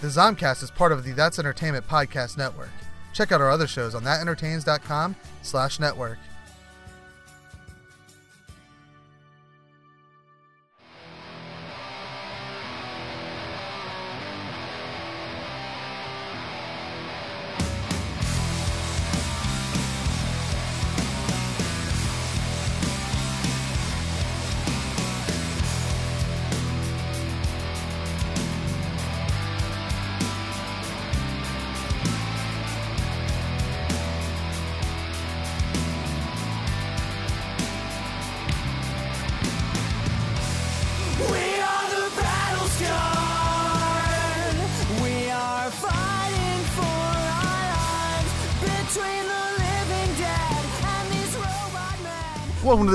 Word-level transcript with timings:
The 0.00 0.06
Zombcast 0.06 0.62
is 0.62 0.70
part 0.70 0.92
of 0.92 1.02
the 1.02 1.10
That's 1.10 1.40
Entertainment 1.40 1.84
podcast 1.88 2.38
network. 2.38 2.70
Check 3.12 3.32
out 3.32 3.40
our 3.40 3.50
other 3.50 3.66
shows 3.66 3.96
on 3.96 4.04
thatentertains.com 4.04 5.16
slash 5.42 5.80
network. 5.80 6.18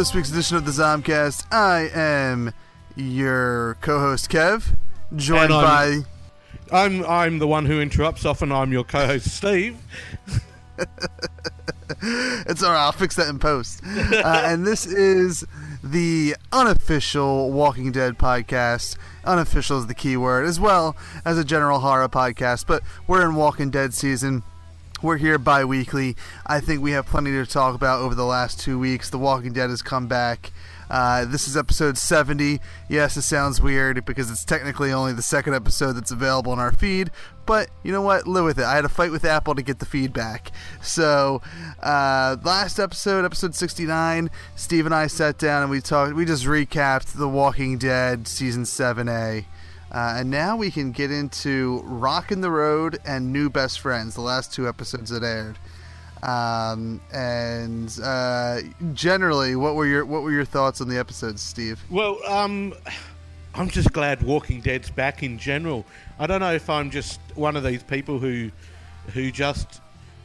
This 0.04 0.14
week's 0.14 0.32
edition 0.32 0.58
of 0.58 0.66
the 0.66 0.72
Zombcast. 0.72 1.46
I 1.50 1.90
am 1.94 2.52
your 2.98 3.78
co-host 3.80 4.30
Kev, 4.30 4.76
joined 5.16 5.44
And 5.44 5.50
by 5.50 5.86
I'm- 5.86 6.06
I'm 6.74 7.06
I'm 7.06 7.40
the 7.40 7.48
one 7.48 7.66
who 7.68 7.80
interrupts 7.80 8.26
often. 8.26 8.52
I'm 8.52 8.74
your 8.74 8.84
co-host 8.84 9.30
Steve. 9.34 9.78
It's 12.02 12.62
all 12.62 12.72
right. 12.74 12.84
I'll 12.84 12.92
fix 12.92 13.16
that 13.16 13.30
in 13.30 13.40
post. 13.40 13.82
uh, 13.86 14.42
and 14.46 14.68
this 14.68 14.86
is 14.86 15.46
the 15.82 16.36
unofficial 16.52 17.50
Walking 17.54 17.94
Dead 17.94 18.18
podcast. 18.18 18.98
Unofficial 19.24 19.80
is 19.80 19.88
the 19.88 19.94
key 19.96 20.18
word, 20.18 20.46
as 20.46 20.60
well 20.60 20.98
as 21.24 21.38
a 21.38 21.46
general 21.46 21.80
horror 21.80 22.10
podcast. 22.10 22.66
But 22.68 22.84
we're 23.08 23.24
in 23.24 23.36
Walking 23.36 23.70
Dead 23.70 23.94
season. 23.94 24.44
We're 25.04 25.18
here 25.18 25.38
bi 25.38 25.66
weekly. 25.66 26.16
I 26.48 26.62
think 26.62 26.82
we 26.82 26.92
have 26.92 27.06
plenty 27.06 27.32
to 27.32 27.46
talk 27.46 27.76
about 27.76 28.00
over 28.00 28.16
the 28.16 28.24
last 28.24 28.62
two 28.62 28.80
weeks. 28.80 29.10
The 29.10 29.18
Walking 29.18 29.52
Dead 29.52 29.70
has 29.70 29.82
come 29.82 30.08
back. 30.08 30.54
Uh, 30.90 31.26
this 31.26 31.46
is 31.46 31.58
episode 31.58 31.98
70. 31.98 32.62
Yes, 32.88 33.18
it 33.18 33.24
sounds 33.24 33.60
weird 33.60 34.06
because 34.06 34.32
it's 34.32 34.46
technically 34.46 34.94
only 34.94 35.12
the 35.12 35.22
second 35.22 35.56
episode 35.56 35.94
that's 35.94 36.12
available 36.12 36.54
in 36.54 36.60
our 36.60 36.72
feed, 36.72 37.12
but 37.46 37.70
you 37.84 37.92
know 37.92 38.02
what? 38.02 38.28
Live 38.28 38.46
with 38.46 38.60
it. 38.60 38.64
I 38.64 38.76
had 38.78 38.86
a 38.86 38.90
fight 38.90 39.12
with 39.12 39.26
Apple 39.26 39.56
to 39.56 39.62
get 39.62 39.80
the 39.80 39.86
feedback. 39.86 40.54
So, 40.82 41.42
uh, 41.82 42.38
last 42.42 42.80
episode, 42.80 43.26
episode 43.26 43.56
69, 43.56 44.30
Steve 44.56 44.86
and 44.86 44.96
I 44.96 45.08
sat 45.08 45.38
down 45.38 45.64
and 45.64 45.70
we 45.70 45.82
talked, 45.82 46.16
we 46.16 46.24
just 46.24 46.46
recapped 46.46 47.18
The 47.18 47.28
Walking 47.28 47.78
Dead 47.78 48.26
season 48.26 48.64
7A. 48.64 49.48
Uh, 49.94 50.16
and 50.18 50.30
now 50.30 50.56
we 50.56 50.72
can 50.72 50.92
get 50.92 51.12
into 51.12 51.82
Rock 51.84 52.32
in 52.32 52.42
the 52.42 52.50
Road 52.50 52.98
and 53.06 53.32
New 53.32 53.50
Best 53.50 53.80
Friends, 53.80 54.16
the 54.16 54.22
last 54.22 54.52
two 54.52 54.68
episodes 54.68 55.12
that 55.12 55.24
aired. 55.24 55.58
Um, 56.24 57.02
and 57.14 57.96
uh, 58.02 58.62
generally, 58.94 59.56
what 59.56 59.76
were 59.76 59.86
your 59.86 60.06
what 60.06 60.24
were 60.24 60.32
your 60.32 60.46
thoughts 60.46 60.80
on 60.80 60.88
the 60.88 60.98
episodes, 60.98 61.42
Steve? 61.42 61.84
Well, 61.90 62.18
um, 62.26 62.74
I'm 63.54 63.70
just 63.70 63.92
glad 63.92 64.24
Walking 64.24 64.62
Dead's 64.62 64.90
back 64.90 65.22
in 65.22 65.38
general. 65.38 65.86
I 66.18 66.26
don't 66.26 66.40
know 66.40 66.54
if 66.54 66.70
I'm 66.70 66.90
just 66.90 67.20
one 67.36 67.56
of 67.58 67.64
these 67.64 67.84
people 67.84 68.20
who 68.20 68.52
who 69.14 69.32
just 69.32 69.82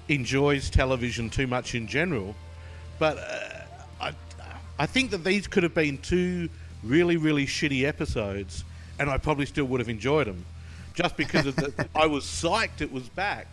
enjoys 0.09 0.71
television 0.71 1.29
too 1.29 1.47
much 1.47 1.75
in 1.75 1.89
general, 1.89 2.35
but 2.99 3.19
uh, 3.19 3.49
I 4.01 4.13
I 4.79 4.87
think 4.87 5.11
that 5.11 5.25
these 5.25 5.47
could 5.49 5.65
have 5.65 5.75
been 5.75 5.99
two 5.99 6.49
really 6.85 7.17
really 7.17 7.45
shitty 7.45 7.83
episodes, 7.83 8.65
and 8.99 9.09
I 9.11 9.19
probably 9.19 9.47
still 9.47 9.65
would 9.67 9.81
have 9.81 9.89
enjoyed 9.89 10.27
them, 10.27 10.45
just 10.95 11.17
because 11.17 11.47
of 11.47 11.57
the, 11.57 11.89
I 11.95 12.07
was 12.07 12.25
psyched 12.25 12.81
it 12.81 12.93
was 12.93 13.09
back, 13.09 13.47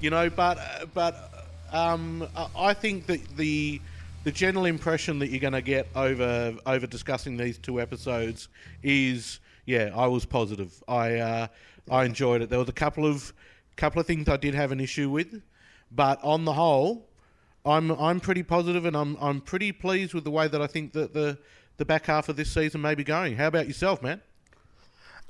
you 0.00 0.10
know. 0.10 0.30
But 0.30 0.58
but 0.94 1.46
um, 1.72 2.26
I- 2.36 2.48
I 2.56 2.74
think 2.74 3.06
that 3.06 3.36
the 3.36 3.80
the 4.24 4.32
general 4.32 4.66
impression 4.66 5.18
that 5.20 5.28
you're 5.30 5.40
going 5.40 5.54
to 5.54 5.62
get 5.62 5.86
over 5.96 6.54
over 6.66 6.86
discussing 6.86 7.36
these 7.36 7.58
two 7.58 7.80
episodes 7.80 8.48
is 8.82 9.40
yeah, 9.66 9.90
I 9.94 10.06
was 10.06 10.24
positive. 10.24 10.82
I 10.88 11.16
uh, 11.18 11.46
I 11.90 12.04
enjoyed 12.04 12.42
it. 12.42 12.50
There 12.50 12.58
was 12.58 12.68
a 12.68 12.72
couple 12.72 13.06
of 13.06 13.32
couple 13.76 14.00
of 14.00 14.06
things 14.06 14.28
I 14.28 14.36
did 14.36 14.54
have 14.54 14.72
an 14.72 14.80
issue 14.80 15.08
with, 15.08 15.40
but 15.92 16.22
on 16.22 16.44
the 16.44 16.52
whole, 16.52 17.06
I'm 17.64 17.90
I'm 17.92 18.20
pretty 18.20 18.42
positive 18.42 18.84
and 18.84 18.96
I'm 18.96 19.16
I'm 19.20 19.40
pretty 19.40 19.72
pleased 19.72 20.12
with 20.12 20.24
the 20.24 20.30
way 20.30 20.48
that 20.48 20.60
I 20.60 20.66
think 20.66 20.92
that 20.92 21.14
the 21.14 21.38
the 21.78 21.84
back 21.86 22.06
half 22.06 22.28
of 22.28 22.36
this 22.36 22.50
season 22.50 22.80
may 22.82 22.94
be 22.94 23.04
going. 23.04 23.36
How 23.36 23.46
about 23.46 23.66
yourself, 23.66 24.02
man? 24.02 24.20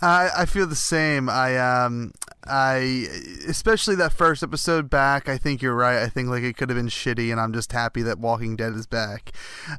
I, 0.03 0.31
I 0.39 0.47
feel 0.47 0.67
the 0.67 0.77
same. 0.77 1.29
I 1.29 1.59
um 1.59 2.13
I 2.45 3.07
especially 3.47 3.95
that 3.97 4.13
first 4.13 4.43
episode 4.43 4.89
back. 4.89 5.29
I 5.29 5.37
think 5.37 5.61
you're 5.61 5.75
right. 5.75 6.03
I 6.03 6.09
think 6.09 6.29
like 6.29 6.43
it 6.43 6.57
could 6.57 6.71
have 6.71 6.77
been 6.77 6.89
shitty, 6.89 7.31
and 7.31 7.41
I'm 7.41 7.53
just 7.53 7.73
happy 7.73 8.03
that 8.03 8.19
Walking 8.19 8.57
Dead 8.57 8.75
is 8.75 8.87
back. 8.87 9.33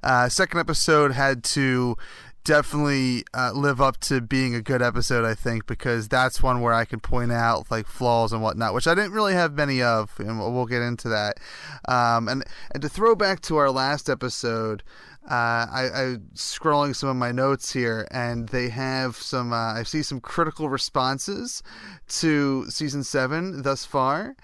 Uh, 0.03 0.29
second 0.29 0.59
episode 0.59 1.11
had 1.11 1.43
to 1.45 1.97
definitely 2.43 3.23
uh, 3.33 3.51
live 3.53 3.79
up 3.79 3.97
to 3.97 4.19
being 4.21 4.55
a 4.55 4.61
good 4.61 4.81
episode. 4.81 5.25
I 5.25 5.35
think 5.35 5.65
because 5.67 6.07
that's 6.07 6.41
one 6.41 6.61
where 6.61 6.73
I 6.73 6.85
could 6.85 7.03
point 7.03 7.31
out 7.31 7.69
like 7.71 7.87
flaws 7.87 8.31
and 8.31 8.41
whatnot, 8.41 8.73
which 8.73 8.87
I 8.87 8.95
didn't 8.95 9.13
really 9.13 9.33
have 9.33 9.53
many 9.53 9.81
of, 9.81 10.11
and 10.19 10.39
we'll 10.39 10.51
we'll 10.53 10.65
get 10.65 10.81
into 10.81 11.09
that. 11.09 11.37
Um, 11.87 12.27
and 12.27 12.43
and 12.73 12.81
to 12.81 12.89
throw 12.89 13.15
back 13.15 13.41
to 13.41 13.57
our 13.57 13.71
last 13.71 14.09
episode. 14.09 14.83
Uh, 15.23 15.67
I, 15.71 15.89
I 15.93 16.15
scrolling 16.33 16.95
some 16.95 17.09
of 17.09 17.15
my 17.15 17.31
notes 17.31 17.71
here, 17.71 18.07
and 18.09 18.49
they 18.49 18.69
have 18.69 19.15
some. 19.15 19.53
Uh, 19.53 19.73
I 19.73 19.83
see 19.83 20.01
some 20.01 20.19
critical 20.19 20.67
responses 20.67 21.61
to 22.07 22.65
season 22.69 23.03
seven 23.03 23.61
thus 23.61 23.85
far, 23.85 24.35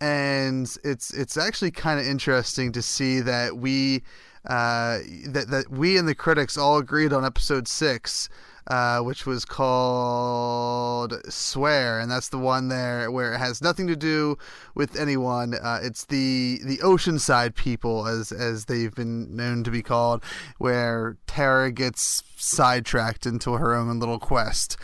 and 0.00 0.76
it's 0.82 1.14
it's 1.14 1.36
actually 1.36 1.70
kind 1.70 2.00
of 2.00 2.06
interesting 2.06 2.72
to 2.72 2.82
see 2.82 3.20
that 3.20 3.56
we 3.58 4.02
uh, 4.46 4.98
that 5.28 5.46
that 5.50 5.70
we 5.70 5.96
and 5.96 6.08
the 6.08 6.16
critics 6.16 6.58
all 6.58 6.78
agreed 6.78 7.12
on 7.12 7.24
episode 7.24 7.68
six. 7.68 8.28
Uh, 8.66 9.00
which 9.00 9.26
was 9.26 9.44
called 9.44 11.14
Swear, 11.28 12.00
and 12.00 12.10
that's 12.10 12.30
the 12.30 12.38
one 12.38 12.68
there 12.68 13.10
where 13.10 13.34
it 13.34 13.38
has 13.38 13.60
nothing 13.60 13.86
to 13.88 13.96
do 13.96 14.38
with 14.74 14.96
anyone. 14.98 15.52
Uh, 15.54 15.80
it's 15.82 16.06
the 16.06 16.60
the 16.64 16.78
Oceanside 16.78 17.54
people, 17.56 18.06
as 18.06 18.32
as 18.32 18.64
they've 18.64 18.94
been 18.94 19.36
known 19.36 19.64
to 19.64 19.70
be 19.70 19.82
called, 19.82 20.24
where 20.58 21.16
Tara 21.26 21.70
gets 21.72 22.22
sidetracked 22.36 23.26
into 23.26 23.52
her 23.52 23.74
own 23.74 23.98
little 24.00 24.18
quest. 24.18 24.76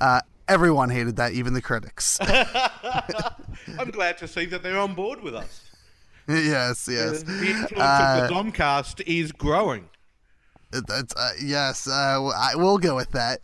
Uh, 0.00 0.20
everyone 0.48 0.88
hated 0.88 1.16
that, 1.16 1.32
even 1.32 1.52
the 1.52 1.62
critics. 1.62 2.18
I'm 3.78 3.90
glad 3.90 4.16
to 4.18 4.28
see 4.28 4.46
that 4.46 4.62
they're 4.62 4.78
on 4.78 4.94
board 4.94 5.22
with 5.22 5.34
us. 5.34 5.62
yes, 6.28 6.88
yes. 6.90 7.22
The 7.22 7.50
influence 7.50 7.72
Uh, 7.76 8.20
of 8.22 8.28
the 8.28 8.34
Zombcast 8.34 9.02
is 9.06 9.32
growing. 9.32 9.88
That's 10.86 11.14
uh, 11.14 11.32
yes, 11.42 11.86
uh, 11.86 12.30
I 12.36 12.54
will 12.56 12.78
go 12.78 12.96
with 12.96 13.10
that. 13.12 13.40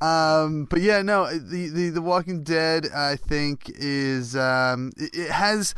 Um, 0.00 0.64
but 0.64 0.80
yeah, 0.80 1.02
no, 1.02 1.26
the, 1.30 1.68
the 1.68 1.90
the 1.90 2.02
Walking 2.02 2.42
Dead, 2.42 2.88
I 2.94 3.16
think, 3.16 3.70
is 3.74 4.36
um, 4.36 4.92
it, 4.96 5.14
it 5.14 5.30
has. 5.30 5.74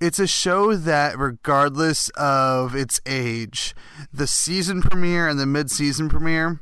It's 0.00 0.18
a 0.18 0.26
show 0.26 0.74
that, 0.74 1.16
regardless 1.18 2.10
of 2.10 2.74
its 2.74 3.00
age, 3.06 3.74
the 4.12 4.26
season 4.26 4.82
premiere 4.82 5.28
and 5.28 5.38
the 5.38 5.46
mid-season 5.46 6.08
premiere 6.08 6.60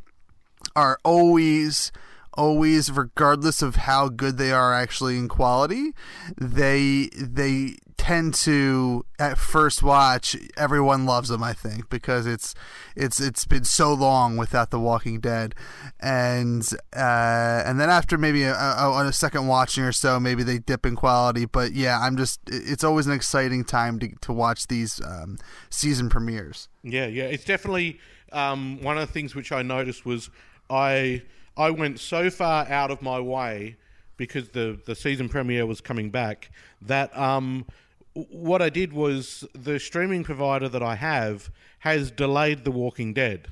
are 0.77 0.99
always 1.03 1.91
always 2.35 2.91
regardless 2.91 3.61
of 3.61 3.77
how 3.77 4.09
good 4.09 4.39
they 4.39 4.53
are 4.53 4.73
actually 4.73 5.19
in 5.19 5.29
quality 5.29 5.93
they 6.39 7.11
they 7.15 7.77
tend 8.03 8.35
to 8.35 9.07
at 9.21 9.39
first 9.39 9.81
watch 9.81 10.37
everyone 10.57 11.07
loves 11.07 11.29
them 11.29 11.41
i 11.41 11.53
think 11.53 11.89
because 11.89 12.27
it's 12.27 12.53
it's 12.97 13.21
it's 13.21 13.45
been 13.45 13.63
so 13.63 13.95
long 13.95 14.37
without 14.37 14.73
the 14.73 14.81
walking 14.81 15.21
dead. 15.21 15.55
And 16.01 16.69
uh 16.97 17.63
and 17.65 17.79
then 17.79 17.91
after 17.91 18.19
maybe 18.19 18.43
a, 18.43 18.55
a, 18.55 18.91
on 18.91 19.07
a 19.07 19.13
second 19.13 19.47
watching 19.47 19.85
or 19.85 19.93
so 19.93 20.19
maybe 20.19 20.43
they 20.43 20.59
dip 20.59 20.85
in 20.85 20.97
quality. 20.97 21.45
But 21.45 21.75
yeah 21.75 22.01
i'm 22.01 22.17
just 22.17 22.41
it's 22.49 22.83
always 22.83 23.07
an 23.07 23.13
exciting 23.13 23.63
time 23.63 24.01
to, 24.01 24.09
to 24.23 24.33
watch 24.33 24.67
these 24.67 25.01
um, 25.05 25.39
season 25.71 26.09
premieres. 26.09 26.69
Yeah, 26.83 27.07
yeah. 27.07 27.25
It's 27.25 27.45
definitely 27.45 28.01
um, 28.33 28.83
one 28.83 28.99
of 28.99 29.07
the 29.07 29.13
things 29.13 29.37
which 29.37 29.53
I 29.53 29.63
noticed 29.63 30.05
was 30.05 30.29
I 30.69 31.23
I 31.57 31.71
went 31.71 32.01
so 32.01 32.31
far 32.31 32.67
out 32.69 32.91
of 32.91 33.01
my 33.01 33.21
way 33.21 33.77
because 34.17 34.51
the 34.51 34.81
the 34.85 34.95
season 34.95 35.29
premiere 35.29 35.67
was 35.67 35.81
coming 35.81 36.11
back 36.11 36.51
that 36.81 37.17
um, 37.17 37.67
what 38.15 38.61
I 38.61 38.69
did 38.69 38.93
was 38.93 39.45
the 39.55 39.79
streaming 39.81 40.25
provider 40.25 40.69
that 40.69 40.83
I 40.83 40.97
have 40.97 41.51
has 41.81 42.11
delayed 42.11 42.65
The 42.65 42.71
Walking 42.71 43.13
Dead. 43.15 43.49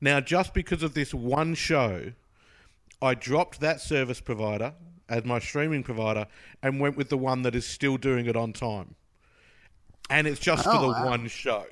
Now, 0.00 0.20
just 0.20 0.52
because 0.52 0.82
of 0.82 0.94
this 0.94 1.14
one 1.14 1.54
show, 1.54 2.12
I 3.00 3.14
dropped 3.14 3.60
that 3.60 3.80
service 3.80 4.20
provider 4.20 4.74
as 5.08 5.24
my 5.24 5.38
streaming 5.38 5.82
provider 5.82 6.26
and 6.62 6.80
went 6.80 6.96
with 6.96 7.08
the 7.08 7.16
one 7.18 7.42
that 7.42 7.54
is 7.54 7.66
still 7.66 7.96
doing 7.96 8.26
it 8.26 8.36
on 8.36 8.52
time. 8.52 8.94
And 10.10 10.26
it's 10.26 10.40
just 10.40 10.64
for 10.64 10.70
Oh, 10.74 10.80
the 10.82 10.88
wow. 10.88 11.06
one 11.06 11.28
show. 11.28 11.64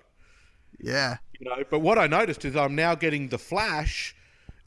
Yeah. 0.81 1.19
You 1.39 1.51
know, 1.51 1.63
but 1.71 1.81
what 1.81 1.99
I 1.99 2.07
noticed 2.07 2.45
is 2.45 2.57
I'm 2.57 2.75
now 2.75 2.95
getting 2.95 3.29
The 3.29 3.39
Flash 3.39 4.17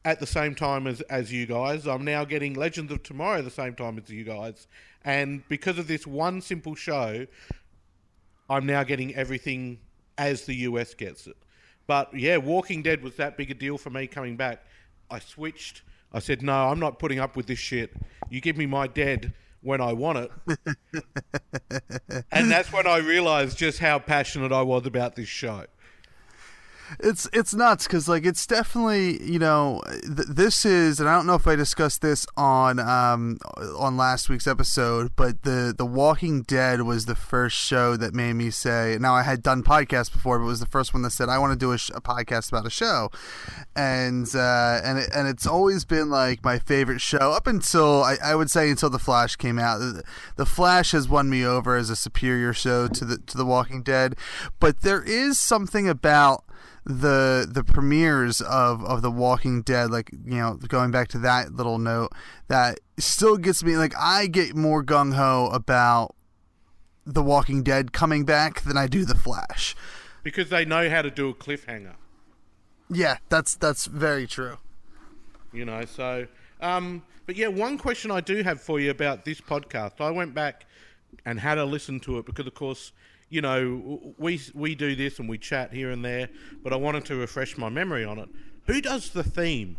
at 0.07 0.21
the 0.21 0.25
same 0.25 0.55
time 0.55 0.87
as, 0.87 1.01
as 1.01 1.33
you 1.33 1.45
guys. 1.45 1.85
I'm 1.85 2.05
now 2.05 2.23
getting 2.23 2.53
Legends 2.53 2.93
of 2.93 3.03
Tomorrow 3.03 3.41
the 3.41 3.51
same 3.51 3.75
time 3.75 4.01
as 4.01 4.09
you 4.09 4.23
guys. 4.23 4.65
And 5.03 5.45
because 5.49 5.77
of 5.77 5.87
this 5.89 6.07
one 6.07 6.39
simple 6.39 6.75
show, 6.75 7.27
I'm 8.49 8.65
now 8.65 8.85
getting 8.85 9.13
everything 9.15 9.79
as 10.17 10.45
the 10.45 10.55
US 10.67 10.93
gets 10.93 11.27
it. 11.27 11.35
But 11.87 12.17
yeah, 12.17 12.37
Walking 12.37 12.81
Dead 12.83 13.03
was 13.03 13.17
that 13.17 13.35
big 13.35 13.51
a 13.51 13.53
deal 13.53 13.77
for 13.77 13.89
me 13.89 14.07
coming 14.07 14.37
back. 14.37 14.63
I 15.11 15.19
switched. 15.19 15.81
I 16.13 16.19
said, 16.19 16.41
no, 16.41 16.69
I'm 16.69 16.79
not 16.79 16.99
putting 16.99 17.19
up 17.19 17.35
with 17.35 17.47
this 17.47 17.59
shit. 17.59 17.91
You 18.29 18.39
give 18.39 18.55
me 18.55 18.65
my 18.65 18.87
dead 18.87 19.33
when 19.59 19.81
I 19.81 19.91
want 19.91 20.29
it. 20.47 20.57
and 22.31 22.49
that's 22.49 22.71
when 22.71 22.87
I 22.87 22.99
realized 22.99 23.57
just 23.57 23.79
how 23.79 23.99
passionate 23.99 24.53
I 24.53 24.61
was 24.61 24.85
about 24.85 25.17
this 25.17 25.27
show. 25.27 25.65
It's 26.99 27.29
it's 27.33 27.53
nuts 27.53 27.85
because 27.87 28.07
like 28.07 28.25
it's 28.25 28.45
definitely 28.45 29.21
you 29.23 29.39
know 29.39 29.81
th- 30.03 30.27
this 30.27 30.65
is 30.65 30.99
and 30.99 31.09
I 31.09 31.15
don't 31.15 31.27
know 31.27 31.35
if 31.35 31.47
I 31.47 31.55
discussed 31.55 32.01
this 32.01 32.25
on 32.35 32.79
um 32.79 33.39
on 33.77 33.97
last 33.97 34.29
week's 34.29 34.47
episode 34.47 35.11
but 35.15 35.43
the 35.43 35.73
the 35.77 35.85
Walking 35.85 36.43
Dead 36.43 36.81
was 36.83 37.05
the 37.05 37.15
first 37.15 37.57
show 37.57 37.97
that 37.97 38.13
made 38.13 38.33
me 38.33 38.49
say 38.49 38.97
now 38.99 39.13
I 39.13 39.23
had 39.23 39.43
done 39.43 39.63
podcasts 39.63 40.11
before 40.11 40.39
but 40.39 40.45
it 40.45 40.47
was 40.47 40.59
the 40.59 40.65
first 40.65 40.93
one 40.93 41.03
that 41.03 41.11
said 41.11 41.29
I 41.29 41.39
want 41.39 41.53
to 41.53 41.59
do 41.59 41.71
a, 41.71 41.77
sh- 41.77 41.91
a 41.93 42.01
podcast 42.01 42.49
about 42.49 42.65
a 42.65 42.69
show 42.69 43.09
and 43.75 44.33
uh, 44.35 44.81
and 44.83 44.99
it, 44.99 45.09
and 45.13 45.27
it's 45.27 45.45
always 45.45 45.85
been 45.85 46.09
like 46.09 46.43
my 46.43 46.59
favorite 46.59 47.01
show 47.01 47.31
up 47.31 47.47
until 47.47 48.03
I, 48.03 48.17
I 48.23 48.35
would 48.35 48.49
say 48.49 48.69
until 48.69 48.89
the 48.89 48.99
Flash 48.99 49.35
came 49.35 49.59
out. 49.59 49.79
The, 49.79 50.03
the 50.35 50.45
Flash 50.45 50.91
has 50.91 51.07
won 51.07 51.29
me 51.29 51.45
over 51.45 51.75
as 51.75 51.89
a 51.89 51.95
superior 51.95 52.53
show 52.53 52.87
to 52.87 53.05
the 53.05 53.17
to 53.17 53.37
the 53.37 53.45
Walking 53.45 53.83
Dead, 53.83 54.15
but 54.59 54.81
there 54.81 55.03
is 55.03 55.39
something 55.39 55.87
about 55.87 56.43
the 56.87 57.45
the 57.49 57.65
premieres 57.65 58.39
of 58.39 58.83
of 58.85 59.01
the 59.01 59.11
Walking 59.11 59.61
Dead, 59.61 59.91
like 59.91 60.09
you 60.25 60.37
know, 60.37 60.55
going 60.55 60.89
back 60.89 61.09
to 61.09 61.19
that 61.19 61.53
little 61.53 61.77
note, 61.77 62.13
that 62.47 62.79
still 62.97 63.37
gets 63.37 63.61
me 63.63 63.75
like 63.75 63.93
I 63.97 64.27
get 64.27 64.55
more 64.55 64.83
gung 64.83 65.13
ho 65.13 65.49
about 65.51 66.15
the 67.05 67.21
Walking 67.21 67.61
Dead 67.61 67.91
coming 67.91 68.23
back 68.23 68.61
than 68.61 68.77
I 68.77 68.87
do 68.87 69.03
the 69.03 69.15
Flash. 69.15 69.75
because 70.23 70.49
they 70.49 70.65
know 70.65 70.89
how 70.89 71.01
to 71.01 71.11
do 71.11 71.29
a 71.29 71.33
cliffhanger. 71.33 71.95
Yeah, 72.89 73.17
that's 73.27 73.55
that's 73.55 73.85
very 73.85 74.25
true. 74.25 74.57
You 75.51 75.65
know, 75.65 75.83
so 75.83 76.27
um, 76.61 77.03
but 77.25 77.35
yeah, 77.35 77.47
one 77.47 77.77
question 77.77 78.11
I 78.11 78.21
do 78.21 78.43
have 78.43 78.61
for 78.61 78.79
you 78.79 78.89
about 78.91 79.25
this 79.25 79.41
podcast. 79.41 79.99
I 79.99 80.09
went 80.11 80.33
back 80.33 80.65
and 81.25 81.41
had 81.41 81.57
a 81.57 81.65
listen 81.65 81.99
to 82.01 82.17
it 82.17 82.25
because, 82.25 82.47
of 82.47 82.53
course, 82.53 82.93
you 83.29 83.41
know 83.41 84.13
we 84.17 84.39
we 84.53 84.75
do 84.75 84.95
this 84.95 85.19
and 85.19 85.27
we 85.27 85.37
chat 85.37 85.73
here 85.73 85.91
and 85.91 86.03
there, 86.03 86.29
but 86.63 86.73
I 86.73 86.75
wanted 86.75 87.05
to 87.05 87.15
refresh 87.15 87.57
my 87.57 87.69
memory 87.69 88.05
on 88.05 88.19
it. 88.19 88.29
Who 88.65 88.81
does 88.81 89.09
the 89.09 89.23
theme? 89.23 89.77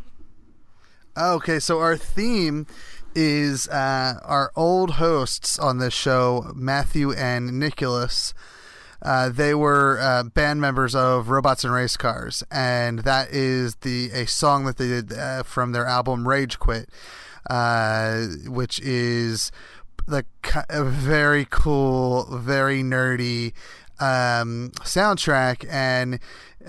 Okay, 1.16 1.58
so 1.58 1.80
our 1.80 1.96
theme 1.96 2.66
is 3.14 3.66
uh, 3.68 4.20
our 4.22 4.52
old 4.54 4.92
hosts 4.92 5.58
on 5.58 5.78
this 5.78 5.94
show, 5.94 6.52
Matthew 6.54 7.12
and 7.12 7.58
Nicholas. 7.58 8.34
Uh, 9.00 9.28
they 9.28 9.54
were 9.54 9.98
uh, 10.00 10.24
band 10.24 10.60
members 10.60 10.94
of 10.94 11.28
Robots 11.28 11.64
and 11.64 11.72
Race 11.72 11.96
Cars, 11.96 12.42
and 12.50 13.00
that 13.00 13.30
is 13.30 13.76
the 13.76 14.10
a 14.12 14.26
song 14.26 14.64
that 14.66 14.76
they 14.76 14.88
did 14.88 15.12
uh, 15.12 15.42
from 15.42 15.72
their 15.72 15.86
album 15.86 16.26
Rage 16.26 16.58
Quit, 16.58 16.88
uh, 17.48 18.26
which 18.46 18.80
is 18.80 19.52
the 20.08 20.24
a 20.68 20.84
very 20.84 21.46
cool, 21.48 22.24
very 22.38 22.82
nerdy 22.82 23.52
um, 24.00 24.70
soundtrack, 24.80 25.66
and 25.70 26.20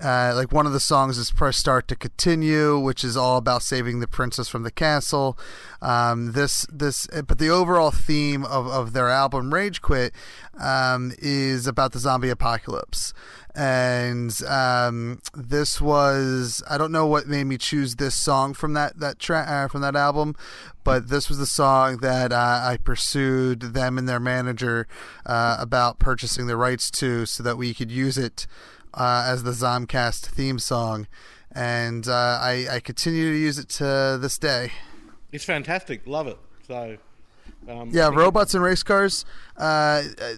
uh, 0.02 0.34
like 0.36 0.52
one 0.52 0.66
of 0.66 0.74
the 0.74 0.80
songs 0.80 1.18
is 1.18 1.32
"Press 1.32 1.58
Start 1.58 1.88
to 1.90 1.96
Continue," 1.96 2.80
which 2.80 3.04
is 3.04 3.16
all 3.16 3.38
about 3.38 3.64
saving 3.64 4.00
the 4.00 4.08
princess 4.08 4.48
from 4.48 4.64
the 4.64 4.72
castle. 4.72 5.38
Um, 5.82 6.34
this 6.34 6.66
this, 6.72 7.08
but 7.08 7.40
the 7.40 7.50
overall 7.50 7.92
theme 7.92 8.46
of, 8.46 8.68
of 8.68 8.94
their 8.94 9.10
album 9.10 9.54
"Rage 9.54 9.82
Quit" 9.82 10.14
um, 10.60 11.14
is 11.20 11.68
about 11.68 11.92
the 11.92 12.00
zombie 12.00 12.30
apocalypse. 12.30 13.14
And 13.56 14.32
um, 14.44 15.22
this 15.34 15.82
was 15.82 16.62
I 16.70 16.78
don't 16.78 16.92
know 16.92 17.08
what 17.08 17.28
made 17.28 17.46
me 17.46 17.58
choose 17.58 17.96
this 17.96 18.16
song 18.16 18.54
from 18.54 18.74
that 18.74 19.00
that 19.00 19.20
tra- 19.20 19.46
uh, 19.48 19.68
from 19.68 19.82
that 19.82 19.96
album, 19.96 20.36
but 20.84 21.10
this 21.10 21.30
was 21.30 21.40
the 21.40 21.46
song 21.46 21.98
that 21.98 22.32
uh, 22.32 22.62
I 22.64 22.78
pursued 22.78 23.62
them 23.62 23.98
and 23.98 24.08
their 24.08 24.20
manager 24.20 24.88
uh, 25.26 25.58
about 25.60 26.00
purchasing 26.00 26.48
the 26.48 26.58
rights 26.58 26.92
to, 26.92 27.26
so 27.26 27.42
that 27.44 27.58
we 27.58 27.74
could 27.74 27.92
use 27.92 28.18
it 28.18 28.46
uh, 28.94 29.26
as 29.28 29.44
the 29.44 29.52
Zombcast 29.52 30.28
theme 30.28 30.60
song, 30.60 31.08
and 31.52 32.08
uh, 32.08 32.40
I, 32.42 32.68
I 32.72 32.80
continue 32.80 33.32
to 33.32 33.38
use 33.38 33.58
it 33.58 33.70
to 33.70 34.18
this 34.22 34.38
day. 34.38 34.72
It's 35.32 35.46
fantastic. 35.46 36.06
Love 36.06 36.28
it. 36.28 36.38
So 36.68 36.98
um, 37.68 37.90
Yeah, 37.92 38.10
robots 38.10 38.54
and 38.54 38.64
race 38.64 38.84
cars. 38.84 39.26
Uh, 39.58 40.04
uh, 40.22 40.34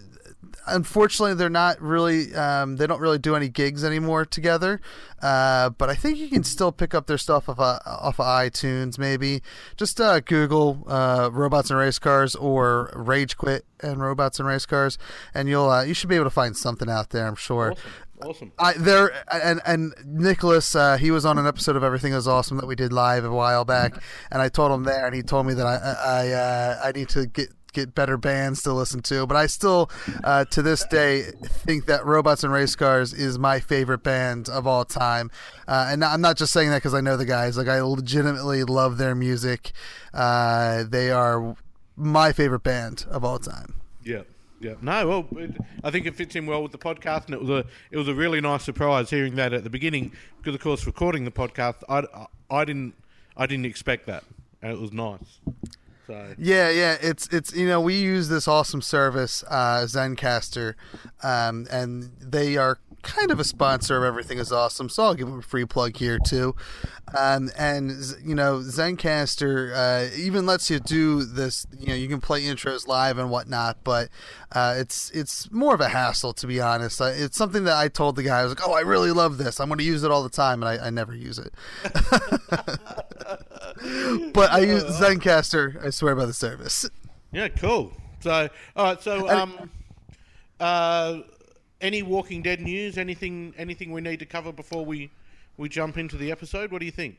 unfortunately, 0.68 1.36
they're 1.36 1.50
not 1.50 1.82
really. 1.82 2.34
Um, 2.36 2.78
they 2.78 2.88
don't 2.88 3.02
really 3.02 3.18
do 3.18 3.36
any 3.36 3.50
gigs 3.50 3.84
anymore 3.84 4.26
together. 4.26 4.80
Uh, 5.22 5.70
but 5.70 5.90
I 5.90 5.96
think 5.96 6.18
you 6.18 6.30
can 6.30 6.44
still 6.44 6.72
pick 6.72 6.96
up 6.96 7.06
their 7.06 7.18
stuff 7.18 7.48
off 7.48 7.60
of, 7.60 7.80
off 7.86 8.20
of 8.20 8.26
iTunes. 8.26 8.98
Maybe 8.98 9.42
just 9.78 10.02
uh, 10.02 10.20
Google 10.20 10.84
uh, 10.88 11.30
robots 11.32 11.70
and 11.70 11.80
race 11.80 12.00
cars 12.00 12.36
or 12.36 12.92
Rage 12.96 13.38
Quit 13.38 13.66
and 13.82 14.02
robots 14.02 14.40
and 14.40 14.48
race 14.48 14.66
cars, 14.66 14.98
and 15.34 15.48
you'll 15.48 15.70
uh, 15.70 15.84
you 15.84 15.94
should 15.94 16.10
be 16.10 16.16
able 16.16 16.26
to 16.26 16.32
find 16.32 16.58
something 16.58 16.90
out 16.90 17.10
there. 17.10 17.28
I'm 17.28 17.36
sure. 17.36 17.72
awesome. 17.72 17.92
Awesome. 18.24 18.52
I 18.60 18.74
there 18.74 19.12
and 19.34 19.62
and 19.66 19.94
Nicholas 20.06 20.76
uh, 20.76 20.98
he 20.98 21.10
was 21.10 21.26
on 21.26 21.40
an 21.40 21.48
episode 21.48 21.76
of 21.76 21.84
Everything 21.84 22.14
Is 22.14 22.28
Awesome 22.28 22.58
that 22.58 22.68
we 22.68 22.76
did 22.76 22.94
live 22.94 23.26
a 23.26 23.32
while 23.32 23.66
back, 23.66 23.96
and 24.32 24.42
I 24.42 24.50
told 24.50 24.72
him 24.72 24.84
there, 24.84 25.08
and 25.08 25.16
he 25.16 25.24
told 25.24 25.48
me 25.48 25.56
that 25.56 25.66
I 25.66 25.76
I 25.76 26.30
uh, 26.30 26.82
I 26.84 26.92
need 26.92 27.10
to 27.10 27.26
get 27.26 27.50
get 27.74 27.96
better 27.96 28.18
bands 28.18 28.62
to 28.64 28.74
listen 28.74 29.02
to, 29.04 29.26
but 29.26 29.38
I 29.38 29.48
still 29.48 29.90
uh, 30.24 30.46
to 30.46 30.62
this 30.62 30.86
day 30.86 31.24
think 31.44 31.86
that 31.86 32.06
Robots 32.06 32.44
and 32.44 32.52
Race 32.52 32.76
Cars 32.76 33.14
is 33.14 33.40
my 33.40 33.60
favorite 33.60 34.04
band 34.04 34.50
of 34.50 34.68
all 34.68 34.86
time, 34.86 35.32
uh, 35.68 35.88
and 35.90 36.04
I'm 36.04 36.22
not 36.22 36.38
just 36.38 36.54
saying 36.54 36.70
that 36.70 36.78
because 36.78 36.94
I 36.94 37.02
know 37.02 37.18
the 37.18 37.26
guys. 37.26 37.58
Like 37.58 37.68
I 37.68 37.82
legitimately 37.82 38.64
love 38.64 38.98
their 38.98 39.16
music. 39.16 39.72
Uh, 40.14 40.84
they 40.88 41.12
are 41.12 41.56
my 41.96 42.32
favorite 42.32 42.64
band 42.64 43.06
of 43.10 43.24
all 43.24 43.40
time. 43.40 43.76
Yeah, 44.04 44.24
yeah. 44.60 44.76
No, 44.82 45.08
well, 45.08 45.28
it, 45.38 45.56
I 45.84 45.92
think 45.92 46.06
it 46.06 46.16
fits 46.16 46.36
in 46.36 46.46
well 46.46 46.64
with 46.64 46.72
the 46.72 46.78
podcast, 46.78 47.26
and 47.26 47.36
it 47.36 47.42
was 47.42 47.50
a 47.50 47.66
it 47.92 47.98
was 47.98 48.08
a 48.08 48.16
really 48.16 48.42
nice 48.42 48.64
surprise 48.64 49.10
hearing 49.10 49.36
that 49.36 49.54
at 49.54 49.64
the 49.64 49.70
beginning 49.70 50.12
because, 50.38 50.56
of 50.56 50.62
course, 50.62 50.86
recording 50.86 51.26
the 51.26 51.32
podcast, 51.32 51.84
I, 51.90 52.28
I 52.50 52.66
didn't 52.66 52.96
I 53.38 53.46
didn't 53.46 53.66
expect 53.66 54.08
that, 54.08 54.24
and 54.62 54.72
it 54.72 54.80
was 54.80 54.92
nice. 54.92 55.40
Yeah, 56.38 56.70
yeah, 56.70 56.98
it's 57.02 57.28
it's 57.28 57.54
you 57.54 57.68
know 57.68 57.82
we 57.82 58.00
use 58.00 58.30
this 58.30 58.48
awesome 58.48 58.82
service, 58.82 59.44
uh, 59.50 59.86
Zencastr, 59.88 60.76
um, 61.24 61.68
and 61.72 62.12
they 62.20 62.58
are 62.58 62.80
kind 63.02 63.32
of 63.32 63.40
a 63.40 63.44
sponsor 63.44 63.98
of 63.98 64.04
Everything 64.04 64.38
Is 64.38 64.52
Awesome, 64.52 64.90
so 64.90 65.04
I'll 65.04 65.14
give 65.14 65.28
them 65.28 65.40
a 65.40 65.44
free 65.44 65.66
plug 65.66 65.98
here 65.98 66.20
too. 66.20 66.56
Um, 67.18 67.50
and 67.58 67.92
you 68.24 68.36
know 68.36 68.60
Zencastr 68.60 69.74
uh, 69.76 70.16
even 70.16 70.46
lets 70.46 70.70
you 70.70 70.80
do 70.80 71.26
this. 71.26 71.66
You 71.78 71.88
know 71.88 71.96
you 71.96 72.08
can 72.08 72.22
play 72.22 72.44
intros 72.44 72.88
live 72.88 73.18
and 73.18 73.30
whatnot, 73.30 73.84
but 73.84 74.10
uh, 74.54 74.76
it's 74.78 75.10
it's 75.12 75.52
more 75.52 75.74
of 75.74 75.82
a 75.82 75.90
hassle 75.90 76.34
to 76.34 76.48
be 76.48 76.62
honest. 76.62 77.02
Uh, 77.02 77.12
it's 77.14 77.38
something 77.38 77.66
that 77.66 77.76
I 77.76 77.88
told 77.88 78.16
the 78.16 78.24
guy 78.24 78.40
I 78.40 78.44
was 78.44 78.54
like, 78.54 78.68
oh, 78.68 78.74
I 78.74 78.82
really 78.82 79.12
love 79.12 79.38
this. 79.38 79.60
I'm 79.60 79.68
going 79.68 79.80
to 79.80 79.84
use 79.84 80.04
it 80.04 80.12
all 80.12 80.24
the 80.24 80.30
time, 80.30 80.64
and 80.64 80.82
I, 80.82 80.88
I 80.88 80.90
never 80.90 81.16
use 81.16 81.38
it. 81.38 81.54
but 84.34 84.52
I 84.52 84.60
use 84.60 84.84
Zencastr. 85.00 85.86
I 85.86 85.90
swear 85.90 86.16
by 86.16 86.26
the 86.26 86.34
service. 86.34 86.90
yeah, 87.32 87.50
cool. 87.50 87.94
So 88.22 88.50
all 88.76 88.86
right, 88.86 89.02
so 89.02 89.30
um, 89.30 89.70
uh, 90.60 91.20
any 91.82 92.02
Walking 92.02 92.42
Dead 92.42 92.62
news? 92.62 92.98
Anything 92.98 93.54
anything 93.58 93.92
we 93.92 94.02
need 94.02 94.20
to 94.20 94.26
cover 94.26 94.52
before 94.52 94.86
we 94.86 95.12
we 95.58 95.70
jump 95.70 95.98
into 95.98 96.18
the 96.18 96.32
episode? 96.32 96.72
What 96.72 96.80
do 96.80 96.86
you 96.86 96.92
think? 96.92 97.18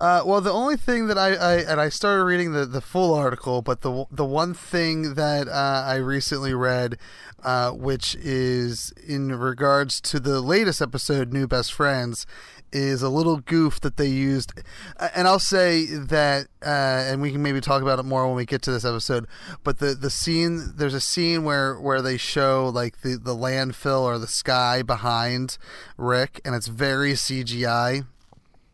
Uh, 0.00 0.22
well, 0.24 0.40
the 0.40 0.52
only 0.52 0.76
thing 0.76 1.08
that 1.08 1.18
I, 1.18 1.34
I 1.34 1.54
and 1.56 1.80
I 1.80 1.88
started 1.88 2.24
reading 2.24 2.52
the, 2.52 2.64
the 2.64 2.80
full 2.80 3.14
article, 3.14 3.62
but 3.62 3.82
the 3.82 4.06
the 4.10 4.24
one 4.24 4.54
thing 4.54 5.14
that 5.14 5.48
uh, 5.48 5.84
I 5.86 5.96
recently 5.96 6.54
read, 6.54 6.96
uh, 7.42 7.70
which 7.70 8.14
is 8.16 8.92
in 9.06 9.36
regards 9.38 10.00
to 10.02 10.20
the 10.20 10.40
latest 10.40 10.80
episode, 10.80 11.32
New 11.32 11.46
Best 11.46 11.72
Friends, 11.72 12.26
is 12.74 13.02
a 13.02 13.08
little 13.08 13.36
goof 13.38 13.80
that 13.80 13.96
they 13.96 14.08
used, 14.08 14.52
Uh, 14.98 15.08
and 15.14 15.26
I'll 15.26 15.38
say 15.38 15.86
that, 15.86 16.48
uh, 16.62 16.68
and 17.08 17.22
we 17.22 17.30
can 17.32 17.42
maybe 17.42 17.60
talk 17.60 17.80
about 17.82 17.98
it 17.98 18.02
more 18.02 18.26
when 18.26 18.36
we 18.36 18.44
get 18.44 18.60
to 18.62 18.72
this 18.72 18.84
episode. 18.84 19.26
But 19.62 19.78
the 19.78 19.94
the 19.94 20.10
scene, 20.10 20.72
there's 20.76 20.92
a 20.94 21.00
scene 21.00 21.44
where 21.44 21.78
where 21.80 22.02
they 22.02 22.16
show 22.18 22.68
like 22.68 23.00
the 23.02 23.16
the 23.16 23.34
landfill 23.34 24.02
or 24.02 24.18
the 24.18 24.26
sky 24.26 24.82
behind 24.82 25.56
Rick, 25.96 26.40
and 26.44 26.54
it's 26.54 26.66
very 26.66 27.12
CGI. 27.14 28.04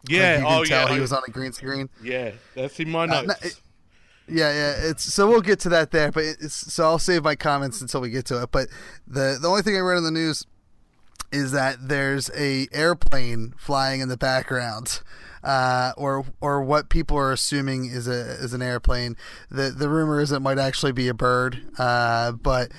Yeah, 0.09 0.30
Like, 0.33 0.38
you 0.40 0.45
can 0.47 0.59
oh 0.61 0.64
tell 0.64 0.88
yeah, 0.88 0.95
he 0.95 1.00
was 1.00 1.12
on 1.12 1.23
a 1.28 1.30
green 1.30 1.52
screen. 1.52 1.90
yeah. 2.02 2.30
That's 2.54 2.80
in 2.80 2.88
my 2.90 3.02
Uh, 3.04 3.07
notes. 3.07 3.26
no, 3.28 3.35
it- 3.49 3.61
Yeah, 4.33 4.52
yeah. 4.52 4.88
It's 4.90 5.12
so 5.12 5.28
we'll 5.28 5.40
get 5.42 5.59
to 5.61 5.69
that 5.71 5.90
there, 5.90 6.11
but 6.12 6.23
it's 6.25 6.54
so 6.73 6.85
I'll 6.85 6.99
save 7.00 7.25
my 7.25 7.35
comments 7.35 7.80
until 7.80 8.00
we 8.00 8.11
get 8.11 8.25
to 8.26 8.42
it. 8.42 8.50
But 8.52 8.69
the 9.07 9.38
the 9.42 9.49
only 9.49 9.62
thing 9.62 9.76
I 9.76 9.80
read 9.80 9.99
in 9.99 10.04
the 10.04 10.11
news 10.12 10.47
is 11.32 11.52
that 11.52 11.88
there's 11.88 12.30
a 12.37 12.68
airplane 12.72 13.54
flying 13.56 14.00
in 14.00 14.08
the 14.08 14.16
background, 14.16 15.02
uh, 15.42 15.92
or 15.96 16.25
or 16.40 16.62
what 16.62 16.88
people 16.88 17.16
are 17.16 17.32
assuming 17.32 17.87
is 17.87 18.08
a 18.08 18.20
is 18.42 18.52
an 18.52 18.62
airplane. 18.62 19.16
The 19.50 19.70
the 19.70 19.88
rumor 19.88 20.20
is 20.20 20.32
it 20.32 20.40
might 20.40 20.58
actually 20.58 20.92
be 20.92 21.08
a 21.08 21.14
bird, 21.14 21.62
uh, 21.78 22.32
but. 22.32 22.72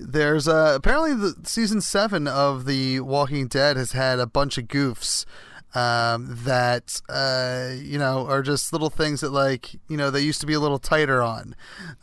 There's 0.00 0.46
uh, 0.46 0.74
apparently 0.76 1.12
the 1.12 1.34
season 1.42 1.80
seven 1.80 2.28
of 2.28 2.66
The 2.66 3.00
Walking 3.00 3.48
Dead 3.48 3.76
has 3.76 3.90
had 3.90 4.20
a 4.20 4.28
bunch 4.28 4.56
of 4.56 4.66
goofs 4.66 5.26
um, 5.74 6.38
that 6.44 7.00
uh, 7.08 7.70
you 7.76 7.98
know 7.98 8.26
are 8.26 8.42
just 8.42 8.72
little 8.72 8.90
things 8.90 9.20
that 9.20 9.30
like 9.30 9.74
you 9.88 9.96
know 9.96 10.10
they 10.10 10.20
used 10.20 10.40
to 10.40 10.46
be 10.46 10.54
a 10.54 10.60
little 10.60 10.78
tighter 10.78 11.22
on, 11.22 11.54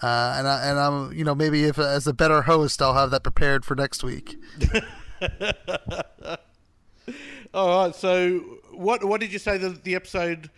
uh, 0.04 0.36
and 0.38 0.48
I, 0.48 0.70
and 0.70 0.80
I'm 0.80 1.14
you 1.14 1.24
know 1.24 1.34
maybe 1.34 1.64
if 1.64 1.80
as 1.80 2.06
a 2.06 2.14
better 2.14 2.44
host 2.44 2.82
I'll 2.82 2.94
have 2.94 3.12
that 3.12 3.24
prepared 3.24 3.66
for 3.66 3.76
next 3.76 4.04
week. 4.04 4.36
All 7.54 7.86
right. 7.86 7.96
So, 7.96 8.40
what 8.72 9.04
what 9.04 9.22
did 9.22 9.32
you 9.32 9.40
say 9.40 9.58
the 9.58 9.70
the 9.70 9.96
episode, 9.96 10.50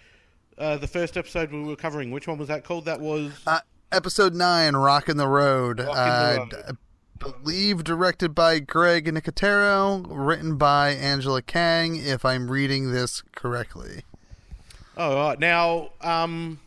uh, 0.57 0.77
the 0.77 0.87
first 0.87 1.17
episode 1.17 1.51
we 1.51 1.61
were 1.63 1.75
covering? 1.75 2.11
Which 2.11 2.27
one 2.27 2.37
was 2.37 2.47
that 2.47 2.63
called? 2.63 2.85
That 2.85 2.99
was 2.99 3.31
Uh, 3.45 3.59
episode 3.91 4.33
nine, 4.33 4.75
"Rock 4.75 5.09
in 5.09 5.17
the 5.17 5.27
Road," 5.27 5.79
Rock 5.79 5.89
in 5.89 5.93
the 5.93 5.99
uh, 5.99 6.37
Road. 6.39 6.53
I 6.69 6.71
believe 7.19 7.83
directed 7.83 8.33
by 8.35 8.59
Greg 8.59 9.05
Nicotero, 9.05 10.05
written 10.09 10.55
by 10.57 10.89
Angela 10.91 11.41
Kang, 11.41 11.95
if 11.95 12.23
I'm 12.23 12.49
reading 12.49 12.91
this 12.91 13.23
correctly. 13.35 14.03
all 14.95 15.15
right. 15.15 15.39
Now, 15.39 15.89
um, 16.01 16.59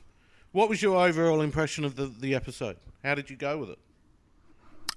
what 0.52 0.68
was 0.68 0.82
your 0.82 0.96
overall 0.96 1.40
impression 1.40 1.84
of 1.84 1.96
the 1.96 2.06
the 2.06 2.34
episode? 2.34 2.76
How 3.02 3.14
did 3.14 3.30
you 3.30 3.36
go 3.36 3.58
with 3.58 3.70
it? 3.70 3.78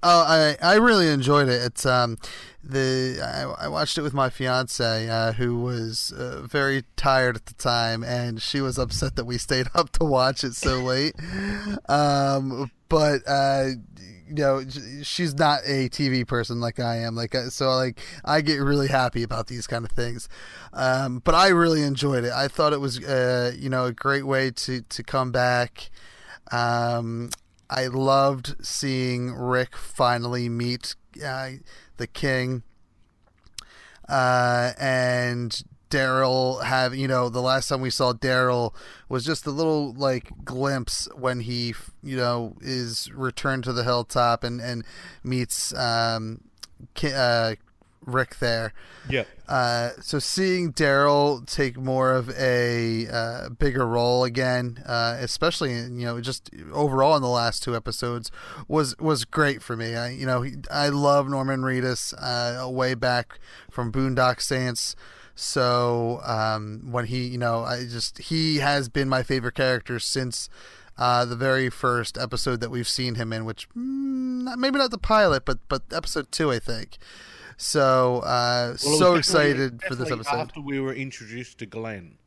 Oh, 0.06 0.26
I 0.28 0.58
I 0.62 0.76
really 0.76 1.08
enjoyed 1.08 1.48
it. 1.48 1.62
It's 1.62 1.86
um 1.86 2.18
the 2.64 3.20
I, 3.22 3.66
I 3.66 3.68
watched 3.70 3.98
it 3.98 4.02
with 4.02 4.14
my 4.14 4.30
fiance 4.30 5.10
uh, 5.10 5.34
who 5.34 5.60
was 5.60 6.12
uh, 6.12 6.42
very 6.42 6.84
tired 6.96 7.36
at 7.38 7.46
the 7.46 7.54
time, 7.54 8.04
and 8.04 8.42
she 8.42 8.62
was 8.62 8.78
upset 8.78 9.16
that 9.16 9.26
we 9.26 9.38
stayed 9.38 9.68
up 9.74 9.92
to 9.94 10.06
watch 10.06 10.44
it 10.44 10.56
so 10.56 10.82
late. 10.82 11.16
um, 11.90 12.70
but 12.90 13.22
uh, 13.28 13.70
you 14.28 14.36
know, 14.36 14.64
she's 15.04 15.36
not 15.36 15.62
a 15.66 15.90
TV 15.90 16.28
person 16.28 16.60
like 16.60 16.80
I 16.80 16.98
am. 16.98 17.16
Like 17.16 17.34
uh, 17.36 17.50
so, 17.50 17.70
like 17.76 18.00
I 18.26 18.42
get 18.42 18.58
really 18.58 18.88
happy 18.88 19.24
about 19.24 19.48
these 19.48 19.68
kind 19.68 19.86
of 19.86 19.92
things. 19.92 20.28
Um, 20.74 21.20
but 21.24 21.36
I 21.36 21.50
really 21.50 21.84
enjoyed 21.84 22.24
it. 22.24 22.32
I 22.32 22.48
thought 22.48 22.74
it 22.74 22.82
was 22.82 23.04
uh, 23.04 23.54
you 23.58 23.70
know 23.70 23.86
a 23.86 23.94
great 23.94 24.26
way 24.26 24.52
to 24.52 24.82
to 24.82 25.04
come 25.04 25.32
back. 25.32 25.90
Um, 26.52 27.30
I 27.70 27.88
loved 27.88 28.56
seeing 28.66 29.34
Rick 29.34 29.76
finally 29.76 30.50
meet 30.50 30.96
uh, 31.26 31.52
the 31.98 32.08
king, 32.08 32.64
uh, 34.08 34.72
and 34.80 35.64
Daryl 35.90 36.64
have 36.64 36.96
you 36.96 37.08
know 37.08 37.30
the 37.30 37.42
last 37.42 37.68
time 37.68 37.82
we 37.82 37.92
saw 37.92 38.14
Daryl 38.14 38.74
was 39.10 39.24
just 39.24 39.46
a 39.46 39.52
little 39.52 39.94
like 39.94 40.32
glimpse 40.44 41.08
when 41.16 41.42
he 41.42 41.76
you 42.02 42.18
know 42.18 42.56
is 42.62 43.12
returned 43.14 43.64
to 43.66 43.74
the 43.74 43.84
hilltop 43.84 44.44
and 44.44 44.60
and 44.60 44.84
meets 45.24 45.72
um, 45.76 46.42
Ki- 46.96 47.14
uh, 47.14 47.56
Rick 48.06 48.40
there. 48.40 48.74
Yeah. 49.10 49.24
Uh, 49.48 49.92
so 50.02 50.20
seeing 50.20 50.72
Daryl 50.72 51.46
take 51.46 51.78
more 51.78 52.14
of 52.14 52.30
a 52.38 53.08
uh, 53.08 53.50
bigger 53.50 53.86
role 53.86 54.24
again, 54.24 54.82
uh, 54.86 55.18
especially 55.20 55.74
in, 55.74 56.00
you 56.00 56.06
know 56.06 56.22
just 56.22 56.50
overall 56.72 57.16
in 57.16 57.22
the 57.22 57.28
last 57.28 57.64
two 57.64 57.76
episodes, 57.76 58.32
was 58.68 58.98
was 59.00 59.26
great 59.26 59.62
for 59.62 59.76
me. 59.76 59.96
I 59.96 60.10
you 60.10 60.26
know 60.26 60.42
he, 60.42 60.56
I 60.72 60.90
love 60.90 61.28
Norman 61.28 61.62
Reedus 61.62 62.14
uh, 62.20 62.70
way 62.70 62.94
back 62.94 63.40
from 63.70 63.92
Boondock 63.92 64.40
Saints. 64.42 64.96
So 65.36 66.22
um, 66.24 66.92
when 66.92 67.06
he 67.06 67.28
you 67.28 67.38
know 67.38 67.64
I 67.64 67.86
just 67.86 68.20
he 68.20 68.58
has 68.58 68.88
been 68.90 69.10
my 69.10 69.24
favorite 69.24 69.56
character 69.56 70.00
since. 70.00 70.50
Uh, 70.96 71.26
the 71.26 71.36
very 71.36 71.72
first 71.72 72.20
episode 72.20 72.60
that 72.62 72.70
we've 72.70 72.88
seen 72.88 73.16
him 73.16 73.34
in, 73.34 73.46
which 73.46 73.68
mm, 73.70 74.44
not- 74.44 74.60
maybe 74.60 74.78
not 74.78 74.92
the 74.92 74.98
pilot, 75.00 75.44
but 75.44 75.58
but 75.68 75.82
episode 75.92 76.32
two, 76.32 76.52
I 76.52 76.60
think. 76.60 77.00
So 77.58 78.20
uh, 78.20 78.76
Well, 78.84 78.98
so 78.98 79.16
excited 79.16 79.82
for 79.84 79.96
this 79.96 80.12
episode. 80.12 80.36
After 80.36 80.62
we 80.62 80.80
were 80.80 80.94
introduced 80.94 81.60
to 81.60 81.66
Glenn, 81.66 82.18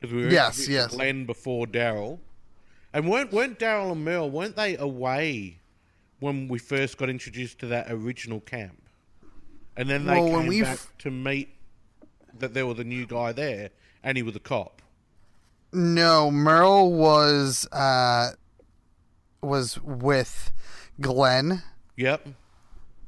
because 0.00 0.14
we 0.14 0.24
were 0.24 0.30
Yes, 0.30 0.58
introduced 0.58 0.70
yes. 0.70 0.90
to 0.90 0.96
Glenn 0.96 1.26
before 1.26 1.66
Daryl, 1.66 2.18
and 2.92 3.08
weren't 3.10 3.32
weren't 3.32 3.58
Daryl 3.58 3.92
and 3.92 4.04
Merle 4.04 4.30
weren't 4.30 4.56
they 4.56 4.76
away 4.76 5.60
when 6.20 6.48
we 6.48 6.58
first 6.58 6.96
got 6.96 7.08
introduced 7.10 7.58
to 7.60 7.66
that 7.66 7.90
original 7.90 8.40
camp, 8.40 8.80
and 9.76 9.88
then 9.90 10.06
they 10.06 10.20
Well, 10.20 10.42
came 10.42 10.62
back 10.62 10.72
f- 10.74 10.92
to 10.98 11.10
meet 11.10 11.50
that 12.38 12.54
there 12.54 12.66
was 12.66 12.78
a 12.78 12.84
new 12.84 13.06
guy 13.06 13.32
there, 13.32 13.70
and 14.02 14.16
he 14.16 14.22
was 14.22 14.34
a 14.34 14.40
cop. 14.40 14.80
No, 15.72 16.30
Merle 16.30 16.92
was 16.92 17.66
uh, 17.72 18.30
was 19.42 19.80
with 19.82 20.52
Glenn 21.00 21.62
Yep. 21.96 22.28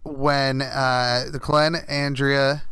When 0.06 0.62
uh, 0.62 1.26
the 1.30 1.38
Glenn, 1.38 1.76
Andrea, 1.88 2.62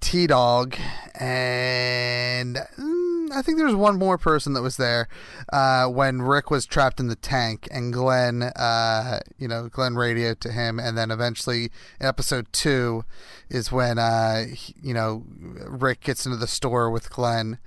T 0.00 0.26
Dog, 0.26 0.76
and 1.14 2.56
mm, 2.78 3.30
I 3.32 3.40
think 3.42 3.56
there 3.56 3.66
was 3.66 3.74
one 3.74 3.98
more 3.98 4.18
person 4.18 4.52
that 4.54 4.62
was 4.62 4.76
there 4.76 5.08
uh, 5.52 5.86
when 5.86 6.20
Rick 6.22 6.50
was 6.50 6.66
trapped 6.66 6.98
in 7.00 7.06
the 7.08 7.16
tank, 7.16 7.68
and 7.70 7.92
Glenn, 7.92 8.42
uh, 8.42 9.20
you 9.38 9.46
know, 9.48 9.68
Glenn 9.68 9.94
radioed 9.94 10.40
to 10.40 10.50
him, 10.52 10.78
and 10.80 10.98
then 10.98 11.10
eventually 11.10 11.70
in 12.00 12.06
episode 12.06 12.46
two 12.52 13.04
is 13.48 13.70
when 13.70 13.98
uh, 13.98 14.46
he- 14.46 14.74
you 14.82 14.92
know 14.94 15.24
Rick 15.28 16.00
gets 16.00 16.26
into 16.26 16.36
the 16.38 16.46
store 16.48 16.90
with 16.90 17.10
Glenn. 17.10 17.58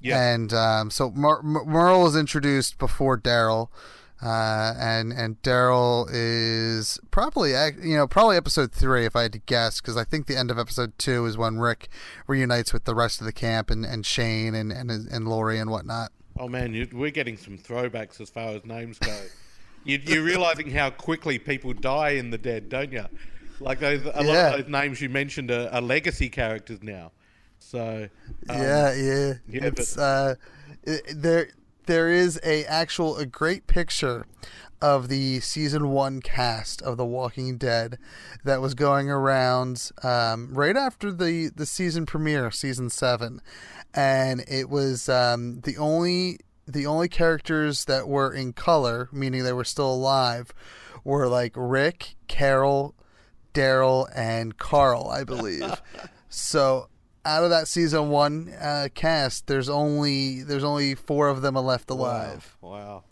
Yeah. 0.00 0.20
And 0.32 0.52
um, 0.52 0.90
so 0.90 1.10
Mer- 1.12 1.42
Mer- 1.42 1.64
Merle 1.64 2.02
was 2.02 2.16
introduced 2.16 2.76
before 2.78 3.16
Daryl, 3.16 3.68
uh, 4.22 4.74
and 4.78 5.12
and 5.12 5.40
Daryl 5.42 6.08
is 6.10 6.98
probably 7.10 7.50
you 7.82 7.96
know 7.96 8.06
probably 8.06 8.36
episode 8.36 8.72
three 8.72 9.04
if 9.04 9.16
I 9.16 9.22
had 9.22 9.32
to 9.32 9.38
guess 9.40 9.80
because 9.80 9.96
I 9.96 10.04
think 10.04 10.26
the 10.26 10.36
end 10.36 10.50
of 10.50 10.58
episode 10.58 10.96
two 10.98 11.26
is 11.26 11.36
when 11.36 11.58
Rick 11.58 11.88
reunites 12.26 12.72
with 12.72 12.84
the 12.84 12.94
rest 12.94 13.20
of 13.20 13.24
the 13.26 13.32
camp 13.32 13.70
and, 13.70 13.84
and 13.84 14.06
Shane 14.06 14.54
and 14.54 14.70
and 14.72 14.90
and 14.90 15.28
Lori 15.28 15.58
and 15.58 15.70
whatnot. 15.70 16.12
Oh 16.38 16.48
man, 16.48 16.72
you, 16.72 16.88
we're 16.92 17.10
getting 17.10 17.36
some 17.36 17.58
throwbacks 17.58 18.20
as 18.20 18.30
far 18.30 18.50
as 18.50 18.64
names 18.64 18.98
go. 18.98 19.16
you, 19.84 19.98
you're 20.02 20.22
realizing 20.24 20.70
how 20.70 20.90
quickly 20.90 21.38
people 21.38 21.72
die 21.74 22.10
in 22.10 22.30
the 22.30 22.38
dead, 22.38 22.68
don't 22.68 22.92
you? 22.92 23.04
Like 23.60 23.80
those, 23.80 24.02
a 24.02 24.22
lot 24.22 24.58
of 24.58 24.64
those 24.64 24.68
names 24.68 25.00
you 25.00 25.08
mentioned 25.08 25.50
are, 25.50 25.68
are 25.70 25.80
legacy 25.80 26.28
characters 26.28 26.82
now. 26.82 27.12
So 27.58 28.08
um, 28.48 28.58
yeah, 28.58 28.94
yeah, 28.94 29.32
yeah, 29.48 29.64
It's 29.66 29.94
but- 29.94 30.02
uh, 30.02 30.34
there 31.14 31.50
there 31.86 32.08
is 32.08 32.40
a 32.44 32.64
actual 32.64 33.16
a 33.16 33.26
great 33.26 33.66
picture 33.66 34.26
of 34.80 35.08
the 35.08 35.38
season 35.40 35.90
one 35.90 36.20
cast 36.20 36.82
of 36.82 36.96
The 36.96 37.06
Walking 37.06 37.56
Dead 37.56 37.98
that 38.44 38.60
was 38.60 38.74
going 38.74 39.08
around 39.08 39.90
um, 40.02 40.52
right 40.54 40.76
after 40.76 41.12
the 41.12 41.50
the 41.54 41.66
season 41.66 42.04
premiere, 42.04 42.50
season 42.50 42.90
seven, 42.90 43.40
and 43.94 44.44
it 44.48 44.68
was 44.68 45.08
um, 45.08 45.60
the 45.60 45.76
only 45.76 46.38
the 46.66 46.86
only 46.86 47.08
characters 47.08 47.84
that 47.84 48.08
were 48.08 48.32
in 48.32 48.52
color, 48.52 49.08
meaning 49.12 49.44
they 49.44 49.52
were 49.52 49.64
still 49.64 49.92
alive, 49.92 50.52
were 51.04 51.28
like 51.28 51.52
Rick, 51.56 52.16
Carol, 52.28 52.94
Daryl, 53.54 54.08
and 54.14 54.56
Carl, 54.58 55.08
I 55.08 55.24
believe. 55.24 55.80
so 56.28 56.88
out 57.24 57.44
of 57.44 57.50
that 57.50 57.68
season 57.68 58.08
one 58.08 58.52
uh, 58.60 58.88
cast, 58.94 59.46
there's 59.46 59.68
only 59.68 60.42
there's 60.42 60.64
only 60.64 60.94
four 60.94 61.28
of 61.28 61.42
them 61.42 61.56
are 61.56 61.62
left 61.62 61.90
alive. 61.90 62.56
Wow. 62.60 62.70
wow. 62.70 63.04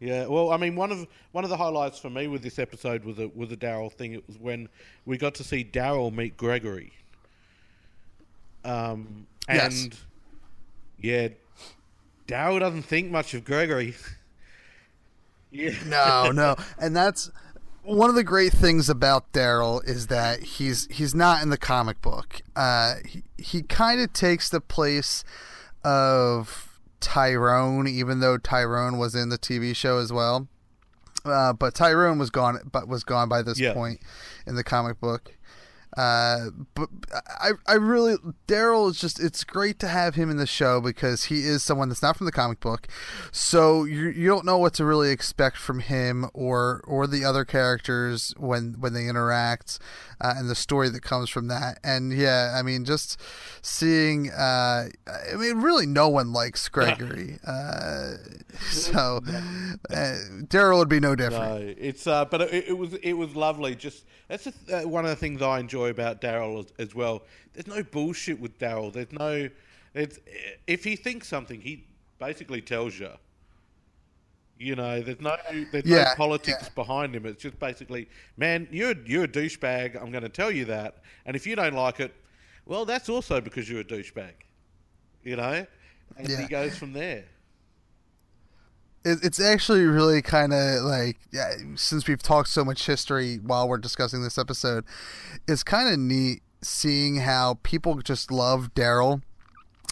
Yeah, 0.00 0.26
well, 0.26 0.52
I 0.52 0.58
mean, 0.58 0.76
one 0.76 0.92
of 0.92 1.06
one 1.32 1.42
of 1.42 1.50
the 1.50 1.56
highlights 1.56 1.98
for 1.98 2.08
me 2.08 2.28
with 2.28 2.42
this 2.42 2.58
episode 2.60 3.04
was 3.04 3.18
a 3.18 3.28
was 3.28 3.50
a 3.50 3.56
Daryl 3.56 3.92
thing. 3.92 4.12
It 4.12 4.24
was 4.28 4.38
when 4.38 4.68
we 5.04 5.18
got 5.18 5.34
to 5.36 5.44
see 5.44 5.64
Daryl 5.64 6.12
meet 6.14 6.36
Gregory. 6.36 6.92
Um, 8.64 9.26
and 9.48 9.72
Yes. 9.72 9.88
yeah, 11.00 11.28
Daryl 12.28 12.60
doesn't 12.60 12.82
think 12.82 13.10
much 13.10 13.34
of 13.34 13.44
Gregory. 13.44 13.96
yeah, 15.50 15.74
No, 15.86 16.30
no, 16.30 16.54
and 16.78 16.94
that's 16.94 17.30
one 17.88 18.10
of 18.10 18.16
the 18.16 18.24
great 18.24 18.52
things 18.52 18.88
about 18.88 19.32
Daryl 19.32 19.82
is 19.88 20.08
that 20.08 20.42
he's 20.42 20.86
he's 20.90 21.14
not 21.14 21.42
in 21.42 21.50
the 21.50 21.56
comic 21.58 22.00
book. 22.02 22.40
Uh, 22.54 22.96
he 23.06 23.22
he 23.38 23.62
kind 23.62 24.00
of 24.00 24.12
takes 24.12 24.48
the 24.50 24.60
place 24.60 25.24
of 25.84 26.78
Tyreese, 27.00 27.88
even 27.88 28.20
though 28.20 28.38
Tyreese 28.38 28.98
was 28.98 29.14
in 29.14 29.28
the 29.28 29.38
TV 29.38 29.74
show 29.74 29.98
as 29.98 30.12
well. 30.12 30.48
Uh, 31.24 31.52
but 31.52 31.74
Tyreese 31.74 32.18
was 32.18 32.30
gone, 32.30 32.58
but 32.70 32.88
was 32.88 33.04
gone 33.04 33.28
by 33.28 33.42
this 33.42 33.58
Yeah. 33.58 33.72
point 33.74 34.00
in 34.46 34.54
the 34.54 34.64
comic 34.64 35.00
book. 35.00 35.34
Uh, 35.98 36.50
but 36.76 36.88
I, 37.40 37.50
I 37.66 37.72
really 37.72 38.14
Daryl 38.46 38.88
is 38.88 39.00
just 39.00 39.18
it's 39.18 39.42
great 39.42 39.80
to 39.80 39.88
have 39.88 40.14
him 40.14 40.30
in 40.30 40.36
the 40.36 40.46
show 40.46 40.80
because 40.80 41.24
he 41.24 41.40
is 41.40 41.64
someone 41.64 41.88
that's 41.88 42.02
not 42.02 42.16
from 42.16 42.26
the 42.26 42.30
comic 42.30 42.60
book, 42.60 42.86
so 43.32 43.82
you 43.82 44.06
you 44.06 44.28
don't 44.28 44.44
know 44.44 44.58
what 44.58 44.74
to 44.74 44.84
really 44.84 45.10
expect 45.10 45.56
from 45.56 45.80
him 45.80 46.30
or 46.34 46.84
or 46.86 47.08
the 47.08 47.24
other 47.24 47.44
characters 47.44 48.32
when 48.36 48.76
when 48.78 48.92
they 48.92 49.08
interact, 49.08 49.80
uh, 50.20 50.34
and 50.36 50.48
the 50.48 50.54
story 50.54 50.88
that 50.88 51.02
comes 51.02 51.30
from 51.30 51.48
that. 51.48 51.80
And 51.82 52.12
yeah, 52.12 52.54
I 52.56 52.62
mean 52.62 52.84
just 52.84 53.20
seeing, 53.60 54.30
uh, 54.30 54.90
I 55.08 55.34
mean 55.34 55.60
really 55.60 55.86
no 55.86 56.08
one 56.08 56.32
likes 56.32 56.68
Gregory, 56.68 57.40
uh, 57.44 58.18
so 58.70 59.20
uh, 59.26 60.14
Daryl 60.44 60.78
would 60.78 60.88
be 60.88 61.00
no 61.00 61.16
different. 61.16 61.60
No, 61.60 61.74
it's 61.76 62.06
uh, 62.06 62.24
but 62.24 62.42
it, 62.42 62.68
it 62.68 62.78
was 62.78 62.94
it 62.94 63.14
was 63.14 63.34
lovely. 63.34 63.74
Just 63.74 64.04
that's 64.28 64.46
a, 64.46 64.52
uh, 64.82 64.88
one 64.88 65.04
of 65.04 65.10
the 65.10 65.16
things 65.16 65.42
I 65.42 65.58
enjoy 65.58 65.88
about 65.88 66.20
Daryl 66.20 66.60
as, 66.60 66.72
as 66.78 66.94
well. 66.94 67.22
There's 67.54 67.66
no 67.66 67.82
bullshit 67.82 68.38
with 68.38 68.58
Daryl. 68.58 68.92
There's 68.92 69.12
no, 69.12 69.48
it's 69.94 70.18
if 70.66 70.84
he 70.84 70.96
thinks 70.96 71.26
something, 71.26 71.60
he 71.60 71.84
basically 72.18 72.60
tells 72.60 72.98
you. 72.98 73.10
You 74.58 74.74
know, 74.74 75.00
there's 75.00 75.20
no 75.20 75.36
there's 75.70 75.84
no 75.84 76.04
politics 76.16 76.64
yeah. 76.64 76.68
behind 76.74 77.14
him. 77.14 77.26
It's 77.26 77.40
just 77.40 77.58
basically, 77.60 78.08
man, 78.36 78.66
you're 78.72 78.94
you're 79.06 79.24
a 79.24 79.28
douchebag. 79.28 80.00
I'm 80.00 80.10
going 80.10 80.24
to 80.24 80.28
tell 80.28 80.50
you 80.50 80.64
that, 80.64 80.96
and 81.26 81.36
if 81.36 81.46
you 81.46 81.54
don't 81.54 81.74
like 81.74 82.00
it, 82.00 82.12
well, 82.66 82.84
that's 82.84 83.08
also 83.08 83.40
because 83.40 83.70
you're 83.70 83.80
a 83.80 83.84
douchebag. 83.84 84.32
You 85.22 85.36
know, 85.36 85.64
and 86.16 86.28
Yeah. 86.28 86.40
he 86.42 86.48
goes 86.48 86.76
from 86.76 86.92
there. 86.92 87.24
It, 89.04 89.18
it's 89.22 89.40
actually 89.40 89.84
really 89.84 90.22
kind 90.22 90.52
of 90.52 90.82
like 90.82 91.16
yeah, 91.32 91.54
since 91.76 92.06
we've 92.06 92.22
talked 92.22 92.48
so 92.48 92.64
much 92.64 92.86
history 92.86 93.36
while 93.36 93.68
we're 93.68 93.78
discussing 93.78 94.22
this 94.22 94.38
episode 94.38 94.84
it's 95.46 95.62
kind 95.62 95.92
of 95.92 95.98
neat 95.98 96.42
seeing 96.62 97.16
how 97.16 97.58
people 97.62 97.94
just 97.96 98.30
love 98.30 98.74
daryl 98.74 99.22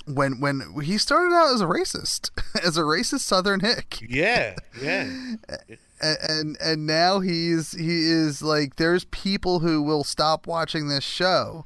when 0.07 0.41
when 0.41 0.63
he 0.83 0.99
started 0.99 1.35
out 1.35 1.55
as 1.55 1.61
a 1.61 1.67
racist 1.67 2.31
as 2.65 2.77
a 2.77 2.83
racist 2.83 3.21
southern 3.21 3.61
hick 3.61 3.99
Yeah, 4.09 4.57
yeah. 4.81 5.11
and, 6.01 6.19
and 6.29 6.57
and 6.61 6.87
now 6.87 7.21
he's 7.21 7.73
he 7.73 8.11
is 8.11 8.43
like 8.43 8.77
there's 8.77 9.05
people 9.07 9.61
who 9.61 9.83
will 9.83 10.05
stop 10.05 10.47
watching 10.47 10.89
this 10.89 11.05
show 11.05 11.65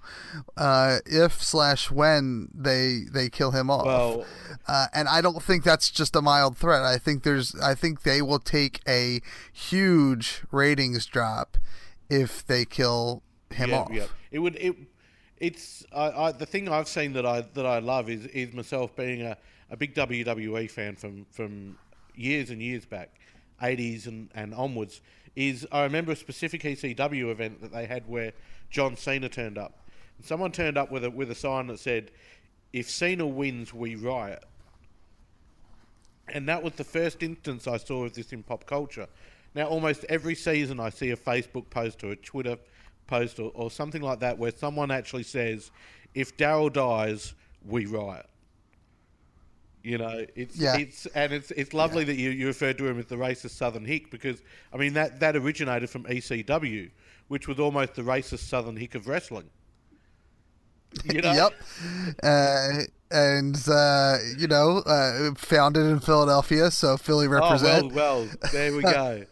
uh 0.57 0.99
if 1.07 1.43
slash 1.43 1.91
when 1.91 2.49
they 2.55 3.03
they 3.13 3.29
kill 3.29 3.51
him 3.51 3.71
off 3.71 3.87
Well, 3.87 4.27
uh, 4.67 4.87
and 4.95 5.09
I 5.09 5.21
don't 5.21 5.43
think 5.43 5.65
that's 5.65 5.91
just 5.91 6.15
a 6.15 6.23
mild 6.23 6.57
threat. 6.57 6.83
I 6.83 6.99
think 6.99 7.23
there's, 7.23 7.55
I 7.57 7.75
think 7.75 8.03
they 8.03 8.23
will 8.23 8.39
take 8.39 8.81
a 8.87 9.21
huge 9.53 10.43
ratings 10.51 11.07
drop 11.07 11.57
if 12.09 12.47
they 12.47 12.65
kill 12.65 13.23
him 13.51 13.71
yeah, 13.71 13.79
off. 13.79 13.91
yeah. 13.93 14.07
It 14.31 14.39
would. 14.39 14.57
It. 14.57 14.77
It's. 15.39 15.85
I, 15.93 16.11
I. 16.11 16.33
The 16.33 16.47
thing 16.47 16.69
I've 16.69 16.89
seen 16.89 17.15
that 17.15 17.27
I 17.27 17.43
that 17.55 17.67
I 17.67 17.79
love 17.79 18.09
is 18.11 18.27
is 18.27 18.53
myself 18.53 18.95
being 18.95 19.23
a, 19.23 19.37
a 19.71 19.77
big 19.77 19.95
WWE 19.95 20.71
fan 20.71 20.97
from 20.97 21.27
from 21.31 21.79
years 22.15 22.51
and 22.51 22.61
years 22.63 22.85
back, 22.85 23.19
eighties 23.63 24.07
and 24.07 24.31
and 24.35 24.55
onwards. 24.55 25.01
Is 25.37 25.67
I 25.71 25.83
remember 25.85 26.13
a 26.13 26.17
specific 26.17 26.63
ECW 26.63 27.31
event 27.31 27.61
that 27.63 27.73
they 27.73 27.87
had 27.87 28.09
where 28.09 28.33
John 28.71 28.97
Cena 28.97 29.29
turned 29.29 29.59
up. 29.59 29.87
And 30.17 30.27
someone 30.27 30.53
turned 30.53 30.79
up 30.79 30.91
with 30.91 31.05
a 31.05 31.11
with 31.11 31.31
a 31.31 31.35
sign 31.35 31.67
that 31.69 31.79
said, 31.79 32.11
"If 32.73 32.89
Cena 32.89 33.27
wins, 33.27 33.75
we 33.75 33.95
riot." 33.95 34.45
And 36.29 36.49
that 36.49 36.63
was 36.63 36.75
the 36.75 36.85
first 36.85 37.23
instance 37.23 37.67
I 37.67 37.77
saw 37.77 38.05
of 38.05 38.15
this 38.15 38.33
in 38.33 38.43
pop 38.43 38.65
culture. 38.67 39.09
Now, 39.55 39.67
almost 39.67 40.05
every 40.09 40.37
season, 40.37 40.79
I 40.79 40.91
see 40.91 41.11
a 41.11 41.17
Facebook 41.17 41.71
post 41.71 42.05
or 42.05 42.13
a 42.13 42.17
Twitter 42.17 42.57
post 43.09 43.41
or, 43.41 43.51
or 43.55 43.71
something 43.71 44.01
like 44.01 44.21
that 44.21 44.39
where 44.39 44.53
someone 44.53 44.93
actually 44.93 45.25
says, 45.25 45.71
"If 46.15 46.37
Daryl 46.37 46.73
dies, 46.73 47.35
we 47.65 47.87
riot." 47.87 48.27
You 49.83 49.97
know, 49.99 50.27
it's 50.37 50.57
Yeah. 50.57 50.77
it's 50.77 51.07
and 51.07 51.33
it's 51.33 51.51
it's 51.53 51.73
lovely 51.73 52.05
that 52.05 52.17
you, 52.17 52.31
you 52.31 52.47
referred 52.47 52.77
to 52.79 52.87
him 52.87 52.99
as 52.99 53.07
the 53.07 53.17
racist 53.17 53.51
Southern 53.51 53.85
hick 53.85 54.11
because 54.11 54.43
I 54.73 54.77
mean 54.77 54.93
that 54.95 55.21
that 55.21 55.37
originated 55.37 55.89
from 55.89 56.05
ECW, 56.05 56.91
which 57.29 57.49
was 57.49 57.59
almost 57.59 57.95
the 57.95 58.03
racist 58.03 58.41
Southern 58.41 58.77
hick 58.77 58.95
of 58.95 59.09
wrestling. 59.09 59.49
You 61.05 61.21
know? 61.23 61.33
Yep. 61.33 61.53
Uh, 62.23 62.83
and 63.11 63.57
uh, 63.69 64.19
you 64.37 64.47
know, 64.49 64.79
uh, 64.85 65.35
founded 65.35 65.87
in 65.87 66.01
Philadelphia, 66.01 66.71
so 66.71 66.97
Philly 66.97 67.27
Oh 67.27 67.31
represent. 67.31 67.93
well, 67.93 68.27
well, 68.27 68.29
there 68.53 68.75
we 68.75 68.83
go. 68.83 69.25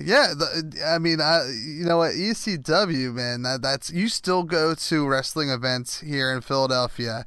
Yeah, 0.00 0.34
the, 0.36 0.80
I 0.86 0.98
mean, 0.98 1.20
I, 1.20 1.48
you 1.48 1.84
know 1.84 1.98
what, 1.98 2.12
ECW, 2.12 3.12
man, 3.12 3.42
that, 3.42 3.62
that's 3.62 3.90
you 3.90 4.08
still 4.08 4.42
go 4.44 4.74
to 4.74 5.06
wrestling 5.08 5.50
events 5.50 6.00
here 6.00 6.32
in 6.32 6.40
Philadelphia, 6.42 7.24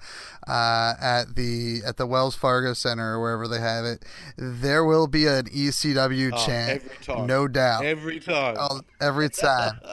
uh, 0.47 0.93
at 1.01 1.35
the 1.35 1.81
at 1.85 1.97
the 1.97 2.05
Wells 2.05 2.35
Fargo 2.35 2.73
Center 2.73 3.15
or 3.15 3.21
wherever 3.21 3.47
they 3.47 3.59
have 3.59 3.85
it. 3.85 4.05
There 4.37 4.85
will 4.85 5.07
be 5.07 5.27
an 5.27 5.45
ECW 5.45 6.31
Oh, 6.33 6.45
chant, 6.45 6.83
no 7.27 7.47
doubt, 7.47 7.85
Every 7.85 8.19
time. 8.19 8.55
Oh, 8.59 8.81
every 8.99 9.29
time. 9.29 9.79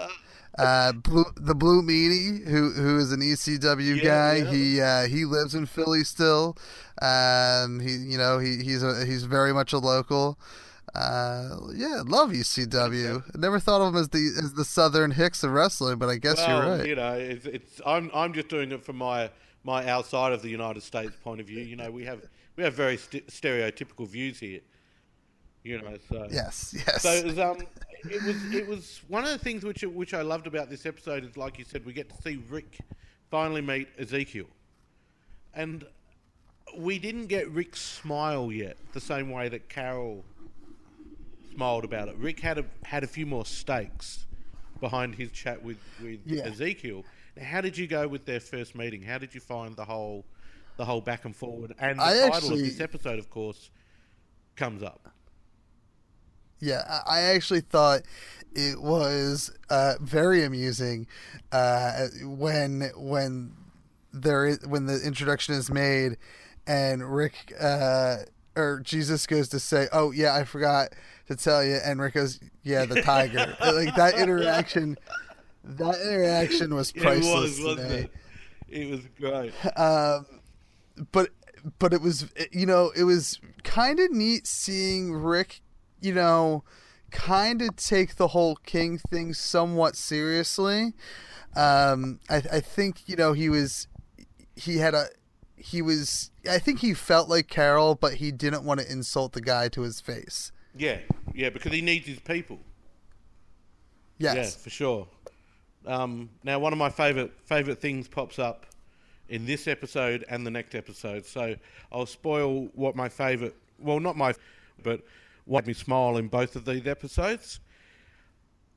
Uh, 0.59 0.91
Blue, 0.91 1.25
the 1.37 1.55
Blue 1.55 1.83
Meanie, 1.83 2.45
who 2.49 2.73
who 2.73 2.99
is 2.99 3.13
an 3.13 3.21
ECW 3.21 3.97
Yeah, 3.97 4.03
guy, 4.03 4.35
yeah. 4.39 4.51
he 4.51 4.81
uh, 4.81 5.07
he 5.07 5.25
lives 5.25 5.55
in 5.55 5.67
Philly 5.67 6.03
still. 6.03 6.57
Um, 7.01 7.79
he 7.79 7.95
you 7.95 8.19
know 8.19 8.41
he 8.41 8.57
he's 8.65 8.83
a, 8.83 9.05
he's 9.07 9.23
very 9.23 9.53
much 9.55 9.73
a 9.73 9.79
local. 9.79 10.37
Uh, 10.95 11.57
yeah, 11.75 12.03
love 12.07 12.31
ECW. 12.31 13.23
I 13.35 13.39
never 13.39 13.61
thought 13.61 13.81
of 13.81 13.93
them 13.93 14.01
as 14.01 14.09
the 14.09 14.33
as 14.43 14.55
the 14.55 14.65
Southern 14.65 15.11
Hicks 15.11 15.43
of 15.45 15.53
wrestling, 15.53 15.99
but 15.99 16.09
I 16.09 16.17
guess 16.17 16.39
well, 16.39 16.63
you're 16.63 16.77
right. 16.77 16.87
You 16.87 16.95
know, 16.97 17.13
it's, 17.15 17.47
it's 17.47 17.81
I'm 17.85 18.11
I'm 18.15 18.33
just 18.33 18.49
doing 18.49 18.73
it 18.73 18.85
from 18.85 18.97
my 18.97 19.31
my 19.65 19.89
outside 19.89 20.33
of 20.33 20.43
the 20.43 20.49
United 20.49 20.83
States 20.83 21.13
point 21.23 21.41
of 21.41 21.47
view. 21.47 21.63
You 21.63 21.77
know, 21.77 21.91
we 21.91 22.05
have 22.05 22.23
we 22.57 22.65
have 22.65 22.75
very 22.75 22.97
st- 22.97 23.27
stereotypical 23.29 24.09
views 24.09 24.39
here. 24.39 24.61
You 25.63 25.81
know, 25.81 25.97
so 26.09 26.27
Yes, 26.31 26.75
yes. 26.75 27.03
So 27.03 27.11
it 27.11 27.25
was, 27.25 27.39
um, 27.39 27.59
it 28.05 28.23
was 28.23 28.55
it 28.55 28.67
was 28.67 29.01
one 29.09 29.25
of 29.25 29.31
the 29.31 29.39
things 29.39 29.65
which 29.65 29.83
which 29.83 30.15
I 30.15 30.23
loved 30.23 30.47
about 30.47 30.71
this 30.71 30.87
episode 30.87 31.25
is 31.25 31.37
like 31.37 31.59
you 31.59 31.65
said, 31.65 31.85
we 31.85 31.93
get 31.93 32.09
to 32.09 32.23
see 32.23 32.43
Rick 32.49 32.79
finally 33.31 33.61
meet 33.61 33.89
Ezekiel, 33.99 34.47
and 35.55 35.85
we 36.77 36.99
didn't 36.99 37.27
get 37.27 37.51
Rick's 37.51 37.81
smile 37.81 38.53
yet, 38.53 38.77
the 38.93 39.01
same 39.01 39.31
way 39.31 39.49
that 39.49 39.69
Carol 39.69 40.25
smiled 41.59 41.85
about 41.85 42.07
it. 42.09 42.17
Rick 42.17 42.39
had 42.39 42.57
a 42.59 42.65
had 42.85 43.03
a 43.03 43.07
few 43.09 43.27
more 43.27 43.45
stakes 43.45 44.27
behind 44.81 45.17
his 45.17 45.33
chat 45.33 45.61
with 45.63 45.79
with 46.01 46.21
Yeah. 46.25 46.45
Ezekiel. 46.45 47.05
Now, 47.37 47.45
how 47.45 47.61
did 47.61 47.77
you 47.77 47.89
go 47.89 48.07
with 48.07 48.27
their 48.27 48.39
first 48.39 48.77
meeting? 48.77 49.03
How 49.03 49.19
did 49.19 49.35
you 49.35 49.41
find 49.41 49.75
the 49.75 49.85
whole 49.85 50.25
the 50.77 50.85
whole 50.85 51.01
back 51.01 51.25
and 51.25 51.35
forward? 51.35 51.75
And 51.81 51.99
the 51.99 52.05
I 52.05 52.13
title 52.15 52.35
actually- 52.37 52.61
of 52.61 52.67
this 52.67 52.81
episode, 52.81 53.19
of 53.19 53.29
course, 53.29 53.71
comes 54.55 54.85
up. 54.85 55.09
Yeah, 56.61 56.83
I 56.89 57.19
I 57.19 57.21
actually 57.35 57.61
thought 57.63 58.03
it 58.55 58.81
was 58.81 59.51
uh, 59.69 59.95
very 60.01 60.45
amusing 60.45 61.09
uh, 61.51 62.07
when 62.23 62.91
when 62.97 63.55
there 64.13 64.47
is 64.47 64.61
when 64.65 64.87
the 64.87 65.01
introduction 65.05 65.55
is 65.57 65.71
made 65.73 66.19
and 66.69 67.03
Rick 67.17 67.53
uh, 67.61 68.19
or 68.57 68.81
Jesus 68.81 69.27
goes 69.27 69.49
to 69.49 69.59
say, 69.61 69.89
"Oh 69.93 70.13
yeah, 70.13 70.35
I 70.37 70.45
forgot 70.45 70.93
to 71.29 71.37
tell 71.37 71.65
you," 71.65 71.79
and 71.85 72.01
Rick 72.01 72.15
goes, 72.15 72.41
"Yeah, 72.63 72.85
the 72.85 73.03
tiger." 73.03 73.57
like 73.61 73.95
that 73.95 74.19
interaction, 74.19 74.99
that 75.65 76.01
interaction 76.01 76.75
was 76.75 76.91
It 76.91 77.03
priceless 77.03 77.59
was, 77.59 77.61
wasn't 77.61 77.91
me 77.91 77.97
it? 77.97 78.11
It 78.69 78.91
was 78.91 79.01
great. 79.19 79.53
but 81.13 81.31
but 81.79 81.93
it 81.93 82.01
was 82.01 82.27
you 82.53 82.67
know 82.67 82.93
it 82.97 83.05
was 83.05 83.41
kind 83.65 84.01
of 84.01 84.11
neat 84.11 84.47
seeing 84.47 85.13
Rick 85.13 85.61
you 86.01 86.15
know 86.15 86.65
kind 87.11 87.63
of 87.63 87.77
take 87.77 88.17
the 88.17 88.29
whole 88.29 88.57
king 88.57 88.99
thing 88.99 89.33
somewhat 89.33 89.97
seriously 89.97 90.93
um 91.57 92.21
I, 92.29 92.37
I 92.37 92.61
think 92.61 93.09
you 93.09 93.17
know 93.17 93.33
he 93.33 93.49
was 93.49 93.89
he 94.57 94.77
had 94.79 94.95
a 94.95 95.07
he 95.57 95.81
was 95.83 96.31
I 96.49 96.59
think 96.59 96.81
he 96.81 96.95
felt 96.95 97.29
like 97.29 97.49
Carol 97.49 97.95
but 97.95 98.15
he 98.15 98.31
didn't 98.31 98.65
want 98.65 98.81
to 98.81 98.91
insult 98.91 99.33
the 99.33 99.41
guy 99.41 99.69
to 99.69 99.83
his 99.83 100.01
face 100.01 100.53
Yeah, 100.79 100.99
yeah, 101.35 101.51
because 101.51 101.73
he 101.73 101.83
needs 101.83 102.07
his 102.07 102.21
people. 102.21 102.59
yes 104.19 104.37
Yeah, 104.37 104.63
for 104.63 104.71
sure. 104.71 105.09
Um, 105.87 106.31
now, 106.45 106.59
one 106.59 106.73
of 106.73 106.79
my 106.79 106.91
favorite 106.91 107.33
favorite 107.45 107.81
things 107.81 108.09
pops 108.09 108.39
up 108.39 108.67
in 109.29 109.45
this 109.45 109.67
episode 109.67 110.25
and 110.29 110.47
the 110.47 110.51
next 110.51 110.75
episode. 110.75 111.27
So 111.27 111.57
I'll 111.93 112.07
spoil 112.07 112.69
what 112.75 112.97
my 112.97 113.09
favorite. 113.09 113.57
Well, 113.79 114.01
not 114.01 114.17
my, 114.17 114.35
but 114.83 115.03
what 115.45 115.65
made 115.65 115.69
me 115.69 115.75
smile 115.75 116.17
in 116.17 116.29
both 116.29 116.57
of 116.57 116.65
these 116.65 116.87
episodes. 116.87 117.61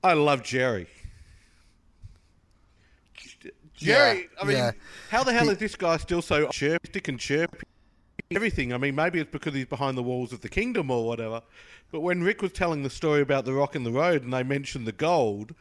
I 0.03 0.13
love 0.13 0.41
Jerry. 0.41 0.87
Jerry, 3.75 4.29
I 4.39 4.45
mean, 4.45 4.57
yeah. 4.57 4.71
how 5.09 5.23
the 5.23 5.33
hell 5.33 5.49
is 5.49 5.57
this 5.57 5.75
guy 5.75 5.97
still 5.97 6.21
so 6.21 6.47
chirpy 6.49 7.01
and 7.07 7.19
chirpy? 7.19 7.65
Everything. 8.29 8.73
I 8.73 8.77
mean, 8.77 8.95
maybe 8.95 9.19
it's 9.19 9.31
because 9.31 9.53
he's 9.53 9.65
behind 9.65 9.97
the 9.97 10.03
walls 10.03 10.31
of 10.31 10.41
the 10.41 10.49
kingdom 10.49 10.91
or 10.91 11.05
whatever. 11.05 11.41
But 11.91 12.01
when 12.01 12.23
Rick 12.23 12.41
was 12.41 12.51
telling 12.53 12.83
the 12.83 12.89
story 12.89 13.21
about 13.21 13.45
the 13.45 13.53
rock 13.53 13.75
in 13.75 13.83
the 13.83 13.91
road 13.91 14.23
and 14.23 14.31
they 14.33 14.43
mentioned 14.43 14.87
the 14.87 14.91
gold, 14.93 15.53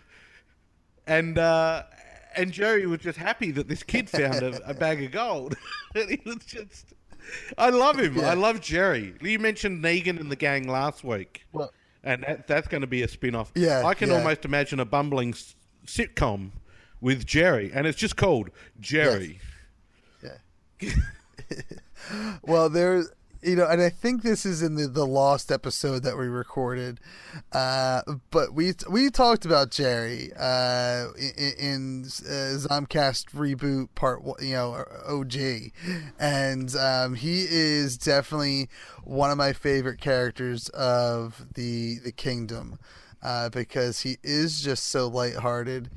and 1.06 1.36
uh, 1.38 1.82
and 2.36 2.52
Jerry 2.52 2.86
was 2.86 3.00
just 3.00 3.18
happy 3.18 3.50
that 3.52 3.68
this 3.68 3.82
kid 3.82 4.08
found 4.08 4.36
a, 4.42 4.70
a 4.70 4.74
bag 4.74 5.02
of 5.02 5.10
gold. 5.10 5.56
and 5.94 6.08
he 6.08 6.20
was 6.24 6.36
just, 6.46 6.94
I 7.58 7.70
love 7.70 7.98
him. 7.98 8.16
Yeah. 8.16 8.30
I 8.30 8.34
love 8.34 8.60
Jerry. 8.60 9.14
You 9.20 9.38
mentioned 9.40 9.82
Negan 9.82 10.20
and 10.20 10.30
the 10.30 10.36
gang 10.36 10.68
last 10.68 11.02
week, 11.02 11.44
Well- 11.52 11.72
and 12.04 12.22
that, 12.22 12.46
that's 12.46 12.68
going 12.68 12.80
to 12.82 12.86
be 12.86 13.02
a 13.02 13.08
spin 13.08 13.34
off. 13.34 13.50
Yeah, 13.56 13.84
I 13.84 13.94
can 13.94 14.08
yeah. 14.10 14.16
almost 14.18 14.44
imagine 14.44 14.78
a 14.80 14.84
bumbling 14.84 15.30
s- 15.34 15.54
sitcom 15.86 16.50
with 17.00 17.26
Jerry, 17.26 17.70
and 17.74 17.86
it's 17.86 17.98
just 17.98 18.16
called 18.16 18.50
Jerry. 18.78 19.40
Yeah. 20.22 20.90
Well, 22.42 22.68
there, 22.70 23.04
you 23.42 23.56
know, 23.56 23.66
and 23.66 23.80
I 23.80 23.88
think 23.88 24.22
this 24.22 24.44
is 24.44 24.62
in 24.62 24.74
the, 24.74 24.86
the 24.86 25.06
lost 25.06 25.50
episode 25.50 26.02
that 26.02 26.18
we 26.18 26.26
recorded, 26.26 27.00
uh, 27.52 28.02
but 28.30 28.52
we 28.52 28.74
we 28.90 29.10
talked 29.10 29.44
about 29.44 29.70
Jerry 29.70 30.30
uh, 30.38 31.06
in, 31.18 31.52
in 31.58 32.02
uh, 32.04 32.58
Zombcast 32.58 33.30
reboot 33.30 33.88
part, 33.94 34.20
you 34.40 34.52
know, 34.52 34.84
OG, 35.06 35.72
and 36.18 36.74
um, 36.76 37.14
he 37.14 37.46
is 37.48 37.96
definitely 37.96 38.68
one 39.04 39.30
of 39.30 39.38
my 39.38 39.52
favorite 39.52 40.00
characters 40.00 40.68
of 40.70 41.46
the 41.54 41.98
the 42.04 42.12
Kingdom, 42.12 42.78
uh, 43.22 43.48
because 43.48 44.00
he 44.00 44.18
is 44.22 44.60
just 44.60 44.86
so 44.88 45.08
lighthearted 45.08 45.90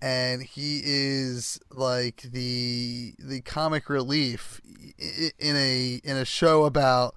and 0.00 0.42
he 0.42 0.80
is 0.84 1.60
like 1.70 2.22
the 2.22 3.14
the 3.18 3.40
comic 3.40 3.88
relief 3.88 4.60
in 5.38 5.56
a 5.56 6.00
in 6.04 6.16
a 6.16 6.24
show 6.24 6.64
about 6.64 7.14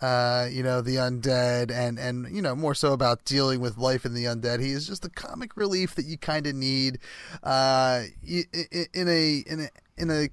uh, 0.00 0.48
you 0.50 0.62
know 0.62 0.80
the 0.80 0.96
undead 0.96 1.70
and 1.70 1.98
and 1.98 2.34
you 2.34 2.40
know 2.40 2.54
more 2.54 2.74
so 2.74 2.92
about 2.92 3.24
dealing 3.24 3.60
with 3.60 3.76
life 3.76 4.04
in 4.04 4.14
the 4.14 4.24
undead. 4.24 4.60
He 4.60 4.70
is 4.70 4.86
just 4.86 5.02
the 5.02 5.10
comic 5.10 5.56
relief 5.56 5.94
that 5.96 6.06
you 6.06 6.16
kind 6.16 6.46
of 6.46 6.54
need 6.54 6.98
uh, 7.42 8.04
in 8.24 9.08
a 9.08 9.44
in 9.46 9.60
a 9.60 9.68
in 9.98 10.10
a 10.10 10.28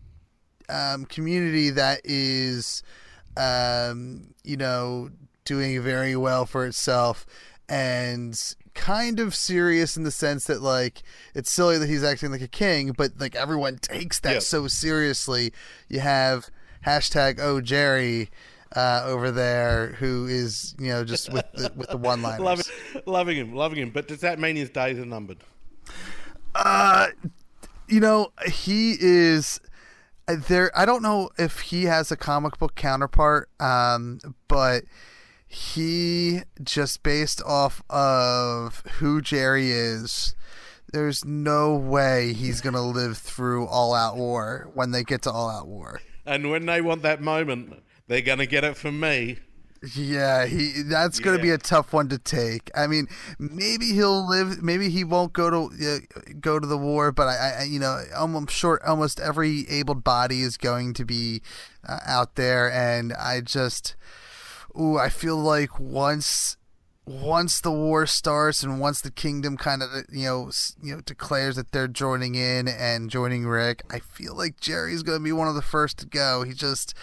um, 0.69 1.05
community 1.05 1.69
that 1.71 2.01
is 2.03 2.83
um, 3.35 4.33
you 4.43 4.57
know 4.57 5.09
doing 5.45 5.81
very 5.81 6.15
well 6.15 6.45
for 6.45 6.65
itself 6.65 7.25
and 7.69 8.55
kind 8.77 9.19
of 9.19 9.35
serious 9.35 9.97
in 9.97 10.03
the 10.03 10.11
sense 10.11 10.45
that 10.45 10.61
like 10.61 11.01
it's 11.33 11.51
silly 11.51 11.77
that 11.77 11.89
he's 11.89 12.03
acting 12.03 12.31
like 12.31 12.41
a 12.41 12.47
king 12.47 12.91
but 12.95 13.11
like 13.19 13.35
everyone 13.35 13.77
takes 13.77 14.19
that 14.21 14.33
Yeah. 14.33 14.39
so 14.39 14.67
seriously 14.67 15.51
you 15.89 15.99
have 15.99 16.49
hashtag 16.85 17.39
oh 17.41 17.59
jerry 17.59 18.29
uh, 18.75 19.01
over 19.05 19.31
there 19.31 19.95
who 19.99 20.27
is 20.27 20.75
you 20.77 20.89
know 20.89 21.03
just 21.03 21.31
with 21.33 21.45
the, 21.53 21.71
with 21.75 21.89
the 21.89 21.97
one 22.11 22.21
liners 22.21 22.39
Loving, 22.41 22.65
loving 23.05 23.37
him, 23.37 23.53
loving 23.55 23.79
him. 23.79 23.89
But 23.89 24.07
does 24.07 24.19
that 24.21 24.39
mean 24.39 24.55
his 24.57 24.69
days 24.69 24.99
are 24.99 25.05
numbered? 25.05 25.37
Uh, 26.53 27.07
you 27.87 27.99
know, 27.99 28.31
he 28.51 28.95
is 28.99 29.59
uh, 30.27 30.35
there. 30.47 30.71
I 30.77 30.85
don't 30.85 31.01
know 31.01 31.29
if 31.37 31.61
he 31.61 31.85
has 31.85 32.11
a 32.11 32.17
comic 32.17 32.57
book 32.59 32.75
counterpart, 32.75 33.49
um, 33.59 34.19
but 34.47 34.83
he 35.47 36.41
just 36.61 37.03
based 37.03 37.41
off 37.43 37.81
of 37.89 38.83
who 38.99 39.21
Jerry 39.21 39.71
is. 39.71 40.35
There's 40.93 41.25
no 41.25 41.75
way 41.75 42.33
he's 42.33 42.61
gonna 42.61 42.81
live 42.81 43.17
through 43.17 43.67
All 43.67 43.93
Out 43.93 44.15
War 44.15 44.69
when 44.73 44.91
they 44.91 45.03
get 45.03 45.23
to 45.23 45.31
All 45.31 45.49
Out 45.49 45.67
War. 45.67 46.01
And 46.25 46.49
when 46.51 46.65
they 46.65 46.81
want 46.81 47.03
that 47.03 47.21
moment, 47.21 47.81
they're 48.07 48.21
going 48.21 48.39
to 48.39 48.45
get 48.45 48.65
it 48.65 48.75
from 48.75 48.99
me. 48.99 49.37
Yeah, 49.95 50.45
he 50.45 50.81
that's 50.81 51.19
going 51.19 51.37
to 51.37 51.41
be 51.41 51.51
a 51.51 51.57
tough 51.57 51.93
one 51.93 52.09
to 52.09 52.17
take. 52.17 52.71
I 52.75 52.87
mean, 52.87 53.07
maybe 53.37 53.93
he'll 53.93 54.27
live. 54.27 54.61
Maybe 54.61 54.89
he 54.89 55.03
won't 55.03 55.33
go 55.33 55.49
to 55.49 55.69
uh, 55.85 56.31
go 56.41 56.59
to 56.59 56.65
the 56.65 56.77
war. 56.77 57.11
But 57.11 57.27
I, 57.27 57.57
I 57.59 57.63
you 57.63 57.79
know, 57.79 58.01
I'm 58.15 58.35
I'm 58.35 58.47
sure 58.47 58.81
almost 58.85 59.19
every 59.19 59.69
able 59.69 59.95
body 59.95 60.41
is 60.41 60.57
going 60.57 60.93
to 60.95 61.05
be 61.05 61.41
uh, 61.87 61.99
out 62.05 62.35
there, 62.35 62.71
and 62.71 63.13
I 63.13 63.41
just, 63.41 63.95
ooh, 64.79 64.97
I 64.97 65.09
feel 65.09 65.37
like 65.37 65.79
once 65.79 66.57
once 67.05 67.61
the 67.61 67.71
war 67.71 68.05
starts 68.05 68.63
and 68.63 68.81
once 68.81 68.99
the 68.99 69.09
kingdom 69.09 69.55
kind 69.55 69.81
of 69.81 69.89
you 70.11 70.25
know 70.25 70.51
you 70.83 70.93
know 70.93 71.01
declares 71.01 71.55
that 71.55 71.71
they're 71.71 71.87
joining 71.87 72.35
in 72.35 72.67
and 72.67 73.09
joining 73.09 73.45
Rick, 73.47 73.83
I 73.89 73.99
feel 73.99 74.35
like 74.35 74.59
Jerry's 74.59 75.03
going 75.03 75.19
to 75.19 75.23
be 75.23 75.31
one 75.31 75.47
of 75.47 75.55
the 75.55 75.61
first 75.61 75.97
to 75.99 76.05
go. 76.05 76.43
He 76.43 76.53
just 76.53 76.93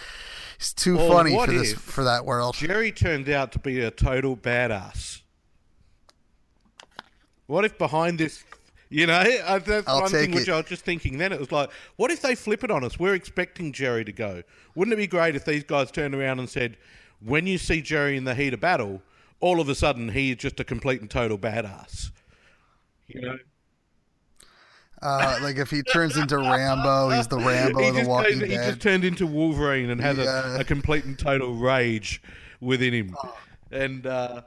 he's 0.59 0.75
too 0.75 0.97
Well, 0.97 1.11
funny 1.11 1.35
for 1.35 1.51
this 1.51 1.73
for 1.73 2.05
that 2.05 2.25
world. 2.25 2.55
Jerry 2.55 2.93
turned 2.93 3.29
out 3.29 3.53
to 3.53 3.59
be 3.59 3.81
a 3.81 3.91
total 3.91 4.37
badass. 4.37 5.23
What 7.47 7.65
if 7.65 7.77
behind 7.77 8.19
this, 8.19 8.43
you 8.89 9.07
know, 9.07 9.15
uh, 9.47 9.59
that's 9.59 9.89
I'll 9.89 10.03
one 10.03 10.11
thing 10.11 10.33
which 10.33 10.49
it. 10.49 10.53
I 10.53 10.57
was 10.57 10.67
just 10.67 10.85
thinking 10.85 11.19
then. 11.19 11.33
It 11.33 11.41
was 11.41 11.53
like, 11.53 11.71
what 11.97 12.11
if 12.11 12.23
they 12.23 12.35
flip 12.35 12.65
it 12.65 12.71
on 12.71 12.85
us? 12.85 12.99
We're 12.99 13.15
expecting 13.15 13.73
Jerry 13.73 14.05
to 14.05 14.13
go. 14.13 14.43
Wouldn't 14.75 14.93
it 14.93 14.97
be 14.97 15.07
great 15.07 15.35
if 15.35 15.45
these 15.45 15.65
guys 15.65 15.91
turned 15.91 16.15
around 16.15 16.39
and 16.39 16.49
said, 16.49 16.77
when 17.21 17.47
you 17.47 17.59
see 17.59 17.81
Jerry 17.83 18.17
in 18.17 18.25
the 18.25 18.35
heat 18.35 18.55
of 18.55 18.61
battle, 18.61 19.03
all 19.41 19.61
of 19.61 19.69
a 19.69 19.75
sudden 19.75 20.11
he 20.11 20.31
is 20.33 20.37
just 20.39 20.61
a 20.61 20.65
complete 20.65 21.01
and 21.01 21.11
total 21.11 21.39
badass? 21.39 22.11
You 23.09 23.21
know? 23.21 23.39
Uh, 25.03 25.39
like 25.43 25.57
if 25.57 25.71
he 25.71 25.83
turns 25.83 26.17
into 26.17 26.39
Rambo, 26.39 27.11
he's 27.11 27.27
the 27.27 27.37
Rambo 27.39 27.79
he, 27.81 27.89
of 27.89 27.95
the 27.95 28.01
just 28.01 28.09
Walking 28.11 28.39
Dead. 28.39 28.49
he 28.49 28.57
just 28.57 28.81
turned 28.81 29.05
into 29.05 29.27
Wolverine 29.27 29.91
and 29.91 30.01
has 30.01 30.17
Yeah. 30.17 30.57
a, 30.57 30.61
a 30.61 30.65
complete 30.65 31.05
and 31.05 31.19
total 31.19 31.55
rage 31.55 32.23
within 32.61 32.95
him. 32.95 33.15
And 33.71 34.07
uh, 34.07 34.43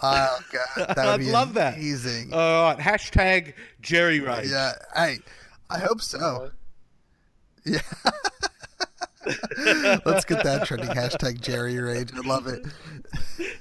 Oh 0.00 0.38
god, 0.52 0.68
that 0.76 0.96
would 0.96 1.06
I'd 1.06 1.20
be 1.20 1.30
love 1.30 1.54
that. 1.54 1.74
amazing. 1.74 2.32
All 2.32 2.64
right, 2.74 2.78
hashtag 2.78 3.54
Jerry 3.80 4.18
Rage. 4.20 4.48
yeah, 4.50 4.72
hey, 4.96 5.18
I 5.70 5.78
hope 5.78 6.00
so. 6.00 6.50
Yeah. 7.64 7.80
Let's 10.04 10.24
get 10.24 10.44
that 10.44 10.64
trending 10.66 10.90
hashtag 10.90 11.40
Jerry 11.40 11.78
Rage. 11.78 12.10
I 12.14 12.20
love 12.26 12.46
it. 12.46 12.64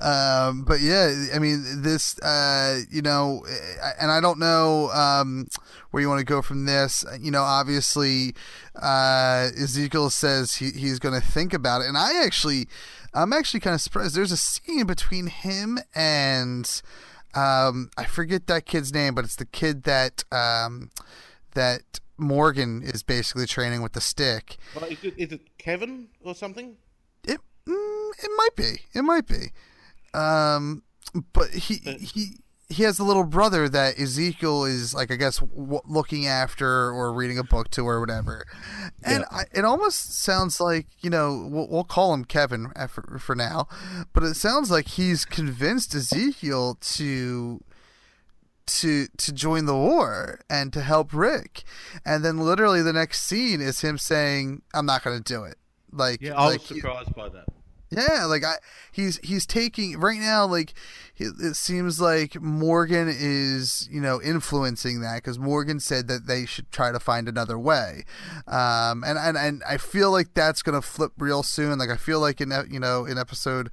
um, 0.00 0.64
but 0.64 0.80
yeah, 0.80 1.28
I 1.34 1.38
mean, 1.38 1.82
this, 1.82 2.18
uh, 2.20 2.80
you 2.90 3.02
know, 3.02 3.44
and 4.00 4.10
I 4.10 4.20
don't 4.20 4.38
know 4.38 4.90
um, 4.90 5.48
where 5.90 6.00
you 6.00 6.08
want 6.08 6.20
to 6.20 6.24
go 6.24 6.42
from 6.42 6.66
this. 6.66 7.04
You 7.20 7.30
know, 7.30 7.42
obviously, 7.42 8.34
uh, 8.80 9.48
Ezekiel 9.56 10.10
says 10.10 10.56
he, 10.56 10.70
he's 10.70 10.98
going 10.98 11.18
to 11.18 11.26
think 11.26 11.54
about 11.54 11.82
it, 11.82 11.88
and 11.88 11.96
I 11.96 12.22
actually, 12.24 12.68
I'm 13.14 13.32
actually 13.32 13.60
kind 13.60 13.74
of 13.74 13.80
surprised. 13.80 14.14
There's 14.14 14.32
a 14.32 14.36
scene 14.36 14.86
between 14.86 15.28
him 15.28 15.78
and 15.94 16.82
um, 17.34 17.90
I 17.96 18.04
forget 18.04 18.46
that 18.46 18.66
kid's 18.66 18.92
name, 18.92 19.14
but 19.14 19.24
it's 19.24 19.36
the 19.36 19.46
kid 19.46 19.84
that 19.84 20.24
um, 20.30 20.90
that 21.54 22.00
Morgan 22.22 22.82
is 22.82 23.02
basically 23.02 23.46
training 23.46 23.82
with 23.82 23.92
the 23.92 24.00
stick. 24.00 24.56
Well, 24.74 24.84
is, 24.84 25.02
it, 25.02 25.14
is 25.16 25.32
it 25.32 25.58
Kevin 25.58 26.08
or 26.22 26.34
something? 26.34 26.76
It 27.24 27.40
mm, 27.66 28.10
it 28.18 28.30
might 28.36 28.56
be. 28.56 28.82
It 28.94 29.02
might 29.02 29.26
be. 29.26 29.52
Um, 30.14 30.82
but 31.32 31.50
he 31.50 31.74
he 32.00 32.38
he 32.68 32.82
has 32.84 32.98
a 32.98 33.04
little 33.04 33.24
brother 33.24 33.68
that 33.68 33.98
Ezekiel 33.98 34.64
is 34.64 34.94
like 34.94 35.10
I 35.10 35.16
guess 35.16 35.38
w- 35.38 35.80
looking 35.86 36.26
after 36.26 36.90
or 36.90 37.12
reading 37.12 37.38
a 37.38 37.44
book 37.44 37.70
to 37.70 37.86
or 37.86 38.00
whatever. 38.00 38.46
And 39.04 39.24
I, 39.30 39.44
it 39.52 39.64
almost 39.64 40.18
sounds 40.22 40.60
like 40.60 40.86
you 41.00 41.10
know 41.10 41.48
we'll, 41.50 41.68
we'll 41.68 41.84
call 41.84 42.14
him 42.14 42.24
Kevin 42.24 42.72
for, 42.88 43.18
for 43.18 43.34
now, 43.34 43.68
but 44.12 44.22
it 44.22 44.34
sounds 44.34 44.70
like 44.70 44.88
he's 44.88 45.24
convinced 45.24 45.94
Ezekiel 45.94 46.78
to 46.80 47.60
to 48.80 49.06
to 49.18 49.32
join 49.32 49.66
the 49.66 49.74
war 49.76 50.40
and 50.48 50.72
to 50.72 50.80
help 50.82 51.12
Rick. 51.12 51.64
And 52.04 52.24
then 52.24 52.38
literally 52.38 52.82
the 52.82 52.92
next 52.92 53.22
scene 53.22 53.60
is 53.60 53.80
him 53.80 53.98
saying, 53.98 54.62
"I'm 54.74 54.86
not 54.86 55.02
going 55.04 55.22
to 55.22 55.32
do 55.32 55.44
it." 55.44 55.56
Like 55.92 56.20
Yeah, 56.22 56.34
I 56.34 56.46
like 56.46 56.60
was 56.60 56.68
he- 56.68 56.74
surprised 56.80 57.14
by 57.14 57.28
that. 57.28 57.46
Yeah, 57.92 58.24
like 58.24 58.44
I, 58.44 58.54
he's 58.90 59.18
he's 59.18 59.46
taking 59.46 59.98
right 59.98 60.18
now. 60.18 60.46
Like 60.46 60.72
he, 61.14 61.24
it 61.24 61.56
seems 61.56 62.00
like 62.00 62.40
Morgan 62.40 63.08
is 63.08 63.88
you 63.90 64.00
know 64.00 64.20
influencing 64.22 65.00
that 65.02 65.16
because 65.16 65.38
Morgan 65.38 65.78
said 65.78 66.08
that 66.08 66.26
they 66.26 66.46
should 66.46 66.70
try 66.70 66.90
to 66.90 66.98
find 66.98 67.28
another 67.28 67.58
way, 67.58 68.04
um, 68.46 69.04
and 69.04 69.18
and 69.18 69.36
and 69.36 69.62
I 69.68 69.76
feel 69.76 70.10
like 70.10 70.34
that's 70.34 70.62
gonna 70.62 70.82
flip 70.82 71.12
real 71.18 71.42
soon. 71.42 71.78
Like 71.78 71.90
I 71.90 71.96
feel 71.96 72.20
like 72.20 72.40
in 72.40 72.52
you 72.70 72.80
know 72.80 73.04
in 73.04 73.18
episode, 73.18 73.70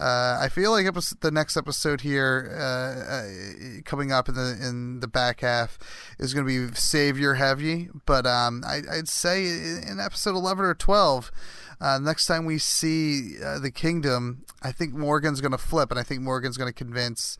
uh, 0.00 0.38
I 0.40 0.48
feel 0.48 0.70
like 0.70 0.86
episode, 0.86 1.20
the 1.20 1.30
next 1.30 1.56
episode 1.56 2.00
here 2.00 2.50
uh, 2.58 3.12
uh, 3.12 3.80
coming 3.84 4.12
up 4.12 4.28
in 4.28 4.34
the 4.34 4.58
in 4.62 5.00
the 5.00 5.08
back 5.08 5.40
half 5.40 5.78
is 6.18 6.32
gonna 6.32 6.46
be 6.46 6.72
savior 6.74 7.34
heavy, 7.34 7.90
but 8.06 8.26
um, 8.26 8.62
I, 8.66 8.80
I'd 8.90 9.08
say 9.08 9.46
in 9.46 9.98
episode 10.00 10.34
eleven 10.36 10.64
or 10.64 10.74
twelve. 10.74 11.30
Uh, 11.80 11.98
next 11.98 12.26
time 12.26 12.44
we 12.44 12.58
see 12.58 13.36
uh, 13.42 13.58
the 13.58 13.70
kingdom, 13.70 14.44
I 14.62 14.72
think 14.72 14.94
Morgan's 14.94 15.40
going 15.40 15.52
to 15.52 15.58
flip, 15.58 15.90
and 15.90 15.98
I 15.98 16.02
think 16.02 16.22
Morgan's 16.22 16.56
going 16.56 16.68
to 16.72 16.74
convince. 16.74 17.38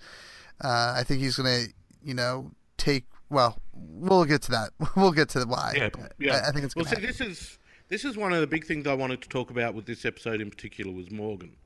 Uh, 0.63 0.95
I 0.97 1.03
think 1.05 1.21
he's 1.21 1.37
going 1.37 1.67
to, 1.67 1.73
you 2.03 2.15
know, 2.15 2.53
take. 2.77 3.05
Well, 3.31 3.59
we'll 3.75 4.25
get 4.25 4.43
to 4.43 4.51
that. 4.53 4.71
We'll 4.97 5.13
get 5.13 5.29
to 5.31 5.41
the 5.41 5.47
why. 5.47 5.75
Yeah, 5.77 5.89
yeah. 6.19 6.37
I, 6.45 6.49
I 6.49 6.53
think 6.53 6.65
it's 6.65 6.75
well. 6.77 6.85
See, 6.85 7.01
this 7.01 7.21
is 7.21 7.59
this 7.89 8.05
is 8.05 8.17
one 8.17 8.33
of 8.33 8.41
the 8.41 8.47
big 8.47 8.65
things 8.65 8.87
I 8.87 8.95
wanted 8.95 9.21
to 9.23 9.29
talk 9.29 9.51
about 9.51 9.75
with 9.75 9.87
this 9.87 10.05
episode 10.05 10.41
in 10.41 10.51
particular 10.51 10.93
was 10.93 11.11
Morgan, 11.11 11.57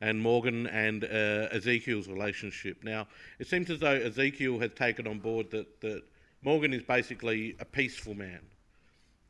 and 0.00 0.20
Morgan 0.20 0.66
and 0.66 1.04
uh, 1.04 1.48
Ezekiel's 1.52 2.08
relationship. 2.08 2.82
Now, 2.82 3.06
it 3.38 3.46
seems 3.46 3.70
as 3.70 3.80
though 3.80 3.94
Ezekiel 3.94 4.58
has 4.60 4.72
taken 4.74 5.06
on 5.06 5.20
board 5.20 5.50
that, 5.52 5.80
that 5.80 6.02
Morgan 6.42 6.72
is 6.74 6.82
basically 6.82 7.56
a 7.60 7.64
peaceful 7.64 8.14
man. 8.14 8.40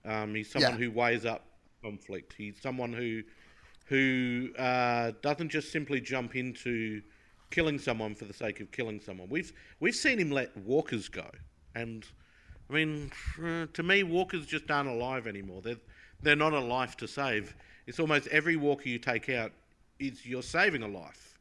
Um, 0.05 0.35
he's 0.35 0.51
someone 0.51 0.73
Yeah. 0.73 0.79
who 0.79 0.91
weighs 0.91 1.25
up 1.25 1.45
conflict. 1.87 2.35
He's 2.37 2.61
someone 2.61 2.93
who 2.93 3.23
who 3.87 4.49
uh, 4.59 5.13
doesn't 5.23 5.51
just 5.51 5.71
simply 5.71 6.01
jump 6.01 6.35
into 6.35 7.03
killing 7.51 7.79
someone 7.79 8.15
for 8.15 8.25
the 8.25 8.33
sake 8.35 8.61
of 8.61 8.73
killing 8.73 9.01
someone. 9.01 9.29
We've 9.29 9.53
we've 9.81 9.95
seen 9.95 10.19
him 10.19 10.31
let 10.31 10.57
walkers 10.57 11.09
go, 11.09 11.31
and 11.75 12.05
I 12.69 12.73
mean, 12.73 13.13
uh, 13.43 13.67
to 13.73 13.83
me, 13.83 14.03
walkers 14.03 14.47
just 14.47 14.71
aren't 14.71 14.89
alive 14.89 15.27
anymore. 15.27 15.63
They're 15.63 15.83
they're 16.23 16.37
not 16.37 16.53
a 16.53 16.61
life 16.61 16.97
to 16.99 17.09
save. 17.09 17.55
It's 17.87 18.01
almost 18.01 18.27
every 18.29 18.57
walker 18.57 18.89
you 18.89 18.99
take 18.99 19.29
out 19.29 19.53
is 19.99 20.27
you're 20.27 20.43
saving 20.43 20.83
a 20.83 20.89
life. 20.89 21.39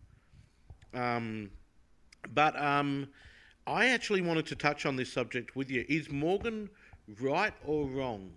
Um, 0.94 1.50
but 2.34 2.60
um, 2.62 3.08
I 3.66 3.88
actually 3.88 4.22
wanted 4.22 4.46
to 4.48 4.56
touch 4.56 4.86
on 4.86 4.96
this 4.96 5.12
subject 5.12 5.56
with 5.56 5.72
you. 5.72 5.86
Is 5.90 6.12
Morgan 6.12 6.70
right 7.20 7.54
or 7.66 7.88
wrong? 7.88 8.32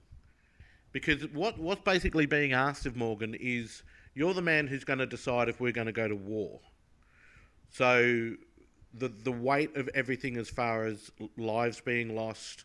Because 1.01 1.29
what 1.33 1.59
what's 1.59 1.83
basically 1.83 2.27
being 2.27 2.53
asked 2.53 2.85
of 2.85 2.97
Morgan 2.97 3.37
is 3.39 3.83
you're 4.15 4.35
the 4.35 4.43
man 4.43 4.67
who's 4.67 4.83
going 4.83 4.99
to 4.99 5.07
decide 5.07 5.49
if 5.49 5.61
we're 5.61 5.73
going 5.73 5.87
to 5.87 5.93
go 5.93 6.09
to 6.09 6.17
war. 6.17 6.61
So 7.71 8.35
the 8.93 9.09
the 9.09 9.31
weight 9.31 9.77
of 9.77 9.89
everything 9.95 10.37
as 10.37 10.51
far 10.51 10.87
as 10.87 11.11
lives 11.37 11.81
being 11.81 12.17
lost, 12.17 12.65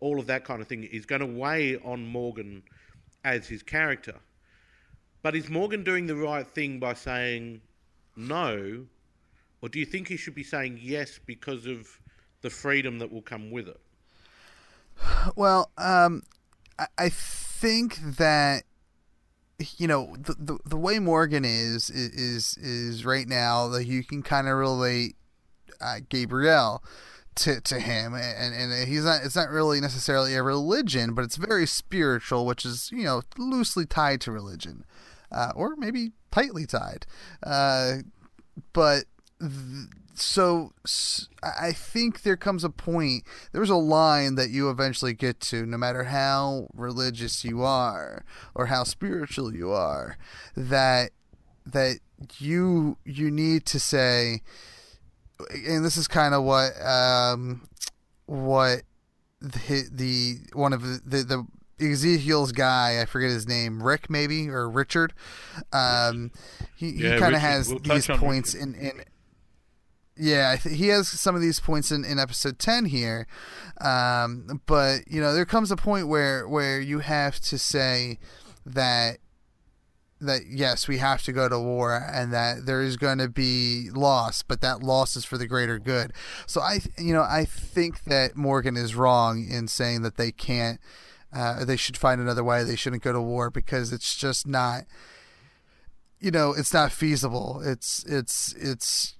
all 0.00 0.18
of 0.18 0.26
that 0.26 0.44
kind 0.44 0.60
of 0.60 0.66
thing 0.66 0.84
is 0.84 1.06
going 1.06 1.20
to 1.20 1.26
weigh 1.26 1.76
on 1.76 2.04
Morgan 2.04 2.64
as 3.24 3.46
his 3.46 3.62
character. 3.62 4.16
But 5.22 5.36
is 5.36 5.48
Morgan 5.48 5.84
doing 5.84 6.06
the 6.06 6.16
right 6.16 6.46
thing 6.46 6.80
by 6.80 6.94
saying 6.94 7.60
no, 8.16 8.86
or 9.62 9.68
do 9.68 9.78
you 9.78 9.86
think 9.86 10.08
he 10.08 10.16
should 10.16 10.34
be 10.34 10.42
saying 10.42 10.80
yes 10.82 11.20
because 11.24 11.66
of 11.66 12.00
the 12.40 12.50
freedom 12.50 12.98
that 12.98 13.12
will 13.12 13.22
come 13.22 13.52
with 13.52 13.68
it? 13.68 13.80
Well, 15.36 15.70
um, 15.78 16.24
I, 16.76 16.86
I 16.98 17.08
think 17.58 17.98
that 18.18 18.62
you 19.76 19.88
know 19.88 20.14
the, 20.16 20.34
the 20.38 20.58
the 20.64 20.76
way 20.76 20.98
Morgan 20.98 21.44
is 21.44 21.90
is 21.90 22.56
is 22.58 23.04
right 23.04 23.26
now 23.26 23.68
that 23.68 23.84
you 23.86 24.04
can 24.04 24.22
kind 24.22 24.48
of 24.48 24.56
relate 24.56 25.16
uh, 25.80 25.96
Gabriel 26.08 26.82
to 27.36 27.60
to 27.60 27.80
him, 27.80 28.14
and 28.14 28.54
and 28.54 28.88
he's 28.88 29.04
not. 29.04 29.22
It's 29.24 29.36
not 29.36 29.50
really 29.50 29.80
necessarily 29.80 30.34
a 30.34 30.42
religion, 30.42 31.14
but 31.14 31.24
it's 31.24 31.36
very 31.36 31.66
spiritual, 31.66 32.46
which 32.46 32.64
is 32.64 32.90
you 32.92 33.04
know 33.04 33.22
loosely 33.36 33.86
tied 33.86 34.20
to 34.22 34.32
religion, 34.32 34.84
uh, 35.32 35.52
or 35.54 35.74
maybe 35.76 36.12
tightly 36.30 36.66
tied. 36.66 37.06
Uh, 37.42 37.98
but 38.72 39.04
th- 39.40 39.88
so 40.20 40.72
I 41.42 41.72
think 41.72 42.22
there 42.22 42.36
comes 42.36 42.64
a 42.64 42.70
point. 42.70 43.24
There's 43.52 43.70
a 43.70 43.76
line 43.76 44.34
that 44.36 44.50
you 44.50 44.70
eventually 44.70 45.12
get 45.12 45.40
to, 45.40 45.66
no 45.66 45.76
matter 45.76 46.04
how 46.04 46.68
religious 46.74 47.44
you 47.44 47.62
are 47.62 48.24
or 48.54 48.66
how 48.66 48.84
spiritual 48.84 49.54
you 49.54 49.70
are, 49.70 50.16
that 50.56 51.10
that 51.66 51.98
you 52.38 52.96
you 53.04 53.30
need 53.30 53.66
to 53.66 53.80
say, 53.80 54.42
and 55.52 55.84
this 55.84 55.96
is 55.96 56.08
kind 56.08 56.34
of 56.34 56.44
what 56.44 56.72
um, 56.84 57.68
what 58.26 58.82
the, 59.40 59.88
the 59.92 60.36
one 60.52 60.72
of 60.72 60.82
the, 60.82 61.22
the 61.22 61.46
Ezekiel's 61.80 62.52
guy, 62.52 63.00
I 63.00 63.04
forget 63.04 63.30
his 63.30 63.46
name, 63.46 63.82
Rick 63.82 64.10
maybe 64.10 64.48
or 64.48 64.68
Richard. 64.68 65.12
Um, 65.72 66.32
he 66.76 66.92
he 66.92 67.18
kind 67.18 67.34
of 67.34 67.40
has 67.40 67.68
We'll 67.68 67.78
these 67.78 68.06
points 68.06 68.54
in 68.54 68.74
in. 68.74 69.02
Yeah, 70.18 70.56
he 70.56 70.88
has 70.88 71.08
some 71.08 71.34
of 71.34 71.40
these 71.40 71.60
points 71.60 71.92
in, 71.92 72.04
in 72.04 72.18
episode 72.18 72.58
ten 72.58 72.86
here, 72.86 73.26
um, 73.80 74.60
but 74.66 75.06
you 75.06 75.20
know 75.20 75.32
there 75.32 75.44
comes 75.44 75.70
a 75.70 75.76
point 75.76 76.08
where 76.08 76.48
where 76.48 76.80
you 76.80 76.98
have 77.00 77.38
to 77.40 77.58
say 77.58 78.18
that 78.66 79.18
that 80.20 80.42
yes 80.50 80.88
we 80.88 80.98
have 80.98 81.22
to 81.22 81.32
go 81.32 81.48
to 81.48 81.60
war 81.60 82.04
and 82.12 82.32
that 82.32 82.66
there 82.66 82.82
is 82.82 82.96
going 82.96 83.18
to 83.18 83.28
be 83.28 83.88
loss 83.94 84.42
but 84.42 84.60
that 84.60 84.82
loss 84.82 85.14
is 85.14 85.24
for 85.24 85.38
the 85.38 85.46
greater 85.46 85.78
good. 85.78 86.12
So 86.46 86.60
i 86.60 86.80
you 86.98 87.12
know 87.12 87.22
i 87.22 87.44
think 87.44 88.02
that 88.04 88.34
morgan 88.34 88.76
is 88.76 88.96
wrong 88.96 89.46
in 89.48 89.68
saying 89.68 90.02
that 90.02 90.16
they 90.16 90.32
can't 90.32 90.80
uh, 91.32 91.64
they 91.64 91.76
should 91.76 91.96
find 91.96 92.20
another 92.20 92.44
way. 92.44 92.64
They 92.64 92.76
shouldn't 92.76 93.02
go 93.02 93.12
to 93.12 93.20
war 93.20 93.50
because 93.50 93.92
it's 93.92 94.16
just 94.16 94.46
not 94.46 94.84
you 96.20 96.30
know 96.30 96.52
it's 96.52 96.72
not 96.72 96.92
feasible. 96.92 97.60
It's 97.64 98.04
it's 98.04 98.54
it's 98.54 99.17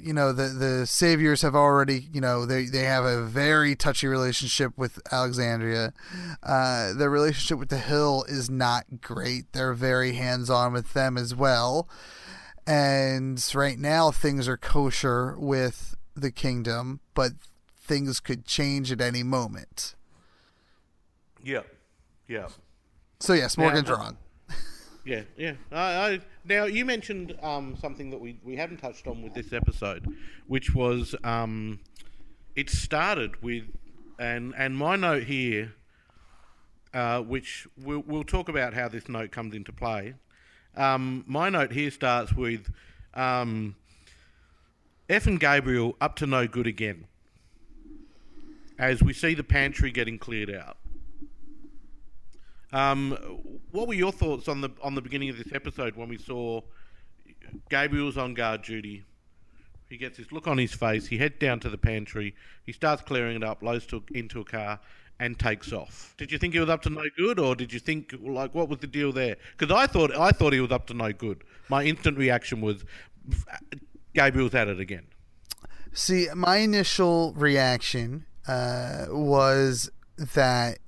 you 0.00 0.12
know 0.12 0.32
the 0.32 0.48
the 0.48 0.86
saviors 0.86 1.42
have 1.42 1.54
already 1.54 2.08
you 2.12 2.20
know 2.20 2.46
they 2.46 2.64
they 2.66 2.84
have 2.84 3.04
a 3.04 3.22
very 3.24 3.74
touchy 3.76 4.06
relationship 4.06 4.72
with 4.76 5.00
Alexandria. 5.12 5.92
Uh, 6.42 6.92
their 6.92 7.10
relationship 7.10 7.58
with 7.58 7.68
the 7.68 7.78
Hill 7.78 8.24
is 8.28 8.48
not 8.50 9.00
great. 9.00 9.52
They're 9.52 9.74
very 9.74 10.12
hands 10.14 10.50
on 10.50 10.72
with 10.72 10.92
them 10.92 11.16
as 11.16 11.34
well. 11.34 11.88
And 12.66 13.44
right 13.54 13.78
now 13.78 14.10
things 14.10 14.48
are 14.48 14.56
kosher 14.56 15.36
with 15.38 15.96
the 16.14 16.30
kingdom, 16.30 17.00
but 17.14 17.32
things 17.76 18.20
could 18.20 18.46
change 18.46 18.90
at 18.90 19.00
any 19.00 19.22
moment. 19.22 19.94
Yeah, 21.42 21.60
yeah. 22.26 22.48
So 23.20 23.34
yes, 23.34 23.58
Morgan's 23.58 23.88
Now- 23.88 23.96
wrong. 23.96 24.16
Yeah, 25.04 25.22
yeah. 25.36 25.54
I, 25.70 25.76
I, 25.76 26.20
now 26.44 26.64
you 26.64 26.84
mentioned 26.84 27.36
um, 27.42 27.76
something 27.76 28.10
that 28.10 28.20
we, 28.20 28.38
we 28.42 28.56
haven't 28.56 28.78
touched 28.78 29.06
on 29.06 29.22
with 29.22 29.34
this 29.34 29.52
episode, 29.52 30.06
which 30.46 30.74
was 30.74 31.14
um, 31.22 31.80
it 32.56 32.70
started 32.70 33.42
with, 33.42 33.64
and 34.18 34.54
and 34.56 34.76
my 34.76 34.96
note 34.96 35.24
here, 35.24 35.74
uh, 36.94 37.20
which 37.20 37.66
we'll 37.76 38.02
we'll 38.06 38.24
talk 38.24 38.48
about 38.48 38.72
how 38.72 38.88
this 38.88 39.08
note 39.08 39.30
comes 39.30 39.54
into 39.54 39.72
play. 39.72 40.14
Um, 40.76 41.24
my 41.26 41.50
note 41.50 41.72
here 41.72 41.90
starts 41.90 42.32
with, 42.32 42.72
um, 43.12 43.76
F 45.08 45.26
and 45.26 45.38
Gabriel 45.38 45.96
up 46.00 46.16
to 46.16 46.26
no 46.26 46.48
good 46.48 46.66
again. 46.66 47.06
As 48.78 49.02
we 49.02 49.12
see 49.12 49.34
the 49.34 49.44
pantry 49.44 49.92
getting 49.92 50.18
cleared 50.18 50.50
out. 50.50 50.78
Um, 52.74 53.12
what 53.70 53.86
were 53.86 53.94
your 53.94 54.10
thoughts 54.10 54.48
on 54.48 54.60
the 54.60 54.70
on 54.82 54.96
the 54.96 55.00
beginning 55.00 55.30
of 55.30 55.38
this 55.38 55.52
episode 55.52 55.94
when 55.94 56.08
we 56.08 56.18
saw 56.18 56.60
Gabriel's 57.70 58.18
on 58.18 58.34
guard 58.34 58.62
duty? 58.62 59.04
He 59.88 59.96
gets 59.96 60.18
this 60.18 60.32
look 60.32 60.48
on 60.48 60.58
his 60.58 60.74
face. 60.74 61.06
He 61.06 61.18
heads 61.18 61.36
down 61.38 61.60
to 61.60 61.70
the 61.70 61.78
pantry. 61.78 62.34
He 62.66 62.72
starts 62.72 63.00
clearing 63.00 63.36
it 63.36 63.44
up, 63.44 63.62
loads 63.62 63.86
to, 63.86 64.02
into 64.12 64.40
a 64.40 64.44
car, 64.44 64.80
and 65.20 65.38
takes 65.38 65.72
off. 65.72 66.14
Did 66.18 66.32
you 66.32 66.38
think 66.38 66.54
he 66.54 66.58
was 66.58 66.68
up 66.68 66.82
to 66.82 66.90
no 66.90 67.04
good, 67.16 67.38
or 67.38 67.54
did 67.54 67.72
you 67.72 67.78
think 67.78 68.12
like 68.20 68.56
what 68.56 68.68
was 68.68 68.80
the 68.80 68.88
deal 68.88 69.12
there? 69.12 69.36
Because 69.56 69.72
I 69.72 69.86
thought 69.86 70.16
I 70.16 70.32
thought 70.32 70.52
he 70.52 70.60
was 70.60 70.72
up 70.72 70.88
to 70.88 70.94
no 70.94 71.12
good. 71.12 71.44
My 71.68 71.84
instant 71.84 72.18
reaction 72.18 72.60
was 72.60 72.84
Gabriel's 74.14 74.54
at 74.56 74.66
it 74.66 74.80
again. 74.80 75.06
See, 75.92 76.26
my 76.34 76.56
initial 76.56 77.34
reaction 77.34 78.26
uh, 78.48 79.06
was 79.10 79.90
that 80.18 80.78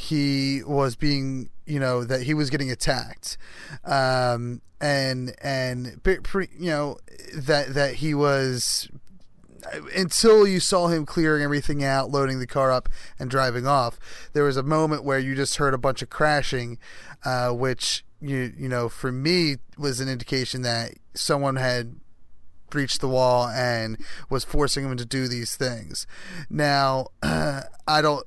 he 0.00 0.62
was 0.64 0.96
being, 0.96 1.50
you 1.66 1.78
know, 1.78 2.04
that 2.04 2.22
he 2.22 2.32
was 2.32 2.48
getting 2.48 2.70
attacked, 2.70 3.36
um, 3.84 4.62
and 4.80 5.34
and 5.42 6.00
you 6.06 6.70
know 6.70 6.96
that 7.34 7.74
that 7.74 7.96
he 7.96 8.14
was 8.14 8.88
until 9.94 10.46
you 10.46 10.58
saw 10.58 10.88
him 10.88 11.04
clearing 11.04 11.42
everything 11.42 11.84
out, 11.84 12.10
loading 12.10 12.38
the 12.38 12.46
car 12.46 12.72
up, 12.72 12.88
and 13.18 13.30
driving 13.30 13.66
off. 13.66 14.00
There 14.32 14.44
was 14.44 14.56
a 14.56 14.62
moment 14.62 15.04
where 15.04 15.18
you 15.18 15.34
just 15.34 15.58
heard 15.58 15.74
a 15.74 15.78
bunch 15.78 16.00
of 16.00 16.08
crashing, 16.08 16.78
uh, 17.26 17.50
which 17.50 18.02
you 18.22 18.54
you 18.56 18.70
know 18.70 18.88
for 18.88 19.12
me 19.12 19.56
was 19.76 20.00
an 20.00 20.08
indication 20.08 20.62
that 20.62 20.94
someone 21.12 21.56
had 21.56 22.00
breached 22.70 23.02
the 23.02 23.08
wall 23.08 23.48
and 23.48 23.98
was 24.30 24.44
forcing 24.44 24.84
him 24.84 24.96
to 24.96 25.04
do 25.04 25.28
these 25.28 25.56
things. 25.56 26.06
Now, 26.48 27.08
I 27.22 28.00
don't. 28.00 28.24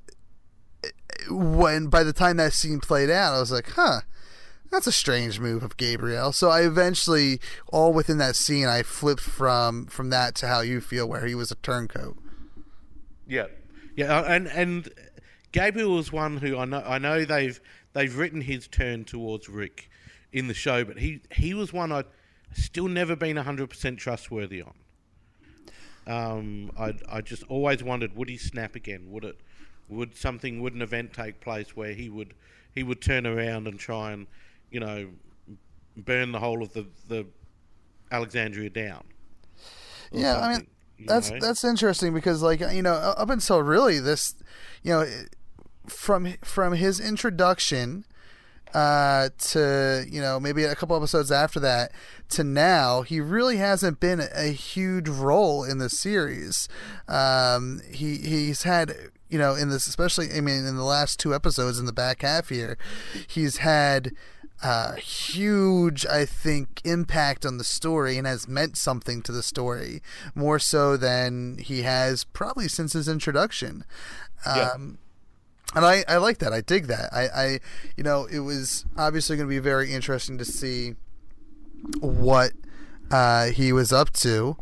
When 1.29 1.87
by 1.87 2.03
the 2.03 2.13
time 2.13 2.37
that 2.37 2.53
scene 2.53 2.79
played 2.79 3.09
out, 3.09 3.33
I 3.33 3.39
was 3.39 3.51
like, 3.51 3.69
huh. 3.71 4.01
That's 4.71 4.87
a 4.87 4.91
strange 4.91 5.39
move 5.39 5.61
of 5.61 5.77
Gabriel. 5.77 6.31
So 6.31 6.49
I 6.49 6.61
eventually, 6.61 7.39
all 7.67 7.93
within 7.93 8.17
that 8.17 8.35
scene, 8.35 8.65
I 8.65 8.81
flipped 8.81 9.21
from 9.21 9.85
from 9.85 10.09
that 10.09 10.33
to 10.35 10.47
how 10.47 10.61
you 10.61 10.81
feel, 10.81 11.07
where 11.07 11.27
he 11.27 11.35
was 11.35 11.51
a 11.51 11.55
turncoat. 11.55 12.17
Yeah, 13.27 13.45
yeah, 13.95 14.17
uh, 14.17 14.23
and 14.23 14.47
and 14.47 14.89
Gabriel 15.51 15.93
was 15.93 16.11
one 16.11 16.37
who 16.37 16.57
I 16.57 16.65
know 16.65 16.83
I 16.85 16.97
know 16.97 17.23
they've 17.23 17.61
they've 17.93 18.17
written 18.17 18.41
his 18.41 18.67
turn 18.67 19.05
towards 19.05 19.47
Rick 19.47 19.91
in 20.31 20.47
the 20.47 20.53
show, 20.55 20.83
but 20.83 20.97
he 20.97 21.21
he 21.31 21.53
was 21.53 21.71
one 21.71 21.91
I 21.91 22.03
still 22.53 22.87
never 22.87 23.15
been 23.15 23.37
hundred 23.37 23.69
percent 23.69 23.99
trustworthy 23.99 24.63
on. 24.63 24.73
Um, 26.05 26.71
I 26.77 26.95
I 27.07 27.21
just 27.21 27.43
always 27.43 27.83
wondered 27.83 28.15
would 28.15 28.27
he 28.27 28.37
snap 28.37 28.75
again? 28.75 29.11
Would 29.11 29.23
it 29.23 29.39
would 29.89 30.15
something 30.15 30.61
would 30.61 30.73
an 30.73 30.81
event 30.81 31.13
take 31.13 31.39
place 31.39 31.75
where 31.75 31.93
he 31.93 32.09
would 32.09 32.33
he 32.73 32.83
would 32.83 33.01
turn 33.01 33.25
around 33.25 33.67
and 33.67 33.79
try 33.79 34.11
and 34.11 34.27
you 34.71 34.79
know 34.79 35.09
burn 35.95 36.31
the 36.31 36.39
whole 36.39 36.63
of 36.63 36.73
the 36.73 36.87
the 37.07 37.25
Alexandria 38.11 38.69
down. 38.69 39.03
Yeah, 40.11 40.39
I 40.39 40.53
mean, 40.53 40.67
that's 41.05 41.31
know? 41.31 41.39
that's 41.39 41.63
interesting 41.63 42.13
because 42.13 42.41
like 42.41 42.59
you 42.59 42.81
know 42.81 42.93
up 42.93 43.29
until 43.29 43.61
really 43.61 43.99
this 43.99 44.35
you 44.83 44.91
know 44.91 45.05
from 45.87 46.33
from 46.43 46.73
his 46.73 46.99
introduction 46.99 48.05
uh 48.73 49.29
to 49.37 50.05
you 50.09 50.21
know 50.21 50.39
maybe 50.39 50.63
a 50.63 50.75
couple 50.75 50.95
episodes 50.95 51.31
after 51.31 51.59
that 51.59 51.91
to 52.29 52.43
now 52.43 53.01
he 53.01 53.19
really 53.19 53.57
hasn't 53.57 53.99
been 53.99 54.21
a 54.33 54.47
huge 54.47 55.07
role 55.07 55.63
in 55.63 55.77
the 55.77 55.89
series 55.89 56.67
um 57.07 57.81
he 57.91 58.17
he's 58.17 58.63
had 58.63 58.95
you 59.33 59.39
know 59.39 59.55
in 59.55 59.69
this 59.69 59.87
especially 59.87 60.31
i 60.31 60.39
mean 60.39 60.63
in 60.65 60.77
the 60.77 60.83
last 60.83 61.19
two 61.19 61.33
episodes 61.33 61.79
in 61.79 61.85
the 61.85 61.91
back 61.91 62.21
half 62.21 62.49
here 62.49 62.77
he's 63.27 63.57
had 63.57 64.11
uh, 64.61 64.93
huge, 64.93 66.05
I 66.05 66.25
think, 66.25 66.79
impact 66.85 67.45
on 67.45 67.57
the 67.57 67.65
story 67.65 68.17
and 68.17 68.25
has 68.25 68.47
meant 68.47 68.77
something 68.77 69.21
to 69.23 69.33
the 69.33 69.43
story 69.43 70.01
more 70.35 70.57
so 70.57 70.95
than 70.95 71.57
he 71.57 71.81
has 71.81 72.23
probably 72.23 72.69
since 72.69 72.93
his 72.93 73.09
introduction. 73.09 73.83
Yeah. 74.45 74.69
Um, 74.73 74.99
and 75.75 75.85
I, 75.85 76.05
I 76.07 76.15
like 76.15 76.37
that. 76.37 76.53
I 76.53 76.61
dig 76.61 76.87
that. 76.87 77.11
I, 77.11 77.27
I, 77.27 77.59
you 77.97 78.03
know, 78.05 78.25
it 78.25 78.39
was 78.39 78.85
obviously 78.97 79.35
going 79.35 79.49
to 79.49 79.53
be 79.53 79.59
very 79.59 79.91
interesting 79.91 80.37
to 80.37 80.45
see 80.45 80.95
what 81.99 82.53
uh, 83.11 83.47
he 83.47 83.73
was 83.73 83.91
up 83.91 84.13
to. 84.13 84.55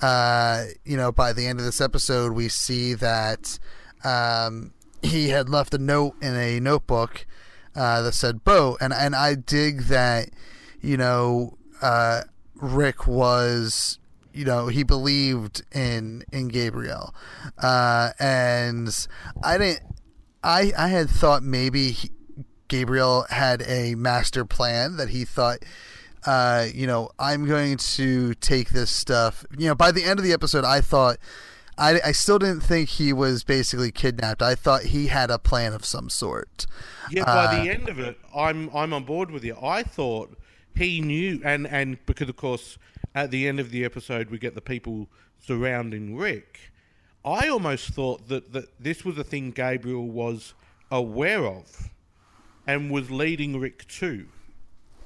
Uh, 0.00 0.66
you 0.84 0.96
know, 0.96 1.10
by 1.10 1.32
the 1.32 1.46
end 1.46 1.58
of 1.58 1.64
this 1.64 1.80
episode, 1.80 2.32
we 2.32 2.48
see 2.48 2.94
that 2.94 3.58
um, 4.04 4.72
he 5.02 5.28
had 5.28 5.48
left 5.48 5.74
a 5.74 5.78
note 5.78 6.14
in 6.20 6.36
a 6.36 6.60
notebook 6.60 7.26
uh, 7.74 8.02
that 8.02 8.12
said 8.12 8.44
"boat," 8.44 8.78
and 8.80 8.92
and 8.92 9.14
I 9.14 9.34
dig 9.34 9.82
that. 9.84 10.30
You 10.80 10.96
know, 10.96 11.58
uh, 11.82 12.22
Rick 12.54 13.06
was. 13.06 13.98
You 14.32 14.44
know, 14.44 14.68
he 14.68 14.84
believed 14.84 15.62
in 15.72 16.22
in 16.30 16.48
Gabriel, 16.48 17.12
uh, 17.58 18.10
and 18.20 19.06
I 19.42 19.58
didn't. 19.58 19.80
I 20.44 20.72
I 20.78 20.86
had 20.88 21.10
thought 21.10 21.42
maybe 21.42 21.90
he, 21.90 22.10
Gabriel 22.68 23.26
had 23.28 23.62
a 23.66 23.96
master 23.96 24.44
plan 24.44 24.98
that 24.98 25.08
he 25.08 25.24
thought 25.24 25.58
uh, 26.26 26.66
you 26.72 26.86
know, 26.86 27.10
I'm 27.18 27.46
going 27.46 27.76
to 27.78 28.34
take 28.34 28.70
this 28.70 28.90
stuff. 28.90 29.44
You 29.56 29.68
know, 29.68 29.74
by 29.74 29.90
the 29.92 30.04
end 30.04 30.18
of 30.18 30.24
the 30.24 30.32
episode, 30.32 30.64
I 30.64 30.80
thought, 30.80 31.18
I, 31.80 32.00
I 32.06 32.12
still 32.12 32.38
didn't 32.38 32.60
think 32.60 32.90
he 32.90 33.12
was 33.12 33.42
basically 33.42 33.90
kidnapped. 33.90 34.42
I 34.42 34.54
thought 34.54 34.82
he 34.84 35.06
had 35.08 35.30
a 35.30 35.38
plan 35.38 35.72
of 35.72 35.84
some 35.84 36.08
sort. 36.10 36.66
Yeah, 37.10 37.24
by 37.24 37.46
Uh, 37.46 37.64
the 37.64 37.70
end 37.70 37.88
of 37.88 37.98
it, 37.98 38.18
I'm 38.36 38.68
I'm 38.74 38.92
on 38.92 39.04
board 39.04 39.30
with 39.30 39.42
you. 39.44 39.56
I 39.60 39.82
thought 39.82 40.36
he 40.74 41.00
knew, 41.00 41.40
and 41.44 41.66
and 41.66 42.04
because 42.06 42.28
of 42.28 42.36
course, 42.36 42.78
at 43.14 43.30
the 43.30 43.48
end 43.48 43.58
of 43.58 43.70
the 43.70 43.84
episode, 43.84 44.30
we 44.30 44.38
get 44.38 44.54
the 44.54 44.60
people 44.60 45.08
surrounding 45.38 46.16
Rick. 46.16 46.70
I 47.24 47.48
almost 47.48 47.88
thought 47.88 48.28
that 48.28 48.52
that 48.52 48.66
this 48.78 49.04
was 49.04 49.18
a 49.18 49.24
thing 49.24 49.50
Gabriel 49.50 50.06
was 50.06 50.54
aware 50.90 51.44
of, 51.46 51.88
and 52.66 52.90
was 52.90 53.10
leading 53.10 53.58
Rick 53.58 53.88
to. 53.88 54.26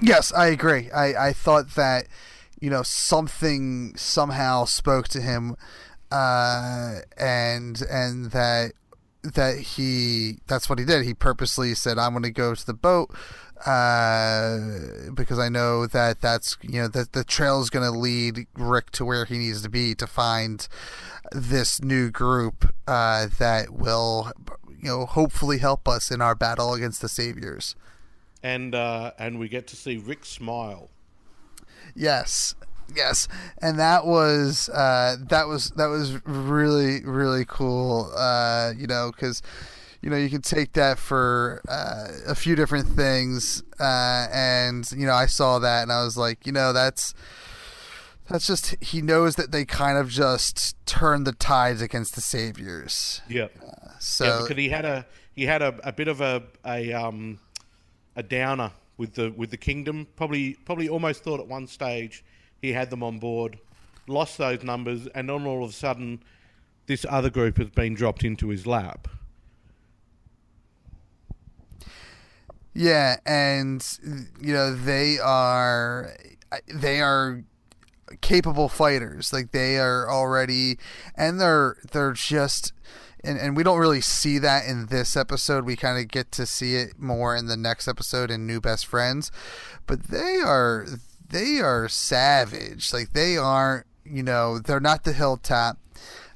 Yes, 0.01 0.33
I 0.33 0.47
agree. 0.49 0.91
I, 0.91 1.29
I 1.29 1.33
thought 1.33 1.77
that, 1.77 2.07
you 2.61 2.69
know, 2.69 2.83
something 2.83 3.95
somehow 3.97 4.65
spoke 4.65 5.07
to 5.09 5.21
him, 5.21 5.57
uh, 6.11 7.01
and 7.17 7.83
and 7.91 8.31
that 8.33 8.73
that 9.23 9.59
he 9.59 10.39
that's 10.47 10.69
what 10.69 10.79
he 10.79 10.85
did. 10.85 11.05
He 11.05 11.15
purposely 11.15 11.75
said, 11.75 11.99
"I'm 11.99 12.13
going 12.13 12.23
to 12.25 12.31
go 12.31 12.55
to 12.55 12.67
the 12.67 12.75
boat." 12.75 13.15
Uh, 13.65 15.11
because 15.15 15.39
I 15.39 15.49
know 15.49 15.87
that 15.87 16.21
that's 16.21 16.59
you 16.61 16.83
know 16.83 16.89
that 16.89 17.13
the 17.13 17.25
trail 17.25 17.61
is 17.63 17.71
going 17.71 17.91
to 17.91 17.99
lead 17.99 18.47
Rick 18.55 18.91
to 18.93 19.05
where 19.05 19.25
he 19.25 19.39
needs 19.39 19.63
to 19.63 19.71
be 19.71 19.95
to 19.95 20.07
find 20.07 20.67
this 21.33 21.83
new 21.83 22.11
group 22.11 22.75
uh, 22.87 23.29
that 23.39 23.71
will 23.71 24.33
you 24.69 24.89
know 24.89 25.07
hopefully 25.07 25.59
help 25.59 25.89
us 25.89 26.11
in 26.11 26.21
our 26.21 26.35
battle 26.35 26.75
against 26.75 27.01
the 27.01 27.09
saviors. 27.09 27.75
and 28.43 28.75
uh, 28.75 29.13
and 29.19 29.39
we 29.39 29.49
get 29.49 29.67
to 29.69 29.77
see 29.77 29.97
Rick 29.97 30.27
smile. 30.27 30.91
Yes, 31.97 32.55
yes, 32.95 33.29
and 33.59 33.79
that 33.79 34.07
was 34.07 34.69
uh, 34.69 35.17
that 35.29 35.47
was 35.47 35.71
that 35.71 35.87
was 35.87 36.25
really 36.27 37.05
really 37.05 37.45
cool. 37.45 38.13
Uh, 38.17 38.73
you 38.77 38.87
know, 38.87 39.13
because 39.15 39.43
you 40.03 40.11
know 40.11 40.17
you 40.17 40.31
can 40.31 40.43
take 40.43 40.73
that 40.75 40.99
for 40.99 41.63
uh, 41.69 42.09
a 42.27 42.35
few 42.35 42.55
different 42.55 42.89
things, 42.89 43.63
uh, 43.81 44.27
and 44.33 44.91
you 44.93 45.07
know 45.07 45.15
I 45.15 45.27
saw 45.27 45.59
that 45.59 45.83
and 45.83 45.93
I 45.93 46.05
was 46.05 46.17
like, 46.17 46.47
you 46.47 46.53
know, 46.53 46.73
that's 46.73 47.15
that's 48.29 48.47
just 48.47 48.75
he 48.83 49.03
knows 49.03 49.37
that 49.37 49.53
they 49.53 49.65
kind 49.65 49.99
of 49.99 50.09
just 50.09 50.77
turned 50.87 51.27
the 51.27 51.33
tides 51.33 51.83
against 51.83 52.15
the 52.15 52.21
saviors. 52.21 53.21
Yeah, 53.29 53.49
So 53.99 54.25
yeah, 54.25 54.41
because 54.43 54.57
he 54.57 54.69
had 54.69 54.85
a 54.85 55.07
he 55.35 55.45
had 55.45 55.63
a, 55.63 55.79
a 55.85 55.93
bit 55.93 56.09
of 56.09 56.21
a 56.21 56.43
a 56.65 56.93
um 56.93 57.39
a 58.17 58.23
downer 58.23 58.73
with 58.97 59.15
the 59.15 59.33
with 59.37 59.51
the 59.51 59.57
kingdom. 59.57 60.07
Probably 60.17 60.55
probably 60.65 60.89
almost 60.89 61.23
thought 61.23 61.41
at 61.41 61.49
one 61.49 61.67
stage 61.67 62.25
he 62.65 62.73
had 62.73 62.89
them 62.89 63.03
on 63.03 63.19
board, 63.19 63.59
lost 64.07 64.39
those 64.39 64.65
numbers, 64.65 65.07
and 65.09 65.29
then 65.29 65.47
all 65.47 65.63
of 65.63 65.71
a 65.71 65.73
sudden, 65.73 66.23
this 66.87 67.05
other 67.11 67.29
group 67.29 67.59
has 67.59 67.69
been 67.69 67.95
dropped 67.95 68.25
into 68.25 68.49
his 68.49 68.67
lap. 68.67 69.07
Yeah, 72.73 73.17
and 73.27 73.87
you 74.41 74.55
know 74.55 74.75
they 74.75 75.19
are 75.19 76.17
they 76.73 77.01
are 77.01 77.45
capable 78.23 78.71
fighters. 78.71 79.31
Like 79.31 79.53
they 79.53 79.77
are 79.79 80.11
already, 80.11 80.79
and 81.15 81.41
they're 81.41 81.77
they're 81.93 82.13
just. 82.13 82.73
And, 83.27 83.39
and 83.39 83.57
we 83.57 83.63
don't 83.63 83.79
really 83.79 84.03
see 84.03 84.37
that 84.41 84.67
in 84.67 84.89
this 84.89 85.17
episode. 85.17 85.65
We 85.65 85.77
kind 85.77 85.99
of 85.99 86.09
get 86.09 86.31
to 86.33 86.45
see 86.45 86.77
it 86.77 86.99
more 86.99 87.35
in 87.35 87.47
the 87.47 87.57
next 87.57 87.89
episode 87.89 88.31
in 88.31 88.47
New 88.47 88.61
Best 88.61 88.85
Friends, 88.85 89.33
but 89.87 90.09
they 90.09 90.41
are 90.45 90.87
they 91.35 91.59
are 91.59 91.89
savage. 91.89 92.93
Like 92.93 93.13
they 93.13 93.37
aren't, 93.37 93.87
you 94.05 94.23
know, 94.23 94.61
they're 94.61 94.79
not 94.79 95.03
the 95.03 95.13
hilltop. 95.13 95.79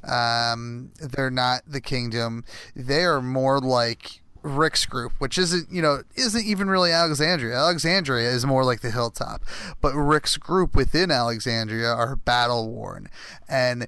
Um, 0.02 0.90
they're 1.00 1.30
not 1.30 1.62
the 1.66 1.80
kingdom. 1.80 2.44
They 2.74 3.04
are 3.04 3.22
more 3.22 3.60
like 3.60 4.20
Rick's 4.42 4.86
group, 4.86 5.12
which 5.18 5.38
isn't, 5.38 5.70
you 5.70 5.80
know, 5.82 6.02
isn't 6.16 6.44
even 6.44 6.68
really 6.68 6.90
Alexandria. 6.90 7.56
Alexandria 7.56 8.28
is 8.28 8.44
more 8.44 8.64
like 8.64 8.80
the 8.80 8.90
hilltop, 8.90 9.42
but 9.80 9.94
Rick's 9.94 10.36
group 10.36 10.74
within 10.74 11.10
Alexandria 11.12 11.88
are 11.88 12.16
battle 12.16 12.68
worn, 12.68 13.08
and 13.48 13.86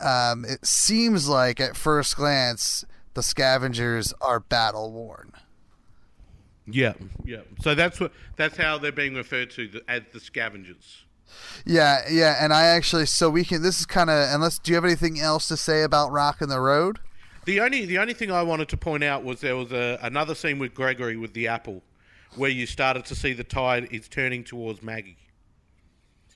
um, 0.00 0.44
it 0.44 0.66
seems 0.66 1.28
like 1.28 1.60
at 1.60 1.76
first 1.76 2.16
glance 2.16 2.84
the 3.14 3.22
scavengers 3.22 4.12
are 4.20 4.40
battle 4.40 4.92
worn. 4.92 5.32
Yeah, 6.66 6.94
yeah. 7.24 7.40
So 7.60 7.74
that's 7.74 7.98
what 7.98 8.12
that's 8.36 8.56
how 8.56 8.78
they're 8.78 8.92
being 8.92 9.14
referred 9.14 9.50
to 9.52 9.80
as 9.88 10.02
the 10.12 10.20
scavengers. 10.20 11.04
Yeah, 11.64 12.02
yeah, 12.10 12.36
and 12.40 12.52
I 12.52 12.66
actually 12.66 13.06
so 13.06 13.30
we 13.30 13.44
can. 13.44 13.62
This 13.62 13.80
is 13.80 13.86
kind 13.86 14.10
of 14.10 14.28
unless. 14.32 14.58
Do 14.58 14.70
you 14.70 14.76
have 14.76 14.84
anything 14.84 15.18
else 15.18 15.48
to 15.48 15.56
say 15.56 15.82
about 15.82 16.12
Rock 16.12 16.40
in 16.40 16.48
the 16.48 16.60
Road? 16.60 17.00
The 17.44 17.60
only 17.60 17.84
the 17.84 17.98
only 17.98 18.14
thing 18.14 18.30
I 18.30 18.42
wanted 18.42 18.68
to 18.68 18.76
point 18.76 19.02
out 19.02 19.24
was 19.24 19.40
there 19.40 19.56
was 19.56 19.72
a, 19.72 19.98
another 20.02 20.34
scene 20.34 20.58
with 20.58 20.74
Gregory 20.74 21.16
with 21.16 21.32
the 21.32 21.48
apple, 21.48 21.82
where 22.36 22.50
you 22.50 22.66
started 22.66 23.04
to 23.06 23.14
see 23.14 23.32
the 23.32 23.44
tide 23.44 23.88
is 23.90 24.08
turning 24.08 24.44
towards 24.44 24.82
Maggie, 24.82 25.16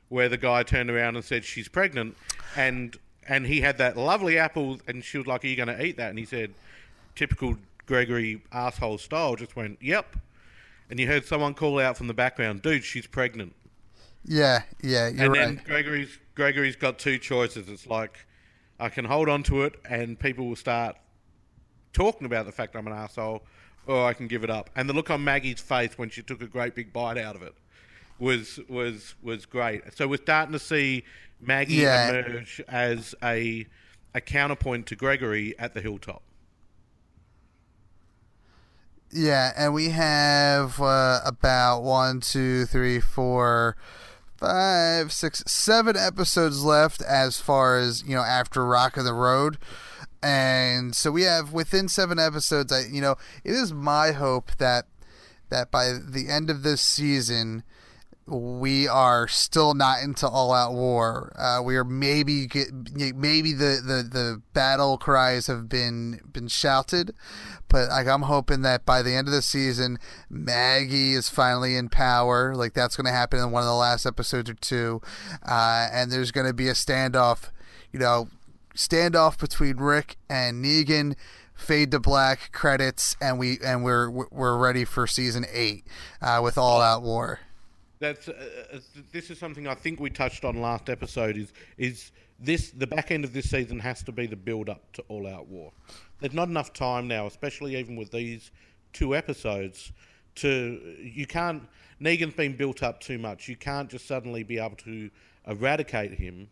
where 0.08 0.28
the 0.28 0.38
guy 0.38 0.62
turned 0.64 0.90
around 0.90 1.14
and 1.16 1.24
said 1.24 1.44
she's 1.44 1.68
pregnant, 1.68 2.16
and 2.56 2.96
and 3.28 3.46
he 3.46 3.60
had 3.60 3.78
that 3.78 3.96
lovely 3.96 4.38
apple, 4.38 4.80
and 4.88 5.04
she 5.04 5.18
was 5.18 5.26
like, 5.26 5.44
"Are 5.44 5.48
you 5.48 5.56
going 5.56 5.68
to 5.68 5.84
eat 5.84 5.98
that?" 5.98 6.10
And 6.10 6.18
he 6.18 6.24
said, 6.24 6.54
typical 7.16 7.56
Gregory 7.86 8.42
asshole 8.52 8.98
style, 8.98 9.36
just 9.36 9.56
went, 9.56 9.78
"Yep," 9.80 10.16
and 10.90 10.98
you 11.00 11.06
heard 11.06 11.24
someone 11.24 11.54
call 11.54 11.78
out 11.78 11.96
from 11.96 12.06
the 12.08 12.14
background, 12.14 12.62
"Dude, 12.62 12.84
she's 12.84 13.06
pregnant." 13.06 13.54
Yeah, 14.24 14.62
yeah, 14.82 15.08
you're 15.08 15.24
and 15.24 15.32
right. 15.32 15.38
then 15.56 15.62
Gregory's 15.64 16.18
Gregory's 16.34 16.76
got 16.76 16.98
two 16.98 17.18
choices. 17.18 17.68
It's 17.68 17.86
like 17.86 18.26
I 18.80 18.88
can 18.88 19.04
hold 19.04 19.28
on 19.28 19.42
to 19.44 19.62
it, 19.62 19.76
and 19.88 20.18
people 20.18 20.48
will 20.48 20.56
start 20.56 20.96
talking 21.92 22.26
about 22.26 22.44
the 22.46 22.52
fact 22.52 22.76
I'm 22.76 22.86
an 22.86 22.92
asshole, 22.92 23.42
or 23.86 24.04
I 24.04 24.12
can 24.12 24.26
give 24.26 24.44
it 24.44 24.50
up. 24.50 24.68
And 24.76 24.88
the 24.88 24.92
look 24.92 25.10
on 25.10 25.22
Maggie's 25.24 25.60
face 25.60 25.96
when 25.96 26.10
she 26.10 26.22
took 26.22 26.42
a 26.42 26.46
great 26.46 26.74
big 26.74 26.92
bite 26.92 27.18
out 27.18 27.36
of 27.36 27.42
it 27.42 27.54
was 28.18 28.58
was 28.68 29.14
was 29.22 29.46
great. 29.46 29.82
So 29.96 30.08
we're 30.08 30.16
starting 30.16 30.52
to 30.52 30.58
see 30.58 31.04
Maggie 31.40 31.74
Yeah. 31.74 32.08
emerge 32.10 32.60
as 32.68 33.14
a 33.22 33.66
a 34.14 34.20
counterpoint 34.20 34.86
to 34.86 34.96
Gregory 34.96 35.54
at 35.58 35.74
the 35.74 35.80
hilltop. 35.80 36.22
Yeah, 39.12 39.52
and 39.56 39.72
we 39.72 39.90
have 39.90 40.80
uh, 40.80 41.20
about 41.24 41.82
one, 41.82 42.20
two, 42.20 42.66
three, 42.66 43.00
four, 43.00 43.76
five, 44.36 45.12
six, 45.12 45.42
seven 45.46 45.96
episodes 45.96 46.64
left 46.64 47.02
as 47.02 47.40
far 47.40 47.78
as 47.78 48.02
you 48.06 48.14
know 48.14 48.22
after 48.22 48.64
Rock 48.64 48.96
of 48.96 49.04
the 49.04 49.14
Road, 49.14 49.58
and 50.22 50.94
so 50.94 51.10
we 51.10 51.22
have 51.22 51.52
within 51.52 51.88
seven 51.88 52.18
episodes. 52.18 52.72
I 52.72 52.82
you 52.90 53.00
know 53.00 53.16
it 53.44 53.52
is 53.52 53.72
my 53.72 54.12
hope 54.12 54.56
that 54.58 54.86
that 55.50 55.70
by 55.70 55.92
the 55.92 56.28
end 56.28 56.50
of 56.50 56.62
this 56.62 56.80
season, 56.80 57.62
we 58.26 58.88
are 58.88 59.28
still 59.28 59.74
not 59.74 60.02
into 60.02 60.26
all 60.26 60.52
out 60.52 60.72
war. 60.72 61.32
Uh, 61.38 61.62
we 61.62 61.76
are 61.76 61.84
maybe 61.84 62.46
get, 62.46 62.68
maybe 63.14 63.52
the, 63.52 63.80
the, 63.84 64.08
the 64.10 64.42
battle 64.52 64.98
cries 64.98 65.46
have 65.46 65.68
been 65.68 66.20
been 66.32 66.48
shouted, 66.48 67.14
but 67.68 67.88
like 67.88 68.08
I'm 68.08 68.22
hoping 68.22 68.62
that 68.62 68.84
by 68.84 69.02
the 69.02 69.14
end 69.14 69.28
of 69.28 69.32
the 69.32 69.42
season, 69.42 69.98
Maggie 70.28 71.12
is 71.12 71.28
finally 71.28 71.76
in 71.76 71.88
power. 71.88 72.54
Like 72.56 72.74
that's 72.74 72.96
going 72.96 73.06
to 73.06 73.12
happen 73.12 73.38
in 73.38 73.52
one 73.52 73.62
of 73.62 73.68
the 73.68 73.74
last 73.74 74.06
episodes 74.06 74.50
or 74.50 74.54
two, 74.54 75.00
uh, 75.48 75.88
and 75.92 76.10
there's 76.10 76.32
going 76.32 76.48
to 76.48 76.54
be 76.54 76.68
a 76.68 76.72
standoff. 76.74 77.50
You 77.92 78.00
know, 78.00 78.28
standoff 78.74 79.38
between 79.38 79.76
Rick 79.76 80.16
and 80.28 80.64
Negan. 80.64 81.14
Fade 81.54 81.90
to 81.92 81.98
black 81.98 82.52
credits, 82.52 83.16
and 83.18 83.38
we 83.38 83.58
and 83.64 83.82
we're 83.82 84.10
we're 84.10 84.58
ready 84.58 84.84
for 84.84 85.06
season 85.06 85.46
eight 85.50 85.86
uh, 86.20 86.38
with 86.42 86.58
all 86.58 86.82
out 86.82 87.02
war. 87.02 87.40
That's 87.98 88.28
uh, 88.28 88.34
uh, 88.74 88.78
this 89.12 89.30
is 89.30 89.38
something 89.38 89.66
I 89.66 89.74
think 89.74 90.00
we 90.00 90.10
touched 90.10 90.44
on 90.44 90.60
last 90.60 90.90
episode. 90.90 91.36
Is 91.36 91.52
is 91.78 92.12
this 92.38 92.70
the 92.70 92.86
back 92.86 93.10
end 93.10 93.24
of 93.24 93.32
this 93.32 93.48
season 93.48 93.78
has 93.78 94.02
to 94.04 94.12
be 94.12 94.26
the 94.26 94.36
build 94.36 94.68
up 94.68 94.92
to 94.92 95.04
all 95.08 95.26
out 95.26 95.46
war. 95.46 95.72
There's 96.20 96.34
not 96.34 96.48
enough 96.48 96.72
time 96.72 97.08
now, 97.08 97.26
especially 97.26 97.76
even 97.76 97.96
with 97.96 98.10
these 98.10 98.50
two 98.92 99.16
episodes. 99.16 99.92
To 100.36 100.96
you 101.00 101.26
can't 101.26 101.62
Negan's 102.00 102.34
been 102.34 102.56
built 102.56 102.82
up 102.82 103.00
too 103.00 103.16
much. 103.18 103.48
You 103.48 103.56
can't 103.56 103.88
just 103.88 104.06
suddenly 104.06 104.42
be 104.42 104.58
able 104.58 104.76
to 104.76 105.10
eradicate 105.46 106.12
him 106.12 106.48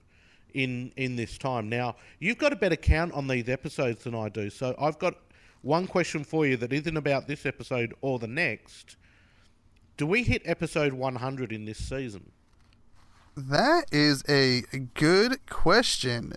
in 0.55 0.93
in 0.97 1.17
this 1.17 1.37
time. 1.37 1.69
Now 1.69 1.97
you've 2.21 2.39
got 2.39 2.55
a 2.55 2.57
better 2.57 2.77
count 2.77 3.13
on 3.13 3.29
these 3.29 3.51
episodes 3.51 4.05
than 4.05 4.15
I 4.15 4.31
do. 4.31 4.49
So 4.49 4.75
I've 4.79 4.99
got 4.99 5.17
one 5.61 5.87
question 5.87 6.25
for 6.25 6.47
you 6.47 6.57
that 6.59 6.73
isn't 6.73 6.97
about 6.97 7.27
this 7.27 7.45
episode 7.45 7.95
or 8.01 8.19
the 8.19 8.27
next 8.27 8.97
do 9.97 10.07
we 10.07 10.25
hit 10.25 10.43
episode 10.45 10.93
100 10.93 11.53
in 11.53 11.65
this 11.65 11.79
season? 11.79 12.33
That 13.37 13.87
is 13.91 14.23
a 14.29 14.63
good 14.95 15.45
question. 15.47 16.35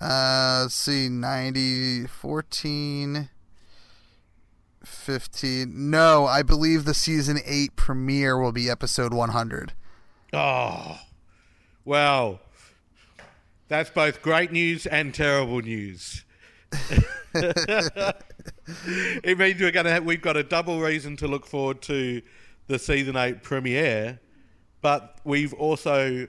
Uh, 0.00 0.68
see, 0.68 1.08
90, 1.08 2.06
14, 2.06 3.28
15. 4.84 5.90
No, 5.90 6.26
I 6.26 6.42
believe 6.42 6.84
the 6.84 6.94
season 6.94 7.38
8 7.44 7.74
premiere 7.74 8.40
will 8.40 8.52
be 8.52 8.70
episode 8.70 9.12
100. 9.12 9.72
Oh, 10.32 10.98
well, 11.84 12.40
that's 13.66 13.90
both 13.90 14.22
great 14.22 14.52
news 14.52 14.86
and 14.86 15.12
terrible 15.12 15.60
news. 15.60 16.24
it 17.34 17.84
means 19.38 19.60
we're 19.60 19.70
gonna 19.70 19.90
have, 19.90 20.04
we've 20.04 20.22
got 20.22 20.36
a 20.36 20.42
double 20.42 20.80
reason 20.80 21.16
to 21.16 21.26
look 21.26 21.46
forward 21.46 21.82
to 21.82 22.22
the 22.68 22.78
season 22.78 23.16
eight 23.16 23.42
premiere, 23.42 24.20
but 24.80 25.18
we've 25.24 25.52
also, 25.54 26.28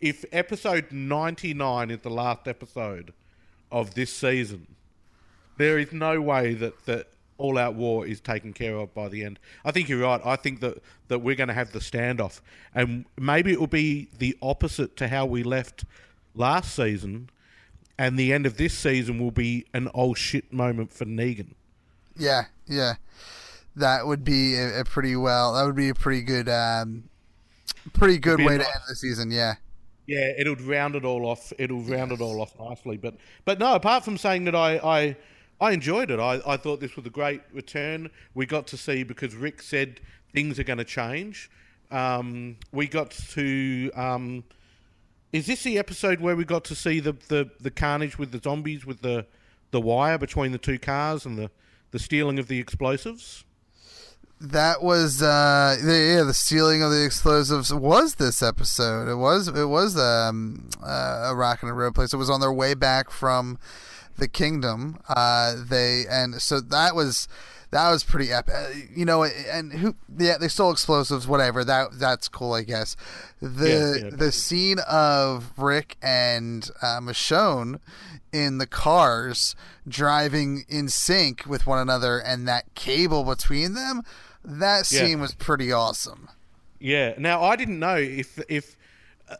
if 0.00 0.24
episode 0.30 0.92
ninety 0.92 1.52
nine 1.54 1.90
is 1.90 2.00
the 2.00 2.10
last 2.10 2.46
episode 2.46 3.12
of 3.72 3.94
this 3.94 4.12
season, 4.12 4.66
there 5.56 5.78
is 5.78 5.92
no 5.92 6.20
way 6.20 6.54
that 6.54 6.86
that 6.86 7.08
all 7.38 7.56
out 7.56 7.74
war 7.74 8.06
is 8.06 8.20
taken 8.20 8.52
care 8.52 8.76
of 8.76 8.92
by 8.94 9.08
the 9.08 9.24
end. 9.24 9.38
I 9.64 9.70
think 9.70 9.88
you're 9.88 10.02
right. 10.02 10.20
I 10.24 10.36
think 10.36 10.60
that 10.60 10.82
that 11.08 11.20
we're 11.20 11.36
going 11.36 11.48
to 11.48 11.54
have 11.54 11.72
the 11.72 11.80
standoff, 11.80 12.40
and 12.74 13.06
maybe 13.18 13.52
it 13.52 13.58
will 13.58 13.66
be 13.66 14.08
the 14.18 14.36
opposite 14.42 14.96
to 14.98 15.08
how 15.08 15.26
we 15.26 15.42
left 15.42 15.84
last 16.34 16.74
season. 16.74 17.30
And 18.00 18.16
the 18.16 18.32
end 18.32 18.46
of 18.46 18.58
this 18.58 18.78
season 18.78 19.18
will 19.18 19.32
be 19.32 19.66
an 19.74 19.88
old 19.92 20.18
shit 20.18 20.52
moment 20.52 20.92
for 20.92 21.04
Negan. 21.04 21.54
Yeah, 22.16 22.44
yeah 22.68 22.94
that 23.80 24.06
would 24.06 24.24
be 24.24 24.54
a, 24.56 24.80
a, 24.80 24.84
pretty 24.84 25.16
well. 25.16 25.54
That 25.54 25.64
would 25.64 25.76
be 25.76 25.88
a 25.88 25.94
pretty 25.94 26.22
good, 26.22 26.48
um, 26.48 27.04
pretty 27.92 28.18
good 28.18 28.40
way 28.40 28.58
to 28.58 28.64
end 28.64 28.82
the 28.88 28.94
season. 28.94 29.30
Yeah. 29.30 29.54
Yeah, 30.06 30.32
it'll 30.38 30.56
round 30.56 30.96
it 30.96 31.04
all 31.04 31.26
off. 31.26 31.52
It'll 31.58 31.82
round 31.82 32.10
yes. 32.10 32.20
it 32.20 32.22
all 32.22 32.40
off 32.40 32.58
nicely. 32.58 32.96
But 32.96 33.16
but 33.44 33.58
no, 33.58 33.74
apart 33.74 34.04
from 34.04 34.16
saying 34.16 34.44
that 34.44 34.54
I 34.54 34.78
I, 34.78 35.16
I 35.60 35.72
enjoyed 35.72 36.10
it. 36.10 36.18
I, 36.18 36.40
I 36.46 36.56
thought 36.56 36.80
this 36.80 36.96
was 36.96 37.04
a 37.04 37.10
great 37.10 37.42
return. 37.52 38.10
We 38.34 38.46
got 38.46 38.66
to 38.68 38.78
see 38.78 39.02
because 39.02 39.34
Rick 39.34 39.60
said 39.60 40.00
things 40.32 40.58
are 40.58 40.64
going 40.64 40.78
to 40.78 40.84
change. 40.84 41.50
Um, 41.90 42.56
we 42.72 42.88
got 42.88 43.10
to. 43.10 43.90
Um, 43.94 44.44
is 45.32 45.46
this 45.46 45.62
the 45.62 45.78
episode 45.78 46.20
where 46.20 46.34
we 46.34 46.44
got 46.44 46.64
to 46.64 46.74
see 46.74 47.00
the, 47.00 47.12
the, 47.28 47.50
the 47.60 47.70
carnage 47.70 48.18
with 48.18 48.32
the 48.32 48.40
zombies 48.42 48.86
with 48.86 49.02
the 49.02 49.26
the 49.70 49.80
wire 49.80 50.18
between 50.18 50.52
the 50.52 50.58
two 50.58 50.78
cars 50.78 51.26
and 51.26 51.36
the, 51.36 51.50
the 51.90 51.98
stealing 51.98 52.38
of 52.38 52.48
the 52.48 52.58
explosives? 52.58 53.44
That 54.40 54.82
was 54.82 55.20
uh 55.20 55.76
the, 55.82 56.14
yeah 56.16 56.22
the 56.22 56.34
stealing 56.34 56.82
of 56.82 56.90
the 56.90 57.04
explosives 57.04 57.72
was 57.74 58.16
this 58.16 58.42
episode. 58.42 59.08
It 59.08 59.16
was 59.16 59.48
it 59.48 59.66
was 59.66 59.96
um 59.98 60.68
uh, 60.82 61.28
a 61.30 61.34
rock 61.34 61.62
and 61.62 61.70
a 61.70 61.74
road 61.74 61.94
place. 61.94 62.12
It 62.12 62.18
was 62.18 62.30
on 62.30 62.40
their 62.40 62.52
way 62.52 62.74
back 62.74 63.10
from 63.10 63.58
the 64.16 64.28
kingdom. 64.28 64.98
Uh 65.08 65.56
they 65.58 66.04
and 66.08 66.40
so 66.40 66.60
that 66.60 66.94
was 66.94 67.26
that 67.70 67.90
was 67.90 68.04
pretty 68.04 68.32
epic. 68.32 68.54
Uh, 68.54 68.68
you 68.94 69.04
know 69.04 69.24
and 69.24 69.72
who 69.72 69.96
yeah 70.16 70.38
they 70.38 70.48
stole 70.48 70.70
explosives 70.70 71.26
whatever. 71.26 71.64
That 71.64 71.98
that's 71.98 72.28
cool 72.28 72.52
i 72.52 72.62
guess. 72.62 72.96
The 73.42 73.98
yeah, 74.00 74.04
yeah. 74.04 74.16
the 74.16 74.30
scene 74.30 74.78
of 74.88 75.52
rick 75.56 75.96
and 76.00 76.70
uh, 76.80 77.00
michonne 77.00 77.80
in 78.30 78.58
the 78.58 78.66
cars 78.66 79.56
driving 79.88 80.64
in 80.68 80.88
sync 80.88 81.44
with 81.46 81.66
one 81.66 81.78
another 81.78 82.18
and 82.18 82.46
that 82.46 82.74
cable 82.74 83.24
between 83.24 83.74
them 83.74 84.02
that 84.48 84.86
scene 84.86 85.10
yeah. 85.10 85.22
was 85.22 85.34
pretty 85.34 85.72
awesome. 85.72 86.28
Yeah. 86.80 87.14
Now 87.18 87.42
I 87.44 87.56
didn't 87.56 87.78
know 87.78 87.96
if 87.96 88.40
if 88.48 88.76
uh, 89.30 89.36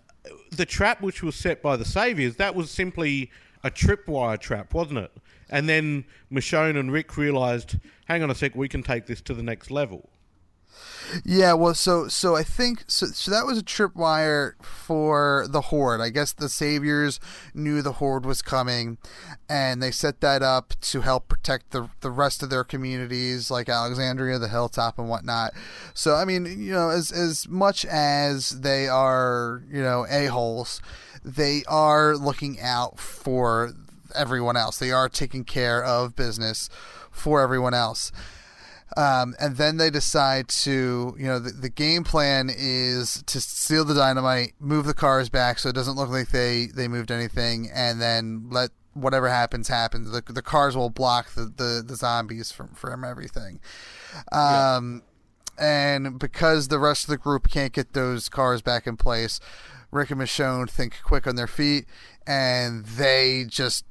the 0.51 0.67
trap 0.67 1.01
which 1.01 1.23
was 1.23 1.35
set 1.35 1.63
by 1.63 1.77
the 1.77 1.85
saviors 1.85 2.37
that 2.37 2.55
was 2.55 2.71
simply 2.71 3.31
a 3.65 3.71
tripwire 3.71 4.39
trap, 4.39 4.75
wasn't 4.75 4.99
it? 4.99 5.13
And 5.51 5.69
then 5.69 6.05
Michonne 6.31 6.79
and 6.79 6.93
Rick 6.93 7.17
realized, 7.17 7.77
hang 8.05 8.23
on 8.23 8.31
a 8.31 8.35
sec, 8.35 8.55
we 8.55 8.69
can 8.69 8.83
take 8.83 9.07
this 9.07 9.21
to 9.23 9.35
the 9.35 9.43
next 9.43 9.71
level. 9.71 10.11
Yeah, 11.25 11.55
well, 11.55 11.75
so 11.75 12.09
so 12.09 12.37
I 12.37 12.43
think 12.43 12.85
so. 12.87 13.07
So 13.07 13.31
that 13.31 13.47
was 13.47 13.59
a 13.59 13.63
tripwire 13.63 14.53
for 14.63 15.47
the 15.49 15.63
horde. 15.63 16.01
I 16.01 16.11
guess 16.11 16.33
the 16.33 16.49
saviors 16.49 17.19
knew 17.55 17.81
the 17.81 17.95
horde 17.95 18.27
was 18.27 18.43
coming, 18.43 18.99
and 19.49 19.83
they 19.83 19.91
set 19.91 20.21
that 20.21 20.43
up 20.43 20.75
to 20.83 21.01
help 21.01 21.29
protect 21.29 21.71
the 21.71 21.89
the 22.01 22.11
rest 22.11 22.43
of 22.43 22.51
their 22.51 22.65
communities, 22.65 23.51
like 23.51 23.69
Alexandria, 23.69 24.39
the 24.39 24.49
hilltop, 24.49 24.99
and 24.99 25.09
whatnot. 25.09 25.53
So 25.95 26.15
I 26.15 26.25
mean, 26.25 26.45
you 26.45 26.73
know, 26.73 26.91
as 26.91 27.11
as 27.11 27.49
much 27.49 27.85
as 27.87 28.61
they 28.61 28.89
are, 28.89 29.63
you 29.71 29.83
know, 29.83 30.07
a 30.11 30.27
holes, 30.27 30.83
they 31.25 31.63
are 31.67 32.17
looking 32.17 32.61
out 32.61 33.01
for 33.01 33.73
everyone 34.15 34.57
else. 34.57 34.79
They 34.79 34.93
are 34.93 35.09
taking 35.09 35.45
care 35.45 35.83
of 35.83 36.17
business 36.17 36.69
for 37.11 37.41
everyone 37.41 37.75
else. 37.75 38.13
Um, 38.99 39.37
and 39.39 39.57
then 39.57 39.77
they 39.77 39.91
decide 39.91 40.49
to, 40.49 41.15
you 41.17 41.27
know, 41.27 41.39
the, 41.39 41.53
the 41.53 41.69
game 41.69 42.03
plan 42.03 42.51
is 42.51 43.23
to 43.27 43.41
steal 43.41 43.85
the 43.85 43.95
dynamite, 43.95 44.55
move 44.59 44.87
the 44.87 44.95
cars 44.95 45.29
back 45.29 45.61
so 45.61 45.69
it 45.69 45.77
doesn't 45.77 45.95
look 45.95 46.09
like 46.09 46.31
they, 46.31 46.67
they 46.67 46.89
moved 46.89 47.13
anything, 47.13 47.71
and 47.73 48.01
then 48.03 48.49
let 48.51 48.71
whatever 48.95 49.29
happens 49.29 49.69
happen. 49.69 50.11
The, 50.11 50.23
the 50.27 50.43
cars 50.43 50.77
will 50.77 50.91
block 50.91 51.31
the, 51.35 51.45
the, 51.45 51.85
the 51.87 51.95
zombies 51.95 52.51
from, 52.51 52.71
from 52.75 53.05
everything. 53.05 53.61
Um, 54.33 55.05
yeah. 55.61 55.95
And 55.95 56.19
because 56.19 56.67
the 56.67 56.81
rest 56.81 57.05
of 57.05 57.11
the 57.11 57.19
group 57.19 57.49
can't 57.49 57.73
get 57.73 57.93
those 57.93 58.29
cars 58.29 58.63
back 58.63 58.85
in 58.89 58.97
place, 58.97 59.39
Rick 59.93 60.11
and 60.11 60.21
Michonne 60.21 60.69
think 60.69 61.03
quick 61.05 61.25
on 61.29 61.37
their 61.37 61.47
feet, 61.47 61.87
and 62.27 62.85
they 62.85 63.45
just 63.49 63.85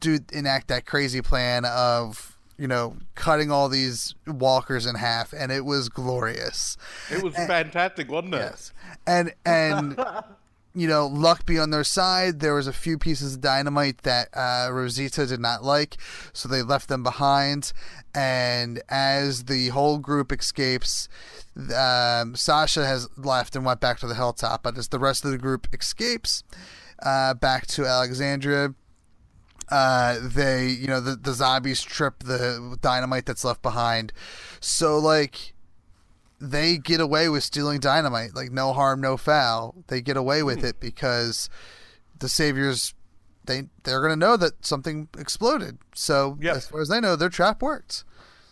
do 0.00 0.18
enact 0.32 0.68
that 0.68 0.86
crazy 0.86 1.20
plan 1.20 1.66
of 1.66 2.35
you 2.58 2.66
know, 2.66 2.96
cutting 3.14 3.50
all 3.50 3.68
these 3.68 4.14
walkers 4.26 4.86
in 4.86 4.94
half, 4.96 5.32
and 5.32 5.52
it 5.52 5.64
was 5.64 5.88
glorious. 5.88 6.76
It 7.10 7.22
was 7.22 7.34
and, 7.34 7.46
fantastic, 7.46 8.10
wasn't 8.10 8.34
it? 8.34 8.38
Yes, 8.38 8.72
and 9.06 9.34
and 9.44 9.98
you 10.76 10.86
know, 10.86 11.06
luck 11.06 11.46
be 11.46 11.58
on 11.58 11.70
their 11.70 11.84
side. 11.84 12.40
There 12.40 12.54
was 12.54 12.66
a 12.66 12.72
few 12.72 12.98
pieces 12.98 13.34
of 13.34 13.40
dynamite 13.40 14.02
that 14.02 14.28
uh, 14.34 14.68
Rosita 14.70 15.26
did 15.26 15.40
not 15.40 15.64
like, 15.64 15.96
so 16.34 16.48
they 16.48 16.62
left 16.62 16.88
them 16.88 17.02
behind. 17.02 17.72
And 18.14 18.82
as 18.90 19.44
the 19.44 19.68
whole 19.68 19.96
group 19.96 20.30
escapes, 20.30 21.08
um, 21.74 22.36
Sasha 22.36 22.86
has 22.86 23.08
left 23.16 23.56
and 23.56 23.64
went 23.64 23.80
back 23.80 23.98
to 24.00 24.06
the 24.06 24.14
hilltop. 24.14 24.62
But 24.62 24.76
as 24.76 24.88
the 24.88 24.98
rest 24.98 25.24
of 25.24 25.30
the 25.30 25.38
group 25.38 25.66
escapes 25.72 26.44
uh, 27.02 27.32
back 27.32 27.66
to 27.68 27.86
Alexandria 27.86 28.74
uh, 29.68 30.18
they 30.22 30.68
you 30.68 30.86
know 30.86 31.00
the, 31.00 31.16
the 31.16 31.32
zombies 31.32 31.82
trip 31.82 32.20
the 32.20 32.76
dynamite 32.80 33.26
that's 33.26 33.44
left 33.44 33.62
behind 33.62 34.12
so 34.60 34.98
like 34.98 35.54
they 36.40 36.76
get 36.76 37.00
away 37.00 37.28
with 37.28 37.42
stealing 37.42 37.80
dynamite 37.80 38.34
like 38.34 38.50
no 38.50 38.72
harm 38.72 39.00
no 39.00 39.16
foul 39.16 39.74
they 39.88 40.00
get 40.00 40.16
away 40.16 40.42
with 40.42 40.60
mm. 40.60 40.64
it 40.64 40.80
because 40.80 41.48
the 42.18 42.28
saviors 42.28 42.94
they 43.44 43.64
they're 43.84 44.02
gonna 44.02 44.16
know 44.16 44.36
that 44.36 44.64
something 44.64 45.08
exploded 45.18 45.78
so 45.94 46.36
yep. 46.40 46.56
as 46.56 46.68
far 46.68 46.80
as 46.80 46.88
they 46.88 47.00
know 47.00 47.16
their 47.16 47.28
trap 47.28 47.62
worked 47.62 48.04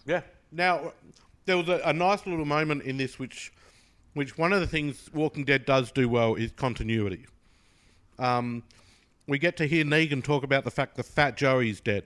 yeah 0.07 0.23
now 0.51 0.93
there 1.47 1.59
was 1.59 1.69
a, 1.69 1.81
a 1.85 1.93
nice 1.93 2.27
little 2.27 2.45
moment 2.45 2.83
in 2.83 2.97
this 2.97 3.19
which 3.19 3.53
which 4.15 4.39
one 4.39 4.53
of 4.53 4.61
the 4.61 4.67
things 4.67 5.11
Walking 5.13 5.45
Dead 5.45 5.67
does 5.67 5.93
do 5.93 6.09
well 6.09 6.37
is 6.37 6.53
continuity. 6.53 7.27
Um, 8.19 8.63
we 9.27 9.39
get 9.39 9.57
to 9.59 9.67
hear 9.67 9.85
Negan 9.85 10.23
talk 10.23 10.45
about 10.45 10.65
the 10.65 10.71
fact 10.71 10.97
that 10.97 11.05
Fat 11.07 11.37
Joey's 11.37 11.81
dead. 11.81 12.05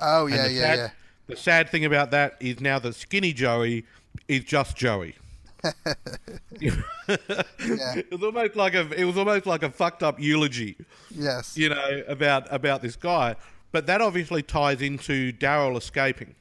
Oh 0.00 0.26
yeah, 0.26 0.46
yeah, 0.46 0.60
sad, 0.60 0.78
yeah. 0.78 0.90
The 1.26 1.36
sad 1.36 1.68
thing 1.70 1.84
about 1.84 2.10
that 2.10 2.36
is 2.40 2.60
now 2.60 2.78
that 2.80 2.94
Skinny 2.94 3.32
Joey 3.32 3.84
is 4.28 4.44
just 4.44 4.76
Joey. 4.76 5.14
yeah. 6.60 6.74
It 7.06 8.10
was 8.10 8.22
almost 8.22 8.56
like 8.56 8.74
a 8.74 8.90
it 8.92 9.04
was 9.04 9.16
almost 9.16 9.46
like 9.46 9.62
a 9.62 9.70
fucked 9.70 10.02
up 10.02 10.20
eulogy, 10.20 10.76
Yes. 11.10 11.56
you 11.56 11.68
know, 11.68 12.02
about 12.06 12.52
about 12.52 12.82
this 12.82 12.96
guy. 12.96 13.36
But 13.72 13.86
that 13.86 14.00
obviously 14.00 14.42
ties 14.42 14.82
into 14.82 15.32
Daryl 15.32 15.76
escaping. 15.76 16.34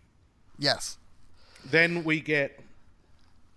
Yes. 0.60 0.98
Then 1.66 2.04
we 2.04 2.20
get 2.20 2.60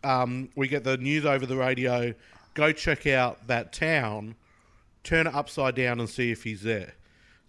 um, 0.05 0.49
we 0.55 0.69
get 0.69 0.85
the 0.85 0.97
news 0.97 1.27
over 1.27 1.47
the 1.47 1.57
radio. 1.57 2.15
Go 2.55 2.73
check 2.73 3.07
out 3.07 3.47
that 3.49 3.73
town, 3.73 4.35
turn 5.07 5.27
it 5.27 5.35
upside 5.35 5.75
down, 5.75 6.01
and 6.01 6.09
see 6.09 6.31
if 6.31 6.43
he's 6.43 6.63
there. 6.63 6.95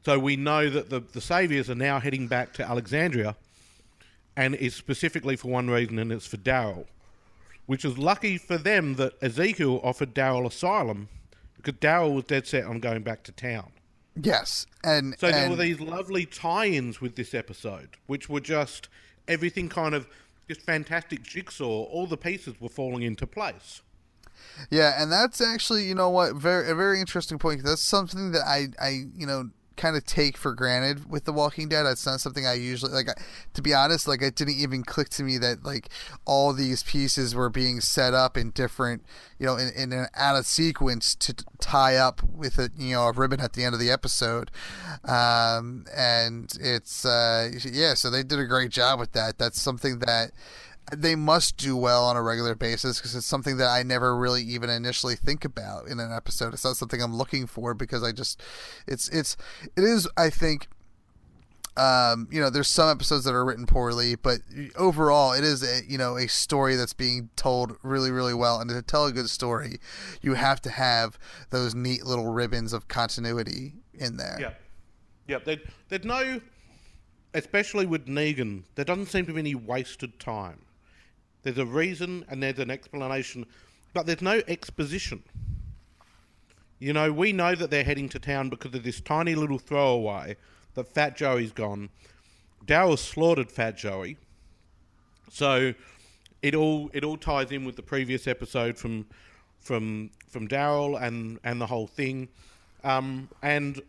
So 0.05 0.17
we 0.17 0.35
know 0.37 0.69
that 0.69 0.89
the 0.89 0.99
the 0.99 1.21
saviors 1.21 1.69
are 1.69 1.75
now 1.75 1.99
heading 1.99 2.27
back 2.27 2.53
to 2.53 2.63
Alexandria, 2.63 3.35
and 4.35 4.55
it's 4.55 4.75
specifically 4.75 5.35
for 5.35 5.49
one 5.49 5.69
reason, 5.69 5.99
and 5.99 6.11
it's 6.11 6.27
for 6.27 6.37
Daryl, 6.37 6.85
which 7.65 7.83
is 7.83 7.97
lucky 7.97 8.37
for 8.37 8.57
them 8.57 8.95
that 8.95 9.13
Ezekiel 9.21 9.81
offered 9.83 10.13
Daryl 10.13 10.45
asylum 10.45 11.09
because 11.57 11.73
Daryl 11.73 12.13
was 12.15 12.23
dead 12.23 12.47
set 12.47 12.63
on 12.63 12.79
going 12.79 13.01
back 13.01 13.23
to 13.23 13.31
town. 13.31 13.71
Yes. 14.15 14.65
And 14.83 15.15
So 15.19 15.29
there 15.29 15.43
and, 15.43 15.51
were 15.51 15.57
these 15.61 15.79
lovely 15.79 16.25
tie-ins 16.25 17.01
with 17.01 17.15
this 17.15 17.33
episode, 17.33 17.89
which 18.07 18.29
were 18.29 18.39
just 18.39 18.89
everything 19.27 19.69
kind 19.69 19.93
of 19.93 20.07
just 20.47 20.61
fantastic 20.61 21.23
jigsaw. 21.23 21.83
All 21.83 22.07
the 22.07 22.17
pieces 22.17 22.59
were 22.59 22.69
falling 22.69 23.03
into 23.03 23.27
place. 23.27 23.81
Yeah, 24.69 25.01
and 25.01 25.11
that's 25.11 25.41
actually, 25.41 25.83
you 25.83 25.95
know 25.95 26.09
what, 26.09 26.35
very 26.35 26.69
a 26.69 26.75
very 26.75 26.99
interesting 26.99 27.37
point. 27.37 27.63
That's 27.63 27.81
something 27.81 28.31
that 28.31 28.43
I, 28.45 28.67
I, 28.81 29.03
you 29.15 29.27
know, 29.27 29.49
kind 29.77 29.95
of 29.95 30.03
take 30.05 30.35
for 30.35 30.53
granted 30.53 31.09
with 31.09 31.23
The 31.23 31.31
Walking 31.31 31.69
Dead. 31.69 31.85
It's 31.85 32.05
not 32.05 32.19
something 32.19 32.45
I 32.45 32.53
usually 32.53 32.91
like. 32.91 33.09
I, 33.09 33.13
to 33.53 33.61
be 33.61 33.73
honest, 33.73 34.07
like 34.07 34.21
it 34.21 34.35
didn't 34.35 34.55
even 34.57 34.83
click 34.83 35.09
to 35.09 35.23
me 35.23 35.37
that 35.37 35.63
like 35.63 35.89
all 36.25 36.51
these 36.51 36.83
pieces 36.83 37.33
were 37.33 37.49
being 37.49 37.79
set 37.79 38.13
up 38.13 38.35
in 38.35 38.49
different, 38.51 39.03
you 39.39 39.45
know, 39.45 39.55
in, 39.55 39.69
in 39.75 39.93
an 39.93 40.07
out 40.15 40.35
of 40.35 40.45
sequence 40.45 41.15
to 41.15 41.35
tie 41.59 41.95
up 41.95 42.21
with 42.23 42.57
a 42.57 42.69
you 42.77 42.95
know 42.95 43.03
a 43.03 43.11
ribbon 43.13 43.39
at 43.39 43.53
the 43.53 43.63
end 43.63 43.73
of 43.73 43.79
the 43.79 43.91
episode. 43.91 44.51
Um, 45.05 45.85
and 45.95 46.51
it's 46.59 47.05
uh, 47.05 47.51
yeah, 47.63 47.93
so 47.93 48.09
they 48.09 48.23
did 48.23 48.39
a 48.39 48.45
great 48.45 48.71
job 48.71 48.99
with 48.99 49.13
that. 49.13 49.37
That's 49.37 49.61
something 49.61 49.99
that 49.99 50.31
they 50.95 51.15
must 51.15 51.57
do 51.57 51.75
well 51.75 52.05
on 52.05 52.15
a 52.15 52.21
regular 52.21 52.55
basis 52.55 52.97
because 52.97 53.15
it's 53.15 53.25
something 53.25 53.57
that 53.57 53.67
I 53.67 53.83
never 53.83 54.15
really 54.15 54.43
even 54.43 54.69
initially 54.69 55.15
think 55.15 55.43
about 55.43 55.87
in 55.87 55.99
an 55.99 56.11
episode. 56.13 56.53
It's 56.53 56.63
not 56.63 56.77
something 56.77 57.01
I'm 57.01 57.15
looking 57.15 57.45
for 57.45 57.73
because 57.73 58.03
I 58.03 58.11
just 58.11 58.41
it's 58.87 59.09
it's 59.09 59.35
it 59.75 59.83
is 59.83 60.07
I 60.15 60.29
think 60.29 60.67
um, 61.75 62.27
you 62.31 62.39
know 62.39 62.49
there's 62.49 62.69
some 62.69 62.89
episodes 62.89 63.25
that 63.25 63.33
are 63.33 63.43
written 63.43 63.65
poorly, 63.65 64.15
but 64.15 64.39
overall 64.77 65.33
it 65.33 65.43
is 65.43 65.61
a 65.61 65.81
you 65.87 65.97
know 65.97 66.17
a 66.17 66.27
story 66.27 66.75
that's 66.75 66.93
being 66.93 67.29
told 67.35 67.77
really 67.83 68.09
really 68.09 68.33
well. 68.33 68.59
And 68.59 68.69
to 68.69 68.81
tell 68.81 69.05
a 69.05 69.11
good 69.11 69.29
story, 69.29 69.79
you 70.21 70.35
have 70.35 70.61
to 70.61 70.69
have 70.69 71.19
those 71.49 71.75
neat 71.75 72.05
little 72.05 72.31
ribbons 72.31 72.71
of 72.71 72.87
continuity 72.87 73.73
in 73.93 74.15
there. 74.17 74.37
Yeah, 74.39 74.53
yeah. 75.27 75.39
There, 75.43 75.57
there's 75.89 76.05
no, 76.05 76.39
especially 77.33 77.85
with 77.85 78.07
Negan, 78.07 78.63
there 78.75 78.85
doesn't 78.85 79.07
seem 79.07 79.25
to 79.25 79.33
be 79.33 79.39
any 79.39 79.55
wasted 79.55 80.17
time. 80.17 80.61
There's 81.47 81.59
a 81.59 81.65
reason 81.65 82.25
and 82.27 82.43
there's 82.43 82.59
an 82.59 82.69
explanation, 82.69 83.45
but 83.93 84.05
there's 84.05 84.21
no 84.21 84.41
exposition. 84.49 85.23
You 86.77 86.91
know, 86.91 87.09
we 87.13 87.31
know 87.31 87.55
that 87.55 87.69
they're 87.69 87.85
heading 87.85 88.09
to 88.09 88.19
town 88.19 88.49
because 88.49 88.75
of 88.75 88.83
this 88.83 88.99
tiny 88.99 89.33
little 89.33 89.57
throwaway 89.57 90.35
that 90.73 90.93
Fat 90.93 91.15
Joey's 91.15 91.53
gone. 91.53 91.87
Daryl 92.65 92.99
slaughtered 92.99 93.49
Fat 93.49 93.77
Joey, 93.77 94.17
so 95.31 95.73
it 96.41 96.53
all 96.53 96.91
it 96.93 97.05
all 97.05 97.15
ties 97.15 97.53
in 97.53 97.63
with 97.63 97.77
the 97.77 97.81
previous 97.81 98.27
episode 98.27 98.77
from 98.77 99.05
from 99.61 100.09
from 100.27 100.49
Daryl 100.49 101.01
and 101.01 101.39
and 101.45 101.61
the 101.61 101.67
whole 101.67 101.87
thing. 101.87 102.27
Um, 102.83 103.29
and 103.41 103.81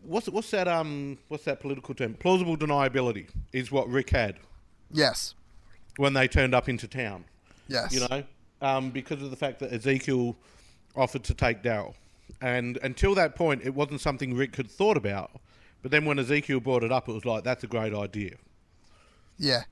what's 0.00 0.30
what's 0.30 0.50
that 0.52 0.68
um 0.68 1.18
what's 1.28 1.44
that 1.44 1.60
political 1.60 1.94
term? 1.94 2.14
Plausible 2.14 2.56
deniability 2.56 3.28
is 3.52 3.70
what 3.70 3.90
Rick 3.90 4.08
had 4.08 4.38
Yes. 4.90 5.34
When 5.96 6.12
they 6.12 6.28
turned 6.28 6.54
up 6.54 6.68
into 6.68 6.88
town. 6.88 7.24
Yes. 7.68 7.92
You 7.92 8.00
know, 8.00 8.22
um, 8.60 8.90
because 8.90 9.22
of 9.22 9.30
the 9.30 9.36
fact 9.36 9.60
that 9.60 9.72
Ezekiel 9.72 10.36
offered 10.96 11.24
to 11.24 11.34
take 11.34 11.62
Daryl, 11.62 11.94
and 12.40 12.78
until 12.82 13.14
that 13.14 13.36
point, 13.36 13.62
it 13.64 13.74
wasn't 13.74 14.00
something 14.00 14.34
Rick 14.34 14.56
had 14.56 14.70
thought 14.70 14.96
about. 14.96 15.30
But 15.82 15.90
then 15.90 16.04
when 16.04 16.18
Ezekiel 16.18 16.60
brought 16.60 16.82
it 16.82 16.92
up, 16.92 17.08
it 17.08 17.12
was 17.12 17.24
like 17.24 17.44
that's 17.44 17.62
a 17.62 17.66
great 17.66 17.94
idea. 17.94 18.36
Yeah, 19.38 19.64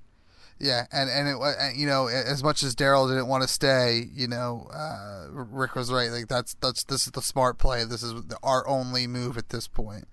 yeah, 0.58 0.86
and 0.92 1.08
and 1.10 1.28
it 1.28 1.76
you 1.76 1.86
know 1.86 2.06
as 2.06 2.42
much 2.44 2.62
as 2.62 2.74
Daryl 2.74 3.08
didn't 3.08 3.28
want 3.28 3.42
to 3.42 3.48
stay, 3.48 4.08
you 4.14 4.28
know, 4.28 4.68
uh, 4.72 5.26
Rick 5.30 5.74
was 5.74 5.90
right. 5.90 6.10
Like 6.10 6.28
that's 6.28 6.54
that's 6.60 6.84
this 6.84 7.06
is 7.06 7.12
the 7.12 7.22
smart 7.22 7.58
play. 7.58 7.84
This 7.84 8.02
is 8.02 8.12
the, 8.12 8.36
our 8.42 8.66
only 8.68 9.06
move 9.06 9.38
at 9.38 9.48
this 9.48 9.66
point. 9.66 10.06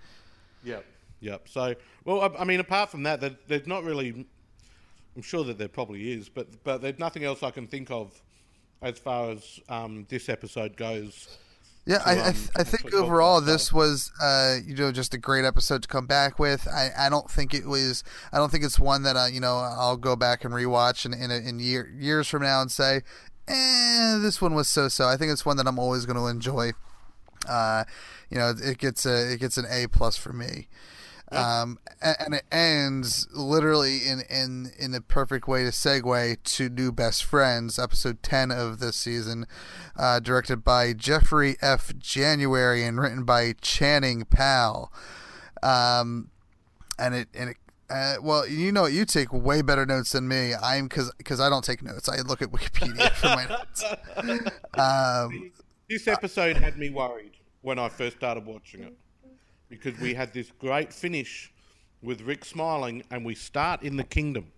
Yep. 0.63 0.85
Yep. 1.21 1.47
So, 1.49 1.75
well, 2.05 2.21
I, 2.21 2.41
I 2.41 2.43
mean, 2.45 2.59
apart 2.59 2.89
from 2.89 3.03
that, 3.03 3.21
there, 3.21 3.35
there's 3.47 3.67
not 3.67 3.83
really. 3.83 4.25
I'm 5.15 5.21
sure 5.21 5.43
that 5.43 5.57
there 5.57 5.67
probably 5.67 6.11
is, 6.13 6.29
but 6.29 6.63
but 6.63 6.81
there's 6.81 6.99
nothing 6.99 7.23
else 7.23 7.43
I 7.43 7.51
can 7.51 7.67
think 7.67 7.91
of 7.91 8.21
as 8.81 8.99
far 8.99 9.31
as 9.31 9.59
um, 9.67 10.05
this 10.09 10.29
episode 10.29 10.77
goes. 10.77 11.37
Yeah, 11.85 12.01
I 12.05 12.11
I, 12.11 12.27
um, 12.27 12.33
th- 12.33 12.49
I 12.55 12.63
think 12.63 12.93
overall 12.93 13.41
this 13.41 13.73
was 13.73 14.11
uh 14.21 14.57
you 14.63 14.75
know 14.75 14.91
just 14.91 15.13
a 15.13 15.17
great 15.17 15.45
episode 15.45 15.81
to 15.83 15.87
come 15.87 16.05
back 16.05 16.37
with. 16.37 16.67
I, 16.67 16.91
I 16.97 17.09
don't 17.09 17.29
think 17.29 17.53
it 17.53 17.65
was 17.65 18.03
I 18.31 18.37
don't 18.37 18.51
think 18.51 18.63
it's 18.63 18.79
one 18.79 19.03
that 19.03 19.15
uh, 19.15 19.25
you 19.25 19.39
know 19.39 19.57
I'll 19.57 19.97
go 19.97 20.15
back 20.15 20.45
and 20.45 20.53
rewatch 20.53 21.05
in 21.05 21.13
in, 21.13 21.31
a, 21.31 21.37
in 21.37 21.59
year, 21.59 21.91
years 21.97 22.27
from 22.27 22.43
now 22.43 22.61
and 22.61 22.71
say, 22.71 23.01
eh, 23.47 24.17
this 24.19 24.41
one 24.41 24.53
was 24.53 24.67
so 24.67 24.87
so. 24.87 25.07
I 25.07 25.17
think 25.17 25.31
it's 25.31 25.45
one 25.45 25.57
that 25.57 25.67
I'm 25.67 25.79
always 25.79 26.05
going 26.05 26.17
to 26.17 26.27
enjoy. 26.27 26.71
Uh, 27.47 27.85
you 28.29 28.37
know, 28.37 28.53
it 28.55 28.77
gets 28.77 29.05
a 29.05 29.33
it 29.33 29.39
gets 29.39 29.57
an 29.57 29.65
A 29.69 29.87
plus 29.87 30.15
for 30.15 30.33
me. 30.33 30.67
Um, 31.31 31.77
a- 32.01 32.21
and 32.21 32.33
it 32.33 32.43
ends 32.51 33.27
literally 33.33 33.97
in, 34.07 34.21
in, 34.29 34.71
in 34.79 34.91
the 34.91 35.01
perfect 35.01 35.47
way 35.47 35.63
to 35.63 35.69
segue 35.69 36.37
to 36.43 36.69
New 36.69 36.91
Best 36.91 37.23
Friends, 37.23 37.77
episode 37.77 38.23
10 38.23 38.51
of 38.51 38.79
this 38.79 38.95
season, 38.95 39.45
uh, 39.95 40.19
directed 40.19 40.63
by 40.63 40.93
Jeffrey 40.93 41.55
F. 41.61 41.95
January 41.97 42.83
and 42.83 42.99
written 42.99 43.23
by 43.25 43.53
Channing 43.61 44.25
Powell. 44.25 44.91
Um, 45.61 46.29
and 46.97 47.13
it, 47.15 47.27
and 47.33 47.51
it, 47.51 47.57
uh, 47.89 48.15
well, 48.21 48.47
you 48.47 48.71
know, 48.71 48.85
you 48.85 49.03
take 49.05 49.31
way 49.33 49.61
better 49.61 49.85
notes 49.85 50.11
than 50.11 50.27
me. 50.27 50.53
I'm 50.53 50.87
because 50.87 51.11
because 51.17 51.39
I 51.39 51.49
don't 51.49 51.63
take 51.63 51.81
notes. 51.81 52.07
I 52.07 52.21
look 52.21 52.41
at 52.41 52.49
Wikipedia 52.51 53.11
for 53.13 53.27
my 53.27 53.45
notes. 53.45 53.83
Um, 54.75 55.51
This 55.89 56.07
episode 56.07 56.57
had 56.57 56.77
me 56.77 56.89
worried 56.91 57.31
when 57.61 57.79
I 57.79 57.89
first 57.89 58.17
started 58.17 58.45
watching 58.45 58.83
it 58.83 58.95
because 59.69 59.97
we 59.99 60.13
had 60.13 60.33
this 60.33 60.51
great 60.59 60.91
finish 60.91 61.51
with 62.01 62.21
Rick 62.21 62.45
smiling, 62.45 63.03
and 63.11 63.25
we 63.25 63.35
start 63.35 63.83
in 63.83 63.97
the 63.97 64.03
kingdom. 64.03 64.51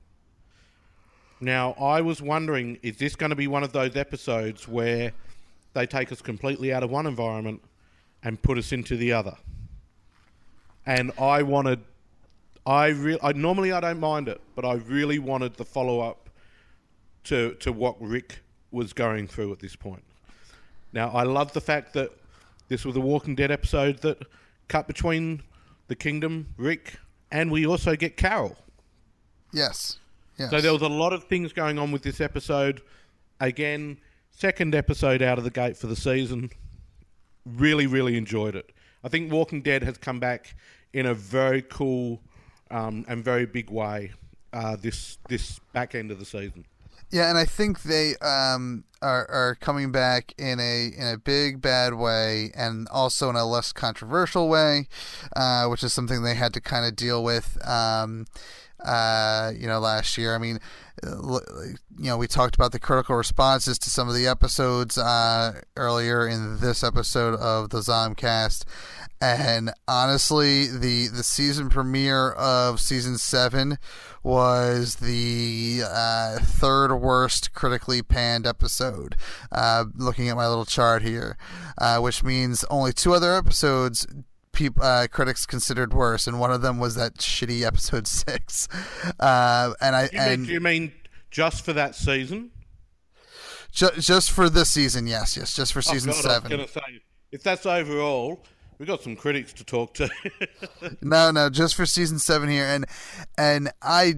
Now, 1.40 1.74
I 1.74 2.02
was 2.02 2.22
wondering, 2.22 2.78
is 2.84 2.98
this 2.98 3.16
going 3.16 3.32
to 3.32 3.36
be 3.36 3.48
one 3.48 3.64
of 3.64 3.74
those 3.74 3.96
episodes 3.96 4.68
where 4.68 5.12
they 5.74 5.88
take 5.88 6.12
us 6.12 6.22
completely 6.22 6.72
out 6.72 6.84
of 6.84 6.92
one 6.92 7.08
environment 7.08 7.62
and 8.24 8.40
put 8.42 8.60
us 8.60 8.72
into 8.72 8.96
the 8.96 9.12
other? 9.12 9.36
And 10.86 11.12
I 11.20 11.42
wanted, 11.42 11.80
I 12.66 12.94
normally 13.36 13.72
I 13.72 13.80
don't 13.80 14.00
mind 14.00 14.28
it, 14.28 14.40
but 14.56 14.66
I 14.66 14.76
really 14.76 15.18
wanted 15.18 15.56
the 15.56 15.66
follow 15.66 16.00
up 16.00 16.30
to 17.24 17.56
to 17.56 17.72
what 17.72 18.02
Rick 18.02 18.40
was 18.72 18.94
going 18.94 19.28
through 19.28 19.52
at 19.52 19.60
this 19.60 19.76
point. 19.76 20.04
Now, 20.94 21.10
I 21.10 21.24
love 21.24 21.54
the 21.54 21.62
fact 21.62 21.94
that 21.94 22.12
this 22.68 22.86
was 22.86 22.96
a 22.96 23.00
Walking 23.00 23.36
Dead 23.36 23.52
episode 23.52 24.00
that 24.00 24.22
cut 24.72 24.88
between 24.88 25.44
the 25.88 25.96
Kingdom, 25.96 26.54
Rick, 26.56 26.96
and 27.30 27.52
we 27.52 27.66
also 27.66 27.98
get 27.98 28.16
Carol. 28.16 28.56
yes. 29.52 29.98
Yes. 30.38 30.50
So 30.50 30.62
there 30.62 30.72
was 30.72 30.82
a 30.82 30.88
lot 30.88 31.12
of 31.14 31.26
things 31.26 31.52
going 31.54 31.78
on 31.78 31.92
with 31.92 32.02
this 32.04 32.20
episode. 32.20 32.82
Again, 33.42 33.98
second 34.32 34.74
episode 34.74 35.22
out 35.22 35.38
of 35.38 35.44
the 35.44 35.52
gate 35.52 35.78
for 35.78 35.86
the 35.88 35.96
season. 35.96 36.50
Really, 37.46 37.86
really 37.86 38.18
enjoyed 38.18 38.56
it. 38.56 38.72
I 39.04 39.10
think 39.10 39.32
Walking 39.32 39.62
Dead 39.62 39.84
has 39.84 39.98
come 39.98 40.20
back 40.20 40.56
in 40.94 41.06
a 41.06 41.14
very 41.14 41.62
cool 41.62 42.22
um, 42.72 43.06
and 43.08 43.24
very 43.24 43.46
big 43.46 43.70
way 43.70 44.14
uh, 44.54 44.78
this 44.78 45.18
this 45.28 45.60
back 45.74 45.94
end 45.94 46.12
of 46.12 46.18
the 46.18 46.26
season. 46.26 46.66
Yeah, 47.12 47.28
and 47.30 47.38
I 47.38 47.44
think 47.44 47.84
they 47.84 48.16
um, 48.18 48.86
are 49.02 49.30
are 49.30 49.58
coming 49.60 49.92
back 49.92 50.34
in 50.38 50.60
a 50.62 50.88
in 50.88 51.08
a 51.08 51.18
big 51.18 51.62
bad 51.62 51.96
way, 51.96 52.52
and 52.56 52.88
also 52.90 53.30
in 53.30 53.36
a 53.36 53.46
less 53.46 53.74
controversial 53.74 54.48
way, 54.48 54.88
uh, 55.36 55.66
which 55.68 55.84
is 55.84 55.92
something 55.92 56.24
they 56.24 56.36
had 56.36 56.54
to 56.54 56.62
kind 56.62 56.86
of 56.86 56.96
deal 56.96 57.22
with. 57.24 57.58
Um, 57.68 58.28
uh, 58.84 59.52
you 59.56 59.68
know, 59.68 59.80
last 59.80 60.18
year. 60.18 60.34
I 60.34 60.38
mean, 60.38 60.60
you 61.04 61.78
know, 61.98 62.18
we 62.18 62.28
talked 62.28 62.56
about 62.56 62.72
the 62.72 62.80
critical 62.80 63.16
responses 63.16 63.78
to 63.80 63.90
some 63.90 64.08
of 64.08 64.16
the 64.16 64.28
episodes 64.28 64.98
uh, 64.98 65.62
earlier 65.76 66.28
in 66.28 66.60
this 66.60 66.84
episode 66.84 67.36
of 67.40 67.70
the 67.70 67.80
Zombcast, 67.80 68.64
and 69.20 69.72
honestly, 69.88 70.68
the 70.68 71.08
the 71.08 71.24
season 71.24 71.70
premiere 71.70 72.32
of 72.32 72.80
season 72.80 73.18
seven 73.18 73.78
was 74.24 74.96
the 74.96 75.82
uh, 75.86 76.40
third 76.40 76.96
worst 76.96 77.54
critically 77.54 78.02
panned 78.02 78.46
episode. 78.46 79.16
Uh, 79.52 79.86
looking 79.96 80.30
at 80.30 80.36
my 80.36 80.48
little 80.48 80.66
chart 80.66 81.02
here, 81.02 81.38
uh, 81.78 82.00
which 82.00 82.24
means 82.24 82.64
only 82.70 82.94
two 82.94 83.14
other 83.14 83.36
episodes 83.36 84.06
peop, 84.54 84.74
uh, 84.82 85.08
critics 85.12 85.46
considered 85.46 85.94
worse, 85.94 86.28
and 86.28 86.40
one 86.40 86.52
of 86.52 86.62
them 86.62 86.78
was 86.80 86.96
that 86.96 87.16
shitty 87.16 87.64
episode 87.66 88.08
six. 88.08 88.68
Uh, 89.20 89.74
and 89.82 89.96
I 89.96 90.04
You, 90.04 90.20
and 90.20 90.42
mean, 90.44 90.52
you 90.52 90.60
mean 90.60 90.92
just 91.30 91.64
for 91.66 91.74
that 91.74 91.96
season? 91.96 92.52
ju- 93.72 93.90
just 94.00 94.32
for 94.32 94.50
this 94.50 94.70
season, 94.70 95.08
yes, 95.08 95.38
yes, 95.38 95.56
just 95.56 95.74
for 95.74 95.82
season 95.82 96.10
oh, 96.12 96.14
God, 96.14 96.22
seven. 96.24 96.54
I 96.54 96.56
was 96.58 96.66
to 96.68 96.74
say, 96.74 97.02
if 97.32 97.44
that's 97.44 97.66
overall, 97.66 98.44
we've 98.78 98.88
got 98.88 99.02
some 99.02 99.16
critics 99.16 99.54
to 99.54 99.64
talk 99.64 99.94
to. 99.96 100.10
No, 101.02 101.32
no, 101.32 101.50
just 101.50 101.76
for 101.76 101.86
season 101.86 102.20
seven 102.20 102.50
here, 102.50 102.66
and 102.66 102.86
and 103.38 103.72
I. 103.82 104.16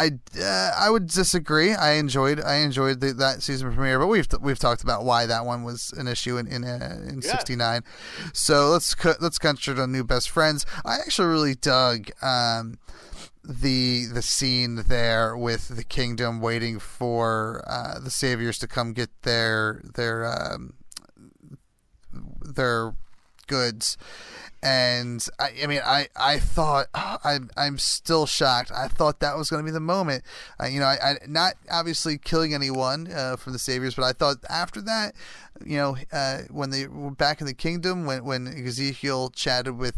I, 0.00 0.10
uh, 0.40 0.70
I 0.78 0.88
would 0.90 1.06
disagree. 1.08 1.74
I 1.74 1.92
enjoyed 1.92 2.40
I 2.40 2.56
enjoyed 2.56 3.00
the, 3.00 3.12
that 3.14 3.42
season 3.42 3.72
premiere, 3.74 3.98
but 3.98 4.06
we've 4.06 4.26
we've 4.40 4.58
talked 4.58 4.82
about 4.82 5.04
why 5.04 5.26
that 5.26 5.44
one 5.44 5.62
was 5.62 5.92
an 5.96 6.08
issue 6.08 6.38
in 6.38 6.46
in, 6.46 6.64
uh, 6.64 7.00
in 7.08 7.20
Yeah. 7.22 7.30
'69. 7.32 7.82
So 8.32 8.70
let's 8.70 8.96
let's 9.20 9.38
concentrate 9.38 9.82
on 9.82 9.92
new 9.92 10.04
best 10.04 10.30
friends. 10.30 10.64
I 10.84 10.94
actually 10.96 11.28
really 11.28 11.54
dug 11.54 12.10
um, 12.22 12.78
the 13.44 14.06
the 14.06 14.22
scene 14.22 14.84
there 14.88 15.36
with 15.36 15.68
the 15.68 15.84
kingdom 15.84 16.40
waiting 16.40 16.78
for 16.78 17.62
uh, 17.66 17.98
the 17.98 18.10
saviors 18.10 18.58
to 18.60 18.66
come 18.66 18.92
get 18.92 19.10
their 19.22 19.82
their 19.94 20.24
um, 20.26 20.74
their 22.42 22.94
goods. 23.50 23.98
And 24.62 25.26
I, 25.38 25.52
I 25.62 25.66
mean 25.66 25.80
I, 25.84 26.08
I 26.14 26.38
thought 26.38 26.86
I'm, 26.94 27.50
I'm 27.56 27.78
still 27.78 28.26
shocked. 28.26 28.70
I 28.74 28.88
thought 28.88 29.20
that 29.20 29.36
was 29.36 29.50
going 29.50 29.62
to 29.62 29.64
be 29.64 29.72
the 29.72 29.80
moment. 29.80 30.22
Uh, 30.62 30.66
you 30.66 30.80
know 30.80 30.86
I, 30.86 30.98
I 31.02 31.14
not 31.26 31.54
obviously 31.70 32.18
killing 32.18 32.54
anyone 32.54 33.10
uh, 33.12 33.36
from 33.36 33.52
the 33.52 33.58
saviors 33.58 33.94
but 33.94 34.04
I 34.04 34.12
thought 34.12 34.36
after 34.48 34.80
that 34.82 35.14
you 35.64 35.76
know 35.76 35.96
uh, 36.12 36.42
when 36.50 36.70
they 36.70 36.86
were 36.86 37.10
back 37.10 37.40
in 37.40 37.46
the 37.46 37.54
kingdom 37.54 38.04
when, 38.04 38.24
when 38.24 38.46
Ezekiel 38.46 39.30
chatted 39.30 39.78
with 39.78 39.96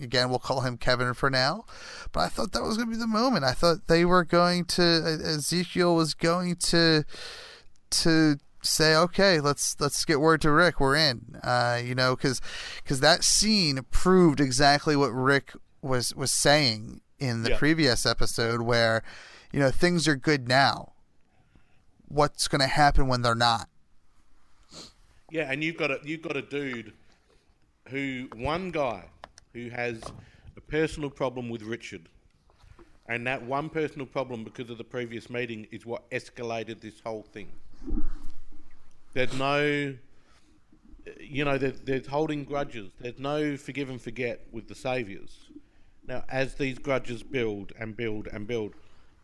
again 0.00 0.28
we'll 0.28 0.38
call 0.38 0.60
him 0.60 0.76
Kevin 0.76 1.14
for 1.14 1.30
now 1.30 1.64
but 2.12 2.20
I 2.20 2.28
thought 2.28 2.52
that 2.52 2.62
was 2.62 2.76
going 2.76 2.90
to 2.90 2.94
be 2.94 3.00
the 3.00 3.06
moment. 3.06 3.44
I 3.44 3.52
thought 3.52 3.88
they 3.88 4.04
were 4.04 4.24
going 4.24 4.66
to 4.66 5.20
Ezekiel 5.24 5.96
was 5.96 6.12
going 6.12 6.56
to 6.56 7.04
to 7.90 8.36
say 8.64 8.94
okay 8.94 9.40
let's 9.40 9.76
let's 9.80 10.04
get 10.04 10.20
word 10.20 10.40
to 10.40 10.50
rick 10.50 10.78
we're 10.80 10.94
in 10.96 11.38
uh 11.42 11.80
you 11.84 11.94
know 11.94 12.14
because 12.14 12.40
because 12.82 13.00
that 13.00 13.24
scene 13.24 13.80
proved 13.90 14.40
exactly 14.40 14.94
what 14.94 15.08
rick 15.08 15.52
was 15.82 16.14
was 16.14 16.30
saying 16.30 17.00
in 17.18 17.42
the 17.42 17.50
Yeah. 17.50 17.58
previous 17.58 18.06
episode 18.06 18.62
where 18.62 19.02
you 19.52 19.58
know 19.60 19.70
things 19.70 20.06
are 20.06 20.14
good 20.16 20.46
now 20.48 20.92
what's 22.08 22.46
going 22.46 22.60
to 22.60 22.66
happen 22.66 23.08
when 23.08 23.22
they're 23.22 23.34
not 23.34 23.68
yeah, 25.30 25.50
and 25.50 25.64
you've 25.64 25.78
got 25.78 25.90
a 25.90 25.98
you've 26.04 26.20
got 26.22 26.36
a 26.36 26.42
dude 26.42 26.92
who 27.88 28.28
one 28.36 28.70
guy 28.70 29.04
who 29.54 29.70
has 29.70 30.02
a 30.58 30.60
personal 30.60 31.08
problem 31.08 31.48
with 31.48 31.62
Richard, 31.62 32.10
and 33.08 33.26
that 33.26 33.42
one 33.42 33.70
personal 33.70 34.06
problem 34.06 34.44
because 34.44 34.68
of 34.68 34.76
the 34.76 34.84
previous 34.84 35.30
meeting 35.30 35.66
is 35.70 35.86
what 35.86 36.08
escalated 36.10 36.82
this 36.82 37.00
whole 37.02 37.22
thing. 37.22 37.48
There's 39.14 39.34
no, 39.34 39.94
you 41.20 41.44
know, 41.44 41.58
there's, 41.58 42.06
holding 42.06 42.44
grudges. 42.44 42.92
There's 42.98 43.18
no 43.18 43.56
forgive 43.56 43.90
and 43.90 44.00
forget 44.00 44.46
with 44.50 44.68
the 44.68 44.74
saviors. 44.74 45.50
Now, 46.06 46.24
as 46.28 46.54
these 46.54 46.78
grudges 46.78 47.22
build 47.22 47.72
and 47.78 47.96
build 47.96 48.26
and 48.26 48.46
build, 48.46 48.74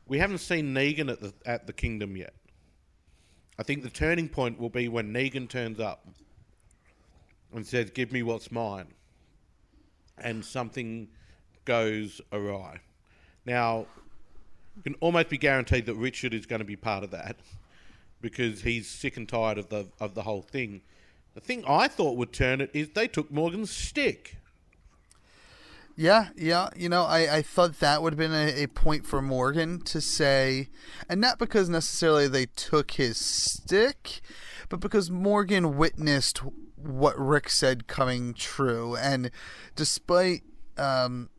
we 0.06 0.18
haven't 0.18 0.38
seen 0.38 0.74
Negan 0.74 1.10
at 1.10 1.20
the 1.20 1.32
at 1.44 1.66
the 1.66 1.72
kingdom 1.72 2.16
yet. 2.16 2.34
I 3.58 3.62
think 3.62 3.82
the 3.82 3.90
turning 3.90 4.28
point 4.28 4.58
will 4.58 4.70
be 4.70 4.88
when 4.88 5.12
Negan 5.12 5.48
turns 5.48 5.80
up 5.80 6.06
and 7.52 7.66
says, 7.66 7.90
"Give 7.90 8.12
me 8.12 8.22
what's 8.22 8.52
mine," 8.52 8.94
and 10.16 10.44
something 10.44 11.08
goes 11.64 12.20
awry. 12.32 12.80
Now, 13.44 13.86
you 14.76 14.82
can 14.82 14.94
almost 15.00 15.28
be 15.28 15.38
guaranteed 15.38 15.86
that 15.86 15.94
Richard 15.94 16.32
is 16.32 16.46
going 16.46 16.60
to 16.60 16.64
be 16.64 16.76
part 16.76 17.02
of 17.02 17.10
that 17.10 17.36
because 18.20 18.62
he's 18.62 18.88
sick 18.88 19.16
and 19.16 19.28
tired 19.28 19.58
of 19.58 19.68
the 19.68 19.88
of 20.00 20.14
the 20.14 20.22
whole 20.22 20.42
thing. 20.42 20.82
The 21.34 21.40
thing 21.40 21.64
I 21.66 21.88
thought 21.88 22.16
would 22.16 22.32
turn 22.32 22.60
it 22.60 22.70
is 22.72 22.90
they 22.90 23.06
took 23.06 23.30
Morgan's 23.30 23.70
stick. 23.70 24.38
Yeah, 25.96 26.28
yeah. 26.36 26.68
You 26.76 26.88
know, 26.88 27.04
I, 27.04 27.38
I 27.38 27.42
thought 27.42 27.80
that 27.80 28.02
would 28.02 28.12
have 28.12 28.18
been 28.18 28.32
a, 28.32 28.62
a 28.62 28.66
point 28.68 29.04
for 29.04 29.20
Morgan 29.20 29.80
to 29.82 30.00
say, 30.00 30.68
and 31.08 31.20
not 31.20 31.40
because 31.40 31.68
necessarily 31.68 32.28
they 32.28 32.46
took 32.46 32.92
his 32.92 33.16
stick, 33.16 34.20
but 34.68 34.78
because 34.78 35.10
Morgan 35.10 35.76
witnessed 35.76 36.38
what 36.76 37.18
Rick 37.18 37.50
said 37.50 37.88
coming 37.88 38.32
true. 38.32 38.94
And 38.94 39.32
despite 39.74 40.42
um, 40.76 41.30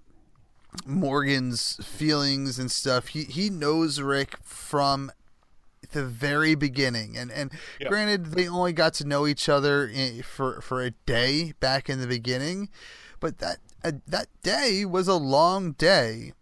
Morgan's 0.86 1.78
feelings 1.82 2.60
and 2.60 2.70
stuff, 2.70 3.08
he, 3.08 3.24
he 3.24 3.50
knows 3.50 4.02
Rick 4.02 4.36
from 4.44 5.10
the 5.92 6.06
very 6.06 6.56
beginning. 6.56 7.18
And 7.18 7.32
and 7.32 7.52
Yeah. 7.80 7.90
granted 7.90 8.28
they 8.28 8.48
only 8.48 8.74
got 8.74 8.94
to 8.96 9.06
know 9.06 9.26
each 9.28 9.50
other 9.50 9.90
i 9.96 10.22
for 10.22 10.62
for 10.62 10.82
a 10.84 10.92
day 11.06 11.54
back 11.60 11.90
in 11.90 12.00
the 12.00 12.08
beginning 12.08 12.70
but 13.20 13.40
that 13.40 13.58
uh, 13.84 13.92
that 14.08 14.28
day 14.44 14.86
was 14.86 15.08
a 15.08 15.16
long 15.16 15.74
day. 15.74 16.34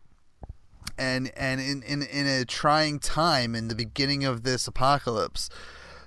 And 0.97 1.31
and 1.37 1.61
in, 1.61 1.83
in 1.83 2.01
in 2.01 2.25
a 2.25 2.45
trying 2.45 2.99
time 2.99 3.53
in 3.53 3.67
the 3.67 3.75
beginning 3.75 4.25
of 4.25 4.41
this 4.43 4.67
apocalypse. 4.67 5.49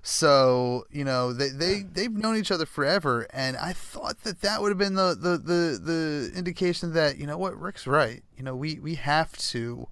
So 0.03 0.87
you 0.91 1.05
know 1.05 1.33
they 1.33 1.51
they 1.51 1.83
they've 1.83 2.11
known 2.11 2.37
each 2.37 2.51
other 2.51 2.66
forever 2.66 3.26
and 3.33 3.57
i 3.59 3.72
thought 3.74 4.22
that 4.22 4.41
that 4.41 4.62
would 4.62 4.70
have 4.70 4.78
been 4.78 4.95
the 4.95 5.14
the 5.14 5.37
the, 5.37 5.78
the 5.78 6.33
indication 6.35 6.95
that 6.95 7.18
you 7.18 7.26
know 7.26 7.39
what 7.39 7.61
rick's 7.61 7.87
right. 7.87 8.24
You 8.37 8.43
know 8.43 8.57
we 8.57 8.81
we 8.81 8.95
have 8.97 9.37
to 9.53 9.87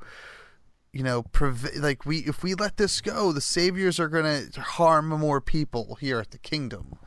you 0.93 1.03
know, 1.03 1.23
prov- 1.23 1.77
like 1.77 2.07
we 2.07 2.19
if 2.19 2.43
we 2.43 2.55
let 2.55 2.77
this 2.77 3.01
go, 3.01 3.33
the 3.33 3.41
saviors 3.41 4.01
are 4.01 4.09
going 4.09 4.51
to 4.51 4.61
harm 4.61 5.09
more 5.09 5.41
people 5.41 5.97
here 6.01 6.19
at 6.19 6.31
the 6.31 6.39
kingdom. 6.39 6.99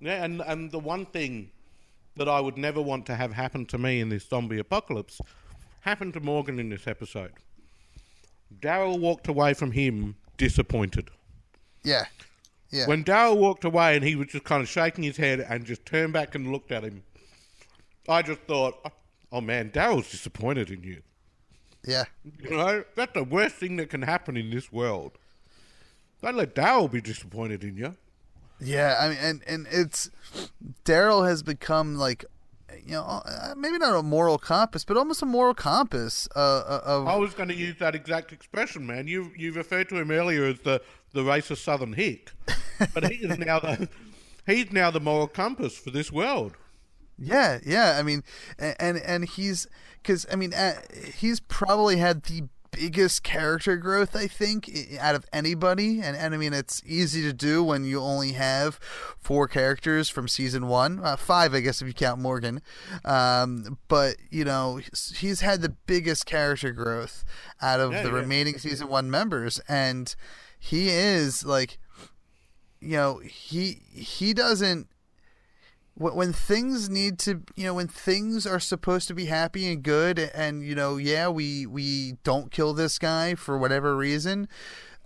Yeah, 0.00 0.24
and 0.24 0.40
and 0.40 0.70
the 0.70 0.78
one 0.78 1.06
thing 1.06 1.50
that 2.16 2.28
I 2.28 2.40
would 2.40 2.56
never 2.56 2.80
want 2.80 3.06
to 3.06 3.16
have 3.16 3.32
happen 3.32 3.66
to 3.66 3.78
me 3.78 4.00
in 4.00 4.08
this 4.08 4.28
zombie 4.28 4.58
apocalypse 4.58 5.20
happened 5.80 6.14
to 6.14 6.20
Morgan 6.20 6.58
in 6.58 6.70
this 6.70 6.86
episode. 6.86 7.32
Daryl 8.60 8.98
walked 8.98 9.28
away 9.28 9.54
from 9.54 9.72
him 9.72 10.16
disappointed. 10.36 11.10
Yeah, 11.82 12.06
yeah, 12.70 12.86
When 12.86 13.04
Daryl 13.04 13.36
walked 13.36 13.64
away 13.64 13.94
and 13.96 14.04
he 14.04 14.16
was 14.16 14.28
just 14.28 14.44
kind 14.44 14.62
of 14.62 14.68
shaking 14.68 15.04
his 15.04 15.16
head 15.16 15.40
and 15.40 15.64
just 15.64 15.86
turned 15.86 16.12
back 16.12 16.34
and 16.34 16.50
looked 16.50 16.72
at 16.72 16.82
him, 16.82 17.02
I 18.08 18.22
just 18.22 18.40
thought, 18.42 18.92
oh 19.30 19.40
man, 19.40 19.70
Daryl's 19.70 20.10
disappointed 20.10 20.70
in 20.70 20.82
you. 20.82 21.02
Yeah, 21.86 22.04
You 22.42 22.50
know, 22.50 22.84
that's 22.94 23.12
the 23.14 23.24
worst 23.24 23.56
thing 23.56 23.76
that 23.76 23.90
can 23.90 24.02
happen 24.02 24.36
in 24.36 24.50
this 24.50 24.72
world. 24.72 25.12
Don't 26.22 26.36
let 26.36 26.54
Daryl 26.54 26.90
be 26.90 27.00
disappointed 27.00 27.62
in 27.62 27.76
you. 27.76 27.96
yeah. 28.60 28.96
I 29.00 29.08
mean, 29.08 29.18
and 29.20 29.42
and 29.46 29.66
it's 29.70 30.10
Daryl 30.84 31.26
has 31.28 31.42
become 31.42 31.96
like, 31.96 32.24
you 32.84 32.92
know, 32.92 33.02
uh, 33.24 33.54
maybe 33.56 33.78
not 33.78 33.94
a 33.96 34.02
moral 34.02 34.38
compass, 34.38 34.84
but 34.84 34.96
almost 34.96 35.22
a 35.22 35.26
moral 35.26 35.54
compass 35.54 36.26
uh, 36.34 36.38
uh, 36.38 36.80
of 36.84 37.06
I 37.06 37.16
was 37.16 37.34
going 37.34 37.48
to 37.50 37.54
use 37.54 37.76
that 37.78 37.94
exact 37.94 38.32
expression, 38.32 38.86
man. 38.86 39.06
You 39.06 39.30
you 39.36 39.52
referred 39.52 39.88
to 39.90 39.96
him 39.96 40.10
earlier 40.10 40.44
as 40.46 40.60
the, 40.60 40.82
the 41.12 41.20
racist 41.22 41.58
Southern 41.58 41.92
hick, 41.92 42.32
but 42.94 43.08
he 43.10 43.16
is 43.26 43.38
now 43.38 43.60
the 43.60 43.88
he's 44.46 44.72
now 44.72 44.90
the 44.90 45.00
moral 45.00 45.28
compass 45.28 45.76
for 45.78 45.90
this 45.90 46.10
world. 46.10 46.56
Yeah, 47.18 47.58
yeah. 47.64 47.96
I 47.98 48.02
mean, 48.02 48.22
and 48.58 48.98
and 48.98 49.24
he's 49.28 49.66
because 50.02 50.26
I 50.30 50.36
mean 50.36 50.52
he's 51.14 51.40
probably 51.40 51.96
had 51.96 52.24
the 52.24 52.44
biggest 52.72 53.22
character 53.22 53.78
growth 53.78 54.14
I 54.14 54.26
think 54.26 54.70
out 55.00 55.14
of 55.14 55.24
anybody, 55.32 56.00
and 56.02 56.14
and 56.14 56.34
I 56.34 56.36
mean 56.36 56.52
it's 56.52 56.82
easy 56.84 57.22
to 57.22 57.32
do 57.32 57.64
when 57.64 57.84
you 57.84 58.00
only 58.00 58.32
have 58.32 58.78
four 59.18 59.48
characters 59.48 60.10
from 60.10 60.28
season 60.28 60.66
one, 60.66 61.00
uh, 61.02 61.16
five 61.16 61.54
I 61.54 61.60
guess 61.60 61.80
if 61.80 61.88
you 61.88 61.94
count 61.94 62.20
Morgan. 62.20 62.60
Um, 63.04 63.78
but 63.88 64.16
you 64.30 64.44
know 64.44 64.76
he's- 64.76 65.14
he's 65.16 65.40
had 65.40 65.62
the 65.62 65.70
biggest 65.86 66.26
character 66.26 66.70
growth 66.72 67.24
out 67.62 67.80
of 67.80 67.92
Yeah, 67.92 68.02
the 68.02 68.10
yeah. 68.10 68.14
remaining 68.16 68.58
season 68.58 68.88
one 68.88 69.10
members, 69.10 69.58
and 69.68 70.14
he 70.58 70.90
is 70.90 71.44
like, 71.46 71.78
you 72.80 72.96
know, 72.98 73.18
he 73.24 73.80
he 73.94 74.34
doesn't 74.34 74.88
when, 75.96 76.32
things 76.32 76.90
need 76.90 77.18
to 77.20 77.42
you 77.54 77.64
know 77.64 77.74
when 77.74 77.88
things 77.88 78.46
are 78.46 78.60
supposed 78.60 79.08
to 79.08 79.14
be 79.14 79.26
happy 79.26 79.72
and 79.72 79.82
good 79.82 80.18
and 80.18 80.62
you 80.62 80.74
know 80.74 80.96
yeah 80.96 81.28
we 81.28 81.66
we 81.66 82.12
don't 82.22 82.50
kill 82.50 82.74
this 82.74 82.98
guy 82.98 83.34
for 83.34 83.56
whatever 83.56 83.96
reason 83.96 84.48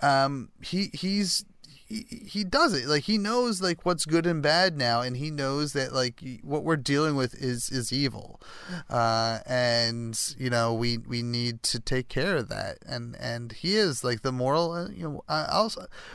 um 0.03 0.49
he 0.61 0.91
he's 0.93 1.45
he, 1.91 2.23
he 2.25 2.45
does 2.45 2.73
it 2.73 2.87
like 2.87 3.03
he 3.03 3.19
knows 3.19 3.61
like 3.61 3.85
what's 3.85 4.07
good 4.07 4.25
and 4.25 4.43
bad 4.43 4.77
now 4.79 5.01
and 5.03 5.17
he 5.17 5.31
knows 5.31 5.73
that 5.75 5.93
like 5.93 6.23
what 6.43 6.63
we're 6.65 6.77
dealing 6.77 7.17
with 7.17 7.35
is 7.35 7.69
is 7.71 7.93
evil 7.93 8.41
uh 8.89 9.41
and 9.47 10.35
you 10.39 10.49
know 10.49 10.73
we 10.73 10.97
we 10.99 11.23
need 11.23 11.63
to 11.65 11.81
take 11.81 12.09
care 12.09 12.37
of 12.37 12.49
that 12.49 12.79
and 12.87 13.17
and 13.21 13.53
he 13.53 13.75
is 13.77 14.05
like 14.05 14.23
the 14.23 14.33
moral 14.33 14.73
uh, 14.73 14.89
you 14.89 15.03
know 15.03 15.25
I- 15.29 15.47
I'll 15.51 15.73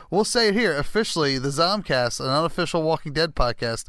we'll 0.09 0.23
say 0.23 0.47
it 0.47 0.53
here 0.55 0.75
officially 0.77 1.37
the 1.37 1.49
Zombcast 1.49 2.19
an 2.19 2.27
unofficial 2.27 2.81
Walking 2.81 3.13
Dead 3.13 3.35
podcast 3.35 3.85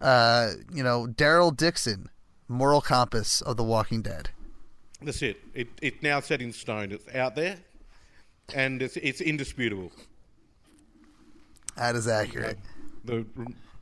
uh 0.00 0.50
you 0.74 0.82
know 0.82 1.06
Daryl 1.06 1.56
Dixon 1.56 2.10
moral 2.48 2.80
compass 2.80 3.40
of 3.40 3.56
the 3.56 3.64
Walking 3.64 4.02
Dead 4.02 4.30
That's 5.02 5.22
it. 5.22 5.38
It 5.54 5.68
it's 5.80 6.02
now 6.02 6.20
set 6.20 6.42
in 6.42 6.52
stone. 6.52 6.92
It's 6.92 7.08
out 7.14 7.34
there, 7.34 7.56
and 8.54 8.82
it's 8.82 8.96
it's 8.98 9.20
indisputable. 9.22 9.92
That 11.80 11.96
is 11.96 12.06
accurate 12.06 12.58
The 13.04 13.26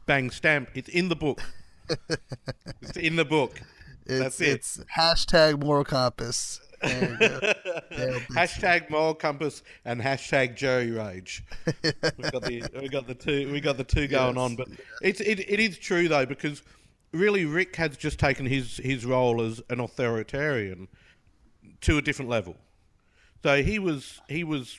bang 0.07 0.31
stamp. 0.31 0.71
It's 0.75 0.89
in 0.89 1.09
the 1.09 1.17
book. 1.17 1.43
it's 2.81 2.97
in 2.97 3.17
the 3.17 3.25
book. 3.25 3.61
it's 4.07 4.19
That's 4.21 4.41
it. 4.41 4.49
it's 4.49 4.81
hashtag 4.97 5.63
moral 5.63 5.85
compass 5.85 6.61
there 6.83 7.11
you 7.11 7.19
go. 7.19 8.19
Hashtag 8.35 8.91
moral 8.91 9.15
compass 9.15 9.63
and 9.85 10.01
hashtag 10.01 10.57
Jerry 10.57 10.91
Rage. 10.91 11.45
we 11.83 12.31
got 12.31 12.43
the 12.43 12.63
we 12.81 12.89
got 12.89 13.07
the 13.07 13.15
two 13.15 13.51
we 13.53 13.61
got 13.61 13.77
the 13.77 13.85
two 13.85 14.07
going 14.07 14.37
Yes, 14.37 14.43
on, 14.43 14.57
but 14.57 14.69
it's 15.03 15.21
it, 15.21 15.41
it 15.41 15.61
is 15.61 15.79
true 15.79 16.09
though 16.09 16.27
because 16.27 16.63
really 17.13 17.45
Rick 17.45 17.77
has 17.77 17.97
just 17.97 18.19
taken 18.19 18.47
his 18.47 18.77
his 18.79 19.05
role 19.05 19.43
as 19.43 19.61
an 19.71 19.81
authoritarian 19.81 20.89
to 21.81 21.99
a 21.99 22.03
different 22.03 22.31
level. 22.31 22.57
So 23.43 23.63
he 23.63 23.79
was 23.79 24.21
he 24.29 24.45
was 24.45 24.79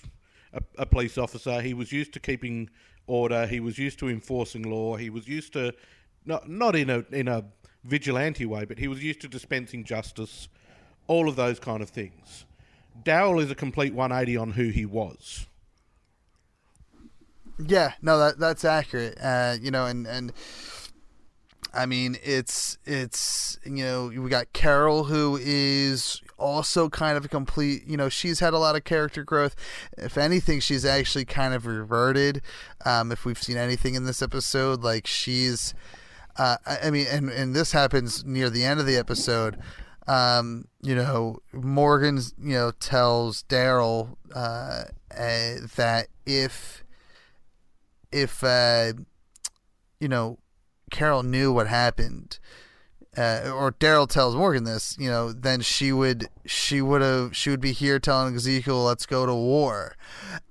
a, 0.54 0.62
a 0.78 0.86
police 0.86 1.18
officer. 1.18 1.62
He 1.62 1.74
was 1.74 1.92
used 1.92 2.14
to 2.14 2.20
keeping 2.20 2.70
order. 3.10 3.48
He 3.48 3.60
was 3.60 3.78
used 3.78 4.00
to 4.00 4.10
enforcing 4.10 4.64
law. 4.64 4.96
He 4.96 5.10
was 5.10 5.28
used 5.28 5.54
to 5.54 5.74
not 6.26 6.50
not 6.50 6.76
in 6.76 6.90
a 6.90 7.04
in 7.12 7.28
a 7.28 7.46
vigilante 7.84 8.46
way, 8.46 8.66
but 8.66 8.78
he 8.80 8.88
was 8.88 9.04
used 9.04 9.22
to 9.22 9.28
dispensing 9.28 9.84
justice. 9.84 10.48
All 11.08 11.28
of 11.28 11.36
those 11.36 11.60
kind 11.60 11.82
of 11.82 11.90
things. 11.90 12.46
Daryl 13.04 13.42
is 13.42 13.50
a 13.50 13.56
complete 13.56 13.94
180 13.94 14.38
on 14.38 14.52
who 14.52 14.70
he 14.70 14.86
was. 14.86 15.48
Yeah, 17.58 17.94
no, 18.02 18.20
that 18.20 18.40
that's 18.40 18.64
accurate. 18.64 19.18
Uh, 19.22 19.58
you 19.60 19.72
know, 19.72 19.86
and 19.86 20.08
and 20.08 20.32
I 21.74 21.86
mean, 21.86 22.18
it's 22.24 22.78
it's 22.86 23.60
you 23.66 23.84
know 23.84 24.08
we 24.08 24.30
got 24.30 24.54
Carol 24.54 25.06
who 25.06 25.38
is 25.42 26.22
also 26.40 26.90
kind 26.90 27.18
of 27.18 27.26
a 27.26 27.28
complete. 27.28 27.86
You 27.86 27.98
know, 27.98 28.10
she's 28.10 28.40
had 28.40 28.54
a 28.54 28.58
lot 28.58 28.76
of 28.76 28.84
character 28.84 29.24
growth. 29.24 29.56
If 29.98 30.18
anything, 30.18 30.60
she's 30.60 30.86
actually 30.86 31.26
kind 31.26 31.54
of 31.54 31.66
reverted. 31.66 32.42
Um, 32.86 33.12
if 33.12 33.26
we've 33.26 33.42
seen 33.42 33.58
anything 33.58 33.96
in 33.96 34.06
this 34.06 34.22
episode, 34.22 34.82
like 34.82 35.08
she's. 35.08 35.74
Uh, 36.38 36.58
I 36.66 36.90
mean, 36.90 37.06
and 37.10 37.30
and 37.30 37.56
this 37.56 37.74
happens 37.74 38.24
near 38.24 38.50
the 38.50 38.64
end 38.64 38.80
of 38.80 38.86
the 38.86 38.96
episode. 38.96 39.60
Um, 40.08 40.66
you 40.82 40.96
know, 40.96 41.40
Morgan's 41.54 42.34
you 42.42 42.54
know 42.54 42.72
tells 42.72 43.44
Daryl 43.44 44.16
uh, 44.34 44.86
uh, 45.16 45.56
that 45.76 46.08
if 46.26 46.84
if 48.12 48.44
uh, 48.44 48.94
you 50.00 50.08
know 50.08 50.40
Carol 50.90 51.24
knew 51.24 51.52
what 51.52 51.68
happened, 51.68 52.40
uh, 53.20 53.52
or 53.54 53.74
Daryl 53.74 54.08
tells 54.08 54.34
Morgan 54.34 54.64
this, 54.64 54.96
you 54.98 55.10
know, 55.10 55.34
then 55.34 55.60
she 55.60 55.92
would 55.92 56.30
she 56.46 56.82
would 56.82 57.02
have 57.02 57.36
she 57.36 57.50
would 57.50 57.60
be 57.60 57.74
here 57.74 58.00
telling 58.00 58.36
Ezekiel, 58.36 58.82
"Let's 58.84 59.06
go 59.06 59.26
to 59.26 59.36
war," 59.36 59.98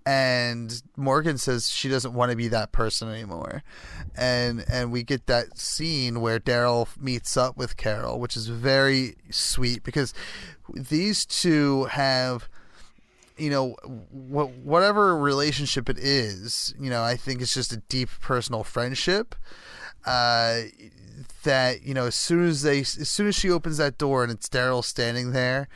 and 0.05 0.83
Morgan 0.95 1.39
says 1.39 1.71
she 1.71 1.89
doesn't 1.89 2.12
want 2.12 2.31
to 2.31 2.37
be 2.37 2.49
that 2.49 2.71
person 2.73 3.09
anymore, 3.09 3.62
and 4.14 4.64
and 4.71 4.93
we 4.93 5.03
get 5.03 5.27
that 5.27 5.57
scene 5.59 6.21
where 6.21 6.39
Daryl 6.39 6.89
meets 7.01 7.39
up 7.39 7.57
with 7.57 7.79
Carol, 7.79 8.21
which 8.21 8.37
is 8.37 8.49
very 8.49 9.16
sweet 9.31 9.83
because 9.83 10.12
these 10.75 11.25
two 11.25 11.85
have 11.85 12.51
you 13.39 13.51
know, 13.51 13.75
wh- 14.11 14.66
whatever 14.66 15.16
relationship 15.16 15.89
it 15.89 15.97
is, 15.97 16.75
you 16.79 16.91
know, 16.91 17.05
I 17.05 17.14
think 17.14 17.41
it's 17.41 17.55
just 17.55 17.73
a 17.73 17.77
deep 17.89 18.09
personal 18.21 18.64
friendship. 18.64 19.37
Uh, 20.05 20.62
that 21.49 21.82
you 21.82 21.94
know, 21.94 22.07
as 22.07 22.14
soon 22.14 22.46
as 22.46 22.61
they, 22.61 22.80
as 22.80 23.09
soon 23.09 23.26
as 23.26 23.34
she 23.34 23.51
opens 23.51 23.78
that 23.78 23.96
door 23.96 24.22
and 24.22 24.30
it's 24.30 24.49
Daryl 24.51 24.84
standing 24.84 25.32
there, 25.32 25.68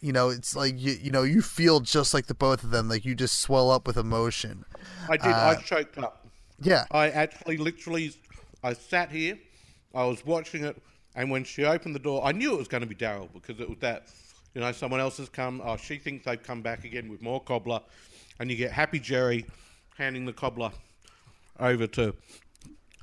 you 0.00 0.12
know, 0.12 0.28
it's 0.28 0.56
like 0.56 0.74
you, 0.76 0.96
you 1.00 1.12
know, 1.12 1.22
you 1.22 1.40
feel 1.40 1.78
just 1.78 2.12
like 2.12 2.26
the 2.26 2.34
both 2.34 2.64
of 2.64 2.70
them, 2.70 2.88
like 2.88 3.04
you 3.04 3.14
just 3.14 3.40
swell 3.40 3.70
up 3.70 3.86
with 3.86 3.96
emotion. 3.96 4.64
I 5.08 5.16
did. 5.16 5.26
I 5.30 5.52
uh, 5.52 5.60
choked 5.60 5.98
up. 5.98 6.26
Yeah, 6.60 6.84
I 6.90 7.10
actually, 7.10 7.58
literally, 7.58 8.12
I 8.64 8.72
sat 8.72 9.10
here, 9.12 9.38
I 9.94 10.04
was 10.04 10.26
watching 10.26 10.64
it, 10.64 10.82
and 11.14 11.30
when 11.30 11.44
she 11.44 11.64
opened 11.64 11.94
the 11.94 12.00
door, 12.00 12.24
I 12.24 12.32
knew 12.32 12.52
it 12.52 12.58
was 12.58 12.68
going 12.68 12.82
to 12.82 12.88
be 12.88 12.96
Daryl 12.96 13.28
because 13.32 13.60
it 13.60 13.68
was 13.68 13.78
that, 13.78 14.08
you 14.52 14.60
know, 14.60 14.72
someone 14.72 14.98
else 14.98 15.18
has 15.18 15.28
come. 15.28 15.62
Oh, 15.64 15.76
she 15.76 15.96
thinks 15.98 16.24
they've 16.24 16.42
come 16.42 16.60
back 16.60 16.84
again 16.84 17.08
with 17.08 17.22
more 17.22 17.40
cobbler, 17.40 17.80
and 18.40 18.50
you 18.50 18.56
get 18.56 18.72
Happy 18.72 18.98
Jerry 18.98 19.46
handing 19.96 20.26
the 20.26 20.32
cobbler 20.32 20.72
over 21.60 21.86
to 21.86 22.16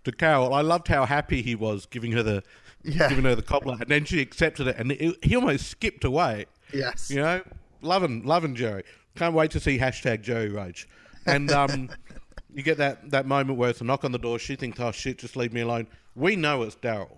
to 0.04 0.12
Carol. 0.12 0.54
I 0.54 0.62
loved 0.62 0.88
how 0.88 1.06
happy 1.06 1.42
he 1.42 1.56
was 1.56 1.86
giving 1.86 2.12
her 2.14 2.24
the 2.24 2.44
Yeah. 2.84 3.10
giving 3.10 3.26
her 3.26 3.36
the 3.36 3.42
cobbler, 3.44 3.78
and 3.80 3.90
then 3.90 4.06
she 4.06 4.20
accepted 4.22 4.68
it, 4.68 4.76
and 4.78 4.92
it, 4.94 5.24
he 5.24 5.36
almost 5.36 5.68
skipped 5.68 6.04
away. 6.04 6.46
yes, 6.74 7.10
You 7.10 7.18
know, 7.18 7.42
loving 7.82 8.24
loving 8.26 8.56
Jerry. 8.56 8.84
Can't 9.16 9.36
wait 9.36 9.52
to 9.52 9.60
see 9.60 9.78
hashtag 9.78 10.22
Jerry 10.22 10.50
Rage. 10.50 10.88
And 11.26 11.52
um, 11.52 11.90
you 12.54 12.64
get 12.64 12.78
that, 12.78 13.12
that 13.12 13.26
moment 13.28 13.60
where 13.60 13.70
it's 13.70 13.82
a 13.82 13.84
knock 13.84 14.04
on 14.06 14.12
the 14.12 14.18
door. 14.18 14.40
She 14.40 14.56
thinks, 14.56 14.80
oh 14.80 14.92
shit, 14.92 15.18
just 15.20 15.36
leave 15.36 15.54
me 15.54 15.62
alone. 15.62 15.88
We 16.16 16.36
know 16.36 16.64
it's 16.64 16.76
Daryl. 16.76 17.18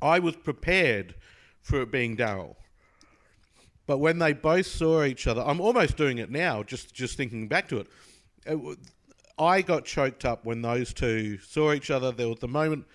I 0.00 0.18
was 0.20 0.36
prepared 0.36 1.14
for 1.60 1.82
it 1.82 1.90
being 1.90 2.16
Daryl. 2.16 2.54
But 3.86 3.98
when 3.98 4.18
they 4.18 4.32
both 4.32 4.66
saw 4.66 5.02
each 5.02 5.26
other, 5.26 5.42
I'm 5.44 5.60
almost 5.60 5.96
doing 5.96 6.18
it 6.18 6.30
now, 6.30 6.62
just 6.62 6.94
just 6.94 7.16
thinking 7.16 7.48
back 7.48 7.68
to 7.68 7.78
it. 7.78 7.86
it 8.46 8.50
w- 8.50 8.76
I 9.38 9.62
got 9.62 9.84
choked 9.84 10.24
up 10.24 10.44
when 10.44 10.62
those 10.62 10.92
two 10.92 11.38
saw 11.38 11.72
each 11.72 11.90
other. 11.90 12.12
There 12.12 12.28
was 12.28 12.40
the 12.40 12.48
moment, 12.48 12.86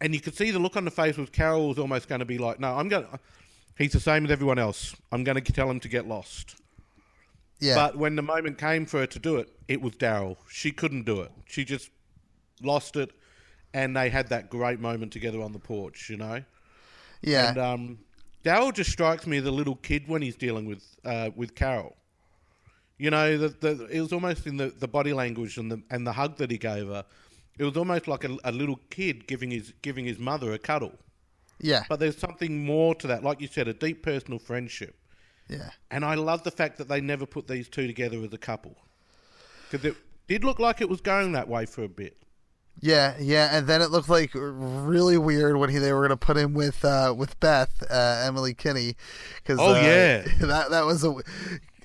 and 0.00 0.14
you 0.14 0.20
could 0.20 0.34
see 0.34 0.50
the 0.50 0.58
look 0.58 0.76
on 0.76 0.84
the 0.84 0.90
face 0.90 1.16
with 1.16 1.32
Carol 1.32 1.68
was 1.68 1.78
almost 1.78 2.08
going 2.08 2.20
to 2.20 2.24
be 2.24 2.38
like, 2.38 2.58
"No, 2.60 2.74
I'm 2.74 2.88
going. 2.88 3.04
to 3.04 3.20
He's 3.78 3.92
the 3.92 4.00
same 4.00 4.24
as 4.24 4.30
everyone 4.30 4.58
else. 4.58 4.96
I'm 5.12 5.22
going 5.22 5.42
to 5.42 5.52
tell 5.52 5.70
him 5.70 5.80
to 5.80 5.88
get 5.88 6.06
lost." 6.06 6.56
yeah, 7.60 7.74
But 7.74 7.96
when 7.96 8.16
the 8.16 8.22
moment 8.22 8.58
came 8.58 8.86
for 8.86 9.00
her 9.00 9.06
to 9.06 9.18
do 9.18 9.36
it, 9.36 9.48
it 9.68 9.80
was 9.80 9.94
Daryl. 9.94 10.36
She 10.48 10.70
couldn't 10.70 11.04
do 11.04 11.20
it. 11.20 11.32
She 11.46 11.64
just 11.64 11.90
lost 12.62 12.96
it, 12.96 13.10
and 13.74 13.96
they 13.96 14.10
had 14.10 14.28
that 14.28 14.50
great 14.50 14.80
moment 14.80 15.12
together 15.12 15.42
on 15.42 15.52
the 15.52 15.58
porch. 15.58 16.08
You 16.10 16.16
know. 16.16 16.42
yeah, 17.22 17.48
And 17.48 17.58
um, 17.58 17.98
Daryl 18.44 18.72
just 18.72 18.90
strikes 18.90 19.26
me 19.26 19.38
as 19.38 19.44
a 19.44 19.50
little 19.50 19.76
kid 19.76 20.08
when 20.08 20.22
he's 20.22 20.36
dealing 20.36 20.66
with 20.66 20.84
uh, 21.04 21.30
with 21.34 21.54
Carol. 21.54 21.96
You 22.98 23.10
know, 23.10 23.36
the, 23.36 23.48
the, 23.48 23.86
it 23.86 24.00
was 24.00 24.12
almost 24.12 24.46
in 24.46 24.56
the, 24.56 24.68
the 24.68 24.88
body 24.88 25.12
language 25.12 25.58
and 25.58 25.70
the 25.70 25.82
and 25.90 26.06
the 26.06 26.12
hug 26.12 26.36
that 26.38 26.50
he 26.50 26.58
gave 26.58 26.86
her. 26.88 27.04
It 27.58 27.64
was 27.64 27.76
almost 27.76 28.06
like 28.08 28.24
a, 28.24 28.36
a 28.44 28.52
little 28.52 28.80
kid 28.90 29.26
giving 29.26 29.50
his 29.50 29.72
giving 29.82 30.04
his 30.06 30.18
mother 30.18 30.52
a 30.52 30.58
cuddle. 30.58 30.92
yeah, 31.60 31.84
But 31.88 32.00
there's 32.00 32.18
something 32.18 32.64
more 32.64 32.94
to 32.96 33.06
that, 33.06 33.22
like 33.22 33.40
you 33.40 33.48
said, 33.48 33.66
a 33.68 33.72
deep 33.74 34.02
personal 34.02 34.38
friendship. 34.38 34.94
yeah. 35.48 35.70
And 35.90 36.04
I 36.04 36.14
love 36.14 36.42
the 36.42 36.50
fact 36.50 36.76
that 36.78 36.88
they 36.88 37.00
never 37.00 37.24
put 37.26 37.46
these 37.48 37.68
two 37.68 37.86
together 37.86 38.18
as 38.22 38.32
a 38.32 38.38
couple 38.38 38.76
because 39.70 39.84
it 39.86 39.96
did 40.28 40.44
look 40.44 40.58
like 40.58 40.80
it 40.80 40.88
was 40.88 41.00
going 41.00 41.32
that 41.32 41.48
way 41.48 41.64
for 41.66 41.82
a 41.84 41.88
bit. 41.88 42.16
Yeah, 42.78 43.16
yeah, 43.18 43.56
and 43.56 43.66
then 43.66 43.80
it 43.80 43.90
looked 43.90 44.10
like 44.10 44.32
really 44.34 45.16
weird 45.16 45.56
when 45.56 45.70
he, 45.70 45.78
they 45.78 45.94
were 45.94 46.00
going 46.00 46.10
to 46.10 46.16
put 46.18 46.36
him 46.36 46.52
with 46.52 46.84
uh, 46.84 47.14
with 47.16 47.40
Beth, 47.40 47.82
uh, 47.90 48.24
Emily 48.26 48.52
Kinney, 48.52 48.96
because 49.36 49.58
Oh, 49.58 49.72
uh, 49.72 49.80
yeah. 49.80 50.22
that 50.46 50.68
that 50.70 50.84
was 50.84 51.02
a 51.04 51.14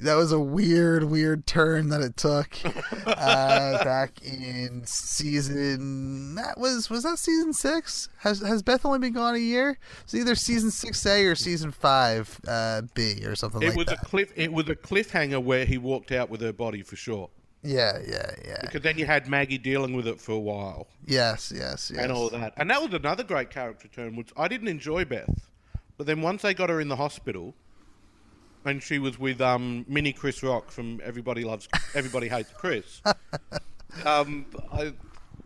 that 0.02 0.16
was 0.16 0.32
a 0.32 0.40
weird 0.40 1.04
weird 1.06 1.46
turn 1.48 1.90
that 1.90 2.02
it 2.02 2.18
took 2.18 2.58
uh, 3.06 3.84
back 3.84 4.22
in 4.24 4.84
season 4.86 6.36
that 6.36 6.58
was 6.58 6.90
was 6.90 7.04
that 7.04 7.20
season 7.20 7.54
six? 7.54 8.10
Has 8.20 8.40
has 8.42 8.62
Beth 8.62 8.86
only 8.86 9.00
been 9.00 9.14
gone 9.14 9.36
a 9.36 9.40
year? 9.40 9.78
It's 10.04 10.14
either 10.14 10.36
season 10.36 10.72
six 10.72 11.06
A 11.06 11.26
or 11.26 11.36
season 11.36 11.72
five 11.72 12.40
uh, 12.48 12.82
B 12.94 13.26
or 13.26 13.36
something 13.36 13.62
It 13.62 13.70
like 13.70 13.78
was 13.78 13.86
that. 13.88 14.02
a 14.02 14.06
cliff. 14.06 14.32
It 14.36 14.52
was 14.52 14.68
a 14.70 14.76
cliffhanger 14.76 15.44
where 15.44 15.66
he 15.66 15.78
walked 15.78 16.12
out 16.12 16.30
with 16.30 16.42
her 16.42 16.54
body 16.54 16.82
for 16.84 16.96
sure. 16.96 17.30
yeah, 17.64 18.00
yeah, 18.08 18.32
yeah. 18.46 18.58
Because 18.62 18.82
then 18.82 18.98
you 18.98 19.06
had 19.06 19.28
Maggie 19.28 19.58
dealing 19.58 19.96
with 19.96 20.08
it 20.08 20.20
for 20.20 20.32
a 20.34 20.40
while 20.40 20.88
Yes, 21.06 21.52
yes, 21.56 21.92
yes. 21.94 22.04
and 22.04 22.12
all 22.12 22.30
that. 22.30 22.54
And 22.58 22.70
that 22.70 22.82
was 22.82 22.94
another 22.94 23.24
great 23.24 23.50
character 23.50 23.88
turn, 23.88 24.16
which 24.16 24.30
I 24.36 24.48
didn't 24.48 24.68
enjoy 24.68 25.06
Beth. 25.06 25.50
But 25.98 26.08
then 26.08 26.22
once 26.22 26.42
they 26.42 26.54
got 26.56 26.70
her 26.70 26.82
in 26.82 26.88
the 26.88 26.96
hospital 26.96 27.54
and 28.66 28.82
she 28.82 29.00
was 29.00 29.20
with 29.20 29.42
um, 29.42 29.86
Mini 29.88 30.14
Chris 30.14 30.44
Rock 30.44 30.72
from 30.72 31.02
Everybody 31.04 31.44
Loves 31.44 31.68
Everybody 31.96 32.28
Hates 32.28 32.52
Chris, 32.54 33.02
um, 34.06 34.46
I 34.72 34.94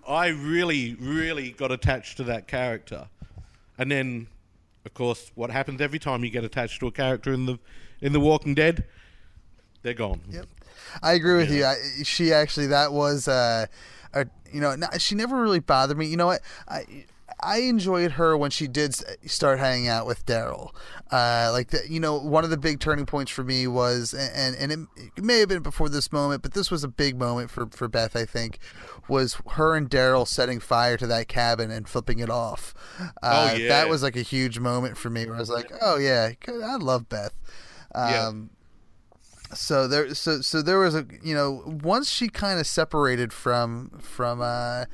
I 0.07 0.27
really, 0.27 0.95
really 0.99 1.51
got 1.51 1.71
attached 1.71 2.17
to 2.17 2.23
that 2.25 2.47
character, 2.47 3.07
and 3.77 3.91
then, 3.91 4.27
of 4.85 4.93
course, 4.93 5.31
what 5.35 5.49
happens 5.49 5.81
every 5.81 5.99
time 5.99 6.23
you 6.23 6.29
get 6.29 6.43
attached 6.43 6.79
to 6.81 6.87
a 6.87 6.91
character 6.91 7.33
in 7.33 7.45
the 7.45 7.59
in 8.01 8.13
the 8.13 8.19
Walking 8.19 8.53
Dead? 8.53 8.85
They're 9.81 9.93
gone. 9.93 10.21
Yep. 10.29 10.47
I 11.01 11.13
agree 11.13 11.37
with 11.37 11.51
you. 11.51 11.65
I, 11.65 11.75
she 12.03 12.33
actually 12.33 12.67
that 12.67 12.91
was 12.91 13.27
uh, 13.27 13.65
a, 14.13 14.25
you 14.51 14.61
know 14.61 14.75
no, 14.75 14.87
she 14.97 15.15
never 15.15 15.41
really 15.41 15.59
bothered 15.59 15.97
me. 15.97 16.05
You 16.07 16.17
know 16.17 16.27
what? 16.27 16.41
I 16.67 17.05
I 17.39 17.59
enjoyed 17.59 18.13
her 18.13 18.37
when 18.37 18.49
she 18.51 18.67
did 18.67 18.95
start 19.29 19.59
hanging 19.59 19.87
out 19.87 20.07
with 20.07 20.25
Daryl. 20.25 20.71
Uh, 21.11 21.49
like 21.51 21.69
the, 21.69 21.81
you 21.87 21.99
know, 21.99 22.17
one 22.17 22.43
of 22.43 22.49
the 22.49 22.57
big 22.57 22.79
turning 22.79 23.05
points 23.05 23.31
for 23.31 23.43
me 23.43 23.67
was, 23.67 24.13
and 24.13 24.55
and 24.55 24.71
it, 24.71 24.79
it 25.17 25.23
may 25.23 25.39
have 25.39 25.49
been 25.49 25.61
before 25.61 25.89
this 25.89 26.11
moment, 26.11 26.41
but 26.41 26.53
this 26.53 26.71
was 26.71 26.83
a 26.83 26.87
big 26.87 27.19
moment 27.19 27.51
for 27.51 27.67
for 27.67 27.87
Beth. 27.87 28.15
I 28.15 28.25
think 28.25 28.59
was 29.07 29.37
her 29.51 29.75
and 29.75 29.89
Daryl 29.89 30.27
setting 30.27 30.59
fire 30.59 30.97
to 30.97 31.05
that 31.07 31.27
cabin 31.27 31.69
and 31.71 31.87
flipping 31.87 32.19
it 32.19 32.29
off. 32.29 32.73
Uh, 33.21 33.49
Oh, 33.51 33.55
yeah. 33.55 33.67
That 33.67 33.89
was 33.89 34.01
like 34.01 34.15
a 34.15 34.21
huge 34.21 34.57
moment 34.59 34.97
for 34.97 35.09
me. 35.09 35.25
Where 35.25 35.35
I 35.35 35.39
was 35.39 35.49
like, 35.49 35.71
oh 35.81 35.97
yeah, 35.97 36.31
I 36.47 36.75
love 36.77 37.07
Beth. 37.09 37.33
Yeah. 37.93 38.27
Um, 38.27 38.49
so 39.53 39.87
there 39.87 40.13
so 40.15 40.41
so 40.41 40.61
there 40.61 40.79
was 40.79 40.95
a 40.95 41.05
you 41.23 41.33
know 41.35 41.61
once 41.83 42.09
she 42.09 42.27
kind 42.27 42.59
of 42.59 42.65
separated 42.67 43.31
from 43.31 43.89
from 44.01 44.41
uh 44.41 44.85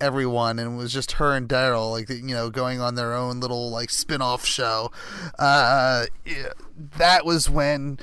everyone 0.00 0.58
and 0.58 0.74
it 0.74 0.76
was 0.76 0.92
just 0.92 1.12
her 1.12 1.34
and 1.34 1.48
Daryl 1.48 1.90
like 1.90 2.08
you 2.08 2.22
know 2.34 2.50
going 2.50 2.80
on 2.80 2.94
their 2.94 3.14
own 3.14 3.40
little 3.40 3.70
like 3.70 3.90
spin-off 3.90 4.44
show 4.44 4.92
uh 5.38 6.06
that 6.98 7.24
was 7.24 7.50
when 7.50 7.98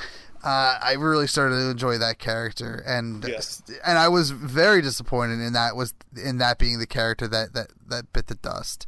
uh, 0.46 0.78
I 0.80 0.94
really 0.94 1.26
started 1.26 1.56
to 1.56 1.72
enjoy 1.72 1.98
that 1.98 2.20
character, 2.20 2.84
and 2.86 3.26
Yeah. 3.28 3.42
and 3.84 3.98
I 3.98 4.10
was 4.10 4.30
very 4.30 4.80
disappointed 4.80 5.40
in 5.40 5.54
that 5.54 5.76
was 5.76 5.96
in 6.24 6.38
that 6.38 6.60
being 6.60 6.78
the 6.78 6.86
character 6.86 7.28
that 7.28 7.54
that, 7.54 7.70
that 7.88 8.14
bit 8.14 8.28
the 8.28 8.36
dust. 8.36 8.86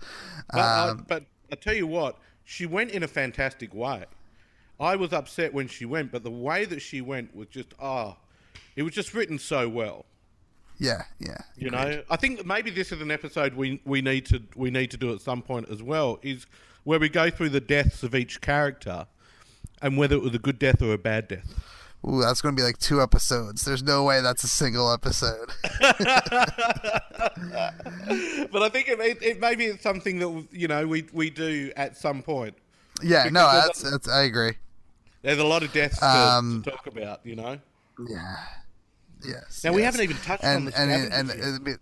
But, 0.51 0.59
I, 0.59 0.89
Um, 0.89 1.05
but 1.07 1.23
I 1.51 1.55
tell 1.55 1.73
you 1.73 1.87
what, 1.87 2.19
she 2.43 2.67
went 2.67 2.91
in 2.91 3.01
a 3.01 3.07
fantastic 3.07 3.73
way. 3.73 4.05
I 4.79 4.95
was 4.95 5.11
upset 5.11 5.51
when 5.51 5.67
she 5.67 5.83
went, 5.83 6.11
but 6.11 6.21
the 6.23 6.29
way 6.29 6.65
that 6.65 6.79
she 6.79 7.01
went 7.01 7.35
was 7.35 7.47
just 7.47 7.73
ah, 7.79 8.17
it 8.75 8.83
was 8.83 8.93
just 8.93 9.15
written 9.15 9.39
so 9.39 9.67
well. 9.67 10.05
Yeah, 10.77 11.03
yeah, 11.19 11.37
You 11.55 11.71
know, 11.71 12.03
I 12.09 12.15
think 12.15 12.45
maybe 12.45 12.69
this 12.69 12.91
is 12.91 13.01
an 13.01 13.11
episode 13.11 13.55
we 13.55 13.81
we 13.85 14.01
need 14.01 14.25
to 14.27 14.41
we 14.55 14.69
need 14.71 14.91
to 14.91 14.97
do 14.97 15.11
at 15.13 15.21
some 15.21 15.41
point 15.41 15.69
as 15.69 15.81
well. 15.81 16.19
Is 16.21 16.45
where 16.83 16.99
we 16.99 17.09
go 17.09 17.29
through 17.29 17.49
the 17.49 17.59
deaths 17.59 18.03
of 18.03 18.13
each 18.15 18.39
character, 18.41 19.07
and 19.81 19.97
whether 19.97 20.15
it 20.15 20.21
was 20.21 20.35
a 20.35 20.39
good 20.39 20.59
death 20.59 20.81
or 20.81 20.93
a 20.93 20.97
bad 20.97 21.27
death. 21.27 21.53
Ooh, 22.07 22.21
that's 22.21 22.41
going 22.41 22.55
to 22.55 22.59
be 22.59 22.63
like 22.63 22.77
two 22.77 23.01
episodes. 23.01 23.65
There's 23.65 23.81
no 23.81 24.03
way 24.03 24.21
that's 24.21 24.43
a 24.43 24.47
single 24.47 24.93
episode. 24.93 25.49
But 28.51 28.63
I 28.63 28.69
think 28.69 28.87
it, 28.87 28.99
it, 28.99 29.17
it 29.21 29.39
maybe 29.39 29.65
it's 29.65 29.83
something 29.83 30.19
that 30.19 30.47
you 30.51 30.67
know 30.67 30.87
we 30.87 31.05
we 31.11 31.29
do 31.29 31.71
at 31.75 31.97
some 31.97 32.21
point. 32.21 32.55
Yeah, 33.03 33.25
no, 33.25 33.51
that's, 33.51 33.81
that's 33.81 34.07
I 34.07 34.23
agree. 34.23 34.53
There's 35.21 35.39
a 35.39 35.43
lot 35.43 35.63
of 35.63 35.73
deaths 35.73 35.99
to, 35.99 36.07
Um, 36.07 36.61
to 36.63 36.71
talk 36.71 36.87
about. 36.87 37.25
You 37.25 37.35
know. 37.35 37.59
Yeah. 38.07 38.35
Yes. 39.25 39.63
Now 39.63 39.73
we 39.73 39.81
haven't 39.81 40.01
even 40.01 40.17
touched 40.17 40.43
on 40.43 40.55
and 40.55 40.67
the 40.67 40.79
and 40.79 40.91
and 40.91 41.29
and, 41.29 41.67
and, 41.67 41.79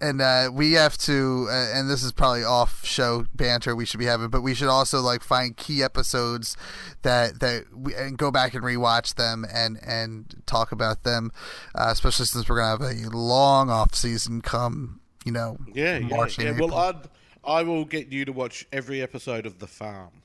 and 0.00 0.20
uh, 0.20 0.50
we 0.52 0.72
have 0.72 0.98
to, 0.98 1.46
uh, 1.48 1.70
and 1.74 1.88
this 1.88 2.02
is 2.02 2.10
probably 2.10 2.42
off-show 2.42 3.26
banter 3.34 3.76
we 3.76 3.86
should 3.86 4.00
be 4.00 4.06
having, 4.06 4.30
but 4.30 4.42
we 4.42 4.52
should 4.52 4.68
also 4.68 5.00
like 5.00 5.22
find 5.22 5.56
key 5.56 5.82
episodes 5.82 6.56
that 7.02 7.38
that 7.38 7.64
we, 7.72 7.94
and 7.94 8.18
go 8.18 8.32
back 8.32 8.54
and 8.54 8.64
rewatch 8.64 9.14
them 9.14 9.44
and 9.52 9.78
and 9.86 10.42
talk 10.46 10.72
about 10.72 11.04
them, 11.04 11.30
uh, 11.76 11.88
especially 11.90 12.26
since 12.26 12.48
we're 12.48 12.58
gonna 12.58 12.84
have 12.84 12.96
a 13.12 13.16
long 13.16 13.70
off 13.70 13.94
season 13.94 14.40
come, 14.40 15.00
you 15.24 15.30
know, 15.30 15.56
Yeah, 15.72 15.98
yeah, 15.98 16.08
March 16.08 16.38
yeah. 16.38 16.50
April. 16.50 16.68
Well, 16.68 16.78
I'd, 16.78 17.08
I 17.44 17.62
will 17.62 17.84
get 17.84 18.08
you 18.08 18.24
to 18.24 18.32
watch 18.32 18.66
every 18.72 19.00
episode 19.00 19.46
of 19.46 19.60
The 19.60 19.66
Farm. 19.68 20.21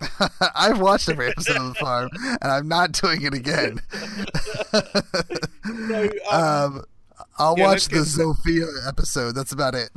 I've 0.54 0.80
watched 0.80 1.08
every 1.08 1.28
episode 1.28 1.56
of 1.56 1.68
The 1.68 1.74
Farm, 1.74 2.08
and 2.22 2.50
I'm 2.50 2.68
not 2.68 2.92
doing 2.92 3.22
it 3.22 3.34
again. 3.34 3.80
So, 4.72 6.08
um, 6.30 6.40
Um, 6.76 6.84
I'll 7.38 7.54
Yeah, 7.58 7.64
watch 7.64 7.88
the 7.88 7.96
get- 7.96 8.06
Sophia 8.06 8.66
episode. 8.86 9.34
That's 9.34 9.52
about 9.52 9.74
it. 9.74 9.90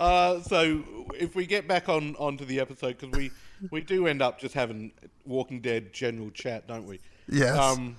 uh, 0.00 0.40
so 0.40 0.82
if 1.18 1.34
we 1.34 1.46
get 1.46 1.66
back 1.68 1.88
on 1.88 2.14
onto 2.16 2.44
the 2.44 2.60
episode, 2.60 2.98
because 2.98 3.16
we 3.16 3.30
we 3.70 3.80
do 3.80 4.06
end 4.06 4.22
up 4.22 4.38
just 4.40 4.54
having 4.54 4.92
Walking 5.24 5.60
Dead 5.60 5.92
general 5.92 6.30
chat, 6.30 6.66
don't 6.66 6.86
we? 6.86 7.00
Yes. 7.28 7.56
Um, 7.58 7.96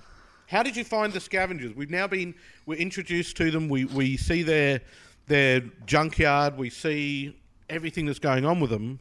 how 0.48 0.62
did 0.62 0.76
you 0.76 0.84
find 0.84 1.12
the 1.12 1.20
scavengers? 1.20 1.74
We've 1.74 1.90
now 1.90 2.06
been 2.06 2.34
we're 2.66 2.78
introduced 2.78 3.36
to 3.38 3.50
them. 3.50 3.68
We 3.68 3.84
we 3.84 4.16
see 4.16 4.42
their 4.42 4.80
their 5.26 5.60
junkyard. 5.86 6.56
We 6.56 6.70
see 6.70 7.36
everything 7.68 8.06
that's 8.06 8.18
going 8.20 8.44
on 8.44 8.60
with 8.60 8.70
them. 8.70 9.00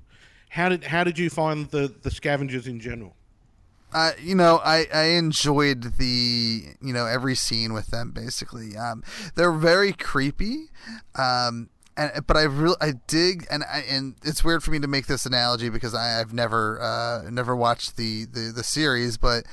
How 0.56 0.70
did 0.70 0.86
how 0.86 1.04
did 1.04 1.20
you 1.20 1.30
find 1.30 1.70
the 1.70 1.94
the 2.02 2.10
scavengers 2.10 2.66
in 2.66 2.80
general? 2.80 3.14
Uh, 3.94 4.12
you 4.22 4.36
know, 4.36 4.62
I, 4.64 4.88
I 4.94 5.04
enjoyed 5.04 5.98
the 5.98 6.64
you 6.82 6.94
know 6.94 7.06
every 7.06 7.36
scene 7.36 7.74
with 7.74 7.88
them. 7.88 8.12
Basically, 8.12 8.78
um, 8.78 9.04
they're 9.36 9.52
very 9.52 9.92
creepy, 9.92 10.70
um, 11.16 11.70
and 11.98 12.12
but 12.28 12.36
I 12.38 12.44
really 12.44 12.76
I 12.82 12.94
dig 13.08 13.46
and 13.50 13.64
I, 13.64 13.84
and 13.90 14.16
it's 14.24 14.44
weird 14.44 14.64
for 14.64 14.72
me 14.72 14.80
to 14.80 14.88
make 14.88 15.08
this 15.08 15.26
analogy 15.26 15.70
because 15.70 15.94
I, 15.96 16.20
I've 16.20 16.34
never 16.34 16.82
uh, 16.82 17.30
never 17.30 17.56
watched 17.56 17.98
the, 17.98 18.26
the, 18.26 18.52
the 18.56 18.64
series, 18.64 19.18
but 19.18 19.46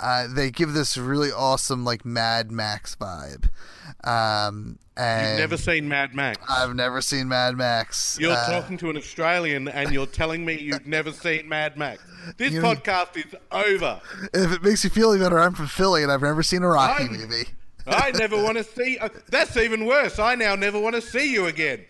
uh, 0.00 0.26
they 0.28 0.50
give 0.50 0.72
this 0.74 0.96
really 0.98 1.30
awesome 1.32 1.84
like 1.84 2.04
Mad 2.04 2.50
Max 2.50 2.94
vibe. 2.96 3.48
Um, 4.04 4.78
and 4.96 5.30
You've 5.30 5.38
never 5.50 5.56
seen 5.56 5.88
Mad 5.88 6.14
Max. 6.14 6.38
I've 6.48 6.74
never 6.74 7.00
seen 7.00 7.28
Mad 7.28 7.56
Max. 7.56 8.16
You're 8.20 8.32
Uh, 8.32 8.46
talking 8.50 8.76
to 8.78 8.90
an 8.90 8.96
Australian 8.96 9.68
and 9.68 9.92
you're 9.92 10.06
telling 10.06 10.44
me 10.44 10.58
you've 10.58 10.86
never 10.86 11.12
seen 11.12 11.48
Mad 11.48 11.76
Max. 11.76 12.02
This 12.36 12.52
You- 12.52 12.62
podcast 12.62 13.16
is 13.16 13.34
over. 13.52 14.00
If 14.34 14.52
it 14.52 14.62
makes 14.62 14.84
you 14.84 14.90
feel 14.90 15.12
any 15.12 15.20
better, 15.20 15.38
I'm 15.38 15.54
from 15.54 15.66
Philly 15.66 16.02
and 16.02 16.10
I've 16.10 16.22
never 16.22 16.42
seen 16.42 16.62
a 16.62 16.68
Rocky 16.68 17.04
I'm- 17.04 17.12
movie. 17.12 17.48
I 17.86 18.10
never 18.12 18.42
want 18.42 18.56
to 18.58 18.64
see. 18.64 18.98
Uh, 18.98 19.08
that's 19.28 19.56
even 19.56 19.86
worse. 19.86 20.18
I 20.18 20.34
now 20.34 20.54
never 20.54 20.78
want 20.78 20.96
to 20.96 21.02
see 21.02 21.32
you 21.32 21.46
again. 21.46 21.84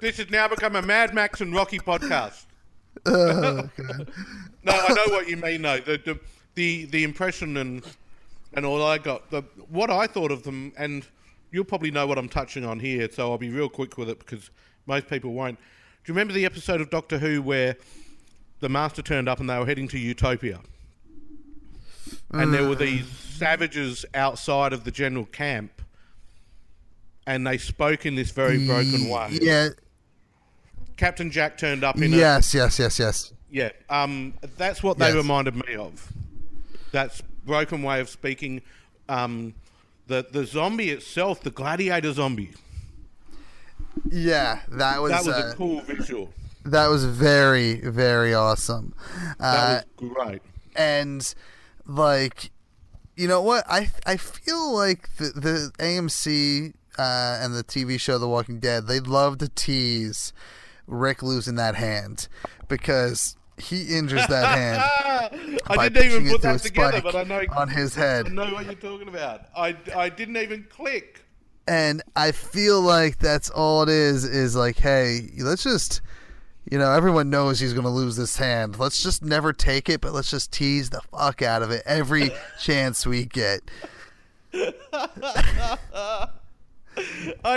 this 0.00 0.18
has 0.18 0.30
now 0.30 0.48
become 0.48 0.76
a 0.76 0.82
Mad 0.82 1.14
Max 1.14 1.40
and 1.40 1.54
Rocky 1.54 1.78
podcast. 1.78 2.44
Oh. 3.06 3.68
No, 4.64 4.72
I 4.72 4.94
know 4.94 5.12
what 5.12 5.28
you 5.28 5.36
mean 5.36 5.62
though. 5.62 5.80
The 5.80 5.98
the 5.98 6.20
the, 6.54 6.84
the 6.84 7.02
impression 7.02 7.56
and 7.56 7.82
and 8.54 8.64
all 8.64 8.80
I 8.80 8.98
got, 8.98 9.28
the 9.30 9.42
what 9.68 9.90
I 9.90 10.06
thought 10.06 10.30
of 10.30 10.44
them, 10.44 10.72
and 10.76 11.04
you'll 11.50 11.64
probably 11.64 11.90
know 11.90 12.06
what 12.06 12.16
I'm 12.16 12.28
touching 12.28 12.64
on 12.64 12.78
here, 12.78 13.08
so 13.10 13.32
I'll 13.32 13.38
be 13.38 13.50
real 13.50 13.68
quick 13.68 13.98
with 13.98 14.08
it 14.08 14.20
because 14.20 14.50
most 14.86 15.08
people 15.08 15.32
won't. 15.32 15.58
Do 15.58 16.12
you 16.12 16.14
remember 16.14 16.32
the 16.32 16.44
episode 16.44 16.80
of 16.80 16.90
Doctor 16.90 17.18
Who 17.18 17.42
where 17.42 17.76
the 18.60 18.68
Master 18.68 19.02
turned 19.02 19.28
up 19.28 19.40
and 19.40 19.50
they 19.50 19.58
were 19.58 19.66
heading 19.66 19.88
to 19.88 19.98
Utopia, 19.98 20.60
and 22.32 22.52
there 22.54 22.66
were 22.68 22.74
these 22.74 23.06
savages 23.08 24.04
outside 24.14 24.72
of 24.72 24.84
the 24.84 24.90
general 24.90 25.26
camp, 25.26 25.70
and 27.26 27.46
they 27.46 27.58
spoke 27.58 28.06
in 28.06 28.14
this 28.14 28.30
very 28.30 28.64
broken 28.66 29.08
way. 29.08 29.38
Yeah. 29.40 29.68
Captain 30.96 31.30
Jack 31.30 31.58
turned 31.58 31.82
up 31.84 31.96
in 31.96 32.12
a 32.12 32.16
Yes, 32.16 32.54
yes, 32.54 32.78
yes, 32.78 32.98
yes. 32.98 33.32
yeah, 33.50 33.70
um, 33.90 34.34
that's 34.56 34.82
what 34.82 34.98
they 34.98 35.06
Yes. 35.08 35.16
reminded 35.16 35.56
me 35.56 35.74
of. 35.74 36.12
That's 36.92 37.20
broken 37.44 37.82
way 37.82 38.00
of 38.00 38.08
speaking. 38.08 38.62
Um, 39.08 39.54
the 40.06 40.26
the 40.30 40.44
zombie 40.46 40.90
itself, 40.90 41.40
the 41.40 41.50
gladiator 41.50 42.12
zombie, 42.12 42.52
Yeah, 44.10 44.60
that 44.68 45.00
was 45.00 45.10
that 45.12 45.24
was 45.24 45.34
uh, 45.34 45.50
a 45.52 45.54
cool 45.56 45.80
visual. 45.82 46.32
that 46.64 46.86
was 46.88 47.04
very 47.04 47.74
very 47.80 48.34
awesome. 48.34 48.94
Uh, 49.40 49.74
That 49.80 49.86
was 50.00 50.10
great. 50.10 50.42
and 50.76 51.34
like 51.96 52.50
you 53.16 53.28
know 53.28 53.42
what 53.42 53.64
I 53.68 53.90
I 54.06 54.16
feel 54.16 54.72
like 54.74 55.14
the 55.16 55.24
the 55.34 55.72
AMC 55.78 56.74
uh, 56.98 57.38
and 57.42 57.54
the 57.54 57.64
TV 57.64 57.98
show 58.00 58.18
The 58.18 58.28
Walking 58.28 58.58
Dead 58.60 58.86
they 58.86 59.00
love 59.00 59.38
to 59.38 59.48
tease 59.48 60.32
Rick 60.86 61.22
losing 61.22 61.54
that 61.56 61.74
hand 61.74 62.28
because 62.68 63.36
he 63.58 63.96
injures 63.96 64.26
that 64.26 64.58
hand 64.58 64.82
I 65.66 65.76
by 65.76 65.88
didn't 65.88 66.12
even 66.22 66.32
put 66.32 66.42
that 66.42 66.60
together, 66.62 67.00
but 67.02 67.14
I 67.14 67.22
know 67.24 67.42
on 67.54 67.68
his 67.68 67.94
head. 67.94 68.26
I 68.26 68.30
know 68.30 68.52
what 68.54 68.64
you're 68.64 68.74
talking 68.74 69.08
about. 69.08 69.42
I, 69.56 69.76
I 69.94 70.08
didn't 70.08 70.36
even 70.38 70.66
click. 70.68 71.24
and 71.68 72.02
I 72.16 72.32
feel 72.32 72.80
like 72.80 73.18
that's 73.18 73.50
all 73.50 73.82
it 73.82 73.88
is. 73.88 74.24
Is 74.24 74.56
like, 74.56 74.78
hey, 74.78 75.28
let's 75.38 75.62
just, 75.62 76.00
you 76.72 76.78
know, 76.78 76.90
everyone 76.90 77.28
knows 77.28 77.60
he's 77.60 77.74
going 77.74 77.84
to 77.84 77.90
lose 77.90 78.16
this 78.16 78.38
hand. 78.38 78.78
Let's 78.78 79.02
just 79.02 79.22
never 79.22 79.52
take 79.52 79.90
it, 79.90 80.00
but 80.00 80.14
let's 80.14 80.30
just 80.30 80.50
tease 80.50 80.88
the 80.88 81.02
fuck 81.02 81.42
out 81.42 81.60
of 81.60 81.70
it 81.70 81.82
every 81.84 82.30
chance 82.62 83.06
we 83.06 83.26
get. 83.26 83.60
I 84.54 86.28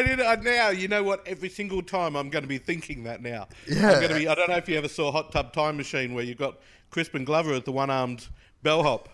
did 0.04 0.20
I, 0.20 0.34
uh, 0.34 0.36
now. 0.44 0.68
You 0.68 0.90
know 0.90 1.02
what? 1.02 1.26
Every 1.26 1.48
single 1.48 1.82
time 1.82 2.18
I'm 2.18 2.30
going 2.30 2.42
to 2.42 2.50
be 2.50 2.58
thinking 2.58 3.06
that 3.06 3.22
now. 3.22 3.48
Yeah. 3.66 3.92
I'm 3.92 4.02
going 4.02 4.10
to 4.10 4.16
be. 4.16 4.28
I 4.28 4.36
don't 4.36 4.50
know 4.50 4.58
if 4.58 4.68
you 4.68 4.78
ever 4.78 4.90
saw 4.90 5.14
Hot 5.14 5.32
Tub 5.32 5.54
Time 5.54 5.78
Machine 5.78 6.14
where 6.14 6.26
you've 6.26 6.38
got 6.38 6.60
Crispin 6.90 7.24
Glover 7.24 7.54
as 7.54 7.64
the 7.64 7.72
one-armed 7.72 8.28
bellhop, 8.64 9.08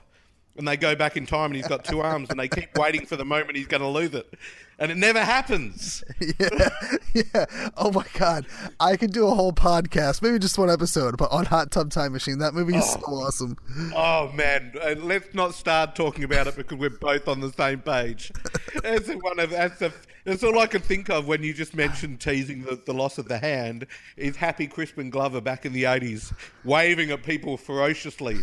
and 0.57 0.67
they 0.67 0.77
go 0.77 0.95
back 0.95 1.17
in 1.17 1.25
time 1.25 1.47
and 1.47 1.55
he's 1.55 1.67
got 1.67 1.83
two 1.83 1.99
arms 2.01 2.29
and 2.29 2.39
they 2.39 2.47
keep 2.47 2.77
waiting 2.77 3.05
for 3.05 3.15
the 3.15 3.25
moment 3.25 3.57
he's 3.57 3.67
going 3.67 3.81
to 3.81 3.87
lose 3.87 4.13
it 4.13 4.33
and 4.79 4.91
it 4.91 4.97
never 4.97 5.23
happens 5.23 6.03
yeah, 6.39 6.69
yeah. 7.13 7.45
Oh 7.77 7.91
my 7.91 8.05
god, 8.13 8.45
I 8.79 8.97
could 8.97 9.11
do 9.11 9.27
a 9.27 9.35
whole 9.35 9.53
podcast, 9.53 10.21
maybe 10.21 10.39
just 10.39 10.57
one 10.57 10.69
episode, 10.69 11.17
but 11.17 11.31
on 11.31 11.45
Hot 11.45 11.71
Tub 11.71 11.91
Time 11.91 12.13
Machine. 12.13 12.39
That 12.39 12.53
movie 12.53 12.75
is 12.75 12.91
so 12.91 13.01
oh. 13.07 13.23
awesome. 13.23 13.57
oh 13.95 14.31
man 14.33 14.73
and 14.81 15.05
let's 15.05 15.33
not 15.33 15.53
start 15.53 15.95
talking 15.95 16.23
about 16.23 16.47
it 16.47 16.55
because 16.55 16.77
we're 16.77 16.89
both 16.89 17.27
on 17.27 17.39
the 17.39 17.51
same 17.53 17.79
page 17.79 18.31
that's 18.83 19.09
one 19.09 19.39
of 19.39 19.51
that's, 19.51 19.79
the, 19.79 19.93
that's 20.24 20.43
all 20.43 20.59
i 20.59 20.65
can 20.67 20.82
think 20.82 21.09
of 21.09 21.28
when 21.28 21.43
you 21.43 21.53
just 21.53 21.76
mentioned 21.76 22.19
teasing 22.19 22.63
the, 22.63 22.80
the 22.86 22.93
loss 22.93 23.17
of 23.17 23.28
the 23.28 23.38
hand 23.38 23.86
is 24.17 24.36
happy 24.36 24.67
crispin 24.67 25.09
glover 25.09 25.41
back 25.41 25.65
in 25.65 25.74
the 25.74 25.84
80s 25.84 26.34
waving 26.63 27.11
at 27.11 27.24
people 27.24 27.57
ferociously 27.57 28.38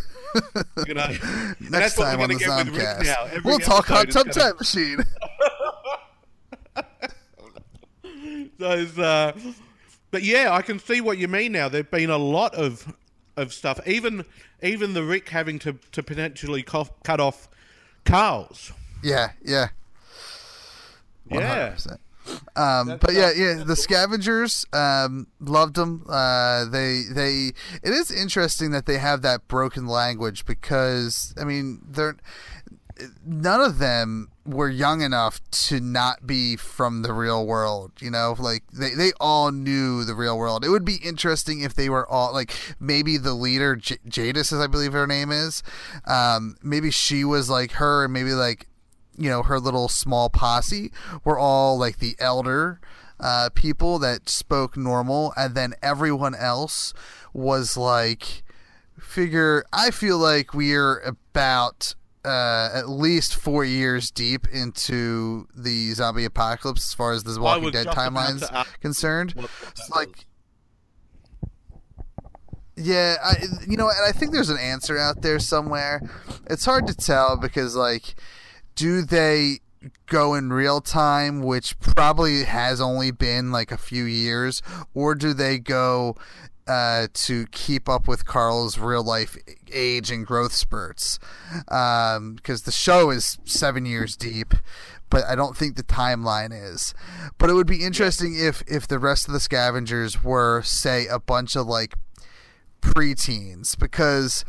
you 0.87 0.93
know? 0.93 1.07
Next 1.59 1.95
time 1.95 2.21
on 2.21 2.29
the 2.29 2.35
gonna 2.35 2.65
get 2.65 2.97
with 2.97 3.07
Zombcast, 3.07 3.43
we'll 3.43 3.59
talk 3.59 3.87
Tub 3.87 4.07
gonna- 4.09 4.31
Time 4.31 4.53
Machine. 4.57 4.99
those 8.57 8.99
uh 8.99 9.31
but 10.11 10.21
yeah 10.21 10.51
i 10.51 10.61
can 10.61 10.79
see 10.79 10.99
what 11.01 11.17
you 11.17 11.27
mean 11.27 11.51
now. 11.51 11.69
There've 11.69 11.89
been 11.89 12.09
a 12.09 12.17
lot 12.17 12.53
of 12.55 12.93
of 13.39 13.53
stuff. 13.53 13.79
Even 13.87 14.25
even 14.61 14.93
the 14.93 15.03
rick 15.03 15.29
having 15.29 15.59
to 15.59 15.73
to 15.91 16.03
potentially 16.03 16.61
cough, 16.61 16.91
cut 17.03 17.19
off 17.19 17.47
carl's. 18.05 18.71
Yeah, 19.03 19.31
yeah. 19.43 19.69
Yeah. 21.29 21.73
100%. 21.73 21.97
Um, 22.55 22.97
but 22.99 23.13
yeah, 23.13 23.31
yeah, 23.35 23.63
the 23.65 23.75
scavengers 23.75 24.65
um, 24.73 25.27
loved 25.39 25.75
them. 25.75 26.05
Uh, 26.07 26.65
they 26.65 27.03
they 27.09 27.53
it 27.81 27.93
is 27.93 28.11
interesting 28.11 28.71
that 28.71 28.85
they 28.85 28.97
have 28.97 29.21
that 29.23 29.47
broken 29.47 29.87
language 29.87 30.45
because 30.45 31.33
I 31.39 31.43
mean 31.43 31.81
they're 31.89 32.17
none 33.25 33.61
of 33.61 33.79
them 33.79 34.29
were 34.45 34.69
young 34.69 35.01
enough 35.01 35.39
to 35.51 35.79
not 35.79 36.25
be 36.25 36.55
from 36.55 37.01
the 37.01 37.13
real 37.13 37.45
world 37.45 37.91
you 37.99 38.09
know? 38.09 38.35
Like 38.37 38.63
they, 38.71 38.93
they 38.93 39.11
all 39.19 39.51
knew 39.51 40.03
the 40.03 40.15
real 40.15 40.37
world. 40.37 40.65
It 40.65 40.69
would 40.69 40.85
be 40.85 40.95
interesting 40.95 41.61
if 41.61 41.73
they 41.75 41.89
were 41.89 42.07
all 42.07 42.33
like 42.33 42.53
maybe 42.79 43.17
the 43.17 43.33
leader 43.33 43.75
J- 43.75 43.97
Jadis 44.07 44.51
as 44.51 44.59
i 44.59 44.67
believe 44.67 44.93
her 44.93 45.07
name 45.07 45.31
is. 45.31 45.63
Um, 46.05 46.57
maybe 46.61 46.91
she 46.91 47.23
was 47.23 47.49
like 47.49 47.73
her 47.73 48.03
and 48.05 48.13
maybe 48.13 48.33
like 48.33 48.67
you 49.19 49.29
know 49.29 49.43
her 49.43 49.59
little 49.59 49.87
small 49.89 50.29
posse 50.29 50.91
were 51.23 51.37
all 51.37 51.77
like 51.77 51.99
the 51.99 52.15
elder 52.19 52.79
uh, 53.19 53.49
people 53.53 53.99
that 53.99 54.29
spoke 54.29 54.77
normal 54.77 55.33
and 55.35 55.53
then 55.53 55.73
everyone 55.83 56.33
else 56.33 56.93
was 57.33 57.75
like 57.77 58.43
figure 58.99 59.63
i 59.73 59.91
feel 59.91 60.17
like 60.17 60.53
we're 60.53 60.99
about 61.01 61.95
uh, 62.25 62.69
at 62.73 62.87
least 62.89 63.35
four 63.35 63.63
years 63.65 64.09
deep 64.11 64.47
into 64.51 65.47
the 65.55 65.91
zombie 65.93 66.25
apocalypse 66.25 66.89
as 66.89 66.93
far 66.93 67.11
as 67.13 67.23
the 67.23 67.39
Walking 67.39 67.63
was 67.65 67.73
Dead 67.73 67.87
timeline's 67.87 68.43
concerned. 68.81 69.31
what- 69.35 69.43
what 69.43 69.51
that 69.75 69.79
It's 69.79 69.89
like, 69.89 70.25
yeah, 72.75 73.15
I, 73.23 73.35
you 73.67 73.75
know, 73.75 73.89
and 73.89 74.05
I 74.07 74.11
think 74.11 74.31
there's 74.31 74.49
an 74.49 74.57
answer 74.57 74.97
out 74.97 75.21
there 75.21 75.39
somewhere. 75.39 76.01
It's 76.49 76.63
hard 76.65 76.87
to 76.87 76.95
tell 76.95 77.35
because, 77.35 77.75
like, 77.75 78.15
do 78.79 79.01
they 79.01 79.59
go 80.05 80.35
in 80.35 80.53
real 80.53 80.79
time, 80.79 81.41
which 81.41 81.77
probably 81.81 82.45
has 82.45 82.79
only 82.79 83.11
been 83.11 83.51
like 83.51 83.73
a 83.73 83.77
few 83.77 84.05
years, 84.05 84.61
or 84.93 85.15
do 85.15 85.33
they 85.33 85.59
go 85.59 86.15
uh, 86.65 87.07
to 87.13 87.45
keep 87.47 87.89
up 87.89 88.07
with 88.07 88.25
Carl's 88.25 88.77
real 88.79 89.03
life 89.03 89.37
age 89.69 90.09
and 90.11 90.25
growth 90.25 90.53
spurts? 90.53 91.19
Because 91.65 92.61
the 92.63 92.71
show 92.71 93.09
is 93.09 93.37
seven 93.43 93.85
years 93.85 94.15
deep, 94.15 94.53
but 95.09 95.25
I 95.25 95.35
don't 95.35 95.57
think 95.57 95.75
the 95.75 95.83
timeline 95.83 96.51
is. 96.53 96.93
But 97.37 97.49
it 97.49 97.53
would 97.53 97.67
be 97.67 97.83
interesting 97.83 98.37
if 98.37 98.63
if 98.65 98.87
the 98.87 98.97
rest 98.97 99.27
of 99.27 99.33
the 99.33 99.41
scavengers 99.41 100.23
were, 100.23 100.61
say, 100.61 101.05
a 101.07 101.19
bunch 101.19 101.57
of 101.57 101.67
like 101.67 101.95
preteens, 102.81 103.77
because 103.77 104.45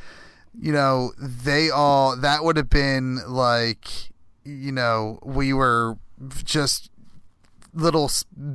you 0.56 0.72
know 0.72 1.12
they 1.18 1.68
all 1.68 2.16
that 2.16 2.44
would 2.44 2.56
have 2.56 2.70
been 2.70 3.18
like 3.26 4.09
you 4.44 4.72
know 4.72 5.18
we 5.22 5.52
were 5.52 5.98
just 6.44 6.90
little 7.72 8.10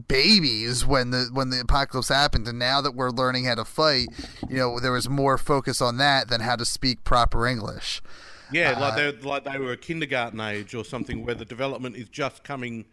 babies 0.07 0.85
when 0.85 1.11
the 1.11 1.29
when 1.31 1.49
the 1.49 1.59
apocalypse 1.59 2.09
happened. 2.09 2.47
And 2.47 2.59
now 2.59 2.81
that 2.81 2.95
we're 2.95 3.11
learning 3.11 3.45
how 3.45 3.55
to 3.55 3.65
fight 3.65 4.07
you 4.49 4.57
know 4.57 4.79
there 4.79 4.91
was 4.91 5.07
more 5.09 5.37
focus 5.37 5.81
on 5.81 5.97
that 5.97 6.27
than 6.27 6.41
how 6.41 6.55
to 6.55 6.65
speak 6.65 7.03
proper 7.03 7.47
english. 7.47 8.01
Yeah 8.51 8.71
Uh, 8.71 8.79
like 8.81 8.95
they 8.95 9.11
like 9.27 9.43
they 9.45 9.57
were 9.57 9.71
a 9.71 9.77
kindergarten 9.77 10.39
age 10.39 10.75
or 10.75 10.83
something 10.83 11.25
where 11.25 11.35
the 11.35 11.45
development 11.45 11.95
is 11.95 12.09
just 12.09 12.43
coming 12.43 12.85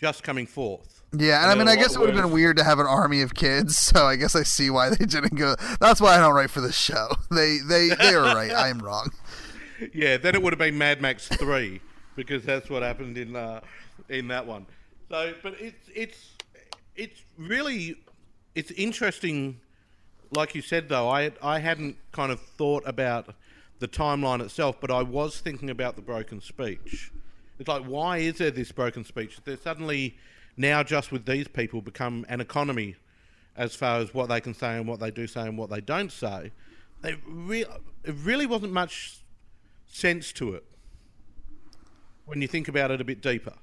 just 0.00 0.22
coming 0.22 0.46
forth. 0.46 1.02
Yeah 1.12 1.42
and 1.42 1.50
i 1.50 1.54
mean 1.54 1.68
i 1.68 1.76
guess 1.76 1.94
it 1.94 2.00
would 2.00 2.12
have 2.14 2.22
been 2.22 2.32
weird 2.32 2.56
to 2.56 2.64
have 2.64 2.78
an 2.78 2.86
army 2.86 3.20
of 3.22 3.34
kids 3.34 3.76
so 3.88 4.06
i 4.06 4.16
guess 4.16 4.34
i 4.34 4.42
see 4.42 4.70
why 4.70 4.88
they 4.90 5.04
didn't 5.04 5.36
go. 5.36 5.54
That's 5.80 6.00
why 6.00 6.16
i 6.16 6.18
don't 6.18 6.34
write 6.34 6.50
for 6.50 6.60
the 6.62 6.72
show. 6.72 7.08
They 7.30 7.58
they 7.58 7.90
they 7.90 8.14
were 8.16 8.22
right. 8.22 8.50
I 8.64 8.68
am 8.68 8.78
wrong. 8.78 9.10
Yeah 9.92 10.16
then 10.16 10.34
it 10.34 10.42
would 10.42 10.52
have 10.54 10.58
been 10.58 10.78
mad 10.78 11.00
max 11.02 11.28
3 11.28 11.80
because 12.16 12.44
that's 12.44 12.68
what 12.68 12.82
happened 12.82 13.16
in 13.18 13.36
uh, 13.36 13.60
in 14.08 14.28
that 14.28 14.46
one. 14.46 14.66
So 15.08 15.34
but 15.42 15.54
it's 15.60 15.88
it's 15.94 16.30
it's 16.96 17.22
really 17.38 17.96
it's 18.54 18.70
interesting. 18.72 19.60
Like 20.32 20.56
you 20.56 20.62
said 20.62 20.88
though 20.88 21.08
i 21.08 21.30
i 21.40 21.60
hadn't 21.60 21.96
kind 22.10 22.32
of 22.32 22.40
thought 22.40 22.82
about 22.84 23.32
the 23.78 23.86
timeline 23.86 24.40
itself 24.40 24.76
but 24.80 24.90
i 24.90 25.02
was 25.02 25.38
thinking 25.38 25.70
about 25.70 25.94
the 25.94 26.02
broken 26.02 26.40
speech. 26.40 27.12
It's 27.60 27.68
like 27.68 27.84
why 27.84 28.18
is 28.18 28.38
there 28.38 28.50
this 28.50 28.72
broken 28.72 29.04
speech? 29.04 29.38
There's 29.44 29.60
suddenly 29.60 30.16
now 30.56 30.82
just 30.82 31.12
with 31.12 31.26
these 31.26 31.46
people 31.46 31.80
become 31.80 32.26
an 32.28 32.40
economy 32.40 32.96
as 33.56 33.74
far 33.74 34.00
as 34.00 34.12
what 34.12 34.28
they 34.28 34.40
can 34.40 34.52
say 34.52 34.76
and 34.76 34.88
what 34.88 35.00
they 35.00 35.10
do 35.10 35.26
say 35.26 35.42
and 35.42 35.56
what 35.56 35.70
they 35.70 35.80
don't 35.80 36.12
say. 36.12 36.50
They 37.02 37.16
re- 37.26 37.64
it 38.04 38.14
really 38.22 38.46
wasn't 38.46 38.72
much 38.72 39.20
sense 39.86 40.32
to 40.32 40.54
it 40.54 40.64
when 42.26 42.42
you 42.42 42.48
think 42.48 42.68
about 42.68 42.90
it 42.90 43.00
a 43.00 43.04
bit 43.04 43.20
deeper 43.22 43.54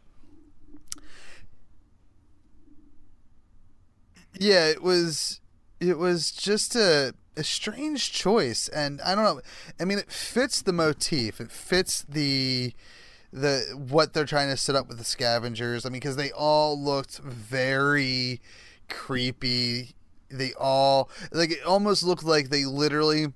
Yeah, 4.40 4.68
it 4.68 4.82
was 4.82 5.40
it 5.80 5.98
was 5.98 6.32
just 6.32 6.76
a 6.76 7.14
a 7.36 7.44
strange 7.44 8.12
choice 8.12 8.68
and 8.68 9.02
I 9.02 9.16
don't 9.16 9.24
know. 9.24 9.42
I 9.80 9.86
mean, 9.86 9.98
it 9.98 10.12
fits 10.12 10.62
the 10.62 10.74
motif. 10.74 11.40
It 11.40 11.52
fits 11.52 12.04
the 12.08 12.74
the 13.32 13.76
what 13.76 14.14
they're 14.14 14.26
trying 14.26 14.50
to 14.50 14.58
set 14.58 14.76
up 14.76 14.88
with 14.88 14.98
the 14.98 15.04
scavengers. 15.04 15.86
I 15.86 15.90
mean, 15.90 16.02
cuz 16.02 16.16
they 16.16 16.32
all 16.32 16.80
looked 16.82 17.20
very 17.20 18.42
creepy. 18.90 19.96
They 20.30 20.54
all 20.54 21.10
like 21.32 21.52
it 21.52 21.64
almost 21.64 22.04
looked 22.04 22.24
like 22.24 22.50
they 22.50 22.66
literally 22.66 23.34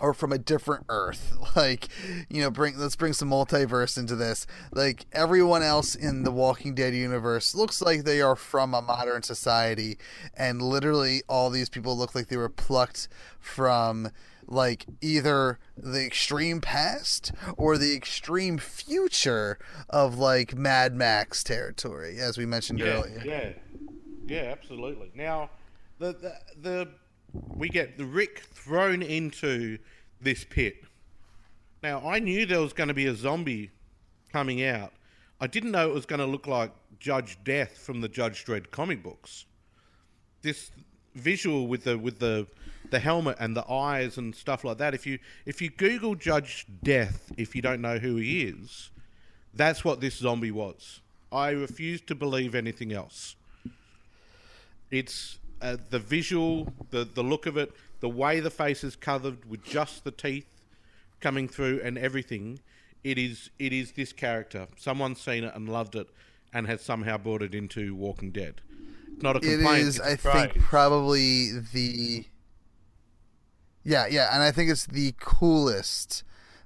or 0.00 0.12
from 0.12 0.32
a 0.32 0.38
different 0.38 0.84
earth. 0.88 1.32
Like 1.56 1.88
you 2.28 2.42
know 2.42 2.50
bring 2.50 2.78
let's 2.78 2.96
bring 2.96 3.14
some 3.14 3.30
multiverse 3.30 3.96
into 3.96 4.14
this. 4.14 4.46
Like 4.72 5.06
everyone 5.10 5.62
else 5.62 5.94
in 5.94 6.22
the 6.22 6.30
walking 6.30 6.74
dead 6.74 6.94
universe 6.94 7.54
looks 7.54 7.80
like 7.80 8.04
they 8.04 8.20
are 8.20 8.36
from 8.36 8.74
a 8.74 8.82
modern 8.82 9.22
society 9.22 9.96
and 10.36 10.60
literally 10.60 11.22
all 11.30 11.48
these 11.48 11.70
people 11.70 11.96
look 11.96 12.14
like 12.14 12.28
they 12.28 12.36
were 12.36 12.50
plucked 12.50 13.08
from 13.40 14.10
like 14.46 14.84
either 15.00 15.58
the 15.78 16.04
extreme 16.04 16.60
past 16.60 17.32
or 17.56 17.78
the 17.78 17.94
extreme 17.96 18.58
future 18.58 19.58
of 19.88 20.18
like 20.18 20.54
Mad 20.54 20.94
Max 20.94 21.42
territory 21.42 22.18
as 22.18 22.36
we 22.36 22.44
mentioned 22.44 22.80
yeah 22.80 22.86
earlier. 22.86 23.22
yeah. 23.24 23.48
Yeah 24.26 24.52
absolutely. 24.52 25.10
Now 25.14 25.48
the, 25.98 26.12
the 26.12 26.34
the 26.60 26.88
we 27.54 27.68
get 27.68 27.98
the 27.98 28.04
rick 28.04 28.40
thrown 28.52 29.02
into 29.02 29.78
this 30.20 30.44
pit 30.44 30.84
now 31.82 32.00
i 32.06 32.18
knew 32.18 32.46
there 32.46 32.60
was 32.60 32.72
going 32.72 32.88
to 32.88 32.94
be 32.94 33.06
a 33.06 33.14
zombie 33.14 33.70
coming 34.32 34.64
out 34.64 34.92
i 35.40 35.46
didn't 35.46 35.70
know 35.70 35.88
it 35.88 35.94
was 35.94 36.06
going 36.06 36.20
to 36.20 36.26
look 36.26 36.46
like 36.46 36.70
judge 36.98 37.38
death 37.44 37.78
from 37.78 38.00
the 38.00 38.08
judge 38.08 38.44
dredd 38.44 38.70
comic 38.70 39.02
books 39.02 39.46
this 40.42 40.70
visual 41.14 41.66
with 41.66 41.84
the 41.84 41.98
with 41.98 42.18
the 42.18 42.46
the 42.90 42.98
helmet 42.98 43.36
and 43.40 43.56
the 43.56 43.68
eyes 43.70 44.16
and 44.16 44.34
stuff 44.34 44.64
like 44.64 44.78
that. 44.78 44.94
If 44.94 45.06
you 45.06 45.18
if 45.44 45.60
you 45.60 45.70
Google 45.70 46.14
Judge 46.14 46.66
Death, 46.82 47.32
if 47.36 47.54
you 47.54 47.62
don't 47.62 47.80
know 47.80 47.98
who 47.98 48.16
he 48.16 48.44
is, 48.44 48.90
that's 49.54 49.84
what 49.84 50.00
this 50.00 50.16
zombie 50.16 50.50
was. 50.50 51.00
I 51.32 51.50
refuse 51.50 52.00
to 52.02 52.14
believe 52.14 52.54
anything 52.54 52.92
else. 52.92 53.34
It's 54.90 55.38
uh, 55.60 55.76
the 55.90 55.98
visual, 55.98 56.72
the 56.90 57.04
the 57.04 57.22
look 57.22 57.46
of 57.46 57.56
it, 57.56 57.72
the 58.00 58.08
way 58.08 58.40
the 58.40 58.50
face 58.50 58.84
is 58.84 58.96
covered 58.96 59.44
with 59.48 59.64
just 59.64 60.04
the 60.04 60.10
teeth 60.10 60.62
coming 61.20 61.48
through 61.48 61.80
and 61.82 61.96
everything. 61.98 62.60
It 63.04 63.18
is 63.18 63.50
it 63.58 63.72
is 63.72 63.92
this 63.92 64.12
character. 64.12 64.68
Someone's 64.76 65.20
seen 65.20 65.44
it 65.44 65.54
and 65.54 65.68
loved 65.68 65.94
it, 65.94 66.08
and 66.52 66.66
has 66.66 66.82
somehow 66.82 67.18
brought 67.18 67.42
it 67.42 67.54
into 67.54 67.94
Walking 67.94 68.30
Dead. 68.30 68.60
Not 69.20 69.36
a 69.36 69.38
it 69.38 69.56
complaint. 69.56 69.78
is 69.80 70.00
it's 70.04 70.24
a 70.24 70.30
i 70.30 70.48
think 70.48 70.62
probably 70.64 71.58
the 71.72 72.26
yeah 73.82 74.06
yeah 74.06 74.34
and 74.34 74.42
i 74.42 74.50
think 74.50 74.70
it's 74.70 74.84
the 74.84 75.14
coolest 75.18 76.22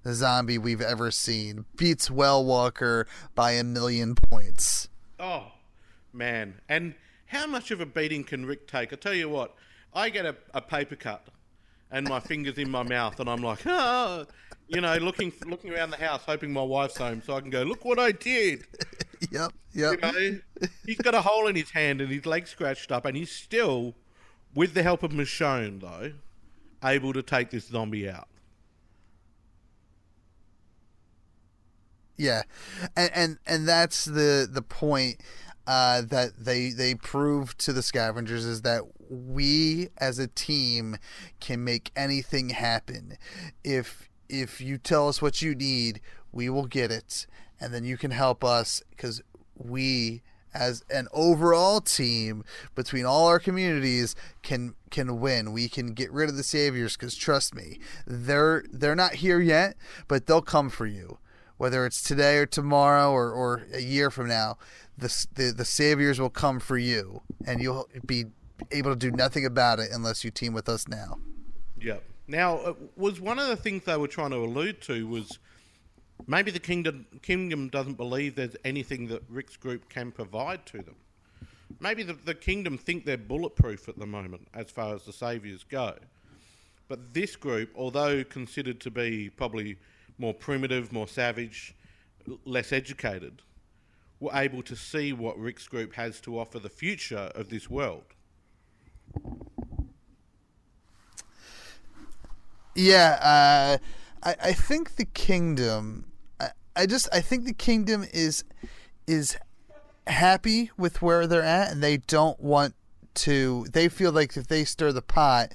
zombie 0.09 0.59
we've 0.59 0.81
ever 0.81 1.11
seen. 1.11 1.65
Beats 1.77 2.11
Well 2.11 2.45
Walker 2.45 3.07
by 3.35 3.53
a 3.53 3.65
million 3.65 4.15
points. 4.15 4.89
Oh, 5.19 5.53
man. 6.13 6.61
And 6.69 6.95
how 7.31 7.47
much 7.47 7.71
of 7.71 7.81
a 7.81 7.87
beating 7.87 8.25
can 8.25 8.45
Rick 8.45 8.67
take? 8.67 8.93
I 8.93 8.97
tell 8.97 9.15
you 9.15 9.29
what, 9.29 9.55
I 9.95 10.11
get 10.11 10.27
a, 10.27 10.37
a 10.53 10.61
paper 10.61 10.97
cut 10.97 11.29
and 11.91 12.09
my 12.09 12.19
fingers 12.19 12.59
in 12.59 12.69
my 12.71 12.83
mouth, 12.83 13.21
and 13.21 13.31
I'm 13.31 13.41
like, 13.43 13.61
oh, 13.67 14.27
you 14.67 14.81
know, 14.81 14.97
looking 14.97 15.33
looking 15.47 15.73
around 15.73 15.91
the 15.91 15.97
house, 15.97 16.23
hoping 16.27 16.53
my 16.53 16.63
wife's 16.63 16.97
home 16.97 17.23
so 17.25 17.35
I 17.35 17.41
can 17.41 17.51
go, 17.51 17.63
look 17.63 17.85
what 17.85 17.99
I 17.99 18.13
did. 18.13 18.67
Yep, 19.31 19.53
You 19.75 19.91
yep. 19.91 20.01
know, 20.01 20.39
he's 20.87 20.97
got 20.97 21.15
a 21.15 21.21
hole 21.21 21.47
in 21.47 21.55
his 21.55 21.69
hand 21.73 22.01
and 22.01 22.11
his 22.11 22.25
leg 22.25 22.47
scratched 22.47 22.91
up, 22.91 23.05
and 23.05 23.15
he's 23.15 23.31
still, 23.31 23.95
with 24.55 24.73
the 24.73 24.83
help 24.83 25.03
of 25.03 25.11
Michonne, 25.11 25.79
though, 25.79 26.13
able 26.83 27.13
to 27.13 27.23
take 27.23 27.51
this 27.51 27.67
zombie 27.67 28.09
out. 28.09 28.29
Yeah, 32.17 32.43
and 32.97 33.11
and 33.15 33.39
and 33.47 33.69
that's 33.69 34.07
the 34.07 34.49
the 34.51 34.63
point 34.63 35.21
uh, 35.67 36.03
that 36.03 36.33
they 36.39 36.71
they 36.71 36.95
prove 36.95 37.57
to 37.59 37.73
the 37.73 37.83
scavengers 37.83 38.45
is 38.45 38.63
that 38.63 38.83
we 39.09 39.89
as 39.99 40.19
a 40.19 40.27
team 40.27 40.97
can 41.41 41.63
make 41.65 41.91
anything 41.95 42.51
happen. 42.51 43.17
If 43.63 44.09
if 44.29 44.61
you 44.61 44.79
tell 44.79 45.09
us 45.09 45.21
what 45.21 45.43
you 45.43 45.55
need, 45.55 46.01
we 46.33 46.49
will 46.49 46.67
get 46.67 46.91
it, 46.91 47.27
and 47.61 47.75
then 47.75 47.85
you 47.85 47.97
can 47.97 48.11
help 48.11 48.45
us 48.45 48.83
because 48.91 49.23
we 49.57 50.23
as 50.53 50.83
an 50.91 51.07
overall 51.13 51.81
team 51.81 52.45
between 52.75 53.05
all 53.05 53.27
our 53.27 53.39
communities 53.39 54.17
can 54.43 54.75
can 54.91 55.21
win. 55.21 55.53
We 55.53 55.69
can 55.69 55.95
get 55.95 56.13
rid 56.13 56.29
of 56.29 56.37
the 56.37 56.43
saviors 56.43 56.97
because 56.97 57.15
trust 57.15 57.55
me, 57.55 57.79
they're 58.07 58.65
they're 58.73 58.97
not 58.97 59.17
here 59.17 59.41
yet, 59.41 59.77
but 60.09 60.27
they'll 60.27 60.43
come 60.43 60.71
for 60.71 60.87
you 60.87 61.19
whether 61.61 61.85
it's 61.85 62.01
today 62.01 62.39
or 62.39 62.47
tomorrow 62.47 63.13
or, 63.13 63.31
or 63.31 63.67
a 63.75 63.83
year 63.83 64.11
from 64.11 64.27
now, 64.27 64.57
the, 64.97 65.27
the 65.35 65.53
the 65.53 65.65
saviors 65.67 66.19
will 66.19 66.31
come 66.31 66.59
for 66.59 66.79
you, 66.79 67.21
and 67.47 67.61
you'll 67.61 67.87
be 68.07 68.25
able 68.71 68.91
to 68.91 68.97
do 68.97 69.11
nothing 69.11 69.45
about 69.45 69.79
it 69.79 69.91
unless 69.93 70.25
you 70.25 70.31
team 70.31 70.55
with 70.55 70.71
us 70.71 70.89
now. 70.89 71.19
Yep. 71.79 72.03
Now, 72.27 72.57
uh, 72.57 72.73
was 72.97 73.21
one 73.21 73.39
of 73.39 73.49
the 73.49 73.57
things 73.57 73.85
they 73.85 73.99
were 73.99 74.09
trying 74.09 74.31
to 74.31 74.39
allude 74.39 74.81
to 74.83 75.07
was 75.07 75.39
maybe 76.27 76.51
the 76.51 76.59
kingdom 76.59 77.05
kingdom 77.21 77.69
doesn't 77.69 77.99
believe 77.99 78.37
there's 78.37 78.57
anything 78.65 79.09
that 79.09 79.23
Rick's 79.29 79.59
group 79.59 79.91
can 79.91 80.13
provide 80.13 80.65
to 80.65 80.79
them. 80.79 80.97
Maybe 81.79 82.03
the, 82.05 82.15
the 82.15 82.35
kingdom 82.35 82.79
think 82.79 83.05
they're 83.05 83.19
bulletproof 83.19 83.87
at 83.87 83.99
the 83.99 84.07
moment 84.07 84.49
as 84.55 84.71
far 84.71 84.95
as 84.95 85.03
the 85.03 85.13
saviors 85.13 85.63
go. 85.63 85.93
But 86.89 87.13
this 87.13 87.37
group, 87.37 87.71
although 87.77 88.25
considered 88.25 88.81
to 88.81 88.91
be 88.91 89.29
probably 89.29 89.77
more 90.21 90.35
primitive, 90.35 90.93
more 90.93 91.09
savage, 91.09 91.75
less 92.45 92.73
educated, 92.73 93.43
were 94.21 94.31
able 94.35 94.63
to 94.63 94.77
see 94.77 95.13
what 95.13 95.39
Rick's 95.39 95.67
group 95.67 95.95
has 95.95 96.21
to 96.21 96.39
offer 96.39 96.59
the 96.59 96.69
future 96.69 97.33
of 97.35 97.49
this 97.49 97.71
world. 97.71 98.05
Yeah, 102.75 103.19
uh, 103.21 103.79
I 104.23 104.37
I 104.51 104.53
think 104.53 104.97
the 104.97 105.07
kingdom. 105.07 106.13
I, 106.39 106.51
I 106.77 106.87
just 106.87 107.09
I 107.13 107.21
think 107.21 107.45
the 107.45 107.55
kingdom 107.55 108.05
is 108.13 108.45
is 109.07 109.37
happy 110.07 110.71
with 110.77 111.03
where 111.03 111.27
they're 111.27 111.43
at, 111.43 111.73
and 111.73 111.83
they 111.83 111.97
don't 111.97 112.39
want 112.39 112.75
to. 113.15 113.67
They 113.73 113.89
feel 113.89 114.13
like 114.13 114.37
if 114.37 114.47
they 114.47 114.65
stir 114.65 114.93
the 114.93 115.03
pot, 115.03 115.53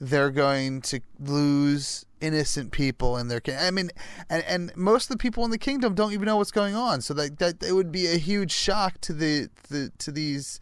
they're 0.00 0.30
going 0.30 0.80
to 0.82 1.00
lose 1.18 2.04
innocent 2.20 2.72
people 2.72 3.16
in 3.16 3.28
their. 3.28 3.40
ki- 3.40 3.54
I 3.54 3.70
mean, 3.70 3.90
and 4.28 4.42
and 4.44 4.76
most 4.76 5.04
of 5.04 5.08
the 5.16 5.22
people 5.22 5.44
in 5.44 5.50
the 5.50 5.58
kingdom 5.58 5.94
don't 5.94 6.12
even 6.12 6.26
know 6.26 6.36
what's 6.36 6.50
going 6.50 6.74
on, 6.74 7.00
so 7.00 7.14
that 7.14 7.38
that 7.38 7.62
it 7.62 7.72
would 7.72 7.92
be 7.92 8.06
a 8.06 8.16
huge 8.16 8.52
shock 8.52 9.00
to 9.02 9.12
the, 9.12 9.48
the 9.68 9.92
to 9.98 10.12
these 10.12 10.60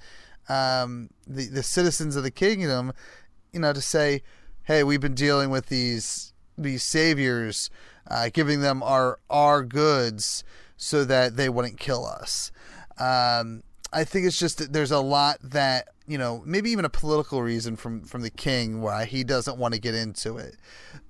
um 0.49 1.11
the 1.27 1.47
the 1.47 1.63
citizens 1.63 2.17
of 2.17 2.23
the 2.23 2.31
kingdom, 2.31 2.93
you 3.53 3.61
know, 3.61 3.73
to 3.73 3.81
say, 3.81 4.23
hey, 4.65 4.85
we've 4.85 5.01
been 5.01 5.15
dealing 5.15 5.51
with 5.51 5.67
these 5.67 6.33
these 6.57 6.83
saviors, 6.83 7.71
uh, 8.09 8.29
giving 8.33 8.61
them 8.61 8.83
our 8.83 9.19
our 9.31 9.63
goods 9.63 10.45
so 10.77 11.05
that 11.05 11.37
they 11.37 11.49
wouldn't 11.49 11.79
kill 11.79 12.05
us. 12.05 12.53
Um, 12.99 13.63
I 13.95 14.05
think 14.05 14.27
it's 14.27 14.39
just 14.39 14.59
that 14.59 14.73
there's 14.73 14.91
a 14.91 14.99
lot 15.01 15.39
that 15.43 15.89
you 16.07 16.19
know, 16.19 16.43
maybe 16.45 16.71
even 16.71 16.85
a 16.85 16.91
political 16.91 17.43
reason 17.43 17.77
from 17.77 18.03
from 18.03 18.23
the 18.23 18.31
king 18.31 18.83
why 18.83 19.05
he 19.07 19.25
doesn't 19.25 19.57
want 19.57 19.75
to 19.75 19.81
get 19.81 19.95
into 19.95 20.37
it. 20.37 20.57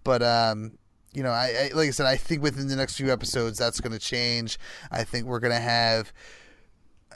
But 0.05 0.23
um, 0.23 0.79
you 1.13 1.23
know, 1.23 1.31
I, 1.31 1.71
I 1.73 1.75
like 1.75 1.89
I 1.89 1.91
said, 1.91 2.07
I 2.07 2.17
think 2.17 2.43
within 2.43 2.69
the 2.69 2.77
next 2.77 2.97
few 2.97 3.13
episodes 3.13 3.59
that's 3.59 3.81
going 3.81 3.93
to 3.93 3.99
change. 3.99 4.59
I 4.91 5.05
think 5.05 5.27
we're 5.27 5.41
going 5.41 5.53
to 5.53 5.61
have 5.61 6.13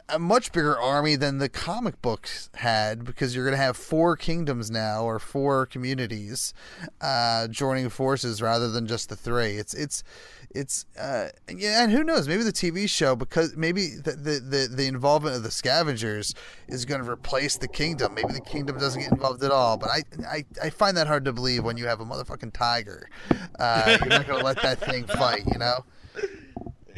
a 0.08 0.18
much 0.18 0.52
bigger 0.52 0.78
army 0.78 1.16
than 1.16 1.38
the 1.38 1.48
comic 1.48 2.00
books 2.00 2.50
had 2.54 3.04
because 3.04 3.34
you're 3.34 3.44
going 3.44 3.56
to 3.56 3.62
have 3.62 3.76
four 3.76 4.16
kingdoms 4.16 4.70
now 4.70 5.04
or 5.04 5.18
four 5.18 5.66
communities 5.66 6.54
uh, 7.00 7.46
joining 7.48 7.88
forces 7.88 8.40
rather 8.40 8.70
than 8.70 8.86
just 8.86 9.08
the 9.08 9.16
three. 9.16 9.56
It's 9.56 9.74
it's 9.74 10.02
it's 10.50 10.86
uh, 10.98 11.28
yeah, 11.54 11.82
and 11.82 11.92
who 11.92 12.02
knows? 12.02 12.26
Maybe 12.26 12.42
the 12.42 12.52
TV 12.52 12.88
show 12.88 13.14
because 13.14 13.56
maybe 13.56 13.88
the 13.88 14.12
the, 14.12 14.40
the, 14.40 14.68
the 14.70 14.86
involvement 14.86 15.36
of 15.36 15.42
the 15.42 15.50
scavengers 15.50 16.34
is 16.68 16.84
going 16.84 17.02
to 17.02 17.10
replace 17.10 17.58
the 17.58 17.68
kingdom. 17.68 18.14
Maybe 18.14 18.32
the 18.32 18.40
kingdom 18.40 18.78
doesn't 18.78 19.00
get 19.00 19.12
involved 19.12 19.42
at 19.42 19.50
all. 19.50 19.76
But 19.76 19.90
I 19.90 20.02
I, 20.26 20.44
I 20.62 20.70
find 20.70 20.96
that 20.96 21.06
hard 21.06 21.24
to 21.26 21.32
believe 21.32 21.64
when 21.64 21.76
you 21.76 21.86
have 21.86 22.00
a 22.00 22.06
motherfucking 22.06 22.52
tiger. 22.54 23.10
Uh, 23.58 23.98
you're 24.00 24.08
not 24.08 24.26
going 24.26 24.40
to 24.40 24.44
let 24.44 24.62
that 24.62 24.80
thing 24.80 25.04
fight, 25.06 25.44
you 25.52 25.58
know? 25.58 25.84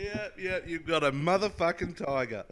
Yeah, 0.00 0.28
yeah, 0.38 0.58
you've 0.66 0.86
got 0.86 1.04
a 1.04 1.12
motherfucking 1.12 1.96
tiger. 1.96 2.44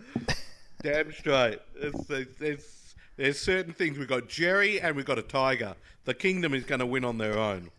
Damn 0.83 1.13
straight. 1.13 1.59
It's, 1.77 2.11
it's, 2.11 2.41
it's, 2.41 2.95
there's 3.17 3.39
certain 3.41 3.73
things. 3.73 3.99
We've 3.99 4.09
got 4.09 4.29
Jerry 4.29 4.81
and 4.81 4.95
we've 4.97 5.05
got 5.05 5.19
a 5.19 5.23
tiger. 5.23 5.75
The 6.05 6.15
kingdom 6.15 6.55
is 6.55 6.65
going 6.65 6.79
to 6.81 6.87
win 6.87 7.05
on 7.05 7.19
their 7.19 7.37
own. 7.39 7.71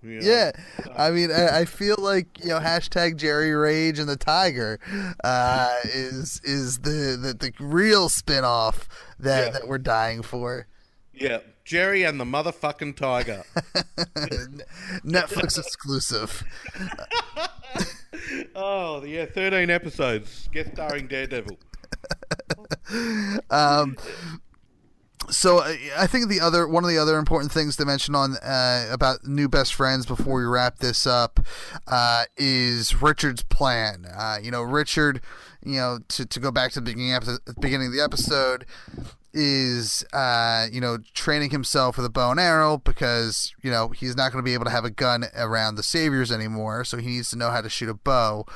You 0.00 0.20
know? 0.20 0.26
Yeah, 0.26 0.52
I 0.96 1.10
mean, 1.10 1.32
I, 1.32 1.60
I 1.60 1.64
feel 1.64 1.96
like 1.98 2.38
you 2.40 2.50
know, 2.50 2.60
hashtag 2.60 3.16
Jerry 3.16 3.52
Rage 3.52 3.98
and 3.98 4.08
the 4.08 4.16
Tiger 4.16 4.78
uh, 5.24 5.74
is 5.92 6.40
is 6.44 6.78
the, 6.78 7.18
the 7.20 7.34
the 7.36 7.52
real 7.58 8.08
spinoff 8.08 8.86
that 9.18 9.46
Yeah. 9.46 9.50
that 9.50 9.66
we're 9.66 9.78
dying 9.78 10.22
for. 10.22 10.68
Yeah, 11.12 11.38
Jerry 11.68 12.02
and 12.02 12.18
the 12.18 12.24
motherfucking 12.24 12.96
tiger. 12.96 13.44
Netflix 15.04 15.58
exclusive. 15.58 16.42
oh, 18.54 19.04
yeah, 19.04 19.26
13 19.26 19.68
episodes. 19.68 20.48
Guest 20.50 20.70
starring 20.72 21.08
Daredevil. 21.08 21.58
Um, 23.50 23.98
so 25.28 25.58
uh, 25.58 25.74
I 25.98 26.06
think 26.06 26.30
the 26.30 26.40
other 26.40 26.66
one 26.66 26.84
of 26.84 26.90
the 26.90 26.96
other 26.96 27.18
important 27.18 27.52
things 27.52 27.76
to 27.76 27.84
mention 27.84 28.14
on 28.14 28.38
uh, 28.38 28.88
about 28.90 29.26
new 29.26 29.46
best 29.46 29.74
friends 29.74 30.06
before 30.06 30.38
we 30.38 30.44
wrap 30.44 30.78
this 30.78 31.06
up 31.06 31.38
uh, 31.86 32.24
is 32.38 33.02
Richard's 33.02 33.42
plan. 33.42 34.06
Uh, 34.06 34.38
you 34.42 34.50
know, 34.50 34.62
Richard. 34.62 35.20
You 35.62 35.76
know, 35.76 35.98
to, 36.08 36.24
to 36.24 36.40
go 36.40 36.52
back 36.52 36.70
to 36.72 36.80
the 36.80 36.84
beginning 36.84 37.14
of 37.14 37.26
the 37.26 37.40
beginning 37.60 37.88
of 37.88 37.92
the 37.92 38.00
episode, 38.00 38.64
is 39.32 40.04
uh, 40.12 40.66
you 40.72 40.80
know 40.80 40.98
training 41.14 41.50
himself 41.50 41.96
with 41.96 42.06
a 42.06 42.10
bow 42.10 42.30
and 42.30 42.40
arrow 42.40 42.78
because 42.78 43.52
you 43.62 43.70
know 43.70 43.88
he's 43.88 44.16
not 44.16 44.32
going 44.32 44.42
to 44.42 44.48
be 44.48 44.54
able 44.54 44.64
to 44.64 44.70
have 44.70 44.84
a 44.84 44.90
gun 44.90 45.26
around 45.36 45.74
the 45.74 45.82
saviors 45.82 46.32
anymore, 46.32 46.84
so 46.84 46.96
he 46.96 47.08
needs 47.08 47.30
to 47.30 47.36
know 47.36 47.50
how 47.50 47.60
to 47.60 47.68
shoot 47.68 47.88
a 47.88 47.94
bow. 47.94 48.46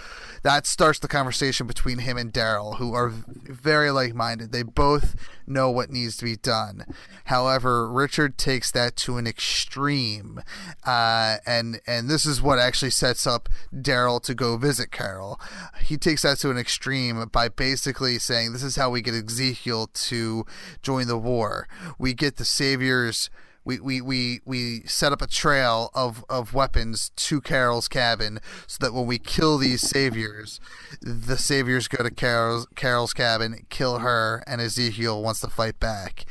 That 0.43 0.67
starts 0.67 0.99
the 0.99 1.09
conversation 1.09 1.67
between 1.67 1.99
him 1.99 2.17
and 2.17 2.33
Daryl, 2.33 2.79
who 2.79 2.95
are 2.95 3.09
very 3.09 3.91
like-minded. 3.91 4.53
They 4.53 4.63
both 4.63 5.15
know 5.47 5.71
what 5.71 5.91
needs 5.91 6.17
to 6.19 6.25
be 6.25 6.37
done. 6.37 6.85
However, 7.27 7.91
Richard 7.91 8.39
takes 8.39 8.71
that 8.73 8.97
to 8.97 9.17
an 9.17 9.27
extreme, 9.27 10.41
uh, 10.85 11.37
and 11.47 11.81
and 11.87 12.09
this 12.09 12.27
is 12.27 12.43
what 12.43 12.59
actually 12.59 12.91
sets 12.91 13.27
up 13.27 13.49
Daryl 13.75 14.23
to 14.23 14.35
go 14.35 14.57
visit 14.57 14.91
Carol. 14.91 15.41
He 15.81 15.97
takes 15.97 16.23
that 16.23 16.39
to 16.39 16.51
an 16.51 16.59
extreme 16.59 17.29
by 17.31 17.49
basically 17.49 18.19
saying, 18.19 18.53
"This 18.53 18.63
is 18.63 18.77
how 18.77 18.91
we 18.91 19.03
get 19.03 19.15
Ezekiel 19.15 19.89
to 19.93 20.47
join 20.83 21.07
the 21.07 21.19
war. 21.19 21.69
We 21.99 22.15
get 22.15 22.37
the 22.37 22.45
saviors." 22.45 23.31
We, 23.65 23.81
we, 23.81 24.01
we, 24.01 24.41
we 24.45 24.83
set 24.87 25.13
up 25.13 25.23
a 25.23 25.27
trail 25.27 25.91
of, 25.95 26.25
of 26.29 26.53
weapons 26.53 27.11
to 27.17 27.41
Carol's 27.41 27.89
cabin 27.89 28.41
so 28.67 28.79
that 28.85 28.93
when 28.93 29.07
we 29.07 29.19
kill 29.19 29.59
these 29.59 29.81
saviors, 29.81 30.61
the 31.01 31.37
saviors 31.37 31.89
go 31.89 32.03
to 32.03 32.11
Carol's, 32.11 32.67
Carol's 32.75 33.13
cabin, 33.13 33.67
kill 33.71 33.99
her, 33.99 34.43
and 34.47 34.61
Ezekiel 34.61 35.23
wants 35.23 35.41
to 35.41 35.49
fight 35.49 35.79
back. 35.79 36.25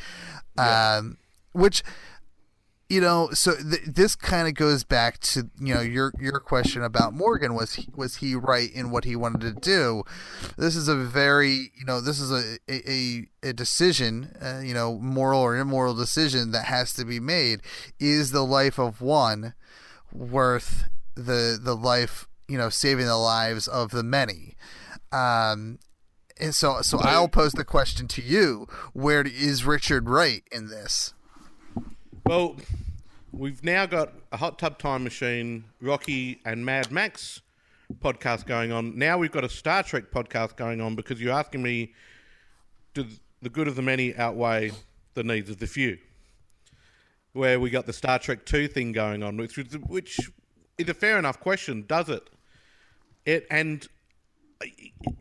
Um, 0.57 1.17
which 1.53 1.83
you 2.91 2.99
know, 2.99 3.29
so 3.31 3.55
th- 3.55 3.85
this 3.85 4.15
kind 4.15 4.49
of 4.49 4.53
goes 4.53 4.83
back 4.83 5.17
to 5.19 5.49
you 5.57 5.73
know 5.73 5.79
your 5.79 6.11
your 6.19 6.41
question 6.41 6.83
about 6.83 7.13
Morgan 7.13 7.53
was 7.53 7.75
he, 7.75 7.87
was 7.95 8.17
he 8.17 8.35
right 8.35 8.69
in 8.69 8.91
what 8.91 9.05
he 9.05 9.15
wanted 9.15 9.39
to 9.39 9.53
do? 9.53 10.03
This 10.57 10.75
is 10.75 10.89
a 10.89 10.95
very 10.95 11.71
you 11.73 11.85
know 11.85 12.01
this 12.01 12.19
is 12.19 12.31
a 12.33 12.59
a, 12.69 13.27
a 13.41 13.53
decision 13.53 14.35
uh, 14.41 14.59
you 14.59 14.73
know 14.73 14.99
moral 14.99 15.39
or 15.39 15.55
immoral 15.55 15.93
decision 15.93 16.51
that 16.51 16.65
has 16.65 16.91
to 16.95 17.05
be 17.05 17.21
made. 17.21 17.61
Is 17.97 18.31
the 18.31 18.43
life 18.43 18.77
of 18.77 18.99
one 18.99 19.53
worth 20.11 20.89
the 21.15 21.57
the 21.63 21.77
life, 21.77 22.27
you 22.49 22.57
know, 22.57 22.67
saving 22.67 23.05
the 23.05 23.15
lives 23.15 23.69
of 23.69 23.91
the 23.91 24.03
many. 24.03 24.57
Um, 25.13 25.79
and 26.37 26.53
so, 26.53 26.81
so 26.81 26.99
I'll 26.99 27.29
pose 27.29 27.53
the 27.53 27.63
question 27.63 28.09
to 28.09 28.21
you: 28.21 28.67
Where 28.91 29.21
is 29.21 29.63
Richard 29.63 30.09
right 30.09 30.43
in 30.51 30.67
this? 30.67 31.13
Well, 32.25 32.57
we've 33.31 33.63
now 33.63 33.85
got 33.85 34.13
a 34.31 34.37
hot 34.37 34.59
tub 34.59 34.77
time 34.77 35.03
machine, 35.03 35.65
Rocky, 35.81 36.41
and 36.45 36.65
Mad 36.65 36.91
Max 36.91 37.41
podcast 38.01 38.45
going 38.45 38.71
on. 38.71 38.97
Now 38.97 39.17
we've 39.17 39.31
got 39.31 39.43
a 39.43 39.49
Star 39.49 39.83
Trek 39.83 40.05
podcast 40.13 40.55
going 40.55 40.81
on 40.81 40.95
because 40.95 41.21
you're 41.21 41.33
asking 41.33 41.63
me, 41.63 41.93
do 42.93 43.05
the 43.41 43.49
good 43.49 43.67
of 43.67 43.75
the 43.75 43.81
many 43.81 44.15
outweigh 44.15 44.71
the 45.13 45.23
needs 45.23 45.49
of 45.49 45.59
the 45.59 45.67
few? 45.67 45.97
Where 47.33 47.59
we 47.59 47.69
got 47.69 47.85
the 47.85 47.93
Star 47.93 48.19
Trek 48.19 48.45
Two 48.45 48.67
thing 48.67 48.91
going 48.91 49.23
on, 49.23 49.37
which 49.37 49.57
which 49.87 50.19
is 50.77 50.89
a 50.89 50.93
fair 50.93 51.17
enough 51.17 51.39
question, 51.39 51.85
does 51.87 52.09
it? 52.09 52.29
It 53.25 53.47
and 53.49 53.87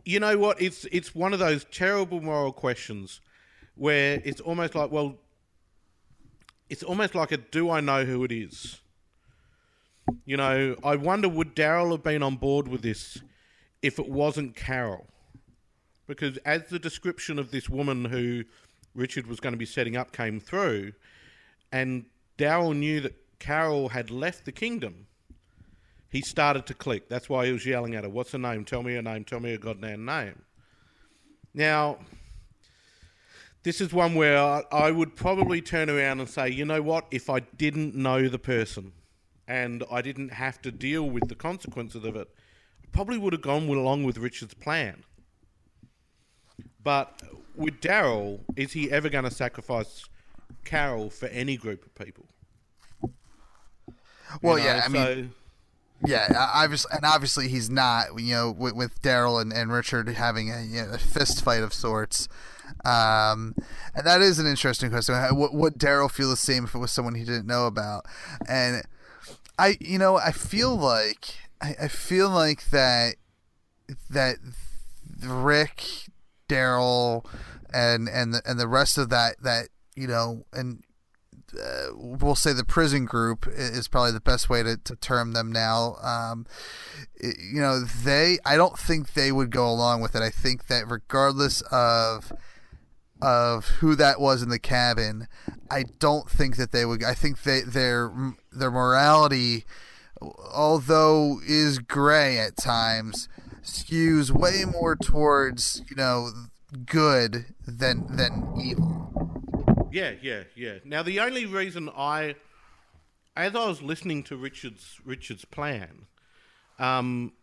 you 0.03 0.19
know 0.19 0.37
what? 0.37 0.61
It's 0.61 0.85
it's 0.91 1.15
one 1.15 1.31
of 1.31 1.39
those 1.39 1.65
terrible 1.71 2.19
moral 2.19 2.51
questions 2.51 3.21
where 3.75 4.21
it's 4.25 4.41
almost 4.41 4.75
like, 4.75 4.91
well, 4.91 5.15
it's 6.71 6.83
almost 6.83 7.13
like 7.15 7.33
a 7.33 7.37
do 7.37 7.69
I 7.69 7.81
know 7.81 8.05
who 8.05 8.23
it 8.23 8.31
is? 8.31 8.79
You 10.25 10.37
know, 10.37 10.77
I 10.85 10.95
wonder 10.95 11.27
would 11.27 11.53
Daryl 11.53 11.91
have 11.91 12.01
been 12.01 12.23
on 12.23 12.37
board 12.37 12.69
with 12.69 12.81
this 12.81 13.19
if 13.81 13.99
it 13.99 14.07
wasn't 14.07 14.55
Carol? 14.55 15.05
Because 16.07 16.37
as 16.37 16.69
the 16.69 16.79
description 16.79 17.37
of 17.37 17.51
this 17.51 17.69
woman 17.69 18.05
who 18.05 18.45
Richard 18.95 19.27
was 19.27 19.41
going 19.41 19.51
to 19.51 19.57
be 19.57 19.65
setting 19.65 19.97
up 19.97 20.13
came 20.13 20.39
through, 20.39 20.93
and 21.73 22.05
Daryl 22.37 22.73
knew 22.73 23.01
that 23.01 23.15
Carol 23.39 23.89
had 23.89 24.09
left 24.09 24.45
the 24.45 24.53
kingdom, 24.53 25.07
he 26.09 26.21
started 26.21 26.65
to 26.67 26.73
click. 26.73 27.09
That's 27.09 27.27
why 27.27 27.47
he 27.47 27.51
was 27.51 27.65
yelling 27.65 27.95
at 27.95 28.05
her, 28.05 28.09
What's 28.09 28.31
her 28.31 28.37
name? 28.37 28.63
Tell 28.63 28.81
me 28.81 28.95
her 28.95 29.01
name. 29.01 29.25
Tell 29.25 29.41
me 29.41 29.51
her 29.51 29.57
goddamn 29.57 30.05
name. 30.05 30.41
Now, 31.53 31.97
this 33.63 33.81
is 33.81 33.93
one 33.93 34.15
where 34.15 34.37
I, 34.37 34.63
I 34.71 34.91
would 34.91 35.15
probably 35.15 35.61
turn 35.61 35.89
around 35.89 36.19
and 36.19 36.29
say, 36.29 36.49
you 36.49 36.65
know 36.65 36.81
what? 36.81 37.05
If 37.11 37.29
I 37.29 37.41
didn't 37.41 37.95
know 37.95 38.27
the 38.27 38.39
person 38.39 38.93
and 39.47 39.83
I 39.91 40.01
didn't 40.01 40.29
have 40.33 40.61
to 40.63 40.71
deal 40.71 41.09
with 41.09 41.29
the 41.29 41.35
consequences 41.35 42.03
of 42.03 42.15
it, 42.15 42.27
I 42.83 42.87
probably 42.91 43.17
would 43.17 43.33
have 43.33 43.41
gone 43.41 43.67
along 43.67 44.03
with 44.03 44.17
Richard's 44.17 44.53
plan. 44.53 45.03
But 46.83 47.21
with 47.55 47.79
Daryl, 47.81 48.39
is 48.55 48.73
he 48.73 48.89
ever 48.91 49.09
going 49.09 49.25
to 49.25 49.31
sacrifice 49.31 50.05
Carol 50.65 51.09
for 51.09 51.27
any 51.27 51.57
group 51.57 51.85
of 51.85 51.93
people? 51.95 52.25
Well, 54.41 54.57
You 54.57 54.65
yeah, 54.65 54.81
I 54.85 54.87
know, 54.87 55.15
mean, 55.15 55.33
yeah, 56.05 56.33
obviously, 56.53 56.91
and 56.95 57.05
obviously 57.05 57.47
he's 57.49 57.69
not. 57.69 58.19
You 58.19 58.33
know, 58.33 58.51
with, 58.51 58.73
with 58.73 59.01
Daryl 59.01 59.41
and, 59.41 59.53
and 59.53 59.71
Richard 59.71 60.07
having 60.09 60.51
a, 60.51 60.63
you 60.63 60.81
know, 60.81 60.93
a 60.93 60.97
fist 60.97 61.43
fight 61.43 61.61
of 61.61 61.73
sorts. 61.73 62.27
Um, 62.85 63.55
and 63.95 64.05
that 64.05 64.21
is 64.21 64.39
an 64.39 64.47
interesting 64.47 64.89
question. 64.89 65.15
Would, 65.31 65.53
would 65.53 65.73
Daryl 65.75 66.09
feel 66.09 66.29
the 66.29 66.37
same 66.37 66.65
if 66.65 66.75
it 66.75 66.79
was 66.79 66.91
someone 66.91 67.15
he 67.15 67.23
didn't 67.23 67.47
know 67.47 67.67
about? 67.67 68.05
And 68.47 68.83
I, 69.57 69.77
you 69.79 69.97
know, 69.97 70.17
I 70.17 70.31
feel 70.31 70.75
like 70.75 71.35
I, 71.61 71.75
I 71.83 71.87
feel 71.87 72.29
like 72.29 72.69
that 72.71 73.15
that 74.09 74.37
Rick, 75.23 76.09
Daryl, 76.49 77.25
and 77.73 78.09
and 78.09 78.33
the, 78.33 78.41
and 78.45 78.59
the 78.59 78.67
rest 78.67 78.97
of 78.97 79.09
that 79.09 79.41
that 79.43 79.67
you 79.95 80.07
know 80.07 80.45
and 80.53 80.83
uh, 81.61 81.87
we'll 81.93 82.35
say 82.35 82.53
the 82.53 82.63
prison 82.63 83.05
group 83.05 83.45
is 83.47 83.87
probably 83.87 84.11
the 84.11 84.21
best 84.21 84.49
way 84.49 84.63
to, 84.63 84.77
to 84.77 84.95
term 84.95 85.33
them 85.33 85.51
now. 85.51 85.95
Um, 86.01 86.45
you 87.21 87.61
know, 87.61 87.81
they 87.81 88.39
I 88.45 88.55
don't 88.55 88.77
think 88.77 89.13
they 89.13 89.31
would 89.31 89.51
go 89.51 89.69
along 89.69 90.01
with 90.01 90.15
it. 90.15 90.21
I 90.21 90.29
think 90.29 90.67
that 90.67 90.89
regardless 90.89 91.61
of 91.71 92.31
of 93.21 93.67
who 93.67 93.95
that 93.95 94.19
was 94.19 94.41
in 94.41 94.49
the 94.49 94.59
cabin, 94.59 95.27
I 95.69 95.83
don't 95.99 96.29
think 96.29 96.57
that 96.57 96.71
they 96.71 96.85
would. 96.85 97.03
I 97.03 97.13
think 97.13 97.43
they 97.43 97.61
their 97.61 98.11
their 98.51 98.71
morality, 98.71 99.65
although 100.21 101.39
is 101.45 101.79
gray 101.79 102.37
at 102.37 102.57
times, 102.57 103.29
skews 103.63 104.31
way 104.31 104.63
more 104.65 104.95
towards 104.95 105.81
you 105.89 105.95
know 105.95 106.31
good 106.85 107.45
than 107.67 108.15
than 108.15 108.53
evil. 108.59 109.11
Yeah, 109.91 110.13
yeah, 110.21 110.43
yeah. 110.55 110.75
Now 110.85 111.03
the 111.03 111.19
only 111.19 111.45
reason 111.45 111.89
I, 111.95 112.35
as 113.35 113.55
I 113.55 113.67
was 113.67 113.81
listening 113.81 114.23
to 114.23 114.37
Richard's 114.37 114.99
Richard's 115.03 115.45
plan, 115.45 116.07
um, 116.79 117.33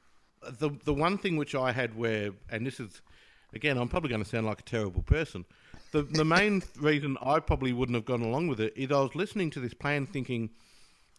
the 0.42 0.70
the 0.84 0.94
one 0.94 1.18
thing 1.18 1.36
which 1.36 1.54
I 1.54 1.72
had 1.72 1.96
where, 1.96 2.30
and 2.50 2.66
this 2.66 2.80
is, 2.80 3.02
again, 3.52 3.76
I'm 3.76 3.88
probably 3.88 4.08
going 4.10 4.22
to 4.22 4.28
sound 4.28 4.46
like 4.46 4.60
a 4.60 4.64
terrible 4.64 5.02
person. 5.02 5.44
The 5.90 6.02
the 6.02 6.24
main 6.24 6.62
reason 6.78 7.16
I 7.22 7.40
probably 7.40 7.72
wouldn't 7.72 7.96
have 7.96 8.04
gone 8.04 8.22
along 8.22 8.48
with 8.48 8.60
it 8.60 8.74
is 8.76 8.90
I 8.90 9.00
was 9.00 9.14
listening 9.14 9.50
to 9.50 9.60
this 9.60 9.74
plan 9.74 10.06
thinking, 10.06 10.50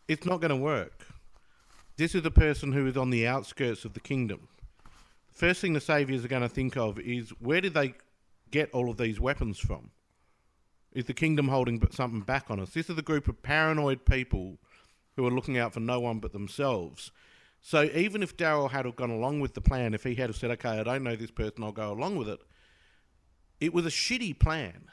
it's 0.08 0.26
not 0.26 0.41
going 0.41 0.50
to 0.50 0.56
work. 0.56 1.08
This 1.98 2.16
is 2.16 2.26
a 2.26 2.32
person 2.32 2.72
who 2.72 2.86
is 2.88 2.96
on 2.96 3.10
the 3.10 3.28
outskirts 3.28 3.84
of 3.84 3.94
the 3.94 4.00
kingdom. 4.00 4.48
First 5.32 5.62
thing 5.62 5.74
the 5.74 5.80
saviors 5.80 6.24
are 6.24 6.30
going 6.30 6.41
to 6.41 6.50
think 6.50 6.78
of 6.78 7.00
is 7.00 7.30
where 7.40 7.62
did 7.62 7.74
they 7.74 7.94
get 8.52 8.70
all 8.72 8.90
of 8.90 8.98
these 8.98 9.20
weapons 9.20 9.58
from? 9.60 9.91
Is 10.91 11.06
the 11.06 11.14
kingdom 11.14 11.48
holding 11.48 11.82
something 11.91 12.22
back 12.22 12.46
on 12.50 12.60
us? 12.60 12.72
This 12.72 12.90
is 12.90 12.98
a 12.98 13.04
group 13.04 13.28
of 13.28 13.41
paranoid 13.41 14.06
people 14.06 14.58
who 15.16 15.26
are 15.26 15.32
looking 15.32 15.58
out 15.58 15.74
for 15.74 15.80
no 15.80 16.00
one 16.00 16.20
but 16.20 16.32
themselves. 16.32 17.12
So 17.62 17.84
even 17.94 18.24
if 18.24 18.38
Daryl 18.38 18.72
had 18.72 18.96
gone 18.96 19.10
along 19.10 19.41
with 19.41 19.54
the 19.54 19.62
plan, 19.62 19.94
if 19.94 20.04
he 20.04 20.16
had 20.16 20.34
said, 20.34 20.52
"Okay, 20.52 20.80
I 20.80 20.84
don't 20.84 21.04
know 21.04 21.16
this 21.16 21.32
person, 21.32 21.64
I'll 21.64 21.72
go 21.72 21.91
along 21.91 22.16
with 22.16 22.30
it," 22.30 22.41
it 23.60 23.73
was 23.73 23.86
a 23.86 23.90
shitty 23.90 24.38
plan. 24.40 24.90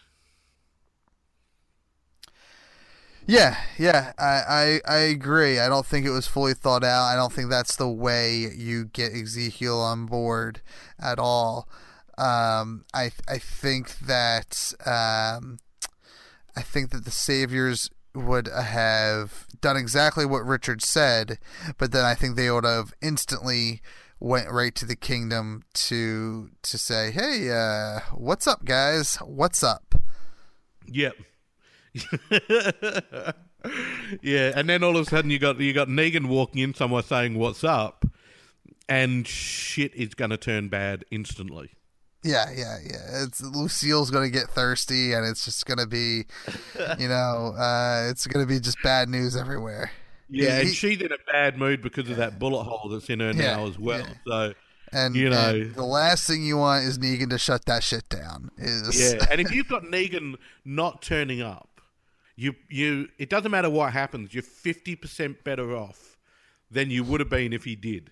Yeah, 3.29 3.57
yeah, 3.77 4.13
I, 4.19 4.81
I 4.87 4.95
I 4.95 4.99
agree. 4.99 5.59
I 5.59 5.69
don't 5.69 5.85
think 5.85 6.07
it 6.07 6.11
was 6.11 6.29
fully 6.29 6.55
thought 6.55 6.85
out. 6.85 7.07
I 7.07 7.17
don't 7.17 7.33
think 7.33 7.51
that's 7.51 7.75
the 7.75 7.89
way 7.89 8.47
you 8.57 8.85
get 8.85 9.13
Ezekiel 9.13 9.81
on 9.81 10.07
board 10.07 10.61
at 10.99 11.19
all. 11.19 11.69
Um, 12.17 12.85
I 12.95 13.11
I 13.29 13.39
think 13.39 13.99
that 13.99 14.73
um, 14.87 15.59
I 16.57 16.63
think 16.63 16.91
that 16.91 17.05
the 17.05 17.11
saviors 17.11 17.91
would 18.15 18.47
have 18.47 19.47
done 19.61 19.77
exactly 19.77 20.25
what 20.25 20.47
Richard 20.47 20.81
said, 20.81 21.39
but 21.79 21.91
then 21.91 22.05
I 22.05 22.15
think 22.15 22.37
they 22.37 22.51
would 22.51 22.65
have 22.65 22.95
instantly 23.03 23.83
went 24.21 24.51
right 24.51 24.75
to 24.75 24.87
the 24.87 24.97
kingdom 24.97 25.63
to 25.75 26.51
to 26.63 26.79
say, 26.79 27.11
"Hey, 27.11 27.51
uh, 27.51 28.01
what's 28.15 28.47
up, 28.47 28.65
guys? 28.65 29.17
What's 29.17 29.63
up?" 29.63 29.95
Yep. 30.87 31.17
yeah, 34.23 34.53
and 34.55 34.69
then 34.69 34.83
all 34.85 34.97
of 34.97 35.07
a 35.07 35.11
sudden 35.11 35.31
you 35.31 35.39
got 35.39 35.61
you 35.61 35.73
got 35.73 35.89
Negan 35.89 36.27
walking 36.27 36.63
in 36.63 36.75
somewhere 36.75 37.03
saying 37.03 37.39
"What's 37.39 37.65
up," 37.65 38.05
and 38.89 39.27
shit 39.27 39.95
is 39.95 40.15
going 40.15 40.31
to 40.31 40.37
turn 40.37 40.69
bad 40.69 41.05
instantly. 41.11 41.71
Yeah, 42.23 42.51
yeah, 42.51 42.79
yeah. 42.85 43.25
It's 43.25 43.41
Lucille's 43.41 44.11
gonna 44.11 44.31
get 44.31 44.49
thirsty, 44.49 45.13
and 45.13 45.25
it's 45.25 45.45
just 45.45 45.65
gonna 45.65 45.87
be, 45.87 46.25
you 46.99 47.09
know, 47.09 47.55
uh, 47.57 48.09
it's 48.11 48.27
gonna 48.27 48.47
be 48.47 48.59
just 48.59 48.83
bad 48.83 49.09
news 49.09 49.37
everywhere. 49.37 49.93
Yeah, 50.29 50.57
He- 50.61 50.67
and 50.67 50.75
she's 50.75 51.01
in 51.01 51.13
a 51.13 51.19
bad 51.31 51.57
mood 51.59 51.83
because 51.83 52.09
of 52.11 52.17
that 52.17 52.39
bullet 52.39 52.65
hole 52.65 52.89
that's 52.89 53.09
in 53.11 53.21
her 53.21 53.33
Yeah, 53.33 53.57
now 53.57 53.67
as 53.67 53.79
well. 53.79 54.01
yeah. 54.01 54.15
So 54.27 54.55
And 54.93 55.17
You 55.17 55.31
know- 55.31 55.51
and 55.51 55.75
the 55.75 55.83
last 55.85 56.27
thing 56.29 56.45
you 56.45 56.57
want 56.59 56.85
is 56.85 56.99
Negan 56.99 57.31
to 57.31 57.39
shut 57.39 57.65
that 57.67 57.83
shit 57.83 58.09
down. 58.09 58.51
Is 58.57 59.13
yeah, 59.15 59.27
and 59.31 59.41
if 59.41 59.53
you've 59.53 59.69
got 59.69 59.83
Negan 59.83 60.37
not 60.65 61.03
turning 61.03 61.43
up, 61.43 61.81
you 62.37 62.55
you 62.69 63.09
it 63.19 63.29
doesn't 63.29 63.51
matter 63.51 63.69
what 63.71 63.93
happens. 63.93 64.33
You're 64.33 64.43
fifty 64.45 64.95
percent 64.95 65.43
better 65.43 65.77
off 65.77 66.17
than 66.71 66.91
you 66.91 67.03
would 67.05 67.21
have 67.21 67.29
been 67.31 67.53
if 67.53 67.65
he 67.65 67.75
did. 67.77 68.11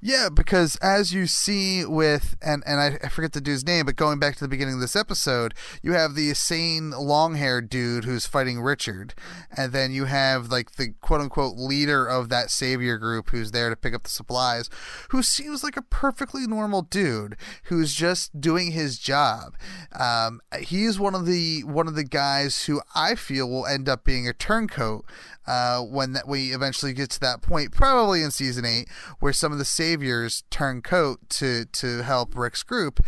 Yeah, 0.00 0.28
because 0.32 0.76
as 0.76 1.12
you 1.12 1.26
see 1.26 1.84
with 1.84 2.36
and 2.42 2.62
and 2.66 2.98
I, 3.02 3.08
forget 3.08 3.32
the 3.32 3.40
dude's 3.40 3.66
name, 3.66 3.86
but 3.86 3.96
going 3.96 4.18
back 4.18 4.34
to 4.34 4.40
the 4.40 4.48
beginning 4.48 4.74
of 4.74 4.80
this 4.80 4.96
episode, 4.96 5.54
you 5.82 5.92
have 5.92 6.14
the 6.14 6.30
insane 6.30 6.90
long 6.90 7.34
haired 7.34 7.68
dude 7.68 8.04
who's 8.04 8.26
fighting 8.26 8.60
Richard, 8.60 9.14
and 9.56 9.72
then 9.72 9.92
you 9.92 10.06
have 10.06 10.50
like 10.50 10.72
the 10.72 10.94
quote 11.00 11.20
unquote 11.20 11.56
leader 11.56 12.06
of 12.06 12.28
that 12.28 12.50
savior 12.50 12.98
group 12.98 13.30
who's 13.30 13.52
there 13.52 13.70
to 13.70 13.76
pick 13.76 13.94
up 13.94 14.04
the 14.04 14.10
supplies, 14.10 14.70
who 15.10 15.22
seems 15.22 15.62
like 15.62 15.76
a 15.76 15.82
perfectly 15.82 16.46
normal 16.46 16.82
dude 16.82 17.36
who's 17.64 17.94
just 17.94 18.40
doing 18.40 18.72
his 18.72 18.98
job. 18.98 19.54
Um, 19.98 20.40
he's 20.58 20.98
one 20.98 21.14
of 21.14 21.26
the 21.26 21.62
one 21.64 21.88
of 21.88 21.94
the 21.94 22.04
guys 22.04 22.64
who 22.64 22.80
I 22.94 23.14
feel 23.14 23.48
will 23.48 23.66
end 23.66 23.88
up 23.88 24.04
being 24.04 24.28
a 24.28 24.32
turncoat 24.32 25.04
uh, 25.50 25.80
when 25.80 26.12
that 26.12 26.28
we 26.28 26.54
eventually 26.54 26.92
get 26.92 27.10
to 27.10 27.18
that 27.20 27.42
point, 27.42 27.72
probably 27.72 28.22
in 28.22 28.30
season 28.30 28.64
eight, 28.64 28.88
where 29.18 29.32
some 29.32 29.50
of 29.50 29.58
the 29.58 29.64
saviors 29.64 30.44
turn 30.48 30.80
coat 30.80 31.18
to 31.28 31.64
to 31.64 32.02
help 32.04 32.36
Rick's 32.36 32.62
group. 32.62 33.04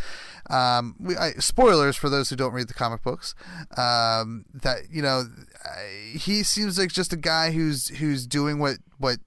Um, 0.50 0.96
we, 0.98 1.16
I, 1.16 1.32
spoilers 1.34 1.96
for 1.96 2.10
those 2.10 2.30
who 2.30 2.36
don't 2.36 2.52
read 2.52 2.66
the 2.66 2.74
comic 2.74 3.02
books. 3.04 3.36
Um, 3.76 4.44
that 4.52 4.90
you 4.90 5.02
know, 5.02 5.24
I, 5.64 6.16
he 6.18 6.42
seems 6.42 6.78
like 6.78 6.90
just 6.92 7.12
a 7.12 7.16
guy 7.16 7.52
who's 7.52 7.88
who's 7.88 8.26
doing 8.26 8.58
what 8.58 8.78
what 8.98 9.18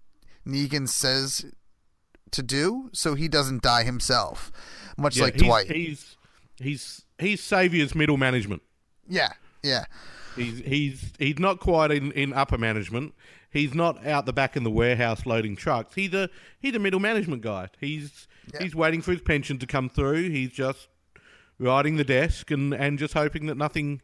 Negan 0.45 0.89
says 0.89 1.45
to 2.31 2.43
do, 2.43 2.89
so 2.91 3.15
he 3.15 3.29
doesn't 3.29 3.61
die 3.61 3.83
himself, 3.83 4.51
much 4.97 5.15
Yeah, 5.15 5.23
like 5.23 5.35
he's, 5.35 5.43
Dwight. 5.43 5.71
He's 5.71 6.17
he's 6.57 7.05
he's 7.17 7.41
saviors 7.41 7.95
middle 7.95 8.17
management. 8.17 8.61
yeah, 9.07 9.29
yeah, 9.63 9.85
He's 10.36 10.60
he's 10.60 11.14
he's 11.18 11.40
not 11.40 11.60
quite 11.60 11.91
in, 11.91 12.12
in 12.12 12.34
upper 12.34 12.57
management. 12.57 13.14
He's 13.52 13.74
not 13.74 14.06
out 14.06 14.26
the 14.26 14.34
back 14.34 14.57
in 14.57 14.64
the 14.64 14.72
warehouse 14.72 15.26
loading 15.26 15.56
trucks. 15.56 15.95
He's 15.95 16.14
a 16.14 16.30
he's 16.60 16.76
a 16.76 16.80
middle 16.80 16.99
management 16.99 17.41
guy. 17.41 17.70
He's 17.80 18.28
Yeah. 18.53 18.64
he's 18.64 18.76
waiting 18.76 19.02
for 19.02 19.12
his 19.12 19.22
pension 19.22 19.57
to 19.60 19.66
come 19.68 19.90
through. 19.90 20.30
He's 20.30 20.52
just 20.52 20.88
riding 21.57 21.95
the 21.95 22.03
desk 22.03 22.52
and, 22.52 22.74
and 22.74 22.99
just 22.99 23.14
hoping 23.14 23.45
that 23.45 23.56
nothing 23.56 24.02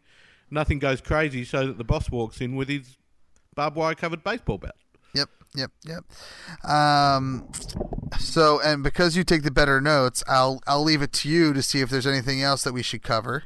nothing 0.49 0.79
goes 0.79 1.01
crazy 1.01 1.43
so 1.43 1.67
that 1.67 1.77
the 1.77 1.83
boss 1.83 2.09
walks 2.09 2.39
in 2.41 2.55
with 2.55 2.69
his 2.69 2.97
barbed 3.55 3.75
wire 3.75 3.93
covered 3.95 4.23
baseball 4.23 4.57
bat. 4.57 4.75
yep, 5.13 5.29
yep, 5.55 5.71
yep. 5.85 6.03
Um, 6.69 7.49
so 8.19 8.61
and 8.61 8.83
because 8.83 9.17
you 9.17 9.23
take 9.25 9.43
the 9.43 9.51
better 9.51 9.81
notes, 9.81 10.23
I'll 10.27 10.61
I'll 10.65 10.83
leave 10.83 11.01
it 11.01 11.11
to 11.13 11.29
you 11.29 11.51
to 11.53 11.61
see 11.61 11.81
if 11.81 11.89
there's 11.89 12.07
anything 12.07 12.41
else 12.41 12.63
that 12.63 12.73
we 12.73 12.83
should 12.83 13.03
cover. 13.03 13.43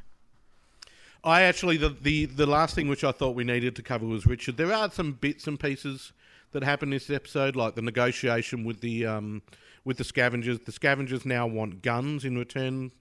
I 1.26 1.41
actually 1.41 1.77
the, 1.77 1.89
the 1.89 2.26
the 2.26 2.45
last 2.45 2.76
thing 2.76 2.88
which 2.88 3.03
I 3.03 3.11
thought 3.11 3.35
we 3.35 3.43
needed 3.43 3.76
to 3.77 3.81
cover 3.81 4.06
was 4.06 4.27
Richard. 4.27 4.57
There 4.57 4.72
are 4.72 4.91
some 4.91 5.14
bits 5.14 5.47
and 5.47 5.60
pieces 5.60 6.14
that 6.52 6.64
happen 6.64 6.89
in 6.89 6.91
this 6.91 7.10
episode, 7.10 7.56
like 7.56 7.73
the 7.73 7.81
negotiation 7.81 8.64
with 8.64 8.81
the 8.81 9.07
um, 9.07 9.41
with 9.84 9.97
the 9.97 10.03
scavengers. 10.03 10.60
The 10.60 10.72
scavengers 10.72 11.26
now 11.26 11.47
want 11.47 11.81
guns 11.81 12.26
in 12.26 12.38
return 12.38 12.91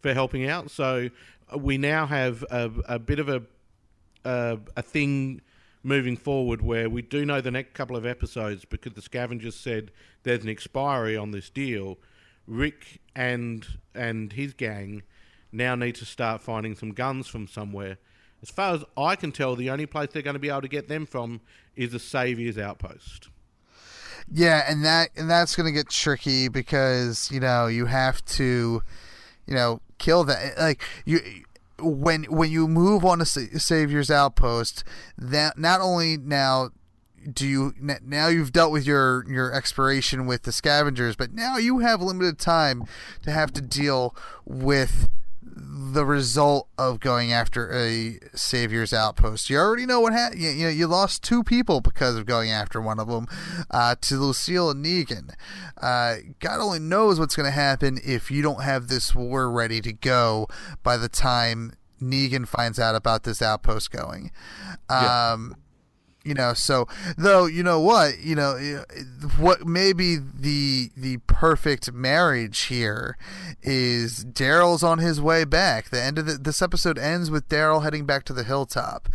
for 0.00 0.12
helping 0.12 0.48
out, 0.48 0.72
so 0.72 1.08
uh, 1.52 1.58
we 1.58 1.78
now 1.78 2.04
have 2.06 2.44
a, 2.50 2.70
a 2.88 2.98
bit 2.98 3.20
of 3.20 3.28
a, 3.28 3.42
a 4.24 4.58
a 4.76 4.82
thing 4.82 5.40
moving 5.84 6.16
forward 6.16 6.60
where 6.60 6.90
we 6.90 7.00
do 7.00 7.24
know 7.24 7.40
the 7.40 7.52
next 7.52 7.74
couple 7.74 7.96
of 7.96 8.04
episodes 8.04 8.64
because 8.64 8.94
the 8.94 9.02
scavengers 9.02 9.54
said 9.54 9.92
there's 10.24 10.42
an 10.42 10.48
expiry 10.48 11.16
on 11.16 11.30
this 11.30 11.48
deal. 11.48 11.96
Rick 12.48 13.00
and 13.14 13.64
and 13.94 14.32
his 14.32 14.52
gang 14.52 15.02
now 15.52 15.74
need 15.74 15.94
to 15.96 16.04
start 16.04 16.42
finding 16.42 16.74
some 16.74 16.92
guns 16.92 17.26
from 17.26 17.46
somewhere. 17.46 17.98
As 18.42 18.50
far 18.50 18.74
as 18.74 18.84
I 18.96 19.16
can 19.16 19.32
tell, 19.32 19.56
the 19.56 19.70
only 19.70 19.86
place 19.86 20.10
they're 20.12 20.22
going 20.22 20.34
to 20.34 20.40
be 20.40 20.48
able 20.48 20.62
to 20.62 20.68
get 20.68 20.88
them 20.88 21.06
from 21.06 21.40
is 21.74 21.92
the 21.92 21.98
Saviour's 21.98 22.58
outpost. 22.58 23.28
Yeah, 24.30 24.64
and 24.68 24.84
that 24.84 25.10
and 25.16 25.28
that's 25.28 25.56
going 25.56 25.66
to 25.66 25.72
get 25.72 25.88
tricky 25.88 26.48
because 26.48 27.30
you 27.32 27.40
know 27.40 27.66
you 27.66 27.86
have 27.86 28.24
to, 28.26 28.82
you 29.46 29.54
know, 29.54 29.80
kill 29.98 30.24
that. 30.24 30.58
Like 30.58 30.82
you, 31.04 31.20
when 31.80 32.24
when 32.24 32.50
you 32.50 32.68
move 32.68 33.04
on 33.04 33.18
to 33.20 33.24
Sa- 33.24 33.58
Savior's 33.58 34.10
outpost, 34.10 34.84
that 35.16 35.58
not 35.58 35.80
only 35.80 36.16
now 36.16 36.70
do 37.32 37.46
you 37.46 37.74
now 37.80 38.28
you've 38.28 38.52
dealt 38.52 38.72
with 38.72 38.86
your 38.86 39.24
your 39.28 39.52
expiration 39.52 40.26
with 40.26 40.42
the 40.42 40.52
scavengers, 40.52 41.16
but 41.16 41.32
now 41.32 41.56
you 41.56 41.78
have 41.78 42.02
limited 42.02 42.38
time 42.38 42.84
to 43.22 43.30
have 43.30 43.52
to 43.52 43.60
deal 43.60 44.14
with 44.44 45.08
the 45.54 46.04
result 46.04 46.68
of 46.76 47.00
going 47.00 47.32
after 47.32 47.72
a 47.72 48.18
savior's 48.34 48.92
outpost. 48.92 49.48
You 49.48 49.58
already 49.58 49.86
know 49.86 50.00
what 50.00 50.12
happened. 50.12 50.42
You, 50.42 50.50
you 50.50 50.64
know, 50.64 50.70
you 50.70 50.86
lost 50.86 51.22
two 51.22 51.42
people 51.42 51.80
because 51.80 52.16
of 52.16 52.26
going 52.26 52.50
after 52.50 52.80
one 52.80 52.98
of 52.98 53.08
them 53.08 53.26
uh, 53.70 53.96
to 54.02 54.16
Lucille 54.16 54.70
and 54.70 54.84
Negan. 54.84 55.30
Uh, 55.80 56.16
God 56.40 56.60
only 56.60 56.78
knows 56.78 57.18
what's 57.18 57.36
going 57.36 57.46
to 57.46 57.52
happen 57.52 57.98
if 58.04 58.30
you 58.30 58.42
don't 58.42 58.62
have 58.62 58.88
this 58.88 59.14
war 59.14 59.50
ready 59.50 59.80
to 59.80 59.92
go 59.92 60.46
by 60.82 60.96
the 60.96 61.08
time 61.08 61.72
Negan 62.00 62.46
finds 62.46 62.78
out 62.78 62.94
about 62.94 63.24
this 63.24 63.42
outpost 63.42 63.90
going. 63.90 64.30
Yeah. 64.90 65.36
You 66.28 66.34
know 66.34 66.52
so 66.52 66.86
though 67.16 67.46
you 67.46 67.62
know 67.62 67.80
what 67.80 68.20
you 68.20 68.34
know 68.34 68.56
eh, 68.56 68.82
what 69.38 69.66
maybe 69.66 70.16
the 70.16 70.90
the 70.94 71.16
perfect 71.26 71.90
marriage 71.92 72.64
here 72.64 73.16
is 73.62 74.26
daryl's 74.26 74.82
on 74.82 74.98
his 74.98 75.22
way 75.22 75.44
back. 75.44 75.88
The 75.88 76.02
end 76.02 76.18
of 76.18 76.26
the, 76.26 76.34
this 76.34 76.60
episode 76.60 76.98
ends 76.98 77.30
with 77.30 77.48
daryl 77.48 77.82
heading 77.82 78.04
back 78.04 78.24
to 78.24 78.34
the 78.34 78.44
hilltop. 78.44 79.08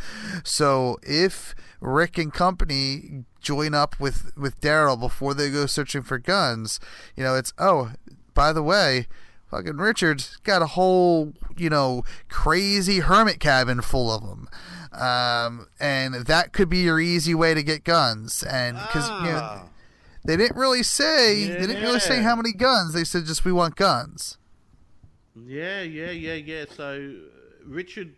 So 0.43 0.97
if 1.03 1.53
rick 1.81 2.17
and 2.17 2.33
company 2.33 3.25
join 3.41 3.75
up 3.75 3.99
with 3.99 4.31
with 4.35 4.59
daryl 4.59 4.99
before 4.99 5.33
they 5.33 5.51
go 5.51 5.65
searching 5.65 6.01
for 6.01 6.17
guns 6.17 6.79
you 7.15 7.23
know 7.23 7.35
it's 7.35 7.53
oh 7.57 7.91
by 8.33 8.53
the 8.53 8.63
way 8.63 9.05
fucking 9.51 9.75
richard's 9.75 10.37
got 10.37 10.61
a 10.61 10.67
whole 10.67 11.33
you 11.57 11.69
know 11.69 12.03
crazy 12.29 13.01
hermit 13.01 13.39
cabin 13.39 13.81
full 13.81 14.09
of 14.09 14.25
them 14.25 14.47
um, 14.93 15.67
and 15.79 16.13
that 16.25 16.53
could 16.53 16.69
be 16.69 16.79
your 16.79 16.99
easy 16.99 17.33
way 17.35 17.53
to 17.53 17.63
get 17.63 17.83
guns. 17.83 18.43
And 18.43 18.77
because 18.77 19.07
you 19.09 19.31
know, 19.31 19.39
Ah. 19.41 19.65
they 20.25 20.37
didn't 20.37 20.57
really 20.57 20.83
say 20.83 21.47
they 21.47 21.67
didn't 21.67 21.81
really 21.81 21.99
say 21.99 22.21
how 22.21 22.35
many 22.35 22.53
guns. 22.53 22.93
They 22.93 23.03
said 23.03 23.25
just 23.25 23.43
we 23.45 23.51
want 23.51 23.75
guns. 23.75 24.37
Yeah, 25.35 25.81
yeah, 25.81 26.11
yeah, 26.11 26.33
yeah. 26.35 26.65
So, 26.75 26.93
uh, 27.23 27.65
Richard, 27.65 28.13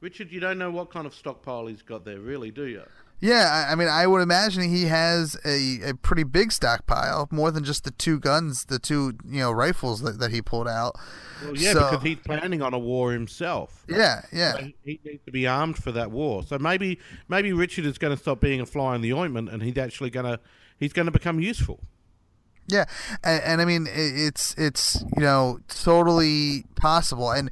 Richard, 0.00 0.30
you 0.30 0.38
don't 0.40 0.58
know 0.58 0.70
what 0.70 0.90
kind 0.90 1.06
of 1.06 1.14
stockpile 1.14 1.66
he's 1.66 1.82
got 1.82 2.04
there, 2.04 2.20
really, 2.20 2.50
do 2.50 2.66
you? 2.66 2.82
Yeah, 3.22 3.66
I, 3.68 3.72
I 3.72 3.74
mean, 3.76 3.86
I 3.86 4.04
would 4.06 4.20
imagine 4.20 4.64
he 4.68 4.86
has 4.86 5.36
a, 5.44 5.90
a 5.90 5.94
pretty 5.94 6.24
big 6.24 6.50
stockpile, 6.50 7.28
more 7.30 7.52
than 7.52 7.62
just 7.62 7.84
the 7.84 7.92
two 7.92 8.18
guns, 8.18 8.64
the 8.64 8.80
two 8.80 9.12
you 9.24 9.38
know 9.38 9.52
rifles 9.52 10.02
that, 10.02 10.18
that 10.18 10.32
he 10.32 10.42
pulled 10.42 10.66
out. 10.66 10.96
Well, 11.44 11.56
yeah, 11.56 11.72
So- 11.72 11.90
because 11.90 12.02
he's 12.02 12.18
planning 12.18 12.62
on 12.62 12.74
a 12.74 12.78
war 12.80 13.12
himself. 13.12 13.84
Yeah, 13.88 14.22
yeah. 14.32 14.52
So 14.54 14.58
he 14.84 15.00
needs 15.04 15.24
to 15.24 15.30
be 15.32 15.46
armed 15.46 15.78
for 15.80 15.92
that 15.92 16.10
war. 16.10 16.42
So 16.42 16.58
maybe 16.58 16.98
maybe 17.28 17.52
Richard 17.52 17.86
is 17.86 17.96
going 17.96 18.14
to 18.14 18.20
stop 18.20 18.40
being 18.40 18.60
a 18.60 18.66
fly 18.66 18.96
in 18.96 19.02
the 19.02 19.12
ointment, 19.12 19.50
and 19.50 19.62
he's 19.62 19.78
actually 19.78 20.10
going 20.10 20.26
to 20.26 20.40
he's 20.80 20.92
going 20.92 21.06
to 21.06 21.12
become 21.12 21.38
useful. 21.38 21.78
Yeah, 22.72 22.86
and, 23.22 23.42
and 23.42 23.60
I 23.60 23.66
mean 23.66 23.86
it's 23.90 24.54
it's 24.56 25.04
you 25.14 25.22
know 25.22 25.60
totally 25.68 26.64
possible, 26.74 27.30
and 27.30 27.50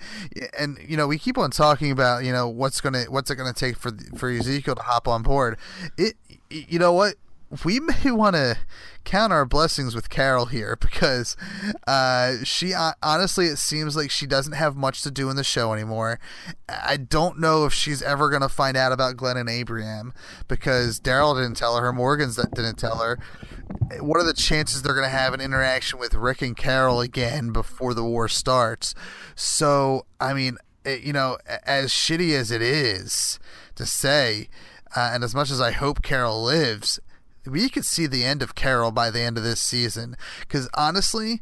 and 0.59 0.79
you 0.89 0.97
know 0.97 1.07
we 1.07 1.19
keep 1.19 1.37
on 1.37 1.51
talking 1.51 1.91
about 1.91 2.25
you 2.25 2.33
know 2.33 2.49
what's 2.49 2.81
gonna 2.81 3.05
what's 3.11 3.31
it 3.31 3.37
gonna 3.37 3.53
take 3.53 3.77
for 3.77 3.91
for 4.17 4.31
Ezekiel 4.31 4.77
to 4.77 4.83
hop 4.83 5.07
on 5.07 5.23
board. 5.23 5.59
It 5.99 6.15
you 6.49 6.79
know 6.79 6.95
what 6.95 7.17
we 7.65 7.81
may 7.81 7.95
want 8.11 8.37
to 8.37 8.59
count 9.05 9.33
our 9.33 9.45
blessings 9.45 9.95
with 9.95 10.11
Carol 10.11 10.47
here 10.47 10.77
because 10.81 11.37
uh, 11.87 12.37
she 12.45 12.73
uh, 12.73 12.93
honestly 13.03 13.47
it 13.47 13.57
seems 13.57 13.97
like 13.97 14.11
she 14.11 14.27
doesn't 14.27 14.53
have 14.53 14.77
much 14.77 15.03
to 15.03 15.11
do 15.11 15.31
in 15.31 15.37
the 15.37 15.45
show 15.45 15.73
anymore. 15.73 16.19
I 16.69 16.97
don't 16.97 17.39
know 17.39 17.65
if 17.65 17.73
she's 17.73 18.03
ever 18.03 18.31
gonna 18.31 18.49
find 18.49 18.77
out 18.77 18.93
about 18.93 19.17
Glenn 19.17 19.37
and 19.37 19.49
Abraham 19.49 20.13
because 20.49 21.01
Daryl 21.01 21.35
didn't 21.37 21.57
tell 21.57 21.77
her, 21.79 21.93
Morgan's 21.93 22.37
that 22.37 22.55
didn't 22.55 22.77
tell 22.77 22.99
her. 22.99 23.19
What 24.01 24.19
are 24.19 24.27
the 24.27 24.35
chances 24.35 24.83
they're 24.83 24.95
gonna 24.95 25.09
have 25.09 25.35
an 25.35 25.41
interaction 25.41 25.99
with 25.99 26.15
Rick 26.15 26.43
and 26.43 26.57
Carol 26.57 27.01
again 27.01 27.53
before 27.53 27.95
the 27.95 28.05
war 28.05 28.29
starts? 28.29 28.95
So 29.35 30.07
I 30.21 30.35
mean, 30.35 30.59
it, 30.85 31.03
you 31.03 31.13
know, 31.13 31.39
as 31.65 31.91
shitty 31.91 32.33
as 32.33 32.51
it 32.51 32.63
is 32.63 33.39
to 33.75 33.87
say, 33.87 34.49
uh, 34.95 35.11
and 35.15 35.25
as 35.25 35.35
much 35.35 35.51
as 35.51 35.61
I 35.61 35.71
hope 35.71 36.03
Carol 36.03 36.43
lives, 36.43 37.01
we 37.47 37.69
could 37.69 37.85
see 37.85 38.07
the 38.07 38.25
end 38.25 38.43
of 38.43 38.55
Carol 38.55 38.93
by 38.93 39.11
the 39.11 39.21
end 39.21 39.39
of 39.39 39.45
this 39.45 39.61
season. 39.61 40.17
Because 40.41 40.69
honestly, 40.75 41.41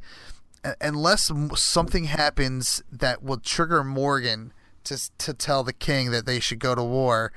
unless 0.80 1.30
something 1.56 2.04
happens 2.04 2.82
that 2.90 3.22
will 3.22 3.38
trigger 3.38 3.84
Morgan 3.84 4.52
to 4.84 5.10
to 5.18 5.34
tell 5.34 5.64
the 5.64 5.72
king 5.72 6.10
that 6.10 6.26
they 6.26 6.40
should 6.40 6.58
go 6.58 6.74
to 6.74 6.82
war, 6.82 7.32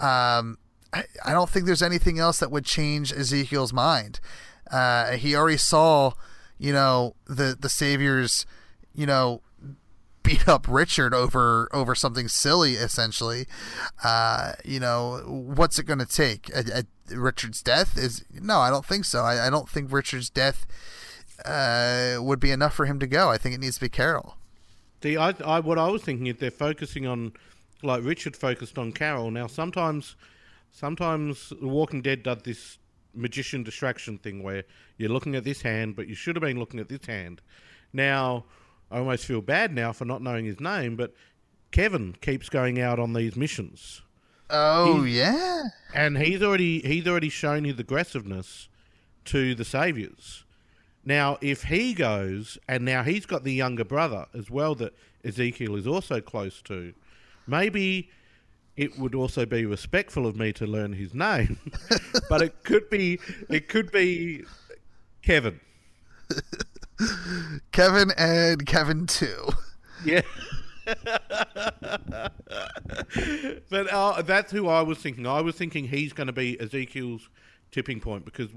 um, 0.00 0.58
I, 0.92 1.04
I 1.24 1.32
don't 1.32 1.50
think 1.50 1.66
there's 1.66 1.82
anything 1.82 2.18
else 2.18 2.38
that 2.38 2.50
would 2.50 2.64
change 2.64 3.12
Ezekiel's 3.12 3.72
mind. 3.72 4.20
Uh, 4.70 5.12
he 5.12 5.36
already 5.36 5.58
saw, 5.58 6.12
you 6.58 6.72
know, 6.72 7.14
the 7.26 7.56
the 7.58 7.68
saviors, 7.68 8.46
you 8.94 9.06
know, 9.06 9.42
beat 10.26 10.48
up 10.48 10.66
Richard 10.68 11.14
over 11.14 11.68
over 11.72 11.94
something 11.94 12.28
silly, 12.28 12.74
essentially. 12.74 13.46
Uh, 14.02 14.52
you 14.64 14.80
know, 14.80 15.22
what's 15.26 15.78
it 15.78 15.84
going 15.84 16.00
to 16.00 16.06
take? 16.06 16.50
A, 16.50 16.84
a, 17.10 17.16
Richard's 17.16 17.62
death 17.62 17.96
is 17.96 18.24
no, 18.32 18.58
I 18.58 18.70
don't 18.70 18.84
think 18.84 19.04
so. 19.04 19.22
I, 19.22 19.46
I 19.46 19.50
don't 19.50 19.68
think 19.68 19.92
Richard's 19.92 20.28
death 20.28 20.66
uh, 21.44 22.16
would 22.20 22.40
be 22.40 22.50
enough 22.50 22.74
for 22.74 22.86
him 22.86 22.98
to 22.98 23.06
go. 23.06 23.30
I 23.30 23.38
think 23.38 23.54
it 23.54 23.60
needs 23.60 23.76
to 23.76 23.82
be 23.82 23.88
Carol. 23.88 24.36
See, 25.02 25.16
I, 25.16 25.34
I 25.44 25.60
what 25.60 25.78
I 25.78 25.88
was 25.88 26.02
thinking 26.02 26.26
is 26.26 26.36
they're 26.36 26.50
focusing 26.50 27.06
on 27.06 27.32
like 27.82 28.02
Richard 28.04 28.36
focused 28.36 28.78
on 28.78 28.92
Carol. 28.92 29.30
Now 29.30 29.46
sometimes 29.46 30.16
sometimes 30.72 31.52
The 31.60 31.68
Walking 31.68 32.02
Dead 32.02 32.22
does 32.22 32.42
this 32.42 32.78
magician 33.14 33.62
distraction 33.62 34.18
thing 34.18 34.42
where 34.42 34.64
you're 34.98 35.10
looking 35.10 35.36
at 35.36 35.44
this 35.44 35.62
hand, 35.62 35.96
but 35.96 36.08
you 36.08 36.14
should 36.14 36.36
have 36.36 36.42
been 36.42 36.58
looking 36.58 36.80
at 36.80 36.88
this 36.88 37.06
hand. 37.06 37.40
Now 37.92 38.44
I 38.90 38.98
almost 38.98 39.24
feel 39.24 39.40
bad 39.40 39.74
now 39.74 39.92
for 39.92 40.04
not 40.04 40.22
knowing 40.22 40.44
his 40.44 40.60
name, 40.60 40.96
but 40.96 41.12
Kevin 41.72 42.14
keeps 42.20 42.48
going 42.48 42.80
out 42.80 42.98
on 42.98 43.12
these 43.12 43.36
missions. 43.36 44.02
Oh 44.48 45.02
He's- 45.02 45.16
yeah, 45.16 45.62
and 45.94 46.16
he's 46.18 46.40
already 46.42 46.80
he's 46.80 47.06
already 47.06 47.28
shown 47.28 47.64
his 47.64 47.78
aggressiveness 47.78 48.68
to 49.26 49.54
the 49.56 49.64
saviors. 49.64 50.44
Now, 51.04 51.38
if 51.40 51.64
he 51.64 51.94
goes, 51.94 52.58
and 52.68 52.84
now 52.84 53.02
he's 53.02 53.26
got 53.26 53.44
the 53.44 53.52
younger 53.52 53.84
brother 53.84 54.26
as 54.34 54.50
well 54.50 54.74
that 54.76 54.92
Ezekiel 55.24 55.76
is 55.76 55.86
also 55.86 56.20
close 56.20 56.60
to, 56.62 56.94
maybe 57.46 58.10
it 58.76 58.98
would 58.98 59.14
also 59.14 59.46
be 59.46 59.64
respectful 59.66 60.26
of 60.26 60.36
me 60.36 60.52
to 60.52 60.66
learn 60.66 60.92
his 60.92 61.12
name. 61.14 61.58
but 62.28 62.42
it 62.42 62.62
could 62.62 62.88
be 62.90 63.18
it 63.48 63.68
could 63.68 63.90
be 63.90 64.44
Kevin. 65.22 65.58
Kevin 67.72 68.12
and 68.16 68.66
Kevin 68.66 69.06
too. 69.06 69.48
Yeah. 70.04 70.22
but 73.70 73.88
uh, 73.92 74.22
that's 74.22 74.52
who 74.52 74.68
I 74.68 74.82
was 74.82 74.98
thinking. 74.98 75.26
I 75.26 75.40
was 75.40 75.56
thinking 75.56 75.88
he's 75.88 76.12
going 76.12 76.28
to 76.28 76.32
be 76.32 76.60
Ezekiel's 76.60 77.28
tipping 77.70 78.00
point 78.00 78.24
because 78.24 78.50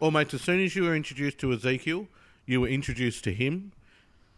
almost 0.00 0.34
as 0.34 0.42
soon 0.42 0.60
as 0.60 0.76
you 0.76 0.84
were 0.84 0.94
introduced 0.94 1.38
to 1.38 1.52
Ezekiel, 1.52 2.06
you 2.46 2.60
were 2.60 2.68
introduced 2.68 3.24
to 3.24 3.32
him. 3.32 3.72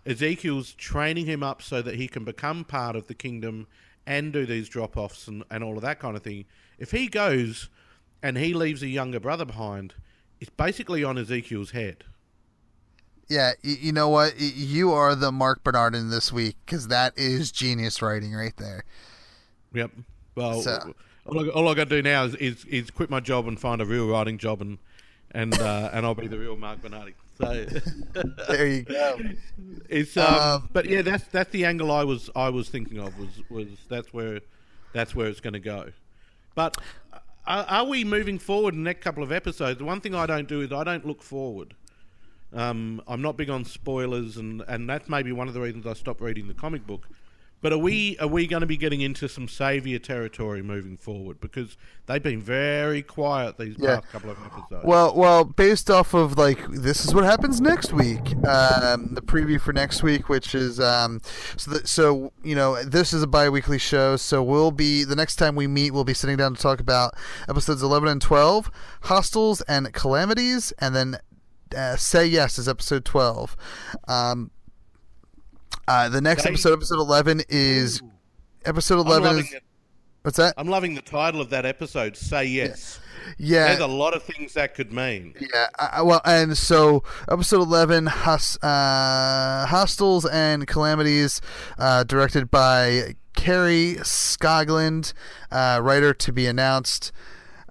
Ezekiel's 0.07 0.73
training 0.73 1.27
him 1.27 1.43
up 1.43 1.61
so 1.61 1.83
that 1.83 1.97
he 1.97 2.07
can 2.07 2.25
become 2.25 2.65
part 2.65 2.95
of 2.95 3.09
the 3.09 3.15
kingdom 3.15 3.67
and 4.07 4.33
do 4.33 4.47
these 4.47 4.69
drop 4.69 4.97
offs 4.97 5.27
and, 5.27 5.43
and 5.51 5.65
all 5.65 5.77
of 5.77 5.83
that 5.83 5.99
kind 5.99 6.17
of 6.17 6.23
thing. 6.23 6.45
If 6.79 6.93
he 6.93 7.09
goes 7.09 7.69
and 8.23 8.39
he 8.39 8.55
leaves 8.55 8.83
a 8.83 8.89
younger 8.89 9.19
brother 9.19 9.45
behind, 9.45 9.95
it's 10.41 10.51
basically 10.51 11.03
on 11.03 11.19
Ezekiel's 11.19 11.73
head. 11.73 12.05
Yeah, 13.29 13.53
you 13.63 13.93
know 13.93 14.09
what? 14.09 14.39
You 14.39 14.93
are 14.93 15.15
the 15.17 15.33
Mark 15.33 15.65
Bernard 15.65 15.95
in 15.95 16.11
this 16.11 16.33
week 16.33 16.57
because 16.65 16.89
that 16.89 17.13
is 17.17 17.51
genius 17.51 18.01
writing 18.01 18.33
right 18.33 18.57
there. 18.57 18.85
Yep. 19.75 19.91
Well, 20.35 20.63
So- 20.63 20.95
all, 21.27 21.41
I, 21.45 21.49
all 21.49 21.69
I 21.69 21.75
got 21.75 21.89
to 21.89 21.97
do 21.97 22.03
now 22.03 22.23
is, 22.25 22.37
is 22.37 22.65
is 22.67 22.91
quit 22.91 23.11
my 23.11 23.19
job 23.19 23.49
and 23.49 23.59
find 23.59 23.83
a 23.83 23.85
real 23.85 24.07
writing 24.07 24.39
job, 24.39 24.61
and 24.61 24.79
and 25.33 25.59
uh, 25.59 25.91
and 25.93 26.07
I'll 26.07 26.15
be 26.15 26.29
the 26.29 26.39
real 26.39 26.57
Mark 26.57 26.81
Bernardi. 26.83 27.15
So 27.37 27.67
There 28.49 28.67
you 28.69 28.83
go. 28.83 29.19
it's 29.89 30.17
um, 30.17 30.35
Um, 30.35 30.69
but 30.73 30.87
yeah, 30.87 31.03
that's 31.03 31.25
that's 31.25 31.51
the 31.51 31.65
angle 31.65 31.91
I 31.91 32.05
was 32.05 32.31
I 32.37 32.49
was 32.51 32.69
thinking 32.69 32.99
of 33.01 33.19
was 33.19 33.29
was 33.51 33.67
that's 33.89 34.13
where 34.13 34.41
that's 34.93 35.17
where 35.17 35.27
it's 35.27 35.41
going 35.41 35.55
to 35.55 35.59
go. 35.59 35.91
But 36.55 36.77
are, 37.45 37.65
are 37.69 37.85
we 37.85 38.05
moving 38.05 38.39
forward 38.39 38.75
in 38.75 38.85
the 38.85 38.89
next 38.89 39.03
couple 39.03 39.25
of 39.25 39.33
episodes? 39.33 39.79
The 39.79 39.85
one 39.85 40.01
thing 40.01 40.15
I 40.15 40.27
don't 40.27 40.49
do 40.49 40.61
is 40.61 40.71
I 40.73 40.85
don't 40.85 41.05
look 41.05 41.23
forward. 41.23 41.75
Um, 42.53 43.03
I'm 43.07 43.23
not 43.23 43.37
big 43.37 43.51
on 43.51 43.65
spoilers, 43.65 44.37
and, 44.37 44.63
and 44.69 44.89
that's 44.89 45.09
maybe 45.09 45.33
one 45.33 45.49
of 45.49 45.55
the 45.55 45.61
reasons 45.61 45.87
I 45.87 45.95
stopped 45.95 46.21
reading 46.21 46.49
the 46.49 46.55
comic 46.55 46.87
book. 46.87 47.07
But 47.63 47.73
are 47.73 47.79
we 47.79 48.19
are 48.19 48.29
we 48.29 48.47
going 48.47 48.61
to 48.61 48.67
be 48.67 48.77
getting 48.77 49.01
into 49.01 49.29
some 49.31 49.49
savior 49.49 49.99
territory 49.99 50.63
moving 50.63 50.99
forward? 50.99 51.41
Because 51.41 51.79
they've 52.05 52.23
been 52.23 52.41
very 52.41 53.01
quiet 53.03 53.57
these 53.57 53.77
Yeah. 53.79 53.97
past 54.01 54.13
couple 54.13 54.31
of 54.31 54.37
episodes. 54.45 54.85
Well, 54.85 55.17
well, 55.17 55.43
based 55.45 55.91
off 55.91 56.13
of 56.13 56.37
like 56.37 56.61
this 56.69 57.07
is 57.07 57.15
what 57.15 57.25
happens 57.25 57.61
next 57.61 57.95
week. 57.95 58.21
Um, 58.47 59.15
the 59.15 59.23
preview 59.25 59.59
for 59.59 59.73
next 59.73 60.03
week, 60.03 60.29
which 60.29 60.55
is 60.55 60.79
um, 60.79 61.23
so 61.57 61.71
that, 61.73 61.89
so 61.89 62.31
you 62.45 62.55
know 62.55 62.81
this 62.85 63.15
is 63.15 63.23
a 63.23 63.27
bi-weekly 63.27 63.79
show, 63.79 64.17
so 64.17 64.43
we'll 64.43 64.71
be 64.71 65.03
the 65.05 65.17
next 65.17 65.37
time 65.37 65.57
we 65.57 65.67
meet, 65.67 65.93
we'll 65.93 66.05
be 66.05 66.15
sitting 66.15 66.37
down 66.37 66.55
to 66.55 66.61
talk 66.63 66.79
about 66.79 67.15
episodes 67.49 67.83
eleven 67.83 68.09
and 68.11 68.21
twelve, 68.21 68.71
hostiles 69.05 69.63
and 69.63 69.93
calamities, 69.95 70.73
and 70.79 70.95
then 70.95 71.17
uh, 71.75 71.97
say 71.97 72.27
yes 72.27 72.59
is 72.59 72.69
episode 72.69 73.05
twelve. 73.05 73.57
Um, 74.09 74.51
uh, 75.89 76.09
the 76.09 76.21
next 76.21 76.45
episode, 76.47 76.73
episode 76.75 76.99
eleven, 76.99 77.43
is 77.49 78.03
episode 78.65 79.07
eleven. 79.07 79.39
Is, 79.39 79.53
it. 79.53 79.63
what's 80.23 80.37
that? 80.37 80.55
I'm 80.57 80.69
loving 80.69 80.95
the 80.95 81.03
title 81.03 81.41
of 81.41 81.51
that 81.51 81.65
episode. 81.65 82.17
Say 82.17 82.45
yes. 82.47 83.01
Yeah, 83.39 83.67
There's 83.69 83.81
a 83.81 83.87
lot 83.89 84.15
of 84.15 84.23
things 84.23 84.55
that 84.55 84.75
could 84.75 84.93
mean. 84.93 85.35
Yeah, 85.41 85.67
I, 85.79 85.87
I- 85.95 86.03
well, 86.03 86.21
and 86.25 86.57
so 86.57 87.03
episode 87.31 87.61
eleven, 87.61 88.07
Hos, 88.07 88.57
uh, 88.63 89.67
hostiles 89.69 90.25
and 90.27 90.67
calamities, 90.67 91.41
uh, 91.79 92.05
directed 92.05 92.51
by 92.51 93.17
Kari 93.35 93.97
Skogland, 94.01 95.13
uh, 95.51 95.81
writer 95.83 96.15
to 96.15 96.33
be 96.33 96.47
announced. 96.47 97.11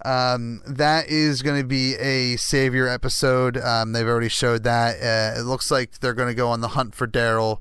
Um, 0.06 0.61
that 0.68 1.07
is 1.10 1.41
going 1.41 1.60
to 1.60 1.68
be 1.68 1.95
a 1.95 2.38
savior 2.38 2.88
episode. 2.88 3.57
Um, 3.57 3.91
they've 3.91 4.07
already 4.07 4.30
showed 4.30 4.64
that. 4.64 4.98
Uh, 5.02 5.40
it 5.40 5.44
looks 5.44 5.72
like 5.72 5.99
they're 5.99 6.14
going 6.14 6.27
to 6.30 6.36
go 6.36 6.49
on 6.49 6.61
the 6.61 6.69
hunt 6.69 6.94
for 6.94 7.07
Daryl. 7.07 7.60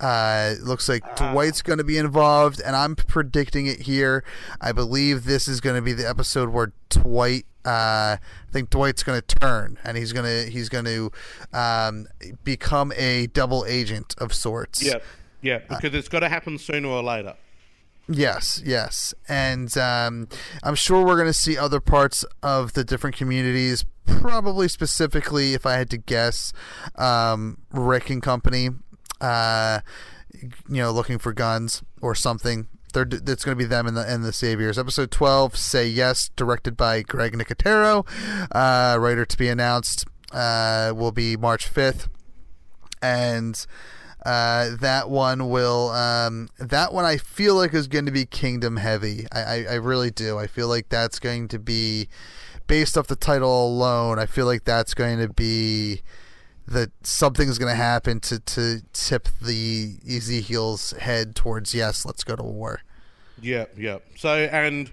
Uh, 0.00 0.54
it 0.58 0.62
looks 0.62 0.88
like 0.88 1.04
Dwight's 1.16 1.62
going 1.62 1.78
to 1.78 1.84
be 1.84 1.96
involved, 1.96 2.60
and 2.60 2.74
I'm 2.74 2.96
predicting 2.96 3.66
it 3.66 3.82
here. 3.82 4.24
I 4.60 4.72
believe 4.72 5.24
this 5.24 5.46
is 5.46 5.60
going 5.60 5.76
to 5.76 5.82
be 5.82 5.92
the 5.92 6.08
episode 6.08 6.48
where 6.48 6.72
Dwight. 6.88 7.46
Uh, 7.64 8.18
I 8.18 8.52
think 8.52 8.70
Dwight's 8.70 9.04
going 9.04 9.22
to 9.22 9.36
turn, 9.36 9.78
and 9.84 9.96
he's 9.96 10.12
going 10.12 10.26
to 10.26 10.50
he's 10.50 10.68
going 10.68 10.84
to 10.86 11.12
um, 11.52 12.08
become 12.42 12.92
a 12.96 13.28
double 13.28 13.64
agent 13.66 14.16
of 14.18 14.34
sorts. 14.34 14.84
Yeah, 14.84 14.98
yeah, 15.42 15.60
because 15.68 15.94
it's 15.94 16.08
got 16.08 16.20
to 16.20 16.28
happen 16.28 16.58
sooner 16.58 16.88
or 16.88 17.02
later. 17.02 17.36
Yes, 18.06 18.60
yes, 18.64 19.14
and 19.28 19.76
um, 19.78 20.28
I'm 20.62 20.74
sure 20.74 21.04
we're 21.04 21.16
going 21.16 21.26
to 21.26 21.32
see 21.32 21.56
other 21.56 21.80
parts 21.80 22.24
of 22.42 22.74
the 22.74 22.84
different 22.84 23.16
communities. 23.16 23.86
Probably 24.06 24.68
specifically, 24.68 25.54
if 25.54 25.64
I 25.64 25.74
had 25.74 25.88
to 25.90 25.96
guess, 25.96 26.52
um, 26.96 27.58
Rick 27.72 28.10
and 28.10 28.22
Company, 28.22 28.68
uh, 29.22 29.80
you 30.32 30.50
know, 30.68 30.90
looking 30.90 31.18
for 31.18 31.32
guns 31.32 31.82
or 32.02 32.14
something. 32.14 32.68
They're, 32.92 33.08
it's 33.10 33.44
going 33.44 33.56
to 33.56 33.64
be 33.64 33.64
them 33.64 33.86
and 33.86 33.96
the 33.96 34.06
and 34.06 34.22
the 34.22 34.32
Saviors. 34.32 34.78
Episode 34.78 35.10
12, 35.10 35.56
Say 35.56 35.88
Yes, 35.88 36.30
directed 36.36 36.76
by 36.76 37.02
Greg 37.02 37.32
Nicotero, 37.32 38.06
uh, 38.52 38.98
writer 39.00 39.24
to 39.24 39.36
be 39.38 39.48
announced, 39.48 40.04
uh, 40.30 40.92
will 40.94 41.10
be 41.10 41.36
March 41.38 41.72
5th, 41.72 42.08
and 43.00 43.66
uh, 44.24 44.76
that 44.80 45.10
one 45.10 45.50
will. 45.50 45.90
Um, 45.90 46.48
that 46.58 46.92
one 46.92 47.04
I 47.04 47.16
feel 47.16 47.54
like 47.56 47.74
is 47.74 47.88
going 47.88 48.06
to 48.06 48.12
be 48.12 48.24
Kingdom 48.24 48.76
heavy. 48.76 49.26
I, 49.32 49.42
I, 49.42 49.66
I 49.70 49.74
really 49.74 50.10
do. 50.10 50.38
I 50.38 50.46
feel 50.46 50.68
like 50.68 50.88
that's 50.88 51.18
going 51.18 51.48
to 51.48 51.58
be 51.58 52.08
based 52.66 52.96
off 52.96 53.06
the 53.06 53.16
title 53.16 53.66
alone. 53.66 54.18
I 54.18 54.26
feel 54.26 54.46
like 54.46 54.64
that's 54.64 54.94
going 54.94 55.18
to 55.18 55.28
be 55.28 56.02
that 56.66 56.90
something's 57.02 57.58
going 57.58 57.70
to 57.70 57.76
happen 57.76 58.20
to 58.20 58.40
to 58.40 58.80
tip 58.92 59.28
the 59.42 59.96
Ezekiel's 60.08 60.92
head 60.92 61.36
towards 61.36 61.74
yes, 61.74 62.06
let's 62.06 62.24
go 62.24 62.36
to 62.36 62.42
war. 62.42 62.80
Yeah, 63.40 63.66
yeah. 63.76 63.98
So, 64.16 64.30
and 64.30 64.90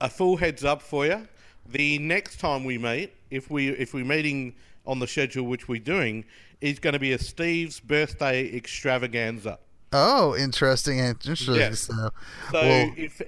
a 0.00 0.10
full 0.10 0.36
heads 0.36 0.64
up 0.64 0.82
for 0.82 1.06
you: 1.06 1.26
the 1.66 1.98
next 1.98 2.38
time 2.38 2.64
we 2.64 2.78
meet, 2.78 3.14
if 3.30 3.50
we 3.50 3.68
if 3.68 3.94
we're 3.94 4.04
meeting 4.04 4.54
on 4.86 4.98
the 4.98 5.06
schedule 5.06 5.46
which 5.46 5.68
we're 5.68 5.80
doing, 5.80 6.24
is 6.60 6.78
going 6.78 6.94
to 6.94 6.98
be 6.98 7.12
a 7.12 7.18
Steve's 7.18 7.80
birthday 7.80 8.54
extravaganza. 8.54 9.58
Oh, 9.92 10.36
interesting. 10.36 10.98
Interesting. 10.98 11.54
Yeah. 11.54 11.70
So, 11.72 12.10
So 12.50 12.62
well, 12.62 12.92
if 12.96 13.22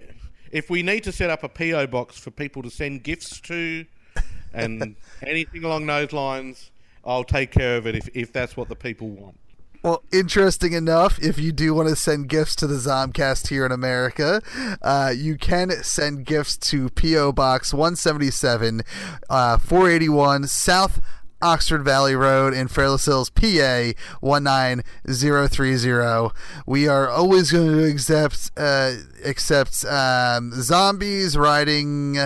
if 0.50 0.70
we 0.70 0.82
need 0.82 1.05
to 1.05 1.12
set 1.12 1.30
up 1.30 1.42
a 1.44 1.48
PO 1.48 1.86
box 1.88 2.18
for 2.18 2.30
people 2.30 2.62
to 2.62 2.70
send 2.70 3.02
gifts 3.02 3.40
to, 3.42 3.84
and 4.52 4.96
anything 5.22 5.64
along 5.64 5.86
those 5.86 6.12
lines, 6.12 6.70
I'll 7.05 7.24
take 7.24 7.50
care 7.50 7.76
of 7.76 7.86
it 7.86 7.94
if 7.94 8.09
if 8.14 8.32
that's 8.32 8.56
what 8.56 8.68
the 8.68 8.76
people 8.76 9.09
want. 9.09 9.38
Well, 9.80 10.02
interesting 10.12 10.72
enough, 10.72 11.20
if 11.22 11.38
you 11.38 11.52
do 11.52 11.72
want 11.72 11.88
to 11.88 11.94
send 11.94 12.28
gifts 12.28 12.56
to 12.56 12.66
the 12.66 12.74
Zombcast 12.74 13.46
here 13.46 13.64
in 13.64 13.70
America, 13.70 14.42
uh, 14.82 15.14
you 15.16 15.38
can 15.38 15.70
send 15.84 16.26
gifts 16.26 16.56
to 16.56 16.90
P.O. 16.90 17.30
Box 17.30 17.72
177, 17.72 18.82
uh, 19.30 19.56
481 19.59 20.48
South 20.48 21.00
Oxford 21.40 21.85
Valley 21.85 22.15
Road 22.15 22.52
in 22.55 22.69
Fairless 22.69 23.06
Hills, 23.06 23.31
PA 23.31 23.93
19030. 24.20 26.35
We 26.66 26.86
are 26.89 27.09
always 27.09 27.52
going 27.52 27.73
to 27.73 27.85
accept, 27.85 28.51
uh, 28.56 28.94
accept 29.24 29.85
um, 29.85 30.52
zombies 30.55 31.36
riding 31.36 32.19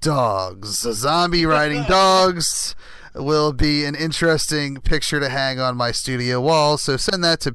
dogs. 0.00 0.80
Zombie 0.80 1.46
riding 1.46 1.82
dogs 1.88 2.74
will 3.14 3.52
be 3.52 3.84
an 3.84 3.94
interesting 3.94 4.80
picture 4.80 5.20
to 5.20 5.28
hang 5.28 5.60
on 5.60 5.76
my 5.76 5.92
studio 5.92 6.40
wall. 6.40 6.78
So 6.78 6.96
send 6.96 7.22
that 7.24 7.40
to 7.40 7.54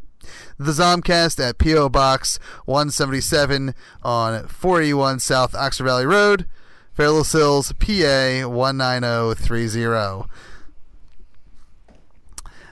the 0.57 0.71
Zombcast 0.71 1.43
at 1.43 1.57
PO 1.57 1.89
Box 1.89 2.39
177 2.65 3.73
on 4.03 4.47
481 4.47 5.19
South 5.19 5.55
Oxford 5.55 5.85
Valley 5.85 6.05
Road, 6.05 6.45
Fairless 6.93 7.31
Hills, 7.31 7.73
PA 7.73 8.47
19030. 8.47 10.29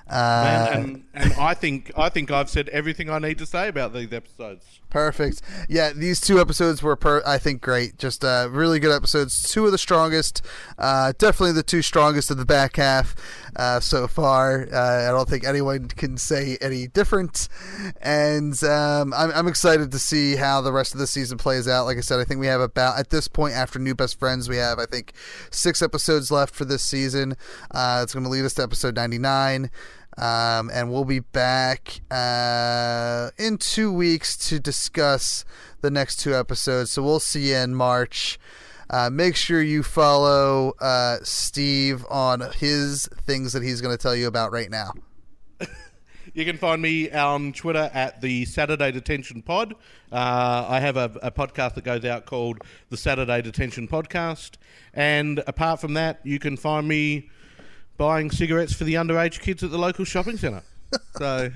Uh, 0.09 0.67
And, 0.73 1.03
and 1.10 1.10
and 1.13 1.33
I 1.33 1.53
think 1.53 1.91
I 1.97 2.09
think 2.09 2.31
I've 2.31 2.49
said 2.49 2.69
everything 2.69 3.09
I 3.09 3.19
need 3.19 3.37
to 3.39 3.45
say 3.45 3.67
about 3.67 3.93
these 3.93 4.13
episodes. 4.13 4.79
Perfect. 4.91 5.41
Yeah, 5.69 5.93
these 5.93 6.19
two 6.19 6.39
episodes 6.39 6.83
were, 6.83 6.97
per- 6.97 7.23
I 7.25 7.37
think, 7.37 7.61
great. 7.61 7.97
Just 7.97 8.25
uh, 8.25 8.49
really 8.51 8.77
good 8.77 8.93
episodes. 8.93 9.49
Two 9.49 9.65
of 9.65 9.71
the 9.71 9.77
strongest. 9.77 10.41
Uh, 10.77 11.13
definitely 11.17 11.53
the 11.53 11.63
two 11.63 11.81
strongest 11.81 12.29
of 12.29 12.35
the 12.35 12.45
back 12.45 12.75
half 12.75 13.15
uh, 13.55 13.79
so 13.79 14.05
far. 14.07 14.67
Uh, 14.71 15.07
I 15.07 15.11
don't 15.11 15.29
think 15.29 15.45
anyone 15.45 15.87
can 15.87 16.17
say 16.17 16.57
any 16.59 16.87
different. 16.87 17.47
And 18.01 18.61
um, 18.65 19.13
I'm, 19.13 19.31
I'm 19.31 19.47
excited 19.47 19.93
to 19.93 19.99
see 19.99 20.35
how 20.35 20.59
the 20.59 20.73
rest 20.73 20.93
of 20.93 20.99
the 20.99 21.07
season 21.07 21.37
plays 21.37 21.69
out. 21.69 21.85
Like 21.85 21.97
I 21.97 22.01
said, 22.01 22.19
I 22.19 22.25
think 22.25 22.41
we 22.41 22.47
have 22.47 22.61
about, 22.61 22.99
at 22.99 23.11
this 23.11 23.29
point, 23.29 23.53
after 23.53 23.79
New 23.79 23.95
Best 23.95 24.19
Friends, 24.19 24.49
we 24.49 24.57
have, 24.57 24.77
I 24.77 24.85
think, 24.85 25.13
six 25.51 25.81
episodes 25.81 26.31
left 26.31 26.53
for 26.53 26.65
this 26.65 26.83
season. 26.83 27.37
Uh, 27.71 28.01
it's 28.03 28.13
going 28.13 28.25
to 28.25 28.29
lead 28.29 28.43
us 28.43 28.55
to 28.55 28.63
episode 28.63 28.97
99. 28.97 29.71
Um, 30.17 30.69
and 30.73 30.91
we'll 30.91 31.05
be 31.05 31.19
back 31.19 32.01
uh, 32.11 33.31
in 33.37 33.57
two 33.57 33.91
weeks 33.91 34.35
to 34.49 34.59
discuss 34.59 35.45
the 35.81 35.89
next 35.89 36.17
two 36.17 36.35
episodes. 36.35 36.91
So 36.91 37.01
we'll 37.01 37.19
see 37.19 37.49
you 37.49 37.55
in 37.55 37.75
March. 37.75 38.39
Uh, 38.89 39.09
make 39.09 39.37
sure 39.37 39.61
you 39.61 39.83
follow 39.83 40.73
uh, 40.79 41.17
Steve 41.23 42.05
on 42.09 42.41
his 42.57 43.07
things 43.25 43.53
that 43.53 43.63
he's 43.63 43.79
going 43.79 43.95
to 43.95 44.01
tell 44.01 44.15
you 44.15 44.27
about 44.27 44.51
right 44.51 44.69
now. 44.69 44.91
You 46.33 46.45
can 46.45 46.57
find 46.57 46.81
me 46.81 47.11
on 47.11 47.51
Twitter 47.51 47.91
at 47.93 48.21
the 48.21 48.45
Saturday 48.45 48.91
Detention 48.93 49.41
Pod. 49.41 49.73
Uh, 50.11 50.65
I 50.69 50.79
have 50.79 50.95
a, 50.95 51.11
a 51.21 51.29
podcast 51.29 51.75
that 51.75 51.83
goes 51.83 52.05
out 52.05 52.25
called 52.25 52.59
the 52.89 52.95
Saturday 52.95 53.41
Detention 53.41 53.89
Podcast. 53.89 54.51
And 54.93 55.43
apart 55.45 55.81
from 55.81 55.93
that, 55.95 56.21
you 56.23 56.39
can 56.39 56.55
find 56.55 56.87
me 56.87 57.29
buying 58.01 58.31
cigarettes 58.31 58.73
for 58.73 58.83
the 58.83 58.95
underage 58.95 59.41
kids 59.41 59.61
at 59.61 59.69
the 59.69 59.77
local 59.77 60.03
shopping 60.03 60.35
centre. 60.35 60.63
So. 61.19 61.51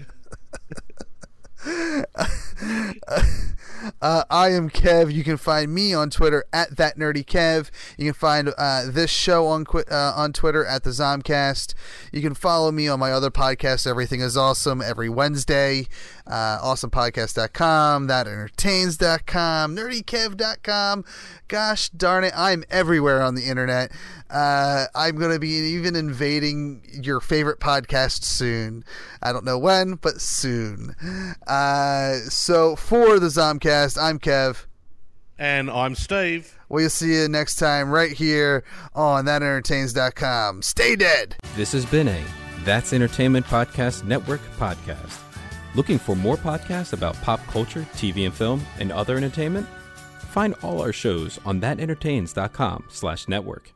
Uh, 4.01 4.23
I 4.31 4.49
am 4.49 4.69
Kev. 4.69 5.13
You 5.13 5.23
can 5.23 5.37
find 5.37 5.73
me 5.73 5.93
on 5.93 6.09
Twitter 6.09 6.45
at 6.51 6.77
that 6.77 6.97
nerdy 6.97 7.23
Kev. 7.23 7.69
You 7.97 8.05
can 8.05 8.13
find 8.13 8.53
uh, 8.57 8.85
this 8.87 9.11
show 9.11 9.47
on 9.47 9.65
uh, 9.73 10.13
on 10.15 10.33
Twitter 10.33 10.65
at 10.65 10.83
the 10.83 10.89
Zombcast. 10.89 11.73
You 12.11 12.21
can 12.21 12.33
follow 12.33 12.71
me 12.71 12.87
on 12.87 12.99
my 12.99 13.11
other 13.11 13.29
podcast, 13.29 13.85
Everything 13.85 14.21
Is 14.21 14.37
Awesome, 14.37 14.81
every 14.81 15.09
Wednesday. 15.09 15.87
Uh, 16.27 16.59
awesomepodcast.com, 16.61 18.07
thatentertains.com, 18.07 19.75
nerdykev.com. 19.75 21.05
Gosh 21.47 21.89
darn 21.89 22.23
it, 22.23 22.33
I'm 22.35 22.63
everywhere 22.69 23.21
on 23.21 23.35
the 23.35 23.45
internet. 23.45 23.91
Uh, 24.29 24.85
I'm 24.95 25.17
going 25.17 25.31
to 25.33 25.39
be 25.39 25.49
even 25.49 25.95
invading 25.95 26.81
your 27.01 27.19
favorite 27.19 27.59
podcast 27.59 28.23
soon. 28.23 28.83
I 29.21 29.31
don't 29.31 29.45
know 29.45 29.59
when, 29.59 29.95
but 29.95 30.19
soon. 30.19 30.95
Uh, 31.47 32.15
so 32.29 32.75
for 32.75 33.19
the 33.19 33.27
Zombcast, 33.27 34.01
I'm 34.01 34.19
Kev. 34.19 34.65
And 35.37 35.69
I'm 35.69 35.95
Steve. 35.95 36.57
We'll 36.69 36.89
see 36.89 37.13
you 37.13 37.27
next 37.27 37.57
time 37.57 37.91
right 37.91 38.11
here 38.11 38.63
on 38.95 39.25
thatentertains.com. 39.25 40.61
Stay 40.61 40.95
dead. 40.95 41.35
This 41.55 41.73
has 41.73 41.85
been 41.85 42.07
a 42.07 42.23
That's 42.63 42.93
Entertainment 42.93 43.45
Podcast 43.45 44.05
Network 44.05 44.41
podcast. 44.57 45.24
Looking 45.75 45.99
for 45.99 46.15
more 46.15 46.37
podcasts 46.37 46.93
about 46.93 47.21
pop 47.21 47.45
culture, 47.47 47.85
TV 47.95 48.25
and 48.25 48.33
film, 48.33 48.65
and 48.79 48.93
other 48.93 49.17
entertainment? 49.17 49.67
Find 50.29 50.55
all 50.63 50.81
our 50.81 50.93
shows 50.93 51.37
on 51.45 51.59
thatentertains.com 51.59 52.85
slash 52.87 53.27
network. 53.27 53.74